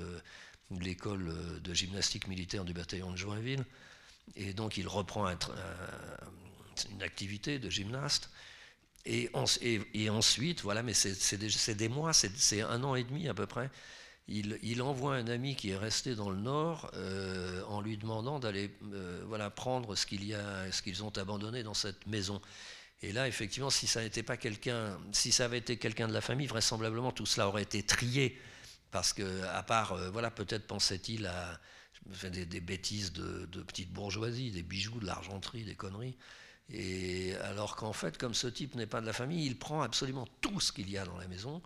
l'école 0.71 1.33
de 1.63 1.75
gymnastique 1.75 2.29
militaire 2.29 2.65
du 2.65 2.73
bataillon 2.73 3.11
de 3.11 3.17
Joinville, 3.17 3.65
et 4.37 4.53
donc 4.53 4.77
il 4.77 4.89
reprend 4.89 5.27
une 6.91 7.03
activité 7.03 7.59
de 7.59 7.71
gymnaste, 7.71 8.31
et, 9.07 9.31
ensuite, 9.35 10.63
voilà, 10.63 10.83
mais 10.83 10.95
c'est 10.95 11.77
des, 11.77 11.89
mois, 11.89 12.13
c'est 12.15 12.63
un 12.63 12.83
an 12.85 12.95
et 12.95 13.05
demi 13.05 13.29
à 13.29 13.35
peu 13.35 13.47
près. 13.47 13.71
Il, 14.29 14.81
envoie 14.81 15.17
un 15.17 15.29
ami 15.29 15.55
qui 15.55 15.71
est 15.71 15.77
resté 15.77 16.15
dans 16.15 16.31
le 16.31 16.39
Nord 16.39 16.91
euh, 16.95 17.63
en 17.69 17.83
lui 17.83 17.99
demandant 17.99 18.39
d'aller 18.39 18.71
euh, 18.95 19.23
voilà, 19.27 19.51
prendre 19.51 19.95
ce 19.95 20.07
qu'il 20.07 20.35
ce 20.71 20.81
qu'ils 20.81 21.05
ont 21.05 21.11
abandonné 21.11 21.63
dans 21.63 21.75
cette 21.75 22.07
maison. 22.07 22.41
Et 23.03 23.13
là, 23.13 23.29
effectivement, 23.29 23.69
si 23.69 23.87
ça 23.87 24.01
n'était 24.01 24.23
pas 24.23 24.39
quelqu'un, 24.39 24.99
si 25.13 25.31
ça 25.31 25.45
avait 25.45 25.59
été 25.59 25.77
quelqu'un 25.77 26.09
de 26.09 26.15
la 26.15 26.23
famille, 26.23 26.47
vraisemblablement 26.47 27.13
tout 27.13 27.27
cela 27.27 27.49
aurait 27.49 27.65
été 27.65 27.83
trié, 27.83 28.41
parce 28.95 29.13
que 29.13 29.43
à 29.47 29.65
part, 29.65 29.95
euh, 29.95 30.09
voilà, 30.11 30.31
peut-être 30.31 30.69
pensait-il 30.69 31.27
à 31.27 31.59
des, 32.31 32.47
des 32.47 32.61
bêtises 32.61 33.13
de, 33.13 33.45
petite 33.63 33.93
bourgeoisie, 33.93 34.53
des 34.53 34.63
bijoux, 34.63 35.01
de 35.01 35.07
l'argenterie, 35.07 35.65
des 35.65 35.75
conneries. 35.75 36.17
Et 36.73 37.35
alors 37.43 37.75
qu'en 37.75 37.93
fait, 37.93 38.17
comme 38.17 38.35
ce 38.35 38.47
type 38.47 38.77
n'est 38.77 38.87
pas 38.87 39.01
de 39.01 39.07
la 39.07 39.13
famille, 39.13 39.47
il 39.47 39.59
prend 39.59 39.83
absolument 39.83 40.29
tout 40.41 40.61
ce 40.61 40.71
qu'il 40.71 40.89
y 40.89 40.97
a 40.97 41.05
dans 41.05 41.17
la 41.17 41.27
maison, 41.27 41.61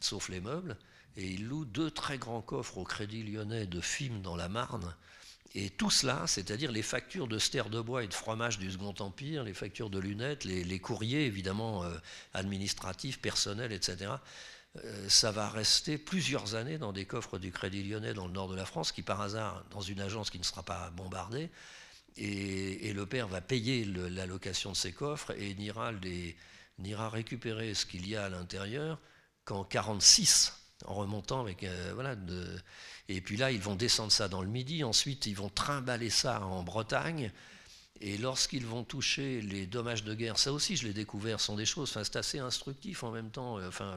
sauf 0.00 0.28
les 0.28 0.42
meubles, 0.42 0.76
et 1.16 1.26
il 1.26 1.46
loue 1.46 1.64
deux 1.64 1.90
très 1.90 2.18
grands 2.18 2.42
coffres 2.42 2.76
au 2.76 2.84
Crédit 2.84 3.22
Lyonnais 3.22 3.66
de 3.66 3.80
films 3.80 4.20
dans 4.20 4.36
la 4.36 4.50
Marne. 4.50 4.94
Et 5.54 5.70
tout 5.70 5.88
cela, 5.88 6.26
c'est-à-dire 6.26 6.70
les 6.70 6.82
factures 6.82 7.26
de 7.26 7.38
ster 7.38 7.70
de 7.70 7.80
bois 7.80 8.04
et 8.04 8.06
de 8.06 8.12
fromage 8.12 8.58
du 8.58 8.70
Second 8.70 8.94
Empire, 8.98 9.44
les 9.44 9.54
factures 9.54 9.88
de 9.88 9.98
lunettes, 9.98 10.44
les, 10.44 10.78
courriers 10.78 11.24
évidemment 11.24 11.84
euh, 11.84 11.96
administratifs, 12.34 13.18
personnels, 13.18 13.72
etc., 13.72 14.10
ça 15.08 15.30
va 15.30 15.48
rester 15.48 15.98
plusieurs 15.98 16.54
années 16.54 16.78
dans 16.78 16.92
des 16.92 17.04
coffres 17.04 17.38
du 17.38 17.52
Crédit 17.52 17.82
Lyonnais 17.82 18.14
dans 18.14 18.26
le 18.26 18.32
nord 18.32 18.48
de 18.48 18.54
la 18.54 18.66
France, 18.66 18.92
qui 18.92 19.02
par 19.02 19.20
hasard, 19.20 19.64
dans 19.70 19.80
une 19.80 20.00
agence 20.00 20.30
qui 20.30 20.38
ne 20.38 20.44
sera 20.44 20.62
pas 20.62 20.90
bombardée, 20.90 21.50
et, 22.16 22.92
le 22.92 23.06
père 23.06 23.28
va 23.28 23.40
payer 23.40 23.84
la 23.84 24.26
location 24.26 24.72
de 24.72 24.76
ses 24.76 24.92
coffres 24.92 25.32
et 25.38 25.54
n'ira 25.54 27.10
récupérer 27.10 27.74
ce 27.74 27.84
qu'il 27.84 28.08
y 28.08 28.16
a 28.16 28.24
à 28.24 28.28
l'intérieur 28.28 28.98
qu'en 29.44 29.64
46, 29.64 30.54
en 30.86 30.94
remontant 30.94 31.40
avec 31.40 31.62
euh, 31.62 31.92
voilà. 31.94 32.16
et 33.08 33.20
puis 33.20 33.36
là, 33.36 33.50
ils 33.50 33.60
vont 33.60 33.76
descendre 33.76 34.12
ça 34.12 34.28
dans 34.28 34.42
le 34.42 34.48
Midi. 34.48 34.82
Ensuite, 34.82 35.26
ils 35.26 35.36
vont 35.36 35.50
trimballer 35.50 36.10
ça 36.10 36.42
en 36.42 36.62
Bretagne. 36.62 37.30
Et 38.00 38.18
lorsqu'ils 38.18 38.66
vont 38.66 38.84
toucher 38.84 39.40
les 39.40 39.66
dommages 39.66 40.04
de 40.04 40.14
guerre, 40.14 40.38
ça 40.38 40.52
aussi 40.52 40.76
je 40.76 40.86
l'ai 40.86 40.92
découvert, 40.92 41.40
sont 41.40 41.56
des 41.56 41.64
choses, 41.64 41.90
enfin, 41.90 42.04
c'est 42.04 42.16
assez 42.16 42.38
instructif 42.38 43.02
en 43.02 43.10
même 43.10 43.30
temps, 43.30 43.58
euh, 43.58 43.68
enfin, 43.68 43.96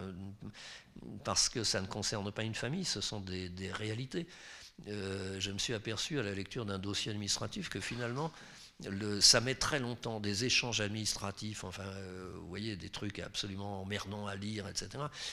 parce 1.23 1.49
que 1.49 1.63
ça 1.63 1.81
ne 1.81 1.88
concerne 1.88 2.31
pas 2.31 2.43
une 2.43 2.55
famille, 2.55 2.85
ce 2.85 3.01
sont 3.01 3.19
des 3.19 3.71
réalités. 3.71 4.26
Euh, 4.88 5.39
je 5.39 5.51
me 5.51 5.57
suis 5.57 5.73
aperçu 5.73 6.19
à 6.19 6.23
la 6.23 6.34
lecture 6.34 6.65
d'un 6.65 6.80
dossier 6.80 7.11
administratif 7.11 7.69
que 7.69 7.80
finalement, 7.80 8.31
ça 9.19 9.41
met 9.41 9.55
très 9.55 9.80
longtemps, 9.80 10.21
des 10.21 10.45
échanges 10.45 10.80
administratifs, 10.80 11.65
enfin, 11.65 11.84
euh, 11.84 12.31
vous 12.35 12.47
voyez, 12.47 12.77
des 12.77 12.89
trucs 12.89 13.19
absolument 13.19 13.81
emmerdants 13.81 14.27
à 14.27 14.35
lire, 14.35 14.67
etc., 14.69 14.89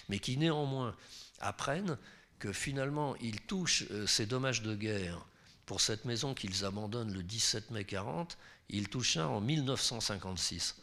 mais 0.09 0.19
qui 0.19 0.37
néanmoins 0.37 0.97
apprennent 1.41 1.97
que 2.41 2.53
finalement, 2.53 3.15
ils 3.21 3.41
touchent 3.41 3.85
ces 4.07 4.27
dommages 4.27 4.63
de 4.63 4.75
guerre 4.75 5.25
pour 5.65 5.81
cette 5.81 6.05
maison 6.05 6.35
qu'ils 6.35 6.65
abandonnent 6.65 7.13
le 7.13 7.23
17 7.23 7.71
mai 7.71 7.85
40, 7.85 8.37
ils 8.71 8.89
touchent 8.89 9.15
ça 9.15 9.29
en 9.29 9.41
1956. 9.41 10.77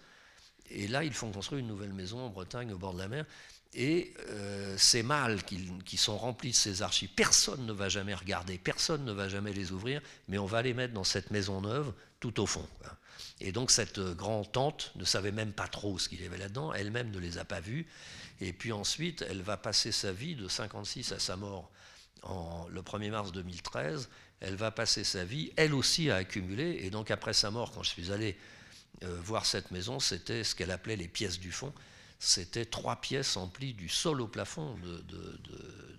Et 0.70 0.88
là, 0.88 1.04
ils 1.04 1.14
font 1.14 1.32
construire 1.32 1.60
une 1.60 1.68
nouvelle 1.68 1.94
maison 1.94 2.20
en 2.26 2.30
Bretagne, 2.30 2.72
au 2.72 2.78
bord 2.78 2.94
de 2.94 3.00
la 3.00 3.08
mer. 3.08 3.26
Et 3.76 4.14
euh, 4.30 4.76
ces 4.78 5.02
mâles 5.02 5.42
qui, 5.44 5.98
sont 5.98 6.18
remplis 6.18 6.52
de 6.52 6.56
ces 6.56 6.84
archives, 6.84 7.10
personne 7.16 7.66
ne 7.66 7.74
va 7.74 7.90
jamais 7.90 8.14
regarder, 8.14 8.58
personne 8.58 9.04
ne 9.04 9.12
va 9.12 9.30
jamais 9.30 9.52
les 9.52 9.72
ouvrir, 9.72 10.02
mais 10.28 10.38
on 10.38 10.46
va 10.46 10.62
les 10.62 10.74
mettre 10.74 10.94
dans 10.94 11.04
cette 11.04 11.32
maison 11.32 11.62
neuve 11.62 11.92
tout 12.20 12.40
au 12.40 12.46
fond. 12.46 12.68
Et 13.42 13.52
donc 13.52 13.72
cette 13.72 13.98
euh, 13.98 14.14
grand-tante 14.14 14.92
ne 14.96 15.04
savait 15.06 15.32
même 15.32 15.54
pas 15.54 15.68
trop 15.68 15.98
ce 15.98 16.08
qu'il 16.08 16.22
y 16.22 16.26
avait 16.26 16.38
là-dedans, 16.38 16.72
elle-même 16.74 17.10
ne 17.10 17.18
les 17.18 17.40
a 17.40 17.46
pas 17.46 17.62
vus. 17.62 17.88
Et 18.42 18.54
puis 18.54 18.72
ensuite, 18.72 19.24
elle 19.28 19.42
va 19.42 19.58
passer 19.58 19.92
sa 19.92 20.12
vie 20.12 20.36
de 20.36 20.48
56 20.48 21.12
à 21.12 21.20
sa 21.20 21.36
mort 21.36 21.72
en, 22.22 22.68
le 22.70 22.82
1er 22.82 23.10
mars 23.10 23.32
2013. 23.32 24.10
Elle 24.44 24.56
va 24.56 24.72
passer 24.72 25.04
sa 25.04 25.26
vie, 25.26 25.52
elle 25.56 25.74
aussi, 25.74 26.10
à 26.10 26.18
accumuler. 26.18 26.80
Et 26.84 26.90
donc 26.90 27.12
après 27.12 27.34
sa 27.34 27.50
mort, 27.50 27.72
quand 27.72 27.84
je 27.84 27.90
suis 27.90 28.12
allé 28.12 28.38
euh, 29.04 29.20
voir 29.24 29.46
cette 29.46 29.72
maison, 29.72 30.00
c'était 30.00 30.44
ce 30.44 30.54
qu'elle 30.54 30.72
appelait 30.72 30.96
les 30.96 31.08
pièces 31.08 31.40
du 31.40 31.52
fond 31.52 31.74
c'était 32.26 32.64
trois 32.64 33.02
pièces 33.02 33.36
emplies 33.36 33.74
du 33.74 33.90
sol 33.90 34.22
au 34.22 34.28
plafond 34.28 34.78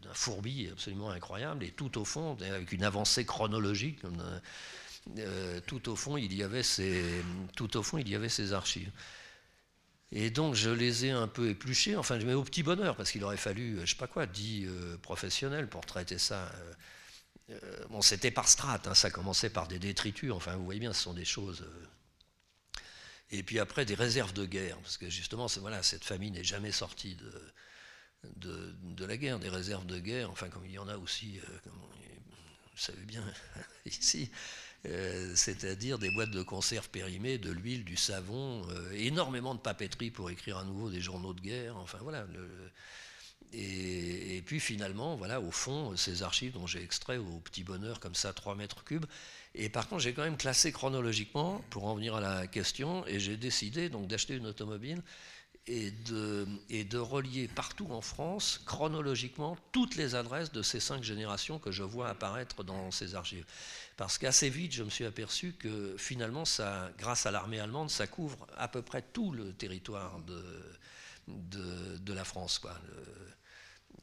d'un 0.02 0.14
fourbi 0.14 0.70
absolument 0.72 1.10
incroyable, 1.10 1.64
et 1.64 1.70
tout 1.70 1.98
au 1.98 2.04
fond, 2.06 2.34
avec 2.40 2.72
une 2.72 2.82
avancée 2.82 3.26
chronologique, 3.26 4.00
euh, 5.18 5.60
tout 5.66 5.90
au 5.90 5.96
fond, 5.96 6.16
il 6.16 6.34
y 6.34 6.42
avait 6.42 6.62
ces, 6.62 7.04
tout 7.56 7.76
au 7.76 7.82
fond, 7.82 7.98
il 7.98 8.08
y 8.08 8.14
avait 8.14 8.30
archives. 8.54 8.90
Et 10.12 10.30
donc 10.30 10.54
je 10.54 10.70
les 10.70 11.04
ai 11.04 11.10
un 11.10 11.28
peu 11.28 11.50
épluchées, 11.50 11.94
enfin 11.94 12.18
je 12.18 12.24
mets 12.24 12.32
au 12.32 12.42
petit 12.42 12.62
bonheur, 12.62 12.96
parce 12.96 13.10
qu'il 13.10 13.22
aurait 13.22 13.36
fallu, 13.36 13.80
je 13.84 13.90
sais 13.90 13.96
pas 13.96 14.06
quoi, 14.06 14.24
dix 14.24 14.64
euh, 14.66 14.96
professionnels 14.96 15.68
pour 15.68 15.84
traiter 15.84 16.16
ça. 16.16 16.50
Euh, 17.50 17.86
bon, 17.90 18.00
c'était 18.02 18.30
par 18.30 18.48
strates, 18.48 18.86
hein, 18.86 18.94
ça 18.94 19.10
commençait 19.10 19.50
par 19.50 19.68
des 19.68 19.78
détritus, 19.78 20.32
enfin 20.32 20.56
vous 20.56 20.64
voyez 20.64 20.80
bien, 20.80 20.92
ce 20.92 21.02
sont 21.02 21.14
des 21.14 21.26
choses 21.26 21.64
et 23.30 23.42
puis 23.42 23.58
après, 23.58 23.84
des 23.84 23.94
réserves 23.94 24.32
de 24.32 24.44
guerre, 24.46 24.78
parce 24.78 24.96
que 24.96 25.08
justement, 25.08 25.46
voilà, 25.60 25.82
cette 25.82 26.04
famille 26.04 26.30
n'est 26.30 26.44
jamais 26.44 26.72
sortie 26.72 27.16
de, 27.16 28.74
de, 28.82 29.04
la 29.04 29.16
guerre, 29.16 29.38
des 29.38 29.48
réserves 29.48 29.86
de 29.86 29.98
guerre, 29.98 30.30
enfin, 30.30 30.48
comme 30.48 30.64
il 30.66 30.72
y 30.72 30.78
en 30.78 30.88
a 30.88 30.96
aussi, 30.96 31.40
euh, 31.40 31.58
vous 31.66 32.78
savez 32.78 33.04
bien, 33.04 33.24
ici, 33.86 34.30
euh, 34.86 35.34
c'est-à-dire 35.34 35.98
des 35.98 36.10
boîtes 36.10 36.30
de 36.30 36.42
conserve 36.42 36.88
périmées, 36.90 37.38
de 37.38 37.50
l'huile, 37.50 37.84
du 37.84 37.96
savon, 37.96 38.68
euh, 38.70 38.92
énormément 38.92 39.54
de 39.56 39.60
papeterie 39.60 40.10
pour 40.12 40.30
écrire 40.30 40.58
à 40.58 40.64
nouveau 40.64 40.90
des 40.90 41.00
journaux 41.00 41.34
de 41.34 41.40
guerre, 41.40 41.76
enfin 41.78 41.98
voilà. 42.02 42.26
Et, 43.56 44.42
puis 44.44 44.60
finalement, 44.60 45.16
voilà, 45.16 45.40
au 45.40 45.50
fond, 45.50 45.96
ces 45.96 46.22
archives 46.22 46.52
dont 46.52 46.66
j'ai 46.66 46.82
extrait 46.82 47.16
au 47.16 47.40
petit 47.40 47.64
bonheur, 47.64 48.00
comme 48.00 48.14
ça, 48.14 48.32
3 48.32 48.54
mètres 48.54 48.84
cubes, 48.84 49.06
et 49.54 49.68
par 49.68 49.88
contre, 49.88 50.02
j'ai 50.02 50.12
quand 50.12 50.24
même 50.24 50.36
classé 50.36 50.72
chronologiquement, 50.72 51.62
pour 51.70 51.86
en 51.86 51.94
venir 51.94 52.14
à 52.16 52.20
la 52.20 52.46
question, 52.46 53.06
et 53.06 53.20
j'ai 53.20 53.36
décidé 53.36 53.88
donc 53.88 54.08
d'acheter 54.08 54.34
une 54.34 54.46
automobile 54.46 55.02
et 55.66 55.90
de, 55.90 56.46
et 56.68 56.84
de 56.84 56.98
relier 56.98 57.48
partout 57.48 57.86
en 57.90 58.00
France, 58.00 58.60
chronologiquement, 58.66 59.56
toutes 59.72 59.94
les 59.96 60.14
adresses 60.14 60.52
de 60.52 60.62
ces 60.62 60.80
cinq 60.80 61.02
générations 61.02 61.58
que 61.58 61.70
je 61.70 61.82
vois 61.82 62.08
apparaître 62.08 62.64
dans 62.64 62.90
ces 62.90 63.14
archives. 63.14 63.46
Parce 63.96 64.18
qu'assez 64.18 64.50
vite, 64.50 64.72
je 64.72 64.82
me 64.82 64.90
suis 64.90 65.06
aperçu 65.06 65.52
que 65.52 65.94
finalement, 65.96 66.44
ça, 66.44 66.90
grâce 66.98 67.24
à 67.24 67.30
l'armée 67.30 67.60
allemande, 67.60 67.90
ça 67.90 68.06
couvre 68.06 68.46
à 68.56 68.68
peu 68.68 68.82
près 68.82 69.00
tout 69.00 69.30
le 69.30 69.52
territoire 69.52 70.20
de, 70.20 71.98
de 71.98 72.12
la 72.12 72.24
France. 72.24 72.58
Quoi. 72.58 72.76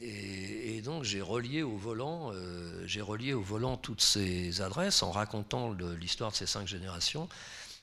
Et, 0.02 0.82
donc 0.82 1.03
j'ai 1.03 1.22
relié 1.22 1.61
au 1.61 1.78
volant, 1.78 2.32
euh, 2.34 2.86
j'ai 2.88 3.02
relié 3.02 3.34
au 3.34 3.41
volant 3.41 3.78
toutes 3.78 4.02
ces 4.02 4.61
adresses 4.61 5.03
en 5.03 5.11
racontant 5.11 5.73
l'histoire 5.73 6.32
de 6.32 6.36
ces 6.36 6.48
cinq 6.48 6.68
générations. 6.68 7.30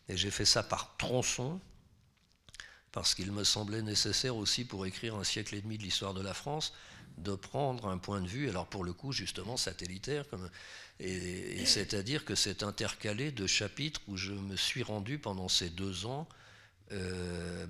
Et 0.08 0.16
j'ai 0.16 0.30
fait 0.30 0.44
ça 0.44 0.62
par 0.62 0.96
tronçon, 0.96 1.60
parce 2.90 3.14
qu'il 3.14 3.30
me 3.30 3.44
semblait 3.44 3.82
nécessaire 3.82 4.34
aussi 4.34 4.64
pour 4.64 4.84
écrire 4.86 5.14
un 5.14 5.22
siècle 5.22 5.54
et 5.54 5.60
demi 5.60 5.78
de 5.78 5.84
l'histoire 5.84 6.14
de 6.14 6.22
la 6.22 6.34
France, 6.34 6.72
de 7.18 7.34
prendre 7.34 7.86
un 7.86 7.98
point 7.98 8.20
de 8.20 8.26
vue, 8.26 8.48
alors 8.48 8.66
pour 8.66 8.84
le 8.84 8.92
coup 8.92 9.12
justement 9.12 9.56
satellitaire, 9.56 10.28
comme, 10.28 10.48
et, 11.00 11.64
c'est-à-dire 11.64 12.24
que 12.24 12.34
c'est 12.34 12.62
intercalé 12.62 13.30
de 13.30 13.46
chapitres 13.46 14.00
où 14.08 14.16
je 14.16 14.32
me 14.32 14.56
suis 14.56 14.82
rendu 14.82 15.18
pendant 15.18 15.48
ces 15.48 15.70
deux 15.70 16.06
ans 16.06 16.26
euh, 16.90 17.66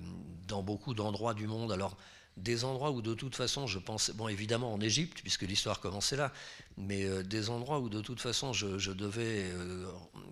dans 0.47 0.63
beaucoup 0.63 0.95
d'endroits 0.95 1.35
du 1.35 1.45
monde. 1.45 1.71
Alors 1.71 1.95
des 2.39 2.63
endroits 2.63 2.91
où 2.91 3.01
de 3.01 3.13
toute 3.13 3.35
façon 3.35 3.67
je 3.67 3.79
pensais, 3.79 4.13
bon 4.13 4.27
évidemment 4.27 4.73
en 4.73 4.81
Égypte 4.81 5.19
puisque 5.21 5.43
l'histoire 5.43 5.79
commençait 5.79 6.15
là, 6.15 6.31
mais 6.77 7.05
euh, 7.05 7.23
des 7.23 7.49
endroits 7.49 7.79
où 7.79 7.89
de 7.89 8.01
toute 8.01 8.21
façon 8.21 8.53
je, 8.53 8.91
devais 8.91 9.51
euh, 9.51 9.85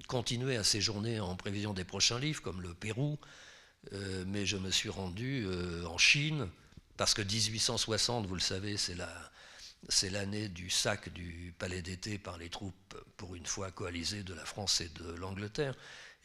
continuer 0.07 0.57
à 0.57 0.63
séjourner 0.63 1.19
en 1.19 1.35
prévision 1.35 1.73
des 1.73 1.83
prochains 1.83 2.19
livres, 2.19 2.41
comme 2.41 2.61
le 2.61 2.73
Pérou, 2.73 3.17
mais 4.25 4.45
je 4.45 4.57
me 4.57 4.69
suis 4.69 4.89
rendu 4.89 5.47
en 5.85 5.97
Chine, 5.97 6.49
parce 6.97 7.13
que 7.13 7.21
1860, 7.21 8.25
vous 8.25 8.35
le 8.35 8.41
savez, 8.41 8.75
c'est 8.75 8.95
la, 8.95 9.09
c'est 9.89 10.09
l'année 10.09 10.49
du 10.49 10.69
sac 10.69 11.09
du 11.13 11.53
palais 11.57 11.81
d'été 11.81 12.17
par 12.17 12.37
les 12.37 12.49
troupes, 12.49 12.95
pour 13.15 13.35
une 13.35 13.45
fois 13.45 13.71
coalisées, 13.71 14.23
de 14.23 14.33
la 14.33 14.45
France 14.45 14.81
et 14.81 14.89
de 14.89 15.13
l'Angleterre, 15.13 15.75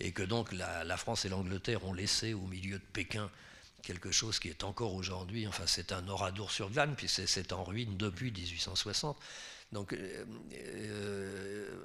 et 0.00 0.12
que 0.12 0.22
donc 0.22 0.52
la, 0.52 0.96
France 0.96 1.24
et 1.24 1.28
l'Angleterre 1.28 1.84
ont 1.84 1.92
laissé 1.92 2.34
au 2.34 2.46
milieu 2.46 2.78
de 2.78 2.84
Pékin 2.92 3.30
quelque 3.82 4.12
chose 4.12 4.38
qui 4.38 4.48
est 4.48 4.64
encore 4.64 4.94
aujourd'hui, 4.94 5.46
enfin 5.46 5.64
c'est 5.66 5.92
un 5.92 6.06
oradour 6.08 6.50
sur 6.50 6.70
glane, 6.70 6.94
puis 6.96 7.08
c'est 7.08 7.52
en 7.52 7.64
ruine 7.64 7.96
depuis 7.96 8.30
1860. 8.30 9.18
Donc, 9.72 9.94
euh, 9.94 10.24
euh, 10.52 11.84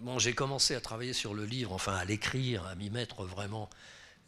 bon, 0.00 0.18
j'ai 0.18 0.34
commencé 0.34 0.74
à 0.74 0.80
travailler 0.80 1.12
sur 1.12 1.32
le 1.32 1.44
livre, 1.44 1.72
enfin 1.72 1.94
à 1.94 2.04
l'écrire, 2.04 2.66
à 2.66 2.74
m'y 2.74 2.90
mettre 2.90 3.24
vraiment 3.24 3.70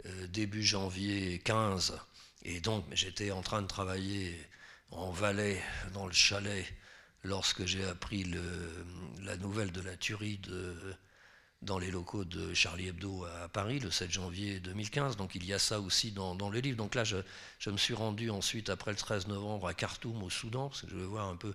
euh, 0.06 0.26
début 0.28 0.62
janvier 0.62 1.40
15, 1.40 1.98
et 2.44 2.60
donc 2.60 2.84
j'étais 2.92 3.32
en 3.32 3.42
train 3.42 3.62
de 3.62 3.66
travailler 3.66 4.38
en 4.92 5.10
Valais, 5.10 5.60
dans 5.92 6.06
le 6.06 6.12
chalet, 6.12 6.64
lorsque 7.24 7.64
j'ai 7.66 7.84
appris 7.84 8.24
la 9.22 9.36
nouvelle 9.36 9.72
de 9.72 9.80
la 9.80 9.96
tuerie 9.96 10.38
de, 10.38 10.76
dans 11.62 11.78
les 11.78 11.90
locaux 11.90 12.24
de 12.24 12.54
Charlie 12.54 12.88
Hebdo 12.88 13.24
à 13.24 13.48
Paris 13.48 13.80
le 13.80 13.90
7 13.90 14.10
janvier 14.10 14.60
2015. 14.60 15.16
Donc 15.16 15.34
il 15.34 15.44
y 15.44 15.52
a 15.52 15.58
ça 15.58 15.80
aussi 15.80 16.12
dans, 16.12 16.34
le 16.50 16.60
livre. 16.60 16.76
Donc 16.76 16.94
là, 16.94 17.04
je, 17.04 17.16
me 17.70 17.76
suis 17.76 17.94
rendu 17.94 18.30
ensuite, 18.30 18.70
après 18.70 18.90
le 18.90 18.96
13 18.96 19.26
novembre, 19.28 19.66
à 19.66 19.74
Khartoum, 19.74 20.22
au 20.22 20.30
Soudan, 20.30 20.68
parce 20.68 20.82
que 20.82 20.88
je 20.88 20.94
voulais 20.94 21.06
voir 21.06 21.28
un 21.28 21.36
peu 21.36 21.54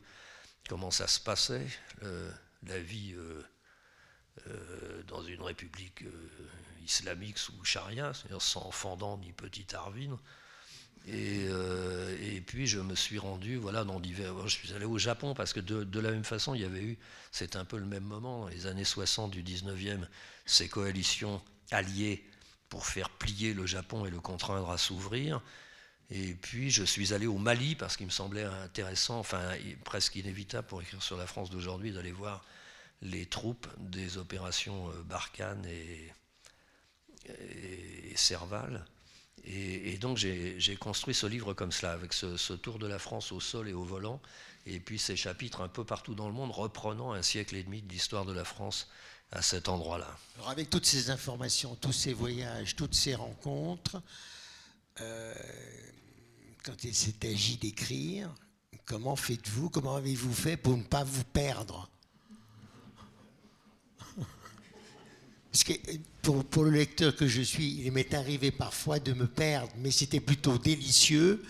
comment 0.68 0.92
ça 0.92 1.08
se 1.08 1.20
passait, 1.20 1.68
euh, 2.04 2.32
la 2.64 2.80
vie 2.80 3.14
euh, 3.16 3.44
euh, 4.48 5.04
dans 5.04 5.24
une 5.24 5.42
république 5.42 6.04
islamique 6.84 7.38
sous 7.38 7.64
charia, 7.64 8.14
c'est-à-dire 8.14 8.42
sans 8.42 8.72
fendant 8.72 9.18
ni 9.18 9.32
petit 9.34 9.68
Euh, 11.10 12.16
et, 12.22 12.42
puis 12.42 12.68
je 12.68 12.80
me 12.80 12.96
suis 12.96 13.18
rendu, 13.18 13.58
voilà, 13.58 13.84
dans 13.84 14.00
divers. 14.00 14.48
Je 14.48 14.56
suis 14.56 14.74
allé 14.74 14.86
au 14.86 14.98
Japon 14.98 15.34
parce 15.34 15.54
que 15.54 15.60
de, 15.60 16.00
la 16.00 16.12
même 16.12 16.24
façon, 16.24 16.54
il 16.54 16.62
y 16.62 16.66
avait 16.66 16.84
eu, 16.84 16.98
c'est 17.32 17.56
un 17.56 17.66
peu 17.66 17.78
le 17.78 17.86
même 17.86 18.04
moment, 18.04 18.42
dans 18.42 18.48
les 18.48 18.68
années 18.68 18.84
60 18.84 19.32
du 19.32 19.44
19e, 19.44 20.08
ces 20.46 20.70
coalitions 20.70 21.42
alliées 21.72 22.24
pour 22.70 22.86
faire 22.86 23.10
plier 23.10 23.54
le 23.54 23.66
Japon 23.66 24.06
et 24.06 24.10
le 24.10 24.20
contraindre 24.20 24.70
à 24.70 24.78
s'ouvrir. 24.78 25.42
Et 26.10 26.34
puis 26.34 26.72
je 26.72 26.84
suis 26.84 27.14
allé 27.14 27.26
au 27.26 27.38
Mali 27.38 27.76
parce 27.76 27.96
qu'il 27.96 28.06
me 28.06 28.12
semblait 28.12 28.44
intéressant, 28.44 29.20
enfin 29.20 29.42
presque 29.86 30.16
inévitable 30.16 30.68
pour 30.68 30.82
écrire 30.82 31.02
sur 31.02 31.18
la 31.18 31.26
France 31.26 31.50
d'aujourd'hui, 31.50 31.94
d'aller 31.94 32.12
voir 32.12 32.44
les 33.02 33.26
troupes 33.26 33.68
des 33.78 34.18
opérations 34.18 34.90
euh, 34.90 35.04
Barkhane 35.04 35.66
et, 35.66 36.12
et 37.28 38.14
Serval. 38.16 38.86
Et, 39.46 39.98
donc 39.98 40.18
j'ai 40.18 40.76
construit 40.80 41.14
ce 41.14 41.26
livre 41.26 41.54
comme 41.54 41.72
cela, 41.72 41.92
avec 41.92 42.14
ce, 42.14 42.54
tour 42.54 42.80
de 42.80 42.88
la 42.88 43.00
France 43.00 43.32
au 43.32 43.40
sol 43.40 43.70
et 43.70 43.74
au 43.74 43.84
volant, 43.84 44.22
et 44.66 44.80
puis 44.80 45.00
ces 45.00 45.16
chapitres 45.16 45.62
un 45.62 45.68
peu 45.68 45.84
partout 45.84 46.16
dans 46.16 46.28
le 46.28 46.34
monde, 46.34 46.52
reprenant 46.52 47.14
un 47.14 47.22
siècle 47.22 47.56
et 47.56 47.64
demi 47.64 47.82
de 47.82 47.92
l'histoire 47.92 48.26
de 48.26 48.34
la 48.34 48.46
France 48.46 48.88
à 49.32 49.42
cet 49.42 49.70
endroit-là. 49.70 50.18
Alors 50.36 50.50
avec 50.50 50.70
toutes 50.70 50.86
ces 50.86 51.10
informations, 51.10 51.76
tous 51.76 51.94
ces 51.94 52.14
voyages, 52.14 52.76
toutes 52.76 52.94
ces 52.94 53.16
rencontres, 53.16 54.02
euh, 55.00 55.34
quand 56.64 56.84
il 56.84 56.94
s'est 56.94 57.26
agi 57.26 57.58
d'écrire, 57.58 58.30
comment 58.86 59.16
faites-vous, 59.16 59.70
comment 59.70 59.96
avez-vous 59.96 60.34
fait 60.34 60.58
pour 60.58 60.78
ne 60.78 60.84
pas 60.84 61.04
vous 61.04 61.24
perdre? 61.24 61.91
Parce 65.52 65.66
que 65.66 65.74
pour, 66.22 66.64
le 66.64 66.72
lecteur 66.72 67.16
que 67.16 67.28
je 67.28 67.42
suis, 67.42 67.82
il 67.82 67.92
m'est 67.92 68.14
arrivé 68.14 68.52
parfois 68.52 69.00
de 69.00 69.12
me 69.12 69.28
perdre, 69.28 69.74
mais 69.78 69.92
c'était 69.92 70.22
plutôt 70.22 70.58
délicieux. 70.58 71.44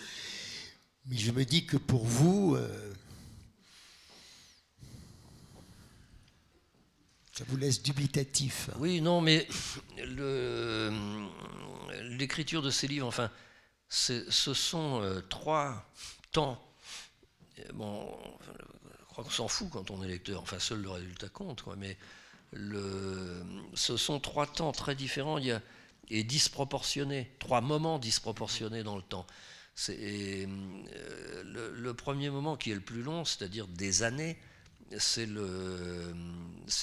Mais 1.05 1.17
je 1.17 1.31
me 1.31 1.45
dis 1.45 1.65
que 1.67 1.77
pour 1.77 2.03
vous, 2.05 2.55
euh, 2.55 2.93
ça 7.33 7.43
vous 7.47 7.57
laisse 7.57 7.83
dubitatif. 7.83 8.71
Oui, 8.77 9.01
non, 9.01 9.21
mais 9.21 9.47
l'écriture 12.17 12.63
de 12.63 12.71
ces 12.71 12.87
livres, 12.87 13.07
enfin, 13.07 13.29
ce 13.87 14.23
sont 14.31 15.01
euh, 15.03 15.21
trois 15.21 15.87
temps. 16.31 16.59
Bon, 17.73 18.17
je 18.99 19.05
crois 19.05 19.23
qu'on 19.23 19.29
s'en 19.29 19.47
fout 19.47 19.69
quand 19.69 19.91
on 19.91 20.01
est 20.01 20.07
lecteur. 20.07 20.41
Enfin, 20.41 20.57
seul 20.57 20.81
le 20.81 20.89
résultat 20.89 21.29
compte, 21.29 21.61
quoi. 21.61 21.75
Mais 21.75 21.97
ce 22.53 23.97
sont 23.97 24.19
trois 24.19 24.47
temps 24.47 24.71
très 24.71 24.95
différents 24.95 25.39
et 26.09 26.23
disproportionnés, 26.23 27.31
trois 27.39 27.61
moments 27.61 27.99
disproportionnés 27.99 28.83
dans 28.83 28.95
le 28.95 29.03
temps. 29.03 29.25
Euh, 29.89 30.45
le, 31.73 31.93
premier 31.93 32.29
moment 32.29 32.55
qui 32.57 32.71
est 32.71 32.75
le 32.75 32.81
plus 32.81 33.01
long, 33.01 33.25
c'est-à-dire 33.25 33.67
des 33.67 34.03
années, 34.03 34.37
c'est 34.97 35.25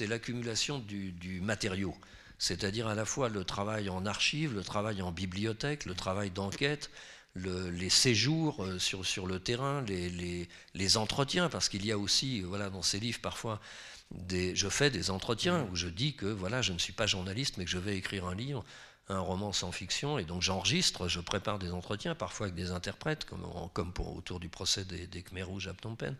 l'accumulation 0.06 0.78
du, 0.78 1.40
matériau, 1.42 1.94
c'est-à-dire 2.38 2.86
à 2.88 2.94
la 2.94 3.04
fois 3.04 3.28
le 3.28 3.44
travail 3.44 3.90
en 3.90 4.06
archives, 4.06 4.54
le 4.54 4.62
travail 4.62 5.02
en 5.02 5.12
bibliothèque, 5.12 5.84
le 5.84 5.94
travail 5.94 6.30
d'enquête, 6.30 6.90
les 7.36 7.90
séjours 7.90 8.64
euh, 8.64 8.78
sur, 8.78 9.26
le 9.26 9.38
terrain, 9.38 9.82
les, 9.82 10.48
les 10.74 10.96
entretiens, 10.96 11.48
parce 11.48 11.68
qu'il 11.68 11.86
y 11.86 11.92
a 11.92 11.98
aussi, 11.98 12.40
voilà, 12.40 12.68
dans 12.70 12.82
ces 12.82 12.98
livres 12.98 13.20
parfois, 13.20 13.60
je 14.10 14.68
fais 14.68 14.90
des 14.90 15.10
entretiens 15.10 15.66
où 15.70 15.76
je 15.76 15.88
dis 15.88 16.14
que 16.14 16.26
voilà, 16.26 16.62
je 16.62 16.72
ne 16.72 16.78
suis 16.78 16.92
pas 16.92 17.06
journaliste, 17.06 17.56
mais 17.58 17.64
que 17.64 17.70
je 17.70 17.78
vais 17.78 17.96
écrire 17.96 18.26
un 18.26 18.34
livre, 18.34 18.64
un 19.08 19.20
roman 19.20 19.52
sans 19.52 19.72
fiction, 19.72 20.18
et 20.18 20.24
donc 20.24 20.42
j'enregistre, 20.42 21.08
je 21.08 21.20
prépare 21.20 21.58
des 21.58 21.70
entretiens, 21.70 22.14
parfois 22.14 22.46
avec 22.46 22.56
des 22.56 22.70
interprètes, 22.70 23.24
comme, 23.24 23.46
comme 23.72 23.92
pour, 23.92 24.16
autour 24.16 24.40
du 24.40 24.48
procès 24.48 24.84
des, 24.84 25.06
des 25.06 25.22
Khmer 25.22 25.42
rouges 25.42 25.68
à 25.68 25.74
Phnom 25.74 25.96
Penh. 25.96 26.16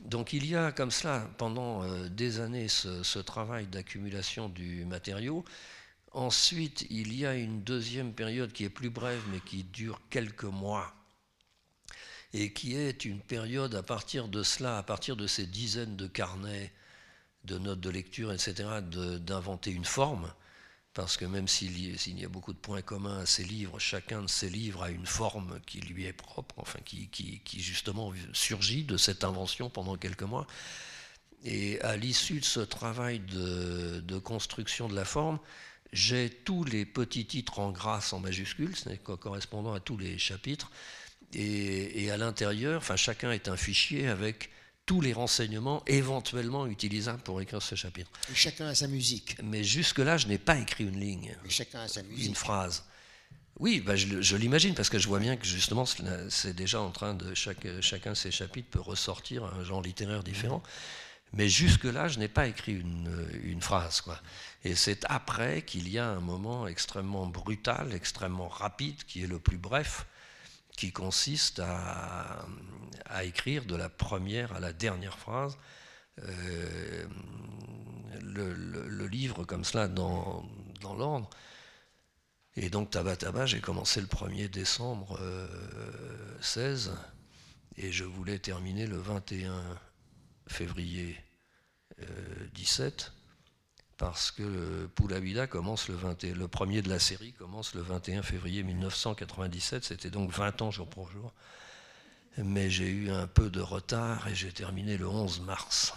Donc 0.00 0.32
il 0.32 0.46
y 0.46 0.56
a 0.56 0.72
comme 0.72 0.90
cela, 0.90 1.28
pendant 1.38 1.82
euh, 1.82 2.08
des 2.08 2.40
années, 2.40 2.68
ce, 2.68 3.18
travail 3.20 3.66
d'accumulation 3.66 4.48
du 4.48 4.84
matériau. 4.84 5.44
Ensuite, 6.12 6.86
il 6.90 7.12
y 7.16 7.26
a 7.26 7.34
une 7.34 7.62
deuxième 7.62 8.12
période 8.12 8.52
qui 8.52 8.64
est 8.64 8.70
plus 8.70 8.90
brève, 8.90 9.22
mais 9.32 9.40
qui 9.40 9.64
dure 9.64 10.00
quelques 10.10 10.44
mois, 10.44 10.94
et 12.32 12.52
qui 12.52 12.76
est 12.76 13.04
une 13.04 13.20
période 13.20 13.74
à 13.74 13.82
partir 13.82 14.28
de 14.28 14.42
cela, 14.42 14.78
à 14.78 14.82
partir 14.82 15.16
de 15.16 15.26
ces 15.26 15.46
dizaines 15.46 15.96
de 15.96 16.06
carnets 16.06 16.72
de 17.44 17.58
notes 17.58 17.80
de 17.80 17.90
lecture, 17.90 18.32
etc., 18.32 18.68
d'inventer 18.82 19.70
une 19.70 19.84
forme, 19.84 20.32
parce 20.94 21.16
que 21.16 21.24
même 21.24 21.48
s'il 21.48 21.76
y, 22.18 22.24
a 22.24 22.28
beaucoup 22.28 22.52
de 22.52 22.58
points 22.58 22.80
communs 22.80 23.18
à 23.18 23.26
ces 23.26 23.42
livres, 23.42 23.78
chacun 23.80 24.22
de 24.22 24.28
ces 24.28 24.48
livres 24.48 24.84
a 24.84 24.90
une 24.90 25.06
forme 25.06 25.58
qui 25.66 25.80
lui 25.80 26.04
est 26.04 26.12
propre, 26.12 26.54
enfin 26.58 26.78
qui, 26.84 27.08
qui, 27.08 27.40
qui 27.44 27.60
justement 27.60 28.12
surgit 28.32 28.84
de 28.84 28.96
cette 28.96 29.24
invention 29.24 29.68
pendant 29.68 29.96
quelques 29.96 30.22
mois. 30.22 30.46
Et 31.42 31.80
à 31.80 31.96
l'issue 31.96 32.40
de 32.40 32.44
ce 32.44 32.60
travail 32.60 33.18
de, 33.18 34.00
de, 34.00 34.18
construction 34.18 34.88
de 34.88 34.94
la 34.94 35.04
forme, 35.04 35.40
j'ai 35.92 36.30
tous 36.30 36.64
les 36.64 36.86
petits 36.86 37.26
titres 37.26 37.58
en 37.58 37.70
grâce 37.72 38.12
en 38.12 38.20
majuscules, 38.20 38.74
correspondant 39.02 39.74
à 39.74 39.80
tous 39.80 39.98
les 39.98 40.16
chapitres, 40.16 40.70
et, 41.34 42.04
et 42.04 42.10
à 42.12 42.16
l'intérieur, 42.16 42.78
enfin 42.78 42.96
chacun 42.96 43.32
est 43.32 43.48
un 43.48 43.56
fichier 43.56 44.06
avec 44.06 44.50
tous 44.86 45.00
les 45.00 45.12
renseignements 45.12 45.82
éventuellement 45.86 46.66
utilisables 46.66 47.22
pour 47.22 47.40
écrire 47.40 47.62
ce 47.62 47.74
chapitre. 47.74 48.10
Et 48.30 48.34
chacun 48.34 48.66
a 48.66 48.74
sa 48.74 48.86
musique. 48.86 49.36
Mais 49.42 49.64
jusque-là, 49.64 50.16
je 50.16 50.26
n'ai 50.26 50.38
pas 50.38 50.58
écrit 50.58 50.84
une 50.84 51.00
ligne. 51.00 51.34
Mais 51.42 51.50
chacun 51.50 51.80
a 51.80 51.88
sa 51.88 52.02
musique. 52.02 52.26
Une 52.26 52.34
phrase. 52.34 52.84
Oui, 53.60 53.80
bah 53.80 53.94
je, 53.94 54.36
l'imagine 54.36 54.74
parce 54.74 54.90
que 54.90 54.98
je 54.98 55.06
vois 55.06 55.20
bien 55.20 55.36
que 55.36 55.46
justement 55.46 55.84
c'est 56.28 56.54
déjà 56.54 56.80
en 56.80 56.90
train 56.90 57.14
de 57.14 57.34
chaque, 57.34 57.66
chacun 57.80 58.10
de 58.10 58.16
ces 58.16 58.32
chapitres 58.32 58.68
peut 58.68 58.80
ressortir 58.80 59.44
un 59.44 59.62
genre 59.62 59.80
littéraire 59.80 60.24
différent. 60.24 60.62
Mais 61.32 61.48
jusque-là, 61.48 62.08
je 62.08 62.18
n'ai 62.18 62.28
pas 62.28 62.46
écrit 62.46 62.72
une, 62.72 63.28
une 63.42 63.60
phrase. 63.60 64.00
Quoi. 64.00 64.20
Et 64.64 64.74
c'est 64.74 65.04
après 65.08 65.62
qu'il 65.62 65.88
y 65.88 65.98
a 65.98 66.06
un 66.06 66.20
moment 66.20 66.66
extrêmement 66.66 67.26
brutal, 67.26 67.92
extrêmement 67.92 68.48
rapide, 68.48 69.02
qui 69.04 69.22
est 69.22 69.26
le 69.26 69.38
plus 69.38 69.58
bref, 69.58 70.06
qui 70.76 70.92
consiste 70.92 71.60
à, 71.60 72.46
écrire 73.22 73.64
de 73.64 73.76
la 73.76 73.88
première 73.88 74.52
à 74.54 74.60
la 74.60 74.72
dernière 74.72 75.18
phrase 75.18 75.56
euh, 76.20 77.06
le, 78.20 79.06
livre 79.06 79.44
comme 79.44 79.64
cela 79.64 79.86
dans, 79.86 80.44
dans 80.80 80.94
l'ordre. 80.94 81.30
Et 82.56 82.70
donc 82.70 82.90
Tabac, 82.90 83.46
j'ai 83.46 83.60
commencé 83.60 84.00
le 84.00 84.06
1er 84.06 84.48
décembre 84.48 85.18
16. 86.40 86.92
Et 87.76 87.92
je 87.92 88.04
voulais 88.04 88.38
terminer 88.38 88.86
le 88.86 88.98
21 88.98 89.62
février 90.48 91.16
17 92.54 93.13
parce 93.96 94.30
que 94.30 94.42
le 94.42 94.88
Pula 94.94 95.20
Vida 95.20 95.46
commence 95.46 95.88
le 95.88 95.94
20, 95.94 96.24
le 96.24 96.48
premier 96.48 96.82
de 96.82 96.88
la 96.88 96.98
série 96.98 97.32
commence 97.32 97.74
le 97.74 97.82
21 97.82 98.22
février 98.22 98.62
1997, 98.62 99.84
c'était 99.84 100.10
donc 100.10 100.30
20 100.30 100.62
ans 100.62 100.70
jour 100.70 100.88
pour 100.88 101.10
jour. 101.10 101.32
Mais 102.38 102.68
j'ai 102.68 102.88
eu 102.88 103.10
un 103.10 103.28
peu 103.28 103.48
de 103.48 103.60
retard 103.60 104.26
et 104.26 104.34
j'ai 104.34 104.50
terminé 104.50 104.96
le 104.96 105.06
11 105.06 105.40
mars. 105.42 105.94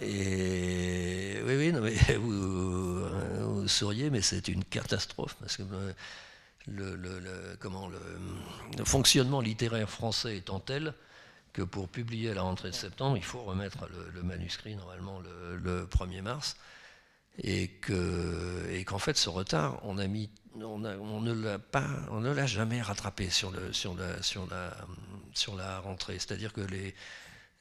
Et 0.00 1.38
oui, 1.46 1.56
oui, 1.56 1.72
non, 1.72 1.80
vous, 2.20 3.68
souriez, 3.68 4.10
mais 4.10 4.20
c'est 4.20 4.48
une 4.48 4.64
catastrophe 4.64 5.36
parce 5.40 5.56
que 5.56 5.62
le, 6.66 7.56
comment, 7.58 7.88
le, 7.88 8.84
fonctionnement 8.84 9.40
littéraire 9.40 9.88
français 9.88 10.36
étant 10.36 10.60
tel 10.60 10.92
que 11.56 11.62
pour 11.62 11.88
publier 11.88 12.34
la 12.34 12.42
rentrée 12.42 12.68
de 12.68 12.74
septembre, 12.74 13.16
il 13.16 13.24
faut 13.24 13.42
remettre 13.42 13.88
le, 14.14 14.22
manuscrit 14.22 14.76
normalement 14.76 15.20
le, 15.20 15.86
1er 15.86 16.20
mars, 16.20 16.54
et 17.38 17.68
que 17.68 18.66
et 18.70 18.84
qu'en 18.84 18.98
fait 18.98 19.16
ce 19.16 19.30
retard, 19.30 19.80
on 19.82 19.96
a 19.96 20.06
mis, 20.06 20.28
on, 20.54 20.84
on 20.84 21.20
ne 21.22 21.32
l'a 21.32 21.58
pas, 21.58 21.88
on 22.10 22.20
ne 22.20 22.30
l'a 22.30 22.46
jamais 22.46 22.82
rattrapé 22.82 23.30
sur 23.30 23.50
le 23.50 23.72
sur 23.72 23.94
la 23.94 24.22
sur 24.22 24.46
la 24.50 24.76
sur 25.32 25.56
la 25.56 25.78
rentrée. 25.80 26.18
C'est-à-dire 26.18 26.52
que 26.52 26.60
les 26.60 26.94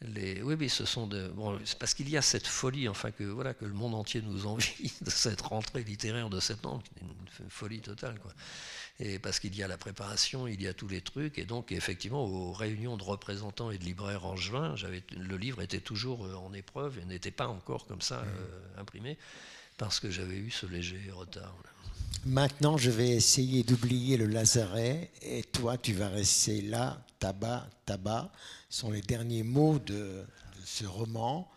les, 0.02 0.42
oui, 0.42 0.56
oui, 0.60 0.70
ce 0.70 0.84
sont 0.84 1.08
de, 1.08 1.30
bon, 1.30 1.58
parce 1.80 1.94
qu'il 1.94 2.10
y 2.10 2.18
a 2.18 2.22
cette 2.22 2.48
folie, 2.48 2.90
enfin 2.90 3.12
que 3.12 3.24
voilà, 3.24 3.54
que 3.54 3.64
le 3.64 3.74
monde 3.74 3.96
entier 3.96 4.22
nous 4.22 4.46
envie 4.46 4.92
de 5.02 5.10
cette 5.10 5.40
rentrée 5.40 5.86
littéraire 5.86 6.30
de 6.30 6.42
septembre, 6.42 6.84
une 7.02 7.50
folie 7.50 7.80
totale, 7.80 8.20
quoi 8.20 8.34
et 9.00 9.20
parce 9.20 9.40
qu'il 9.40 9.56
y 9.56 9.64
a 9.64 9.68
la 9.68 9.78
préparation, 9.78 10.48
il 10.48 10.62
y 10.62 10.68
a 10.68 10.74
tous 10.74 10.88
les 10.88 11.02
trucs, 11.02 11.38
et 11.38 11.46
donc 11.46 11.72
effectivement 11.72 12.24
aux 12.24 12.54
réunions 12.54 12.96
de 12.96 13.04
représentants 13.04 13.72
et 13.72 13.78
de 13.78 13.84
libraires 13.84 14.26
en 14.26 14.38
juin, 14.38 14.76
le 15.12 15.38
livre 15.38 15.62
était 15.62 15.82
toujours 15.82 16.26
euh, 16.26 16.36
en 16.36 16.54
épreuve 16.54 17.00
et 17.00 17.06
n'était 17.06 17.32
pas 17.32 17.48
encore 17.48 17.88
comme 17.88 18.02
ça 18.02 18.22
euh, 18.22 18.80
imprimé, 18.82 19.18
parce 19.78 20.00
que 20.00 20.10
j'avais 20.10 20.38
eu 20.38 20.50
ce 20.50 20.66
léger 20.66 21.12
retard. 21.12 21.54
Maintenant, 22.26 22.78
je 22.78 22.90
vais 22.90 23.10
essayer 23.10 23.64
d'oublier 23.64 24.18
le 24.18 24.26
Lazaret, 24.26 25.12
et 25.22 25.44
toi, 25.44 25.78
tu 25.78 25.94
vas 25.94 26.10
rester 26.10 26.62
là, 26.62 27.06
tabac, 27.20 27.70
tabac, 27.86 28.32
sont 28.70 28.92
les 28.92 29.02
derniers 29.02 29.44
mots 29.44 29.78
de, 29.78 30.26
ce 30.66 30.86
roman. 30.86 31.52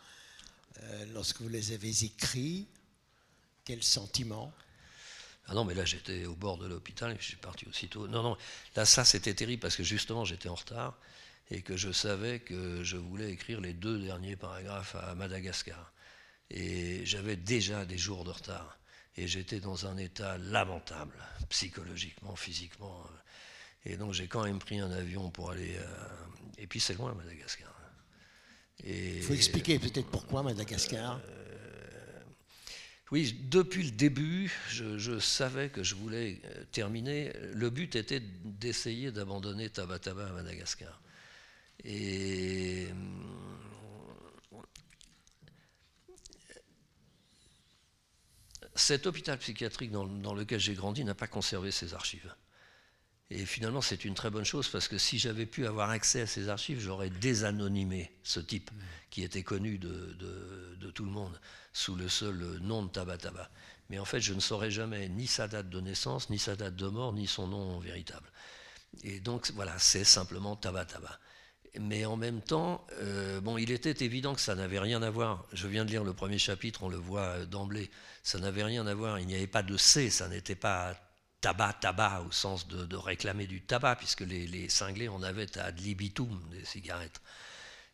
Euh, 0.83 1.05
lorsque 1.15 1.41
vous 1.41 1.49
les 1.49 1.73
avez 1.73 2.05
écrits, 2.05 2.67
quel 3.65 3.83
sentiment? 3.83 4.53
Ah 5.49 5.55
non, 5.55 5.65
mais 5.65 5.75
là 5.75 5.85
j'étais 5.85 6.27
au 6.27 6.35
bord 6.35 6.59
de 6.59 6.67
l'hôpital 6.67 7.13
et 7.13 7.17
je 7.19 7.25
suis 7.25 7.37
parti 7.37 7.67
aussitôt. 7.67 8.07
Non, 8.07 8.23
non, 8.23 8.37
là 8.77 8.85
ça 8.85 9.05
c'était 9.05 9.35
terrible 9.35 9.61
parce 9.61 9.77
que 9.77 9.83
justement 9.83 10.25
j'étais 10.25 10.49
en 10.49 10.55
retard 10.55 10.99
et 11.51 11.63
que 11.63 11.77
je 11.77 11.91
savais 11.91 12.41
que 12.41 12.83
je 12.85 12.97
voulais 12.97 13.31
écrire 13.31 13.61
les 13.61 13.73
deux 13.73 13.99
derniers 13.99 14.37
paragraphes 14.37 14.95
à 14.97 15.15
Madagascar. 15.15 15.93
Et 16.51 17.05
j'avais 17.05 17.37
déjà 17.37 17.85
des 17.85 17.99
jours 17.99 18.25
de 18.25 18.31
retard. 18.31 18.79
Et 19.17 19.27
j'étais 19.27 19.59
dans 19.59 19.87
un 19.87 19.97
état 19.97 20.39
lamentable, 20.39 21.17
psychologiquement, 21.49 22.37
physiquement. 22.37 23.03
Et 23.85 23.97
donc 23.97 24.13
j'ai 24.13 24.29
quand 24.29 24.45
même 24.45 24.59
pris 24.59 24.79
un 24.79 24.91
avion 24.91 25.31
pour 25.31 25.51
aller... 25.51 25.79
Et 26.59 26.67
puis 26.67 26.81
c'est 26.81 26.95
loin 26.95 27.15
Madagascar. 27.15 27.73
Il 28.85 29.23
faut 29.23 29.35
expliquer 29.35 29.79
peut-être 29.79 30.09
pourquoi 30.09 30.43
Madagascar? 30.43 31.21
Euh, 31.29 31.38
oui, 33.11 33.39
depuis 33.45 33.85
le 33.85 33.91
début, 33.91 34.53
je, 34.69 35.19
savais 35.19 35.71
que 35.71 35.83
je 35.83 35.95
voulais 35.95 36.41
euh, 36.45 36.65
terminer. 36.73 37.33
Le 37.55 37.71
but 37.71 37.97
était 37.97 38.21
d'essayer 38.21 39.11
d'abandonner 39.11 39.71
Tabataba 39.71 40.27
à 40.27 40.33
Madagascar. 40.33 41.01
Et 41.85 42.89
euh, 44.53 44.59
cet 48.75 49.07
hôpital 49.07 49.39
psychiatrique 49.39 49.91
dans 49.91 50.35
lequel 50.35 50.61
j'ai 50.61 50.75
grandi 50.75 51.03
n'a 51.05 51.15
pas 51.15 51.29
conservé 51.29 51.71
ses 51.71 51.95
archives. 51.95 52.35
Et 53.31 53.45
finalement, 53.45 53.83
c'est 53.83 54.05
une 54.07 54.15
très 54.15 54.31
bonne 54.31 54.45
chose 54.45 54.69
parce 54.69 54.89
que 54.89 54.97
si 54.97 55.19
j'avais 55.19 55.45
pu 55.45 55.67
avoir 55.67 55.91
accès 55.91 56.23
à 56.23 56.27
ces 56.27 56.49
archives, 56.49 56.81
j'aurais 56.81 57.11
désanonymé 57.11 58.11
ce 58.23 58.41
type 58.41 58.71
qui 59.11 59.23
était 59.23 59.43
connu 59.43 59.79
de, 59.79 60.91
tout 60.95 61.05
le 61.05 61.11
monde 61.11 61.39
sous 61.73 61.95
le 61.95 62.09
seul 62.09 62.59
nom 62.63 62.83
de 62.83 62.89
Tabataba. 62.89 63.51
Mais 63.91 63.99
en 63.99 64.05
fait, 64.07 64.21
je 64.21 64.33
ne 64.33 64.41
saurais 64.41 64.71
jamais 64.71 65.09
ni 65.09 65.27
sa 65.27 65.47
date 65.47 65.69
de 65.69 65.81
naissance, 65.81 66.31
ni 66.31 66.39
sa 66.39 66.57
date 66.57 66.77
de 66.77 66.89
mort, 66.89 67.13
ni 67.13 67.27
son 67.27 67.47
nom 67.49 67.79
véritable. 67.79 68.29
Et 69.05 69.21
donc, 69.21 69.51
voilà, 69.55 69.79
c'est 69.79 70.05
simplement 70.05 70.57
Tabataba. 70.57 71.19
Mais 71.79 72.07
en 72.07 72.17
même 72.17 72.41
temps, 72.41 72.87
euh, 73.03 73.41
bon, 73.43 73.59
il 73.59 73.71
était 73.71 74.05
évident 74.05 74.35
que 74.35 74.41
ça 74.41 74.55
n'avait 74.55 74.79
rien 74.79 75.03
à 75.03 75.11
voir. 75.11 75.47
Je 75.53 75.69
viens 75.69 75.85
de 75.85 75.91
lire 75.91 76.03
le 76.03 76.15
premier 76.15 76.39
chapitre, 76.39 76.83
on 76.83 76.89
le 76.89 76.97
voit 76.97 77.45
d'emblée. 77.45 77.91
Ça 78.23 78.39
n'avait 78.39 78.65
rien 78.65 78.87
à 78.87 78.95
voir. 78.95 79.19
Il 79.21 79.27
n'y 79.27 79.35
avait 79.35 79.47
pas 79.47 79.63
de 79.63 79.77
C, 79.77 80.09
ça 80.09 80.29
n'était 80.29 80.57
pas 80.57 80.97
tabac, 81.41 81.75
tabac, 81.75 82.25
au 82.27 82.33
sens 82.33 82.67
de, 82.69 82.97
réclamer 82.97 83.47
du 83.47 83.61
tabac, 83.61 83.97
puisque 83.97 84.21
les, 84.21 84.69
cinglés 84.69 85.09
en 85.09 85.23
avaient 85.23 85.59
ad 85.59 85.79
libitum 85.81 86.41
des 86.51 86.65
cigarettes. 86.65 87.21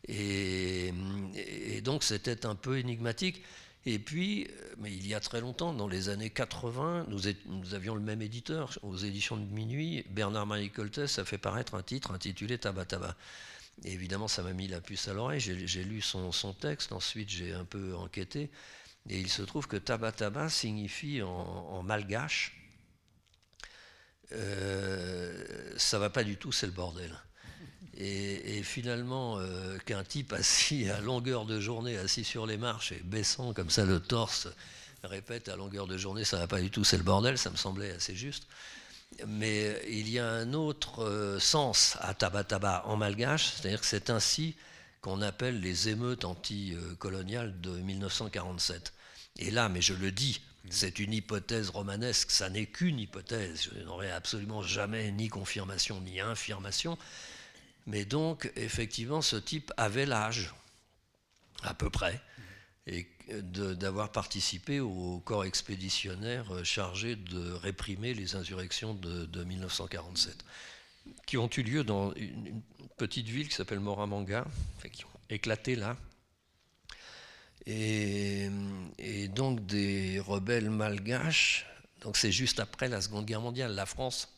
Et, 0.07 0.91
donc 1.83 2.03
c'était 2.03 2.45
un 2.45 2.55
peu 2.55 2.77
énigmatique. 2.77 3.43
Et 3.87 3.99
puis, 3.99 4.47
mais 4.79 4.91
il 4.91 5.05
y 5.05 5.13
a 5.13 5.19
très 5.19 5.41
longtemps, 5.41 5.71
dans 5.71 5.87
les 5.87 6.09
années 6.09 6.31
80, 6.31 7.05
nous, 7.07 7.19
nous 7.45 7.73
avions 7.75 7.93
le 7.93 8.01
même 8.01 8.23
éditeur 8.23 8.79
aux 8.81 8.97
éditions 8.97 9.37
de 9.37 9.45
minuit. 9.45 10.03
Bernard-Marie 10.09 10.71
Coltès 10.71 11.19
a 11.19 11.25
fait 11.25 11.37
paraître 11.37 11.75
un 11.75 11.83
titre 11.83 12.11
intitulé 12.11 12.57
Tabac 12.57 12.85
Tabac. 12.85 13.15
Et 13.83 13.91
évidemment, 13.91 14.27
ça 14.27 14.41
m'a 14.41 14.53
mis 14.53 14.67
la 14.67 14.81
puce 14.81 15.07
à 15.07 15.13
l'oreille. 15.13 15.39
J'ai 15.39 15.83
lu 15.83 16.01
son, 16.01 16.31
texte, 16.59 16.93
ensuite 16.93 17.29
j'ai 17.29 17.53
un 17.53 17.65
peu 17.65 17.95
enquêté. 17.95 18.49
Et 19.07 19.19
il 19.19 19.29
se 19.29 19.43
trouve 19.43 19.67
que 19.67 19.77
Tabac 19.77 20.13
Tabac 20.13 20.49
signifie 20.49 21.21
en 21.21 21.83
malgache 21.83 22.64
euh, 24.31 25.73
ça 25.77 25.99
va 25.99 26.09
pas 26.09 26.23
du 26.23 26.37
tout, 26.37 26.51
c'est 26.51 26.65
le 26.65 26.71
bordel. 26.71 27.11
Et, 27.97 28.61
finalement, 28.63 29.37
euh, 29.39 29.77
qu'un 29.85 30.03
type 30.03 30.33
assis 30.33 30.89
à 30.89 30.99
longueur 30.99 31.45
de 31.45 31.61
journée, 31.61 31.97
assis 31.97 32.25
sur 32.25 32.45
les 32.45 32.57
marches 32.57 32.91
et 32.91 33.01
baissant 33.03 33.53
comme 33.53 33.69
ça 33.69 33.85
le 33.85 34.01
torse, 34.01 34.49
répète 35.03 35.47
à 35.47 35.55
longueur 35.55 35.87
de 35.87 35.97
journée, 35.97 36.25
ça 36.25 36.37
va 36.37 36.47
pas 36.47 36.59
du 36.59 36.69
tout, 36.69 36.83
c'est 36.83 36.97
le 36.97 37.03
bordel, 37.03 37.37
ça 37.37 37.49
me 37.49 37.55
semblait 37.55 37.91
assez 37.91 38.15
juste. 38.15 38.47
Mais 39.27 39.81
il 39.87 40.09
y 40.09 40.19
a 40.19 40.27
un 40.27 40.53
autre 40.53 41.05
euh, 41.05 41.39
sens 41.39 41.97
à 42.01 42.13
Tabataba 42.13 42.83
en 42.85 42.97
malgache, 42.97 43.45
c'est-à-dire 43.45 43.79
que 43.79 43.87
c'est 43.87 44.09
ainsi 44.09 44.55
qu'on 44.99 45.21
appelle 45.21 45.61
les 45.61 45.87
émeutes 45.87 46.25
anticoloniales 46.25 47.61
de 47.61 47.69
1947. 47.69 48.91
Et 49.37 49.51
là, 49.51 49.69
mais 49.69 49.81
je 49.81 49.93
le 49.93 50.11
dis, 50.11 50.41
c'est 50.69 50.99
une 50.99 51.13
hypothèse 51.13 51.69
romanesque, 51.69 52.31
ça 52.31 52.49
n'est 52.49 52.65
qu'une 52.65 52.99
hypothèse, 52.99 53.69
je 53.73 53.83
n'aurai 53.83 54.11
absolument 54.11 54.61
jamais 54.61 55.11
ni 55.11 55.27
confirmation 55.27 56.01
ni 56.01 56.19
infirmation. 56.19 56.97
Mais 57.87 58.05
donc, 58.05 58.51
effectivement, 58.55 59.21
ce 59.21 59.35
type 59.35 59.71
avait 59.77 60.05
l'âge, 60.05 60.53
à 61.61 61.73
peu 61.73 61.89
près, 61.89 62.19
et 62.87 63.07
d'avoir 63.29 64.11
participé 64.11 64.79
au 64.79 65.19
corps 65.25 65.45
expéditionnaire 65.45 66.63
chargé 66.63 67.15
de 67.15 67.51
réprimer 67.53 68.13
les 68.13 68.35
insurrections 68.35 68.93
de, 68.93 69.43
1947, 69.43 70.45
qui 71.25 71.37
ont 71.37 71.49
eu 71.57 71.63
lieu 71.63 71.83
dans 71.83 72.13
une, 72.13 72.61
petite 72.97 73.27
ville 73.27 73.49
qui 73.49 73.55
s'appelle 73.55 73.81
Moramanga, 73.81 74.45
qui 74.91 75.03
ont 75.03 75.19
éclaté 75.29 75.75
là, 75.75 75.97
et, 77.67 78.49
donc 79.29 79.65
des 79.65 80.19
rebelles 80.19 80.69
malgaches. 80.69 81.65
Donc 82.01 82.17
c'est 82.17 82.31
juste 82.31 82.59
après 82.59 82.87
la 82.87 83.01
Seconde 83.01 83.25
Guerre 83.25 83.41
mondiale. 83.41 83.73
La 83.73 83.85
France 83.85 84.29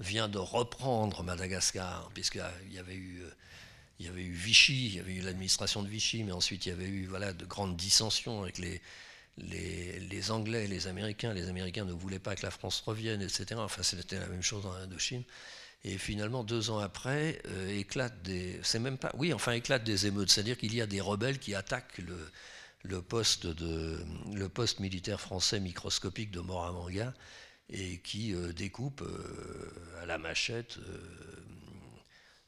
vient 0.00 0.28
de 0.28 0.38
reprendre 0.38 1.22
Madagascar, 1.22 2.10
puisqu'il 2.14 2.72
y 2.72 2.78
avait 2.78 2.96
eu, 2.96 3.22
il 4.00 4.06
y 4.06 4.08
avait 4.08 4.24
eu 4.24 4.32
Vichy, 4.32 4.86
il 4.86 4.94
y 4.96 5.00
avait 5.00 5.14
eu 5.14 5.20
l'administration 5.20 5.82
de 5.82 5.88
Vichy, 5.88 6.24
mais 6.24 6.32
ensuite 6.32 6.66
il 6.66 6.70
y 6.70 6.72
avait 6.72 6.88
eu 6.88 7.06
voilà, 7.06 7.32
de 7.32 7.44
grandes 7.44 7.76
dissensions 7.76 8.42
avec 8.42 8.58
les, 8.58 8.80
Anglais 10.30 10.64
et 10.64 10.68
les 10.68 10.86
Américains. 10.86 11.32
Les 11.32 11.48
Américains 11.48 11.84
ne 11.84 11.92
voulaient 11.92 12.18
pas 12.18 12.34
que 12.34 12.42
la 12.42 12.50
France 12.50 12.82
revienne, 12.84 13.22
etc. 13.22 13.46
Enfin, 13.58 13.82
c'était 13.82 14.18
la 14.18 14.26
même 14.26 14.42
chose 14.42 14.66
en 14.66 14.72
Indochine. 14.72 15.22
Et 15.84 15.98
finalement, 15.98 16.44
deux 16.44 16.70
ans 16.70 16.78
après, 16.78 17.42
euh, 17.46 17.78
éclate 17.78 18.22
des. 18.22 18.58
C'est 18.62 18.78
même 18.78 18.96
pas. 18.96 19.12
Oui, 19.18 19.34
enfin, 19.34 19.52
éclate 19.52 19.84
des 19.84 20.06
émeutes. 20.06 20.30
C'est-à-dire 20.30 20.56
qu'il 20.56 20.74
y 20.74 20.80
a 20.80 20.86
des 20.86 21.00
rebelles 21.00 21.38
qui 21.38 21.54
attaquent 21.54 22.00
le, 22.82 23.02
poste, 23.02 23.44
militaire 24.80 25.20
français 25.20 25.60
microscopique 25.60 26.30
de 26.30 26.40
Moramanga 26.40 27.12
et 27.68 27.98
qui 27.98 28.34
euh, 28.34 28.52
découpent 28.52 29.02
euh, 29.02 30.02
à 30.02 30.06
la 30.06 30.16
machette 30.16 30.78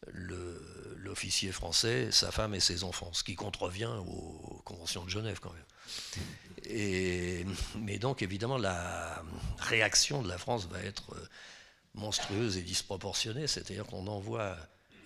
l'officier 0.08 1.52
français, 1.52 2.12
sa 2.12 2.30
femme 2.30 2.54
et 2.54 2.60
ses 2.60 2.84
enfants, 2.84 3.12
ce 3.12 3.24
qui 3.24 3.34
contrevient 3.34 3.90
aux 4.06 4.62
conventions 4.64 5.04
de 5.04 5.10
Genève 5.10 5.40
quand 5.40 5.52
même. 5.52 6.24
Et, 6.64 7.44
mais 7.76 7.98
donc, 7.98 8.22
évidemment, 8.22 8.56
la 8.56 9.22
réaction 9.58 10.22
de 10.22 10.28
la 10.28 10.38
France 10.38 10.68
va 10.68 10.80
être 10.80 11.16
monstrueuse 11.96 12.56
et 12.56 12.62
disproportionnée, 12.62 13.46
c'est-à-dire 13.46 13.86
qu'on 13.86 14.06
envoie 14.06 14.56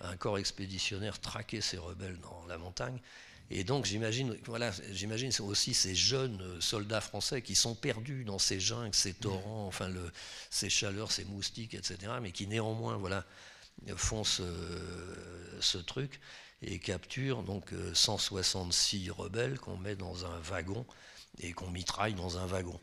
un 0.01 0.15
corps 0.17 0.37
expéditionnaire 0.37 1.19
traquer 1.19 1.61
ces 1.61 1.77
rebelles 1.77 2.19
dans 2.19 2.45
la 2.47 2.57
montagne. 2.57 2.99
Et 3.53 3.65
donc 3.65 3.85
j'imagine, 3.85 4.37
voilà, 4.45 4.71
aussi 5.41 5.73
ces 5.73 5.93
jeunes 5.93 6.61
soldats 6.61 7.01
français 7.01 7.41
qui 7.41 7.55
sont 7.55 7.75
perdus 7.75 8.23
dans 8.23 8.39
ces 8.39 8.61
jungles, 8.61 8.95
ces 8.95 9.13
torrents, 9.13 9.67
enfin 9.67 9.89
le, 9.89 10.11
ces 10.49 10.69
chaleurs, 10.69 11.11
ces 11.11 11.25
moustiques, 11.25 11.73
etc. 11.73 12.13
Mais 12.21 12.31
qui 12.31 12.47
néanmoins, 12.47 12.95
voilà, 12.95 13.25
font 13.97 14.23
ce, 14.23 14.43
ce 15.59 15.77
truc 15.77 16.21
et 16.61 16.79
capturent 16.79 17.43
donc 17.43 17.73
166 17.93 19.09
rebelles 19.09 19.59
qu'on 19.59 19.77
met 19.77 19.95
dans 19.95 20.25
un 20.25 20.39
wagon 20.39 20.85
et 21.39 21.51
qu'on 21.51 21.71
mitraille 21.71 22.13
dans 22.13 22.37
un 22.37 22.45
wagon. 22.45 22.79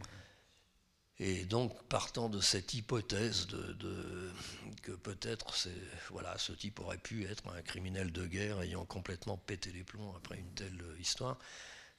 Et 1.20 1.44
donc, 1.44 1.82
partant 1.88 2.28
de 2.28 2.40
cette 2.40 2.74
hypothèse 2.74 3.48
de, 3.48 4.32
que 4.82 4.92
peut-être 4.92 5.54
ce 5.56 6.52
type 6.52 6.78
aurait 6.78 6.98
pu 6.98 7.24
être 7.26 7.48
un 7.48 7.62
criminel 7.62 8.12
de 8.12 8.24
guerre 8.24 8.60
ayant 8.62 8.84
complètement 8.84 9.36
pété 9.36 9.72
les 9.72 9.82
plombs 9.82 10.14
après 10.16 10.38
une 10.38 10.50
telle 10.54 10.80
histoire, 11.00 11.38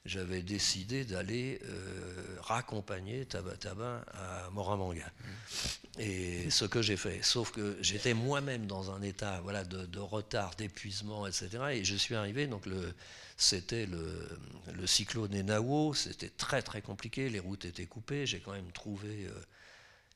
j'avais 0.06 0.42
décidé 0.42 1.04
d'aller 1.04 1.60
euh, 1.64 2.36
raccompagner 2.40 3.26
Tabataba 3.26 4.04
à 4.12 4.50
Moramanga. 4.50 5.04
Mmh. 5.06 6.00
Et 6.00 6.50
ce 6.50 6.64
que 6.64 6.80
j'ai 6.80 6.96
fait, 6.96 7.22
sauf 7.22 7.50
que 7.50 7.76
j'étais 7.82 8.14
moi-même 8.14 8.66
dans 8.66 8.90
un 8.90 9.02
état 9.02 9.40
voilà, 9.42 9.64
de, 9.64 9.84
de 9.84 9.98
retard, 9.98 10.54
d'épuisement, 10.56 11.26
etc. 11.26 11.50
Et 11.72 11.84
je 11.84 11.96
suis 11.96 12.14
arrivé, 12.14 12.46
donc 12.46 12.64
le, 12.64 12.94
c'était 13.36 13.86
le, 13.86 14.28
le, 14.72 14.86
cyclone 14.86 15.34
Enao, 15.34 15.92
c'était 15.92 16.30
très 16.30 16.62
très 16.62 16.80
compliqué, 16.80 17.28
les 17.28 17.40
routes 17.40 17.64
étaient 17.66 17.86
coupées, 17.86 18.24
j'ai 18.24 18.40
quand 18.40 18.52
même 18.52 18.72
trouvé 18.72 19.26
euh, 19.26 19.32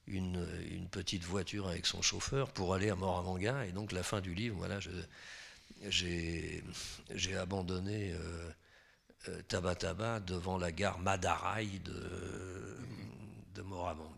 une, 0.06 0.46
une, 0.70 0.88
petite 0.88 1.24
voiture 1.24 1.68
avec 1.68 1.86
son 1.86 2.00
chauffeur 2.00 2.50
pour 2.52 2.74
aller 2.74 2.88
à 2.88 2.94
Moramanga, 2.94 3.66
et 3.66 3.72
donc 3.72 3.92
la 3.92 4.02
fin 4.02 4.20
du 4.20 4.34
livre, 4.34 4.56
voilà, 4.56 4.78
j'ai 5.90 6.62
abandonné 7.36 8.12
euh, 8.12 8.50
Tabataba 9.48 10.20
devant 10.20 10.58
la 10.58 10.72
gare 10.72 10.98
Madarai 10.98 11.80
de, 11.84 12.76
de 13.54 13.62
Moramanga. 13.62 14.10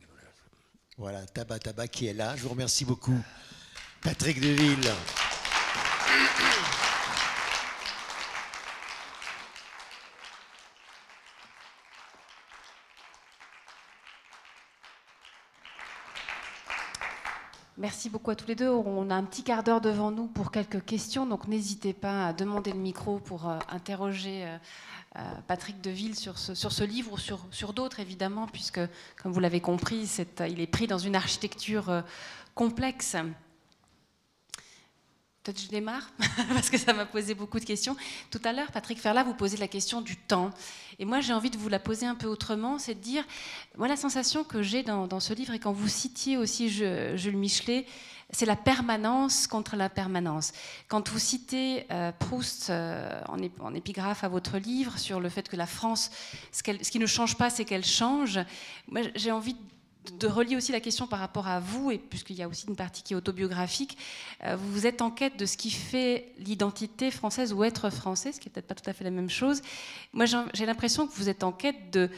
Voilà, 0.99 1.27
Tabataba 1.27 1.87
qui 1.89 2.07
est 2.07 2.15
là, 2.15 2.35
je 2.37 2.43
vous 2.43 2.49
remercie 2.49 2.85
beaucoup. 2.85 3.21
Patrick 4.03 4.41
Deville. 4.41 4.93
Merci 17.79 18.09
beaucoup 18.09 18.31
à 18.31 18.35
tous 18.35 18.49
les 18.49 18.55
deux. 18.55 18.71
On 18.71 19.11
a 19.11 19.15
un 19.15 19.25
petit 19.25 19.43
quart 19.43 19.63
d'heure 19.63 19.83
devant 19.83 20.11
nous 20.11 20.29
pour 20.29 20.51
quelques 20.51 20.83
questions, 20.83 21.27
donc 21.27 21.47
n'hésitez 21.47 21.93
pas 21.93 22.29
à 22.29 22.33
demander 22.33 22.73
le 22.73 22.79
micro 22.79 23.19
pour 23.19 23.51
euh, 23.51 23.59
interroger 23.69 24.47
euh, 24.47 24.57
euh, 25.17 25.21
Patrick 25.47 25.83
Deville 25.83 26.15
sur 26.15 26.39
ce, 26.39 26.85
livre 26.85 27.13
ou 27.13 27.19
sur 27.19 27.73
d'autres, 27.75 28.01
évidemment, 28.01 28.47
puisque, 28.47 28.81
comme 29.23 29.31
vous 29.31 29.41
l'avez 29.41 29.61
compris, 29.61 30.11
il 30.49 30.61
est 30.61 30.67
pris 30.67 30.87
dans 30.87 30.97
une 30.97 31.15
architecture 31.15 32.03
complexe 32.55 33.15
Peut-être 35.47 35.63
je 35.63 35.69
démarre, 35.69 36.11
parce 36.55 36.71
que 36.71 36.77
ça 36.77 36.93
m'a 36.93 37.07
posé 37.07 37.35
beaucoup 37.35 37.61
de 37.61 37.65
questions. 37.65 37.97
Tout 38.33 38.41
à 38.43 38.53
l'heure, 38.53 38.73
Patrick 38.73 39.01
Ferla, 39.01 39.23
vous 39.23 39.33
posez 39.33 39.57
la 39.57 39.69
question 39.69 40.01
du 40.01 40.17
temps. 40.17 40.51
Et 40.99 41.05
moi, 41.05 41.21
j'ai 41.21 41.33
envie 41.33 41.51
de 41.51 41.57
vous 41.57 41.69
la 41.69 41.79
poser 41.79 42.05
un 42.05 42.17
peu 42.17 42.27
autrement, 42.27 42.81
c'est 42.81 42.95
de 42.95 43.01
dire, 43.01 43.23
moi, 43.79 43.87
la 43.87 43.95
sensation 43.95 44.43
que 44.43 44.61
j'ai 44.61 44.83
dans, 44.83 45.21
ce 45.21 45.33
livre, 45.35 45.55
et 45.55 45.61
quand 45.61 45.71
vous 45.71 45.87
citiez 45.87 46.37
aussi 46.37 46.69
Jules 46.69 47.37
Michelet, 47.37 47.87
c'est 48.31 48.45
la 48.45 48.57
permanence 48.57 49.47
contre 49.47 49.77
la 49.77 49.89
permanence. 49.89 50.51
Quand 50.89 51.09
vous 51.11 51.21
citez 51.21 51.87
euh, 51.93 52.11
Proust 52.11 52.71
euh, 52.71 53.21
en, 53.29 53.73
épigraphe 53.73 54.25
à 54.25 54.29
votre 54.29 54.59
livre 54.59 54.99
sur 54.99 55.21
le 55.21 55.29
fait 55.29 55.49
que 55.49 55.55
la 55.55 55.67
France, 55.67 56.11
ce, 56.51 56.61
ce 56.65 56.91
qui 56.91 56.99
ne 56.99 57.07
change 57.07 57.37
pas, 57.37 57.51
c'est 57.51 57.65
qu'elle 57.65 57.85
change, 57.85 58.41
moi, 58.89 59.03
j'ai 59.15 59.31
envie 59.31 59.55
de 60.13 60.27
relier 60.27 60.57
aussi 60.57 60.73
la 60.73 60.81
question 60.81 61.07
par 61.07 61.19
rapport 61.19 61.47
à 61.47 61.61
vous, 61.61 61.91
et 61.91 61.99
puisqu'il 61.99 62.37
y 62.37 62.43
a 62.43 62.49
aussi 62.49 62.67
une 62.67 62.77
partie 62.77 63.03
qui 63.03 63.13
est 63.13 63.17
autobiographique, 63.17 63.97
euh, 64.45 64.57
vous 64.57 64.87
êtes 64.87 65.03
en 65.03 65.11
quête 65.11 65.37
de 65.37 65.47
ce 65.47 65.57
qui 65.57 65.71
fait 65.71 66.33
l'identité 66.39 67.11
française 67.11 67.53
ou 67.53 67.65
être 67.65 67.91
français, 67.91 68.33
ce 68.33 68.41
qui 68.41 68.49
n'est 68.49 68.53
peut-être 68.53 68.67
pas 68.67 68.75
tout 68.75 68.89
à 68.91 68.93
fait 68.93 69.05
la 69.05 69.11
même 69.11 69.31
chose. 69.31 69.63
Moi, 70.13 70.27
j'ai 70.27 70.67
l'impression 70.67 71.07
que 71.07 71.13
vous 71.15 71.29
êtes 71.29 71.45
en 71.45 71.53
quête 71.53 71.91
de, 71.93 72.11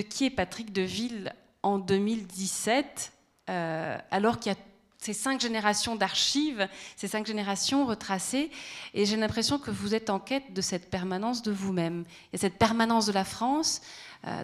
qui 0.00 0.26
est 0.26 0.30
Patrick 0.30 0.72
Deville 0.72 1.32
en 1.62 1.78
2017, 1.78 3.12
euh, 3.50 3.98
alors 4.10 4.38
qu'il 4.38 4.52
y 4.52 4.54
a 4.54 4.58
ces 5.04 5.12
cinq 5.12 5.40
générations 5.40 5.96
d'archives, 5.96 6.66
ces 6.96 7.08
cinq 7.08 7.26
générations 7.26 7.84
retracées, 7.84 8.50
et 8.94 9.04
j'ai 9.04 9.16
l'impression 9.16 9.58
que 9.58 9.70
vous 9.70 9.94
êtes 9.94 10.08
en 10.08 10.18
quête 10.18 10.54
de 10.54 10.62
cette 10.62 10.90
permanence 10.90 11.42
de 11.42 11.52
vous-même. 11.52 12.04
Et 12.32 12.38
cette 12.38 12.58
permanence 12.58 13.04
de 13.06 13.12
la 13.12 13.24
France, 13.24 13.82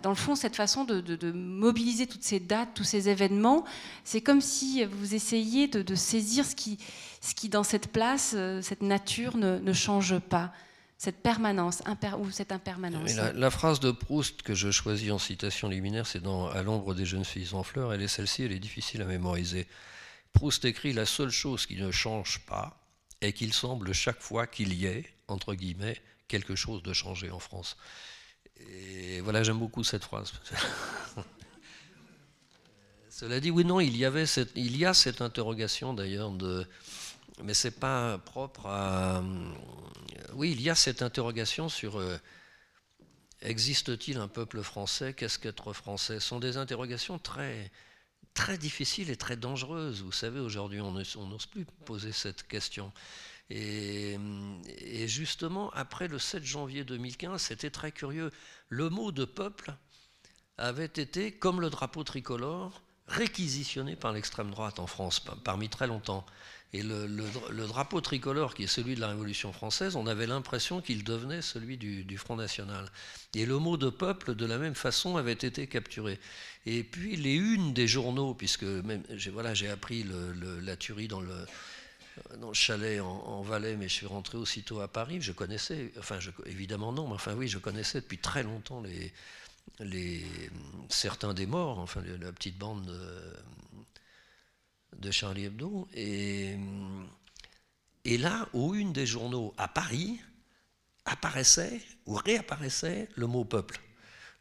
dans 0.02 0.10
le 0.10 0.16
fond, 0.16 0.34
cette 0.34 0.56
façon 0.56 0.84
de, 0.84 1.32
mobiliser 1.32 2.06
toutes 2.06 2.22
ces 2.22 2.40
dates, 2.40 2.70
tous 2.74 2.84
ces 2.84 3.08
événements, 3.08 3.64
c'est 4.04 4.20
comme 4.20 4.40
si 4.40 4.84
vous 4.84 5.14
essayiez 5.14 5.68
de, 5.68 5.94
saisir 5.94 6.44
ce 6.44 6.54
qui, 6.54 6.78
ce 7.20 7.34
qui, 7.34 7.48
dans 7.48 7.62
cette 7.62 7.88
place, 7.88 8.34
euh, 8.36 8.60
cette 8.62 8.82
nature 8.82 9.36
ne, 9.36 9.72
change 9.72 10.18
pas 10.18 10.52
cette 10.98 11.22
permanence 11.22 11.82
ou 12.18 12.30
cette 12.30 12.52
impermanence. 12.52 13.14
La, 13.14 13.50
phrase 13.50 13.80
de 13.80 13.90
Proust 13.90 14.42
que 14.42 14.54
je 14.54 14.70
choisis 14.70 15.10
en 15.10 15.18
citation 15.18 15.68
liminaire, 15.68 16.06
c'est 16.06 16.20
dans 16.20 16.48
À 16.48 16.62
l'ombre 16.62 16.94
des 16.94 17.06
jeunes 17.06 17.24
filles 17.24 17.54
en 17.54 17.62
fleurs. 17.62 17.94
Elle 17.94 18.02
est 18.02 18.08
celle-ci, 18.08 18.42
elle 18.42 18.52
est 18.52 18.58
difficile 18.58 19.00
à 19.00 19.06
mémoriser. 19.06 19.66
Proust 20.34 20.66
écrit 20.66 20.92
La 20.92 21.06
seule 21.06 21.30
chose 21.30 21.64
qui 21.64 21.76
ne 21.76 21.90
change 21.90 22.40
pas 22.40 22.76
est 23.22 23.32
qu'il 23.32 23.54
semble 23.54 23.94
chaque 23.94 24.20
fois 24.20 24.46
qu'il 24.46 24.74
y 24.74 24.84
ait, 24.84 25.06
entre 25.26 25.54
guillemets, 25.54 25.96
quelque 26.28 26.54
chose 26.54 26.82
de 26.82 26.92
changé 26.92 27.30
en 27.30 27.38
France. 27.38 27.78
Et 28.68 29.20
voilà, 29.20 29.42
j'aime 29.42 29.58
beaucoup 29.58 29.84
cette 29.84 30.04
phrase. 30.04 30.32
Cela 33.10 33.40
dit, 33.40 33.50
oui, 33.50 33.64
non, 33.64 33.80
il 33.80 33.96
y, 33.96 34.04
avait 34.04 34.24
il 34.54 34.76
y 34.76 34.86
a 34.86 34.94
cette 34.94 35.20
interrogation 35.20 35.92
d'ailleurs 35.92 36.30
de. 36.30 36.66
Mais 37.42 37.54
c'est 37.54 37.78
pas 37.78 38.18
propre 38.18 38.66
à. 38.66 39.22
Oui, 40.34 40.52
il 40.52 40.62
y 40.62 40.70
a 40.70 40.74
cette 40.74 41.02
interrogation 41.02 41.68
sur. 41.68 41.98
Euh, 41.98 42.16
existe-t-il 43.42 44.16
un 44.16 44.28
peuple 44.28 44.62
français? 44.62 45.12
Qu'est-ce 45.12 45.38
qu'être 45.38 45.72
français? 45.72 46.20
Ce 46.20 46.28
sont 46.28 46.38
des 46.38 46.56
interrogations 46.56 47.18
très, 47.18 47.70
très 48.34 48.58
difficiles 48.58 49.10
et 49.10 49.16
très 49.16 49.36
dangereuses. 49.36 50.02
Vous 50.02 50.12
savez, 50.12 50.40
aujourd'hui, 50.40 50.80
on 50.80 50.92
n'ose 50.92 51.46
plus 51.46 51.66
poser 51.84 52.12
cette 52.12 52.46
question. 52.46 52.92
Et, 53.50 54.16
justement, 55.08 55.70
après 55.70 56.06
le 56.06 56.18
7 56.18 56.44
janvier 56.44 56.84
2015, 56.84 57.40
c'était 57.40 57.70
très 57.70 57.90
curieux. 57.90 58.30
Le 58.68 58.88
mot 58.88 59.10
de 59.10 59.24
peuple 59.24 59.74
avait 60.56 60.84
été, 60.84 61.32
comme 61.32 61.60
le 61.60 61.68
drapeau 61.68 62.04
tricolore, 62.04 62.82
réquisitionné 63.08 63.96
par 63.96 64.12
l'extrême 64.12 64.50
droite 64.50 64.78
en 64.78 64.86
France, 64.86 65.20
parmi 65.42 65.68
très 65.68 65.88
longtemps. 65.88 66.24
Et 66.72 66.84
le, 66.84 67.66
drapeau 67.66 68.00
tricolore, 68.00 68.54
qui 68.54 68.62
est 68.62 68.68
celui 68.68 68.94
de 68.94 69.00
la 69.00 69.08
Révolution 69.08 69.52
française, 69.52 69.96
on 69.96 70.06
avait 70.06 70.28
l'impression 70.28 70.80
qu'il 70.80 71.02
devenait 71.02 71.42
celui 71.42 71.76
du, 71.76 72.18
Front 72.18 72.36
National. 72.36 72.88
Et 73.34 73.44
le 73.44 73.58
mot 73.58 73.76
de 73.76 73.90
peuple, 73.90 74.36
de 74.36 74.46
la 74.46 74.58
même 74.58 74.76
façon, 74.76 75.16
avait 75.16 75.32
été 75.32 75.66
capturé. 75.66 76.20
Et 76.66 76.84
puis 76.84 77.16
les 77.16 77.34
unes 77.34 77.72
des 77.72 77.88
journaux, 77.88 78.34
puisque 78.34 78.62
même, 78.62 79.02
j'ai 79.10 79.32
voilà, 79.32 79.52
appris 79.72 80.06
la 80.62 80.76
tuerie 80.76 81.08
dans 81.08 81.20
le, 81.20 81.44
dans 82.38 82.48
le 82.48 82.54
chalet 82.54 83.00
en, 83.00 83.42
Valais, 83.42 83.76
mais 83.76 83.88
je 83.88 83.94
suis 83.94 84.06
rentré 84.06 84.38
aussitôt 84.38 84.80
à 84.80 84.88
Paris. 84.88 85.20
Je 85.20 85.32
connaissais, 85.32 85.92
enfin 85.98 86.18
évidemment 86.46 86.92
non, 86.92 87.06
mais 87.08 87.14
enfin 87.14 87.34
oui, 87.34 87.48
je 87.48 87.58
connaissais 87.58 88.00
depuis 88.00 88.18
très 88.18 88.42
longtemps 88.42 88.82
les, 88.82 89.12
certains 90.88 91.34
des 91.34 91.46
morts, 91.46 91.78
enfin 91.78 92.02
la 92.20 92.32
petite 92.32 92.58
bande 92.58 92.84
de, 94.98 95.10
Charlie 95.10 95.44
Hebdo. 95.44 95.88
Et, 95.94 96.58
là, 98.04 98.48
aux 98.52 98.74
une 98.74 98.92
des 98.92 99.06
journaux 99.06 99.54
à 99.56 99.68
Paris, 99.68 100.20
apparaissait 101.04 101.80
ou 102.06 102.14
réapparaissait 102.14 103.08
le 103.14 103.26
mot 103.26 103.44
peuple. 103.44 103.80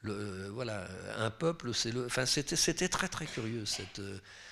Le, 0.01 0.47
voilà, 0.49 0.87
un 1.17 1.29
peuple, 1.29 1.73
c'est 1.73 1.91
le. 1.91 2.05
Enfin, 2.05 2.25
c'était, 2.25 2.89
très 2.89 3.09
très 3.09 3.25
curieux 3.25 3.65
cette, 3.65 4.01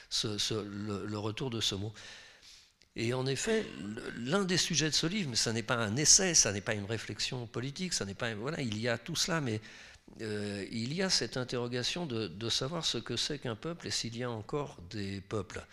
ce, 0.10 0.54
le, 0.54 1.18
retour 1.18 1.50
de 1.50 1.62
ce 1.62 1.76
mot. 1.76 1.94
Et 3.00 3.14
en 3.14 3.28
effet, 3.28 3.64
l'un 4.18 4.44
des 4.44 4.58
sujets 4.58 4.90
de 4.90 4.96
ce 4.96 5.06
livre, 5.06 5.30
mais 5.30 5.36
ça 5.36 5.54
n'est 5.54 5.62
pas 5.62 5.76
un 5.76 5.96
essai, 5.98 6.34
ça 6.34 6.52
n'est 6.52 6.62
pas 6.62 6.74
une 6.74 6.86
réflexion 6.86 7.46
politique, 7.46 7.94
ça 7.94 8.06
n'est 8.06 8.16
pas 8.16 8.34
voilà, 8.34 8.60
il 8.60 8.80
y 8.80 8.88
a 8.88 8.98
tout 8.98 9.16
cela, 9.16 9.40
mais 9.40 9.62
euh, 10.22 10.66
il 10.72 10.96
y 10.96 11.04
a 11.04 11.10
cette 11.12 11.38
interrogation 11.38 12.08
de, 12.08 12.50
savoir 12.50 12.84
ce 12.84 12.98
que 12.98 13.16
c'est 13.16 13.38
qu'un 13.38 13.56
peuple 13.56 13.86
et 13.86 13.92
s'il 13.92 14.18
y 14.18 14.24
a 14.24 14.32
encore 14.32 14.80
des 14.90 15.22
peuples. 15.22 15.64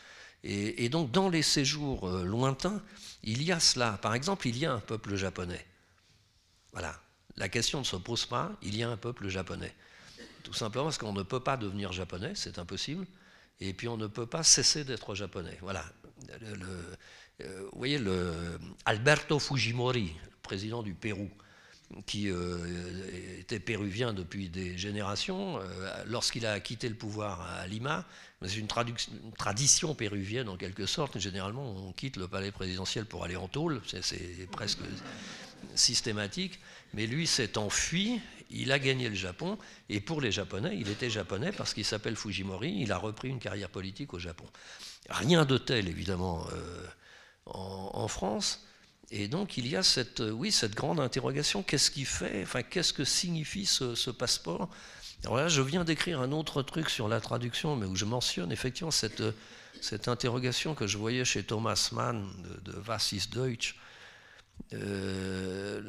Et, 0.43 0.91
donc 0.91 1.13
dans 1.13 1.31
les 1.31 1.41
séjours 1.41 2.07
euh, 2.07 2.25
lointains, 2.25 2.83
il 3.23 3.43
y 3.43 3.53
a 3.53 3.59
cela. 3.59 3.99
Par 4.03 4.15
exemple, 4.15 4.47
il 4.47 4.59
y 4.59 4.67
a 4.67 4.75
un 4.75 4.81
peuple 4.81 5.17
japonais. 5.17 5.65
Voilà. 6.73 7.01
La 7.37 7.49
question 7.49 7.79
ne 7.79 7.85
se 7.85 7.97
pose 7.97 8.27
pas, 8.27 8.53
il 8.61 8.77
y 8.77 8.83
a 8.83 8.91
un 8.91 8.99
peuple 8.99 9.29
japonais. 9.29 9.75
Tout 10.43 10.53
simplement 10.53 10.85
parce 10.85 10.99
qu'on 10.99 11.15
ne 11.15 11.23
peut 11.23 11.41
pas 11.41 11.57
devenir 11.57 11.91
japonais, 11.91 12.33
c'est 12.35 12.59
impossible. 12.59 13.07
et 13.61 13.73
puis 13.73 13.89
on 13.89 13.97
ne 13.97 14.09
peut 14.09 14.27
pas 14.27 14.43
cesser 14.43 14.85
d'être 14.85 15.15
japonais. 15.15 15.57
Voilà. 15.63 15.87
Euh, 17.41 17.69
vous 17.73 17.79
voyez, 17.79 18.01
Alberto 18.85 19.39
Fujimori, 19.39 20.13
président 20.43 20.83
du 20.83 20.95
Pérou, 20.95 21.29
qui 22.07 22.31
euh, 22.31 23.39
était 23.39 23.61
péruvien 23.61 24.13
depuis 24.13 24.49
des 24.49 24.77
générations, 24.77 25.59
euh, 25.59 26.05
lorsqu'il 26.07 26.47
a 26.47 26.59
quitté 26.61 26.89
le 26.89 26.95
pouvoir 26.95 27.43
à 27.43 27.67
Lima, 27.67 28.05
c'est 28.43 28.57
une, 28.57 28.69
tradition 29.37 29.95
péruvienne 29.95 30.49
en 30.49 30.57
quelque 30.57 30.87
sorte. 30.87 31.19
Généralement, 31.19 31.65
on 31.89 31.93
quitte 31.93 32.17
le 32.17 32.29
palais 32.29 32.53
présidentiel 32.53 33.07
pour 33.07 33.25
aller 33.25 33.37
en 33.37 33.49
tôle, 33.49 33.81
c'est 34.03 34.49
presque 34.51 34.81
systématique. 35.75 36.61
Mais 36.93 37.07
lui 37.07 37.27
s'est 37.27 37.59
enfui, 37.59 38.21
il 38.51 38.71
a 38.71 38.79
gagné 38.79 39.09
le 39.09 39.15
Japon, 39.15 39.59
et 39.89 40.01
pour 40.01 40.21
les 40.21 40.31
Japonais, 40.31 40.77
il 40.79 40.89
était 40.89 41.11
japonais 41.11 41.53
parce 41.53 41.75
qu'il 41.75 41.85
s'appelle 41.85 42.17
Fujimori, 42.17 42.73
il 42.81 42.93
a 42.93 42.99
repris 42.99 43.29
une 43.29 43.39
carrière 43.39 43.71
politique 43.71 44.15
au 44.15 44.19
Japon. 44.19 44.47
Rien 45.11 45.45
de 45.45 45.59
tel, 45.59 45.89
évidemment, 45.89 46.47
euh, 46.53 46.87
en, 47.47 48.09
France. 48.09 48.67
Et 49.11 49.29
donc 49.29 49.59
il 49.59 49.67
y 49.67 49.77
a 49.77 49.83
cette, 49.83 50.21
oui, 50.21 50.51
cette 50.51 50.75
grande 50.75 50.99
interrogation, 50.99 51.63
qu'est-ce 51.63 51.91
qui 51.91 52.05
fait, 52.05 52.43
enfin, 52.43 52.63
qu'est-ce 52.63 52.93
que 52.93 53.05
signifie 53.05 53.67
ce, 53.67 54.11
passeport? 54.11 54.71
Alors 55.25 55.37
là, 55.37 55.49
je 55.49 55.63
viens 55.63 55.85
d'écrire 55.85 56.21
un 56.21 56.33
autre 56.33 56.63
truc 56.63 56.91
sur 56.91 57.09
la 57.09 57.21
traduction, 57.21 57.77
mais 57.77 57.87
où 57.87 57.97
je 57.97 58.05
mentionne 58.05 58.51
effectivement 58.51 58.91
cette, 58.91 59.23
cette 59.81 60.09
interrogation 60.09 60.75
que 60.75 60.87
je 60.87 60.99
voyais 60.99 61.25
chez 61.25 61.43
Thomas 61.43 61.91
Mann 61.93 62.27
de, 62.65 62.73
de 62.73 63.31
Deutsch. 63.33 63.77
Euh, 64.73 65.83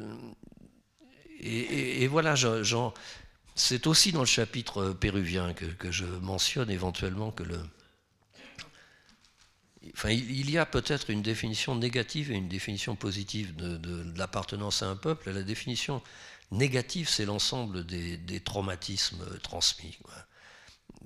et, 1.40 2.06
voilà, 2.06 2.34
c'est 3.54 3.86
aussi 3.86 4.12
dans 4.12 4.20
le 4.20 4.26
chapitre 4.26 4.90
péruvien 4.90 5.54
que, 5.54 5.90
je 5.90 6.04
mentionne 6.04 6.70
éventuellement 6.70 7.30
que 7.30 7.42
le. 7.42 7.58
Enfin, 9.94 10.10
il 10.10 10.50
y 10.50 10.58
a 10.58 10.66
peut-être 10.66 11.10
une 11.10 11.22
définition 11.22 11.74
négative 11.74 12.30
et 12.32 12.34
une 12.34 12.48
définition 12.48 12.96
positive 12.96 13.54
de, 13.56 14.18
l'appartenance 14.18 14.82
à 14.82 14.88
un 14.88 14.96
peuple. 14.96 15.30
La 15.30 15.42
définition 15.42 16.02
négative, 16.50 17.08
c'est 17.08 17.24
l'ensemble 17.24 17.84
des, 17.84 18.40
traumatismes 18.40 19.24
transmis 19.42 19.98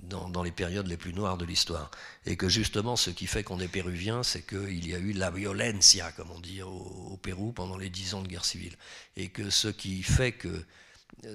dans, 0.03 0.43
les 0.43 0.51
périodes 0.51 0.87
les 0.87 0.97
plus 0.97 1.13
noires 1.13 1.37
de 1.37 1.45
l'histoire. 1.45 1.91
Et 2.25 2.35
que 2.35 2.49
justement, 2.49 2.95
ce 2.95 3.09
qui 3.09 3.27
fait 3.27 3.43
qu'on 3.43 3.59
est 3.59 3.67
péruvien, 3.67 4.23
c'est 4.23 4.41
qu'il 4.41 4.87
y 4.87 4.95
a 4.95 4.99
eu 4.99 5.13
la 5.13 5.31
violencia, 5.31 6.11
comme 6.13 6.31
on 6.31 6.39
dit 6.39 6.61
au, 6.61 7.17
Pérou, 7.21 7.51
pendant 7.51 7.77
les 7.77 7.89
dix 7.89 8.13
ans 8.13 8.21
de 8.21 8.27
guerre 8.27 8.45
civile. 8.45 8.75
Et 9.15 9.29
que 9.29 9.49
ce 9.49 9.67
qui 9.67 10.03
fait 10.03 10.31
que 10.31 10.65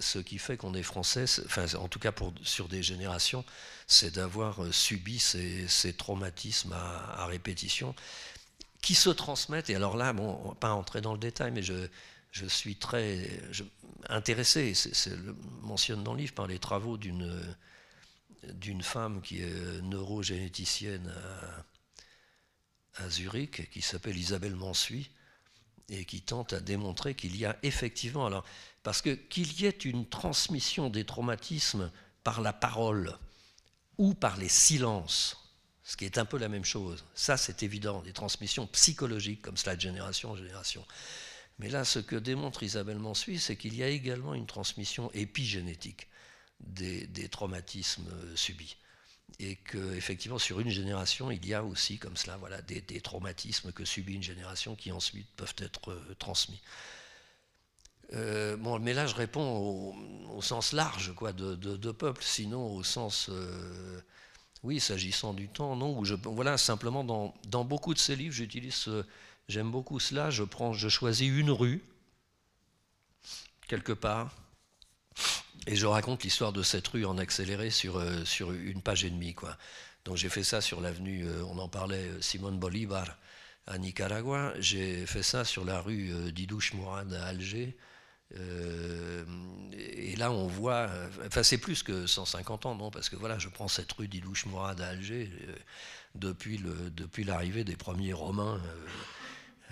ce 0.01 0.19
qui 0.19 0.39
fait 0.39 0.57
qu'on 0.57 0.75
est 0.75 0.83
français, 0.83 1.27
enfin, 1.45 1.67
en 1.79 1.87
tout 1.87 1.99
cas 1.99 2.11
pour, 2.11 2.33
sur 2.43 2.67
des 2.67 2.83
générations, 2.83 3.45
c'est 3.87 4.15
d'avoir 4.15 4.63
euh, 4.63 4.73
subi 4.73 5.19
ces, 5.19 5.95
traumatismes 5.97 6.73
à, 6.73 7.27
répétition 7.27 7.95
qui 8.83 8.95
se 8.95 9.11
transmettent. 9.11 9.71
Et 9.71 9.75
alors 9.75 9.97
là, 9.97 10.13
bon, 10.13 10.41
on 10.45 10.49
va 10.51 10.55
pas 10.55 10.73
entrer 10.73 11.01
dans 11.01 11.13
le 11.13 11.19
détail, 11.19 11.53
mais 11.53 11.63
je, 11.63 11.89
je 12.33 12.47
suis 12.47 12.77
très 12.77 13.41
intéressé, 14.09 14.75
c'est 14.75 15.17
mentionne 15.63 16.05
dans 16.05 16.13
le 16.15 16.21
livre, 16.21 16.35
par 16.35 16.47
les 16.47 16.59
travaux 16.59 16.97
d'une 16.97 17.57
d'une 18.53 18.83
femme 18.83 19.23
qui 19.23 19.43
est 19.43 19.83
neurogénéticienne 19.83 21.13
à, 22.95 23.11
Zurich, 23.11 23.69
qui 23.71 23.83
s'appelle 23.83 24.17
Isabelle 24.17 24.55
Mansuy, 24.55 25.11
et 25.89 26.05
qui 26.05 26.23
tente 26.23 26.53
à 26.53 26.61
démontrer 26.61 27.15
qu'il 27.15 27.37
y 27.37 27.45
a 27.45 27.57
effectivement, 27.63 28.27
alors, 28.27 28.45
parce 28.83 29.03
que 29.03 29.11
qu'il 29.11 29.61
y 29.61 29.67
ait 29.67 29.71
une 29.71 30.09
transmission 30.09 30.91
des 30.91 31.05
traumatismes 31.05 31.91
par 32.25 32.41
la 32.41 32.53
parole 32.53 33.19
ou 33.99 34.15
par 34.15 34.37
les 34.37 34.49
silences, 34.49 35.37
ce 35.83 35.97
qui 35.97 36.05
est 36.05 36.19
un 36.19 36.25
peu 36.25 36.39
la 36.39 36.49
même 36.49 36.65
chose, 36.65 37.05
ça 37.15 37.37
c'est 37.37 37.63
évident, 37.63 38.03
des 38.03 38.13
transmissions 38.13 38.67
psychologiques 38.69 39.43
comme 39.43 39.57
cela 39.57 39.77
de 39.77 39.81
génération 39.81 40.31
en 40.31 40.37
génération. 40.37 40.85
Mais 41.59 41.71
là, 41.71 41.85
ce 41.85 41.99
que 41.99 42.17
démontre 42.17 42.63
Isabelle 42.63 42.99
Mansuy, 42.99 43.39
c'est 43.39 43.57
qu'il 43.57 43.75
y 43.75 43.83
a 43.83 43.89
également 43.89 44.35
une 44.35 44.47
transmission 44.47 45.11
épigénétique 45.13 46.09
des, 46.61 47.29
traumatismes 47.31 48.11
subis. 48.35 48.77
Et 49.39 49.57
qu'effectivement, 49.57 50.39
sur 50.39 50.61
une 50.61 50.71
génération, 50.71 51.31
il 51.31 51.45
y 51.47 51.55
a 51.55 51.65
aussi 51.65 51.99
comme 51.99 52.17
cela 52.17 52.37
voilà, 52.37 52.61
des, 52.63 53.01
traumatismes 53.01 53.73
que 53.73 53.85
subit 53.85 54.15
une 54.15 54.23
génération 54.23 54.77
qui 54.77 54.93
ensuite 54.93 55.29
peuvent 55.37 55.55
être 55.59 55.91
euh, 55.91 56.17
transmis. 56.19 56.61
Euh, 58.13 58.57
bon, 58.57 58.79
mais 58.79 58.95
là, 58.95 59.07
je 59.07 59.15
réponds 59.15 59.95
au, 60.35 60.43
sens 60.43 60.73
large 60.73 61.15
quoi, 61.15 61.33
de, 61.33 61.91
peuple, 61.93 62.23
sinon 62.23 62.75
au 62.75 62.83
sens, 62.85 63.29
euh, 63.31 64.01
oui, 64.63 64.81
s'agissant 64.81 65.35
du 65.35 65.49
temps, 65.49 65.77
non. 65.77 66.05
Je, 66.05 66.15
voilà, 66.15 66.59
simplement, 66.59 67.05
dans, 67.05 67.35
dans 67.49 67.65
beaucoup 67.65 67.95
de 67.95 67.99
ces 67.99 68.17
livres, 68.17 68.35
j'utilise, 68.35 68.89
j'aime 69.49 69.71
beaucoup 69.71 69.99
cela. 69.99 70.31
Je 70.31 70.45
prends, 70.45 70.73
je 70.73 70.89
choisis 70.89 71.31
une 71.31 71.51
rue 71.51 71.83
quelque 73.67 73.93
part, 73.93 74.33
et 75.67 75.75
je 75.75 75.87
raconte 75.87 76.23
l'histoire 76.23 76.53
de 76.53 76.63
cette 76.63 76.87
rue 76.87 77.05
en 77.05 77.19
accéléré 77.19 77.71
sur, 77.71 77.99
euh, 77.99 78.25
sur 78.25 78.53
une 78.53 78.83
page 78.83 79.05
et 79.05 79.11
demie. 79.11 79.35
Quoi. 79.35 79.57
Donc 80.05 80.17
j'ai 80.17 80.29
fait 80.29 80.45
ça 80.45 80.61
sur 80.61 80.81
l'avenue, 80.81 81.27
on 81.49 81.59
en 81.59 81.69
parlait, 81.69 82.07
euh, 82.07 82.21
Simon 82.21 82.53
Bolivar 82.53 83.19
à 83.67 83.79
Nicaragua. 83.79 84.53
J'ai 84.61 85.07
fait 85.07 85.25
ça 85.25 85.45
sur 85.45 85.65
la 85.65 85.81
rue 85.81 86.31
Didouche 86.31 86.75
Mourad 86.75 87.13
à 87.13 87.27
Alger. 87.27 87.77
Et 88.35 90.17
là, 90.17 90.31
on 90.31 90.47
voit, 90.47 90.91
enfin, 91.27 91.43
c'est 91.43 91.59
plus 91.59 91.83
que 91.83 92.07
150 92.07 92.67
ans, 92.67 92.75
non 92.75 92.91
Parce 92.91 93.09
que 93.09 93.17
voilà, 93.17 93.39
je 93.39 93.49
prends 93.49 93.69
cette 93.69 93.93
rue 93.93 94.09
Didouche 94.09 94.47
Mourad 94.47 94.81
à 94.81 94.89
Alger 94.89 95.31
depuis, 96.15 96.59
le, 96.59 96.91
depuis 96.91 97.25
l'arrivée 97.25 97.65
des 97.65 97.77
premiers 97.77 98.13
Romains 98.13 98.61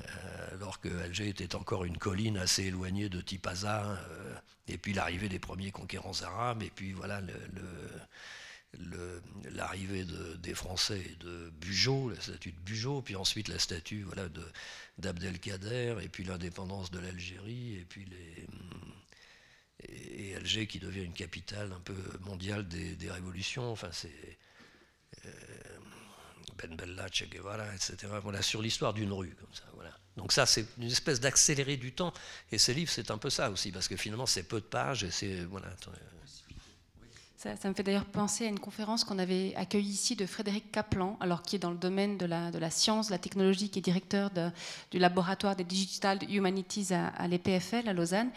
euh, 0.01 0.55
alors 0.55 0.81
que 0.81 0.89
Alger 1.03 1.29
était 1.29 1.55
encore 1.55 1.85
une 1.85 1.99
colline 1.99 2.37
assez 2.37 2.65
éloignée 2.65 3.09
de 3.09 3.21
Tipaza, 3.21 3.85
euh, 3.85 4.35
et 4.69 4.79
puis 4.79 4.93
l'arrivée 4.93 5.29
des 5.29 5.39
premiers 5.39 5.71
conquérants 5.71 6.23
arabes, 6.23 6.63
et 6.63 6.71
puis 6.71 6.93
voilà 6.93 7.21
l'arrivée 9.53 10.05
des 10.39 10.55
Français 10.55 11.05
de 11.21 11.51
Bugeaud, 11.61 12.11
la 12.11 12.21
statue 12.21 12.53
de 12.53 12.61
Bugeaud, 12.61 13.03
puis 13.03 13.17
ensuite 13.17 13.49
la 13.49 13.59
statue 13.59 14.03
voilà, 14.03 14.29
d'Abdelkader, 14.99 15.97
et 16.03 16.09
puis 16.09 16.25
l'indépendance 16.25 16.91
de 16.91 16.99
l'Algérie, 16.99 17.77
et 17.77 17.85
puis 17.85 18.07
et, 19.89 20.35
Alger 20.37 20.67
qui 20.67 20.79
devient 20.79 21.05
une 21.05 21.13
capitale 21.13 21.73
un 21.73 21.81
peu 21.81 21.97
mondiale 22.21 22.67
des, 22.67 23.11
révolutions. 23.11 23.71
Enfin, 23.71 23.91
c'est 23.93 24.39
euh, 25.27 25.31
Ben 26.59 26.75
Bella, 26.77 27.07
Che 27.09 27.25
Guevara, 27.29 27.75
etc. 27.75 28.13
Voilà, 28.23 28.43
sur 28.43 28.63
l'histoire 28.63 28.95
d'une 28.95 29.13
rue, 29.13 29.35
comme 29.35 29.53
ça. 29.53 29.65
Voilà. 29.75 29.97
Donc 30.17 30.33
ça, 30.33 30.47
c'est 30.47 30.67
une 30.79 30.91
espèce 30.91 31.21
d'accéléré 31.21 31.77
du 31.77 31.93
temps. 31.93 32.13
Et 32.53 32.59
ces 32.59 32.75
livres, 32.75 32.91
c'est 32.91 33.11
un 33.11 33.19
peu 33.19 33.31
ça 33.31 33.51
aussi, 33.51 33.73
parce 33.73 33.89
que 33.89 33.97
finalement, 33.97 34.27
c'est 34.27 34.45
peu 34.45 34.61
de 34.61 34.67
pages 34.67 35.05
et 35.05 35.11
c'est 35.11 35.45
voilà. 35.45 35.69
Ça, 37.61 37.69
me 37.69 37.75
fait 37.75 37.83
d'ailleurs 37.83 38.07
penser 38.07 38.47
à 38.47 38.49
une 38.49 38.59
conférence 38.59 39.05
qu'on 39.05 39.19
avait 39.19 39.53
accueillie 39.57 39.91
ici 39.91 40.17
de 40.17 40.25
Frédéric 40.25 40.73
Kaplan, 40.73 41.19
alors 41.21 41.43
qui 41.43 41.57
est 41.57 41.59
dans 41.59 41.73
le 41.73 41.77
domaine 41.77 42.17
de 42.17 42.25
la, 42.25 42.71
science, 42.71 43.09
de 43.09 43.13
la 43.13 43.19
technologie, 43.19 43.69
qui 43.69 43.81
est 43.81 43.83
directeur 43.83 44.31
du 44.91 44.99
laboratoire 44.99 45.55
des 45.55 45.65
Digital 45.65 46.21
Humanities 46.31 46.95
à, 46.95 47.29
l'EPFL 47.29 47.87
à 47.87 47.93
Lausanne, 47.93 48.31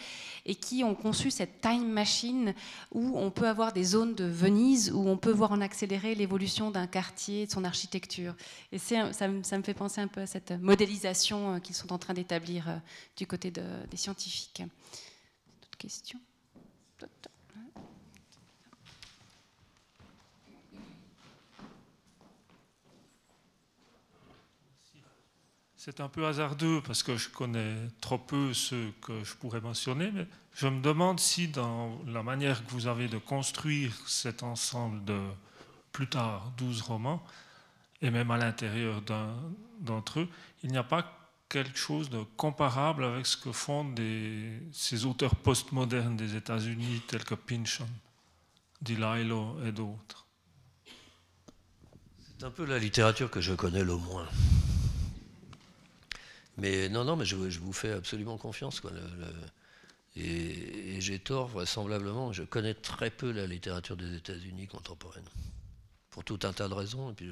et 0.45 0.55
qui 0.55 0.83
ont 0.83 0.93
conçu 0.93 1.31
cette 1.31 1.61
time 1.61 1.89
machine 1.89 2.53
où 2.91 3.17
on 3.17 3.31
peut 3.31 3.47
avoir 3.47 3.71
des 3.71 3.85
zones 3.85 4.13
de 4.13 4.25
Venise, 4.25 4.91
où 4.91 5.07
on 5.07 5.15
peut 5.15 5.31
voir 5.31 5.53
en 5.53 5.61
accéléré 5.61 6.13
l'évolution 6.13 6.69
d'un 6.69 6.87
quartier, 6.87 7.45
de 7.45 7.51
son 7.51 7.63
architecture. 7.63 8.35
Et 8.73 8.77
ça, 8.77 9.13
ça, 9.13 9.29
me 9.29 9.63
fait 9.63 9.73
penser 9.73 10.01
un 10.01 10.09
peu 10.09 10.19
à 10.19 10.27
cette 10.27 10.51
modélisation 10.51 11.55
euh, 11.55 11.59
qu'ils 11.59 11.75
sont 11.75 11.93
en 11.93 11.97
train 11.97 12.13
d'établir 12.13 12.67
euh, 12.67 12.75
du 13.15 13.25
côté 13.25 13.51
des 13.51 13.97
scientifiques. 13.97 14.63
D'autres 15.61 15.77
questions? 15.77 16.19
C'est 25.87 26.01
un 26.01 26.09
peu 26.09 26.25
hasardeux 26.25 26.81
parce 26.85 27.01
que 27.01 27.15
je 27.15 27.29
connais 27.29 27.73
trop 28.01 28.17
peu 28.17 28.53
ceux 28.53 28.91
que 29.01 29.23
je 29.23 29.33
pourrais 29.35 29.61
mentionner, 29.61 30.11
mais 30.13 30.27
je 30.53 30.67
me 30.67 30.81
demande 30.81 31.17
si 31.17 31.47
dans 31.47 32.01
la 32.05 32.23
manière 32.23 32.65
que 32.65 32.71
vous 32.71 32.87
avez 32.87 33.07
de 33.07 33.17
construire 33.17 33.93
cet 34.05 34.43
ensemble 34.43 35.05
de 35.05 35.17
plus 35.93 36.09
tard 36.09 36.51
12 36.57 36.81
romans, 36.81 37.23
et 38.01 38.09
même 38.09 38.29
à 38.31 38.37
l'intérieur 38.37 39.01
d'entre 39.79 40.19
eux, 40.19 40.27
il 40.61 40.71
n'y 40.71 40.77
a 40.77 40.83
pas 40.83 41.31
quelque 41.47 41.77
chose 41.77 42.09
de 42.09 42.21
comparable 42.35 43.05
avec 43.05 43.25
ce 43.25 43.37
que 43.37 43.53
font 43.53 43.95
ces 44.73 45.05
auteurs 45.05 45.37
postmodernes 45.37 46.17
des 46.17 46.35
États-Unis 46.35 47.01
tels 47.07 47.23
que 47.23 47.35
Pynchon, 47.35 47.87
Lilo 48.85 49.55
et 49.65 49.71
d'autres. 49.71 50.25
C'est 52.37 52.45
un 52.45 52.51
peu 52.51 52.65
la 52.65 52.77
littérature 52.77 53.31
que 53.31 53.39
je 53.39 53.53
connais 53.53 53.85
le 53.85 53.95
moins. 53.95 54.27
Mais 56.57 56.89
non, 56.89 57.03
non, 57.03 57.15
mais 57.15 57.25
je, 57.25 57.35
vous 57.35 57.73
fais 57.73 57.91
absolument 57.91 58.37
confiance. 58.37 58.79
Quoi. 58.79 58.91
et, 60.15 60.99
j'ai 60.99 61.19
tort, 61.19 61.47
vraisemblablement. 61.47 62.33
Je 62.33 62.43
connais 62.43 62.73
très 62.73 63.11
peu 63.11 63.31
la 63.31 63.45
littérature 63.45 63.95
des 63.95 64.15
États-Unis 64.15 64.67
contemporaine. 64.67 65.27
pour 66.09 66.23
tout 66.23 66.39
un 66.43 66.53
tas 66.53 66.67
de 66.67 66.73
raisons. 66.73 67.11
Et 67.11 67.13
puis, 67.13 67.31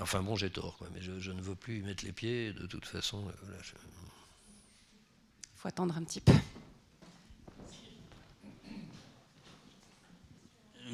enfin 0.00 0.22
bon, 0.22 0.36
j'ai 0.36 0.50
tort, 0.50 0.78
mais 0.92 1.00
je, 1.00 1.30
ne 1.30 1.40
veux 1.40 1.54
plus 1.54 1.78
y 1.78 1.82
mettre 1.82 2.04
les 2.04 2.12
pieds. 2.12 2.52
De 2.52 2.66
toute 2.66 2.86
façon, 2.86 3.30
il 3.48 3.74
faut 5.54 5.68
attendre 5.68 5.96
un 5.96 6.02
petit 6.02 6.20
peu. 6.20 6.32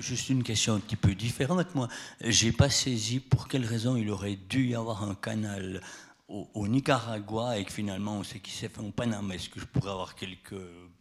Juste 0.02 0.30
une 0.30 0.42
question 0.42 0.74
un 0.74 0.80
petit 0.80 0.96
peu 0.96 1.14
différente. 1.14 1.72
Moi, 1.76 1.88
j'ai 2.20 2.50
pas 2.50 2.68
saisi 2.68 3.20
pour 3.20 3.46
quelle 3.46 3.64
raison 3.64 3.96
il 3.96 4.10
aurait 4.10 4.34
dû 4.36 4.70
y 4.70 4.74
avoir 4.74 5.04
un 5.04 5.14
canal 5.14 5.80
au, 6.28 6.66
Nicaragua 6.66 7.58
et 7.58 7.64
que 7.64 7.72
finalement 7.72 8.16
on 8.16 8.24
sait 8.24 8.40
qu'il 8.40 8.52
s'est 8.52 8.68
fait 8.68 8.80
au 8.80 8.90
Panama. 8.90 9.34
Est-ce 9.34 9.48
que 9.48 9.60
je 9.60 9.64
pourrais 9.66 9.92
avoir 9.92 10.14
quelques 10.16 10.56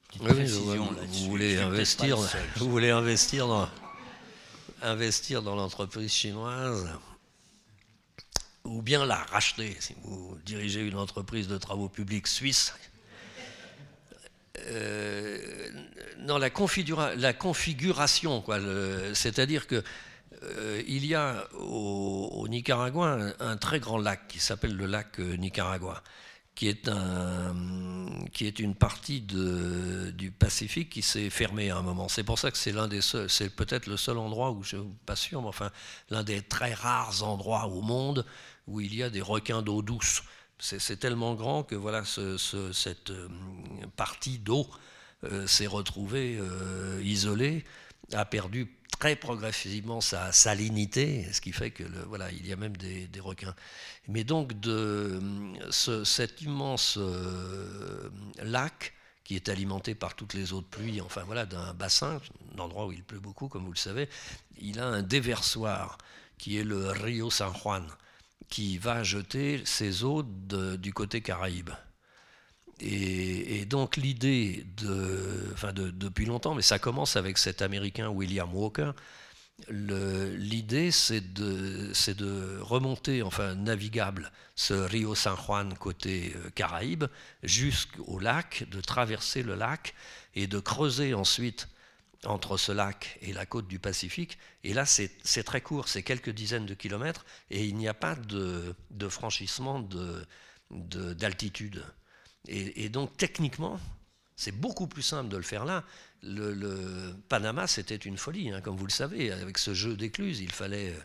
petites 0.08 0.22
précisions 0.22 0.92
là-dessus? 0.92 1.24
Vous 1.24 1.30
voulez 1.30 1.58
investir, 1.58 2.18
vous 2.58 2.70
voulez 2.70 2.92
investir 2.92 3.48
dans 3.48 3.68
investir 4.84 5.42
dans 5.42 5.56
l'entreprise 5.56 6.12
chinoise 6.12 6.90
ou 8.64 8.82
bien 8.82 9.06
la 9.06 9.24
racheter 9.24 9.78
si 9.80 9.96
vous 10.04 10.38
dirigez 10.46 10.82
une 10.82 10.98
entreprise 10.98 11.48
de 11.48 11.58
travaux 11.58 11.88
publics 11.88 12.28
suisse 12.28 12.74
euh, 14.60 15.38
non, 16.20 16.38
la, 16.38 16.50
configuration, 16.50 18.44
c'est-à-dire 19.14 19.68
que 19.68 19.84
euh, 20.44 20.82
il 20.88 21.06
y 21.06 21.16
a 21.16 21.48
au, 21.54 22.48
Nicaragua 22.50 23.34
un, 23.40 23.58
très 23.58 23.80
grand 23.80 23.98
lac 23.98 24.28
qui 24.28 24.40
s'appelle 24.40 24.76
le 24.76 24.88
lac 24.88 25.20
euh, 25.20 25.36
Nicaragua, 25.38 26.04
qui 26.56 26.68
est, 26.68 26.90
une 28.60 28.76
partie 28.76 29.22
du 29.22 30.32
Pacifique 30.32 30.90
qui 30.90 31.02
s'est 31.02 31.30
fermée 31.30 31.70
à 31.70 31.78
un 31.78 31.82
moment. 31.82 32.10
C'est 32.10 32.24
pour 32.24 32.40
ça 32.40 32.52
que 32.52 32.58
c'est 32.58 33.56
peut-être 33.56 33.88
le 33.88 33.98
seul 33.98 34.18
endroit 34.18 34.52
où 34.52 34.64
je 34.64 34.76
ne 34.78 34.82
suis 34.84 34.92
pas 35.06 35.16
sûr, 35.16 35.42
mais 35.42 35.48
enfin 35.48 35.72
l'un 36.10 36.24
des 36.24 36.42
très 36.42 36.74
rares 36.74 37.24
endroits 37.24 37.68
au 37.68 37.82
monde 37.82 38.26
où 38.68 38.82
il 38.82 38.94
y 38.96 39.04
a 39.04 39.10
des 39.10 39.22
requins 39.22 39.62
d'eau 39.62 39.82
douce. 39.82 40.24
C'est 40.62 40.98
tellement 41.00 41.34
grand 41.34 41.64
que 41.64 41.74
voilà, 41.74 42.04
cette 42.06 43.10
euh, 43.10 43.28
partie 43.96 44.38
d'eau 44.38 44.68
euh, 45.24 45.48
s'est 45.48 45.66
retrouvée 45.66 46.38
euh, 46.40 47.02
isolée, 47.04 47.66
a 48.14 48.26
perdu 48.26 48.72
très 49.00 49.16
progressivement 49.16 50.02
sa 50.02 50.32
salinité, 50.32 51.26
ce 51.34 51.42
qui 51.42 51.52
fait 51.52 51.72
que 51.72 51.84
voilà, 52.08 52.32
il 52.32 52.46
y 52.46 52.54
a 52.54 52.58
même 52.58 52.78
des, 52.78 53.10
requins. 53.20 53.56
Mais 54.08 54.24
donc 54.24 54.60
de 54.60 55.20
cet 55.72 56.44
immense 56.44 57.00
lac 58.38 58.94
qui 59.24 59.36
est 59.36 59.50
alimenté 59.50 59.96
par 59.96 60.16
toutes 60.16 60.36
les 60.36 60.54
eaux 60.54 60.62
de 60.62 60.68
pluie, 60.68 61.02
enfin 61.02 61.24
voilà, 61.24 61.48
d'un 61.48 61.74
bassin, 61.74 62.22
un 62.56 62.60
endroit 62.60 62.86
où 62.86 62.92
il 62.92 63.04
pleut 63.04 63.20
beaucoup, 63.20 63.48
comme 63.48 63.66
vous 63.66 63.72
le 63.72 63.78
savez, 63.78 64.08
il 64.60 64.80
a 64.80 64.86
un 64.86 65.02
déversoir 65.02 65.98
qui 66.38 66.58
est 66.58 66.64
le 66.64 66.92
Rio 66.92 67.32
San 67.32 67.52
Juan 67.56 67.88
qui 68.52 68.78
va 68.78 69.02
jeter 69.02 69.64
ses 69.66 70.04
eaux 70.04 70.24
du 70.24 70.94
côté 70.94 71.22
Caraïbe. 71.22 71.72
Et, 72.82 73.66
donc 73.66 73.96
l'idée, 73.96 74.66
de, 74.78 75.50
enfin 75.54 75.72
depuis 75.74 76.26
longtemps, 76.26 76.54
mais 76.54 76.62
ça 76.62 76.78
commence 76.78 77.16
avec 77.16 77.38
cet 77.38 77.62
Américain 77.62 78.10
William 78.10 78.54
Walker, 78.54 78.92
l'idée 79.70 80.92
c'est 80.92 81.34
de, 81.34 81.94
de, 82.14 82.60
remonter, 82.60 83.22
enfin 83.22 83.56
navigable, 83.56 84.32
ce 84.56 84.74
Rio 84.74 85.16
San 85.16 85.38
Juan 85.38 85.76
côté 85.78 86.34
euh, 86.36 86.50
Caraïbe 86.50 87.06
jusqu'au 87.44 88.20
lac, 88.20 88.66
de 88.70 88.82
traverser 88.82 89.44
le 89.44 89.56
lac 89.56 89.94
et 90.34 90.48
de 90.48 90.60
creuser 90.60 91.14
ensuite 91.14 91.68
entre 92.26 92.58
ce 92.58 92.72
lac 92.72 93.18
et 93.22 93.34
la 93.34 93.46
côte 93.46 93.68
du 93.68 93.80
Pacifique. 93.80 94.38
Et 94.64 94.74
là, 94.74 94.86
c'est 94.86 95.44
très 95.44 95.62
court, 95.62 95.88
c'est 95.88 96.04
quelques 96.04 96.30
dizaines 96.30 96.66
de 96.66 96.74
kilomètres, 96.74 97.26
et 97.50 97.66
il 97.66 97.76
n'y 97.76 97.88
a 97.88 97.94
pas 97.94 98.16
de, 98.16 98.76
franchissement 99.10 99.88
d'altitude. 100.70 101.84
et, 102.48 102.90
donc, 102.90 103.18
techniquement, 103.18 103.80
c'est 104.42 104.52
beaucoup 104.52 104.88
plus 104.88 105.04
simple 105.04 105.30
de 105.30 105.38
le 105.38 105.44
faire 105.44 105.66
là. 105.66 105.84
Le, 106.24 107.14
Panama, 107.30 107.68
c'était 107.68 107.96
une 107.96 108.18
folie, 108.18 108.52
hein, 108.52 108.62
comme 108.62 108.76
vous 108.76 108.88
le 108.88 108.92
savez, 108.92 109.32
avec 109.32 109.60
ce 109.60 109.76
jeu 109.76 109.96
d'écluses. 109.96 110.40
Il 110.40 110.52
fallait 110.52 110.96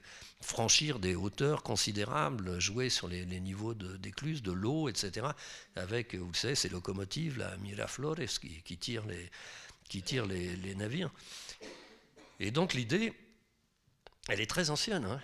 franchir 0.40 0.98
des 0.98 1.14
hauteurs 1.14 1.62
considérables, 1.62 2.58
jouer 2.60 2.88
sur 2.88 3.08
les, 3.08 3.26
niveaux 3.26 3.74
d'écluses, 3.74 4.42
de, 4.42 4.52
l'eau, 4.52 4.88
etc. 4.88 5.26
Avec, 5.74 6.14
vous 6.14 6.28
le 6.28 6.36
savez, 6.36 6.54
ces 6.54 6.70
locomotives, 6.70 7.38
la 7.38 7.56
Miraflores, 7.58 8.38
qui, 8.40 8.62
qui 8.62 8.78
tirent 8.78 9.06
les, 9.06 9.30
qui 9.88 10.02
tirent 10.02 10.26
les, 10.26 10.74
navires. 10.74 11.10
Et 12.40 12.50
donc 12.50 12.74
l'idée, 12.74 13.12
elle 14.28 14.40
est 14.40 14.50
très 14.50 14.70
ancienne. 14.70 15.04
Hein. 15.04 15.20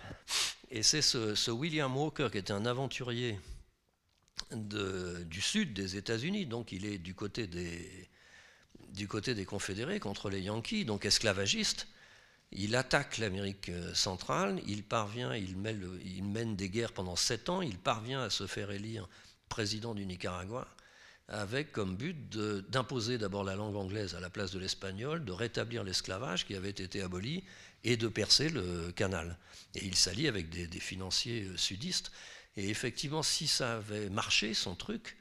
et 0.70 0.82
c'est 0.82 1.02
ce, 1.02 1.50
William 1.50 1.94
Walker, 1.96 2.28
qui 2.30 2.38
était 2.38 2.52
un 2.52 2.66
aventurier 2.66 3.38
du 4.50 5.40
sud 5.40 5.72
des 5.72 5.96
États-Unis, 5.96 6.46
donc 6.46 6.72
il 6.72 6.84
est 6.84 6.98
du 6.98 7.14
côté 7.14 7.46
des, 7.46 8.08
Confédérés 9.46 10.00
contre 10.00 10.30
les 10.30 10.40
Yankees, 10.40 10.84
donc 10.84 11.04
esclavagiste. 11.04 11.88
Il 12.54 12.76
attaque 12.76 13.16
l'Amérique 13.16 13.70
centrale, 13.94 14.60
il 14.66 14.84
parvient, 14.84 15.34
il 15.34 15.56
mène 15.56 16.54
des 16.54 16.68
guerres 16.68 16.92
pendant 16.92 17.16
sept 17.16 17.48
ans, 17.48 17.62
il 17.62 17.78
parvient 17.78 18.22
à 18.22 18.30
se 18.30 18.46
faire 18.46 18.70
élire 18.70 19.08
président 19.48 19.94
du 19.94 20.04
Nicaragua 20.04 20.68
avec 21.32 21.72
comme 21.72 21.96
but 21.96 22.14
d'imposer 22.70 23.16
d'abord 23.16 23.42
la 23.42 23.56
langue 23.56 23.74
anglaise 23.74 24.14
à 24.14 24.20
la 24.20 24.28
place 24.30 24.52
de 24.52 24.58
l'espagnol, 24.58 25.24
de 25.24 25.32
rétablir 25.32 25.82
l'esclavage 25.82 26.46
qui 26.46 26.54
avait 26.54 26.70
été 26.70 27.00
aboli 27.02 27.42
et 27.84 27.96
de 27.96 28.06
percer 28.06 28.50
le 28.50 28.92
canal. 28.92 29.38
Et 29.74 29.84
il 29.84 29.96
s'allie 29.96 30.28
avec 30.28 30.50
des, 30.50 30.68
financiers 30.78 31.44
euh, 31.44 31.56
sudistes. 31.56 32.12
Et 32.56 32.68
effectivement, 32.68 33.22
si 33.22 33.46
ça 33.48 33.76
avait 33.76 34.10
marché, 34.10 34.52
son 34.52 34.74
truc, 34.74 35.16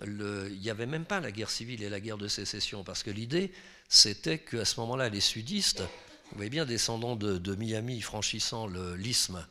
il 0.00 0.58
n'y 0.58 0.70
avait 0.70 0.86
même 0.86 1.04
pas 1.04 1.20
la 1.20 1.30
guerre 1.30 1.50
civile 1.50 1.82
et 1.82 1.90
la 1.90 2.00
guerre 2.00 2.16
de 2.16 2.28
sécession, 2.28 2.82
parce 2.82 3.02
que 3.02 3.10
l'idée, 3.10 3.52
c'était 3.90 4.38
qu'à 4.38 4.64
ce 4.64 4.80
moment-là, 4.80 5.10
les 5.10 5.20
sudistes, 5.20 5.80
vous 5.80 6.36
voyez 6.36 6.50
bien, 6.50 6.64
descendants 6.64 7.14
de, 7.14 7.54
Miami, 7.54 8.00
franchissant 8.00 8.66
l'isthme 8.96 9.46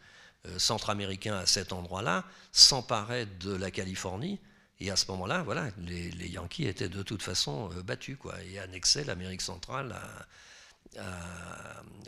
euh, 0.47 0.57
centra-américain 0.57 1.35
à 1.35 1.45
cet 1.45 1.71
endroit-là, 1.71 2.25
s'emparaient 2.51 3.27
de 3.39 3.53
la 3.53 3.69
Californie 3.69 4.39
et 4.81 4.89
à 4.89 4.95
ce 4.95 5.05
moment-là, 5.11 5.43
voilà, 5.43 5.69
les, 5.77 6.09
Yankees 6.27 6.65
étaient 6.65 6.89
de 6.89 7.03
toute 7.03 7.21
façon 7.21 7.69
euh, 7.71 7.83
battus 7.83 8.17
quoi, 8.17 8.41
et 8.43 8.57
annexaient 8.57 9.03
l'Amérique 9.03 9.41
centrale 9.41 9.95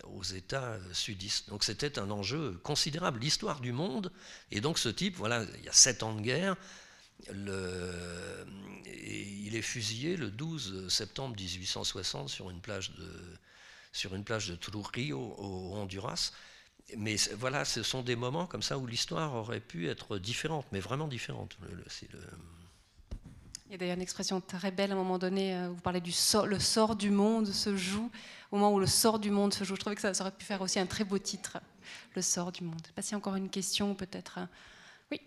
aux 0.03 0.23
États 0.23 0.73
euh, 0.73 0.93
sudistes. 0.93 1.49
Donc 1.49 1.63
c'était 1.63 1.99
un 1.99 2.09
enjeu 2.09 2.59
considérable. 2.63 3.19
L'histoire 3.19 3.59
du 3.59 3.71
monde, 3.71 4.11
et 4.51 4.59
donc 4.59 4.79
ce 4.79 4.89
type, 4.89 5.15
voilà, 5.15 5.45
il 5.59 5.63
y 5.63 5.69
a 5.69 5.73
sept 5.73 6.01
ans 6.01 6.15
de 6.15 6.21
guerre, 6.21 6.55
il 7.29 7.35
est 9.55 9.61
fusillé 9.61 10.17
le 10.17 10.31
12 10.31 10.89
septembre 10.89 11.35
1860 11.35 12.27
sur 12.27 12.49
une 12.49 12.59
plage 12.59 12.91
de, 12.95 13.37
sur 13.91 14.15
une 14.15 14.23
plage 14.23 14.49
de 14.49 14.55
Trujillo 14.55 15.35
au 15.37 15.75
Honduras. 15.75 16.31
Mais 16.97 17.15
voilà, 17.37 17.65
ce 17.65 17.83
sont 17.83 18.01
des 18.01 18.15
moments 18.15 18.47
comme 18.47 18.63
ça 18.63 18.77
où 18.77 18.87
l'histoire 18.87 19.35
aurait 19.35 19.61
pu 19.61 19.87
être 19.87 20.17
différente, 20.17 20.65
mais 20.71 20.79
vraiment 20.79 21.07
différente. 21.07 21.55
Il 23.73 23.77
y 23.77 23.77
a 23.77 23.79
d'ailleurs 23.79 23.95
une 23.95 24.03
expression 24.03 24.39
très 24.39 24.69
belle 24.69 24.91
à 24.91 24.93
un 24.93 24.97
moment 24.97 25.17
donné, 25.17 25.55
euh, 25.55 25.69
vous 25.69 25.81
parlez 25.81 25.99
du 25.99 26.11
sort, 26.11 26.95
du 26.95 27.09
monde 27.09 27.47
se 27.47 27.75
joue, 27.75 28.11
au 28.51 28.57
moment 28.57 28.71
où 28.71 28.79
le 28.79 28.85
sort 28.85 29.17
du 29.17 29.31
monde 29.31 29.51
se 29.51 29.63
joue. 29.63 29.73
Je 29.73 29.79
trouvais 29.79 29.95
que 29.95 30.01
ça, 30.01 30.11
aurait 30.21 30.31
pu 30.31 30.45
faire 30.45 30.61
aussi 30.61 30.77
un 30.77 30.85
très 30.85 31.03
beau 31.03 31.17
titre, 31.17 31.57
le 32.15 32.21
sort 32.21 32.51
du 32.51 32.63
monde. 32.63 32.85
Je 32.95 33.01
sais 33.01 33.15
encore 33.15 33.35
une 33.35 33.49
question, 33.49 33.95
peut-être. 33.95 34.37
Euh, 34.37 34.45
oui, 35.11 35.21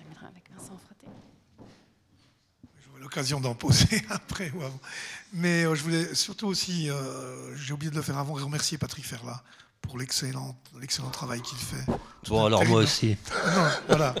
avec 0.00 0.50
Vincent 0.50 0.76
Fraté. 0.84 1.06
J'aurai 2.84 3.00
l'occasion 3.00 3.40
d'en 3.40 3.54
poser 3.54 4.02
après 4.10 4.50
ou 4.50 4.62
avant. 4.62 4.80
Mais 5.32 5.62
euh, 5.64 5.76
je 5.76 5.82
voulais 5.84 6.12
surtout 6.12 6.48
aussi, 6.48 6.88
j'ai 7.54 7.72
oublié 7.72 7.92
de 7.92 7.96
le 7.96 8.02
faire 8.02 8.18
avant, 8.18 8.32
remercier 8.32 8.78
Patrick 8.78 9.06
Ferlat 9.06 9.44
pour 9.86 9.98
l'excellent, 9.98 10.56
travail 11.12 11.40
qu'il 11.42 11.58
fait. 11.58 11.84
Bon, 12.28 12.44
alors 12.44 12.64
moi 12.64 12.80
aussi. 12.80 13.16
Non, 13.54 13.68
voilà. 13.88 14.14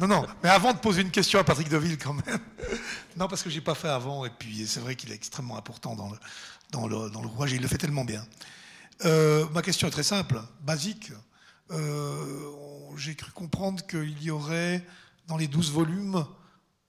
Non, 0.00 0.06
non, 0.06 0.26
mais 0.42 0.50
avant 0.50 0.72
de 0.72 0.78
poser 0.78 1.02
une 1.02 1.10
question 1.10 1.38
à 1.38 1.44
Patrick 1.44 1.68
Deville, 1.68 1.98
quand 1.98 2.14
même. 2.14 2.38
Non, 3.16 3.28
parce 3.28 3.42
que 3.42 3.48
je 3.48 3.54
n'ai 3.54 3.62
pas 3.62 3.74
fait 3.74 3.88
avant, 3.88 4.26
et 4.26 4.30
puis 4.30 4.66
c'est 4.66 4.80
vrai 4.80 4.94
qu'il 4.94 5.10
est 5.10 5.14
extrêmement 5.14 5.56
important 5.56 5.94
dans 5.94 6.10
le, 6.10 6.18
dans 6.70 6.86
le, 6.86 7.08
dans 7.08 7.22
le 7.22 7.28
rouage, 7.28 7.54
et 7.54 7.56
il 7.56 7.62
le 7.62 7.68
fait 7.68 7.78
tellement 7.78 8.04
bien. 8.04 8.22
Euh, 9.06 9.46
ma 9.54 9.62
question 9.62 9.88
est 9.88 9.90
très 9.90 10.02
simple, 10.02 10.42
basique. 10.62 11.12
Euh, 11.70 12.50
j'ai 12.96 13.14
cru 13.14 13.30
comprendre 13.32 13.86
qu'il 13.86 14.22
y 14.22 14.30
aurait, 14.30 14.84
dans 15.28 15.38
les 15.38 15.48
12 15.48 15.72
volumes, 15.72 16.26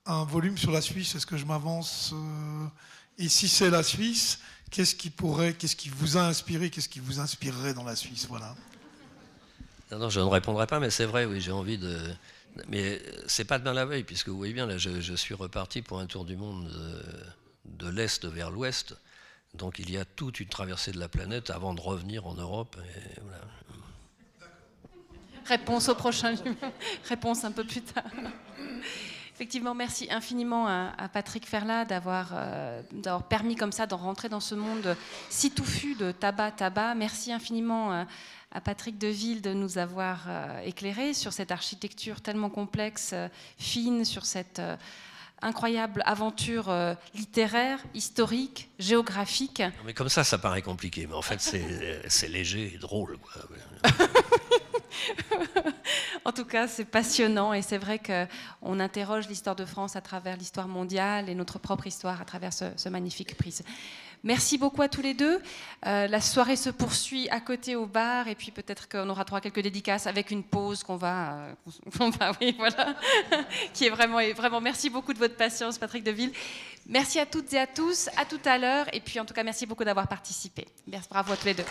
un 0.06 0.26
volume 0.26 0.58
sur 0.58 0.72
la 0.72 0.82
Suisse. 0.82 1.16
Est-ce 1.16 1.26
que 1.26 1.38
je 1.38 1.46
m'avance 1.46 2.12
euh, 2.14 2.68
Et 3.18 3.30
si 3.30 3.48
c'est 3.48 3.70
la 3.70 3.84
Suisse, 3.84 4.40
qu'est-ce 4.72 4.96
qui 4.96 5.10
pourrait, 5.10 5.54
qu'est-ce 5.54 5.76
qui 5.76 5.90
vous 5.90 6.18
a 6.18 6.22
inspiré, 6.22 6.70
qu'est-ce 6.70 6.90
qui 6.90 7.00
vous 7.00 7.20
inspirerait 7.20 7.74
dans 7.74 7.84
la 7.84 7.96
Suisse 7.96 8.28
Voilà. 8.28 8.56
Non, 9.92 10.00
non, 10.00 10.10
je 10.10 10.20
ne 10.20 10.26
répondrai 10.26 10.68
pas, 10.68 10.80
mais 10.80 10.90
c'est 10.90 11.06
vrai, 11.06 11.26
oui, 11.26 11.40
j'ai 11.40 11.52
envie 11.52 11.78
de. 11.78 11.98
Mais 12.68 13.02
c'est 13.28 13.46
pas 13.46 13.60
demain 13.60 13.74
la 13.74 13.86
veille, 13.86 14.04
puisque 14.04 14.30
vous 14.30 14.38
voyez 14.38 14.54
bien, 14.54 14.66
là, 14.66 14.78
je, 14.78 15.16
suis 15.16 15.34
reparti 15.34 15.82
pour 15.82 16.00
un 16.00 16.08
tour 16.08 16.26
du 16.26 16.36
monde 16.36 16.68
de, 17.66 17.90
l'est 17.90 18.26
vers 18.26 18.50
l'ouest. 18.50 18.96
Donc 19.54 19.80
il 19.80 19.90
y 19.90 19.98
a 19.98 20.06
toute 20.06 20.40
une 20.40 20.50
traversée 20.50 20.92
de 20.92 21.00
la 21.00 21.08
planète 21.08 21.50
avant 21.50 21.74
de 21.74 21.82
revenir 21.82 22.28
en 22.28 22.34
Europe. 22.34 22.76
Et 22.80 23.22
voilà. 23.22 23.44
Réponse 25.46 25.88
au 25.88 25.96
prochain 25.96 26.36
Réponse 27.10 27.44
un 27.46 27.52
peu 27.52 27.64
plus 27.64 27.82
tard. 27.82 28.04
Effectivement, 29.38 29.76
merci 29.76 30.08
infiniment 30.10 30.66
à, 30.68 31.10
Patrick 31.14 31.46
Ferlat 31.46 31.86
euh, 31.92 32.82
d'avoir 32.92 33.24
permis 33.28 33.56
comme 33.56 33.72
ça 33.72 33.86
de 33.86 33.94
rentrer 33.94 34.30
dans 34.30 34.40
ce 34.40 34.56
monde 34.56 34.98
si 35.30 35.52
touffu 35.52 35.94
de 35.94 36.12
tabac, 36.12 36.54
tabac. 36.54 36.96
Merci 36.96 37.32
infiniment 37.32 37.92
à, 37.92 38.08
à 38.52 38.62
Patrick 38.62 38.98
Deville 38.98 39.44
de 39.44 39.54
nous 39.54 39.78
avoir 39.78 40.24
euh, 40.28 40.60
éclairé 40.62 41.14
sur 41.14 41.34
cette 41.34 41.52
architecture 41.52 42.20
tellement 42.22 42.50
complexe, 42.50 43.12
euh, 43.14 43.28
fine, 43.60 44.06
sur 44.06 44.26
cette 44.26 44.60
incroyable 45.44 46.02
aventure 46.08 46.74
littéraire, 47.14 47.78
historique, 47.94 48.72
géographique. 48.80 49.62
mais 49.86 49.94
comme 49.94 50.10
ça, 50.10 50.24
ça 50.24 50.40
paraît 50.40 50.64
compliqué, 50.64 51.06
mais 51.06 51.14
en 51.14 51.22
fait, 51.22 51.40
c'est 52.08 52.28
léger 52.28 52.74
et 52.74 52.80
drôle. 52.80 53.20
en 56.26 56.32
tout 56.32 56.46
cas, 56.46 56.68
c'est 56.68 56.86
passionnant 56.86 57.54
et 57.54 57.62
c'est 57.62 57.78
vrai 57.78 58.00
qu'on 58.00 58.80
interroge 58.80 59.28
l'histoire 59.28 59.56
de 59.56 59.66
France 59.66 59.96
à 59.96 60.02
travers 60.02 60.38
l'histoire 60.38 60.68
mondiale 60.68 61.30
et 61.30 61.36
notre 61.36 61.60
propre 61.60 61.88
histoire 61.88 62.22
à 62.22 62.26
travers 62.26 62.54
ce, 62.54 62.90
magnifique 62.90 63.36
prix. 63.38 63.60
Merci 64.24 64.58
beaucoup 64.58 64.82
à 64.82 64.90
tous 64.90 65.02
les 65.02 65.14
deux. 65.14 65.40
Euh, 65.86 66.08
la 66.08 66.22
soirée 66.22 66.56
se 66.56 66.72
poursuit 66.72 67.30
à 67.30 67.40
côté 67.40 67.76
au 67.76 67.86
bar 67.86 68.28
et 68.28 68.36
puis 68.36 68.52
peut-être 68.52 68.90
qu'on 68.90 69.08
aura 69.10 69.24
droit 69.24 69.38
à 69.38 69.42
quelques 69.42 69.62
dédicaces 69.62 70.08
avec 70.08 70.32
une 70.32 70.44
pause 70.44 70.84
qu'on 70.84 70.96
va, 70.96 71.34
euh, 71.34 71.54
oui, 72.42 72.56
voilà, 72.58 72.96
qui 73.74 73.86
est 73.86 73.90
vraiment, 73.90 74.20
vraiment. 74.36 74.60
Merci 74.60 74.90
beaucoup 74.90 75.14
de 75.14 75.20
votre 75.20 75.36
patience, 75.36 75.78
Patrick 75.78 76.04
Deville. 76.04 76.32
Merci 76.88 77.20
à 77.20 77.26
toutes 77.26 77.54
et 77.54 77.60
à 77.60 77.68
tous. 77.68 78.10
À 78.18 78.26
tout 78.26 78.42
à 78.46 78.58
l'heure 78.58 78.88
et 78.92 79.02
puis 79.02 79.20
en 79.20 79.26
tout 79.26 79.34
cas, 79.34 79.44
merci 79.44 79.66
beaucoup 79.66 79.84
d'avoir 79.84 80.08
participé. 80.08 80.68
Merci, 80.88 81.08
bravo 81.10 81.34
à 81.34 81.38
tous 81.38 81.46
les 81.46 81.54
deux. 81.54 81.66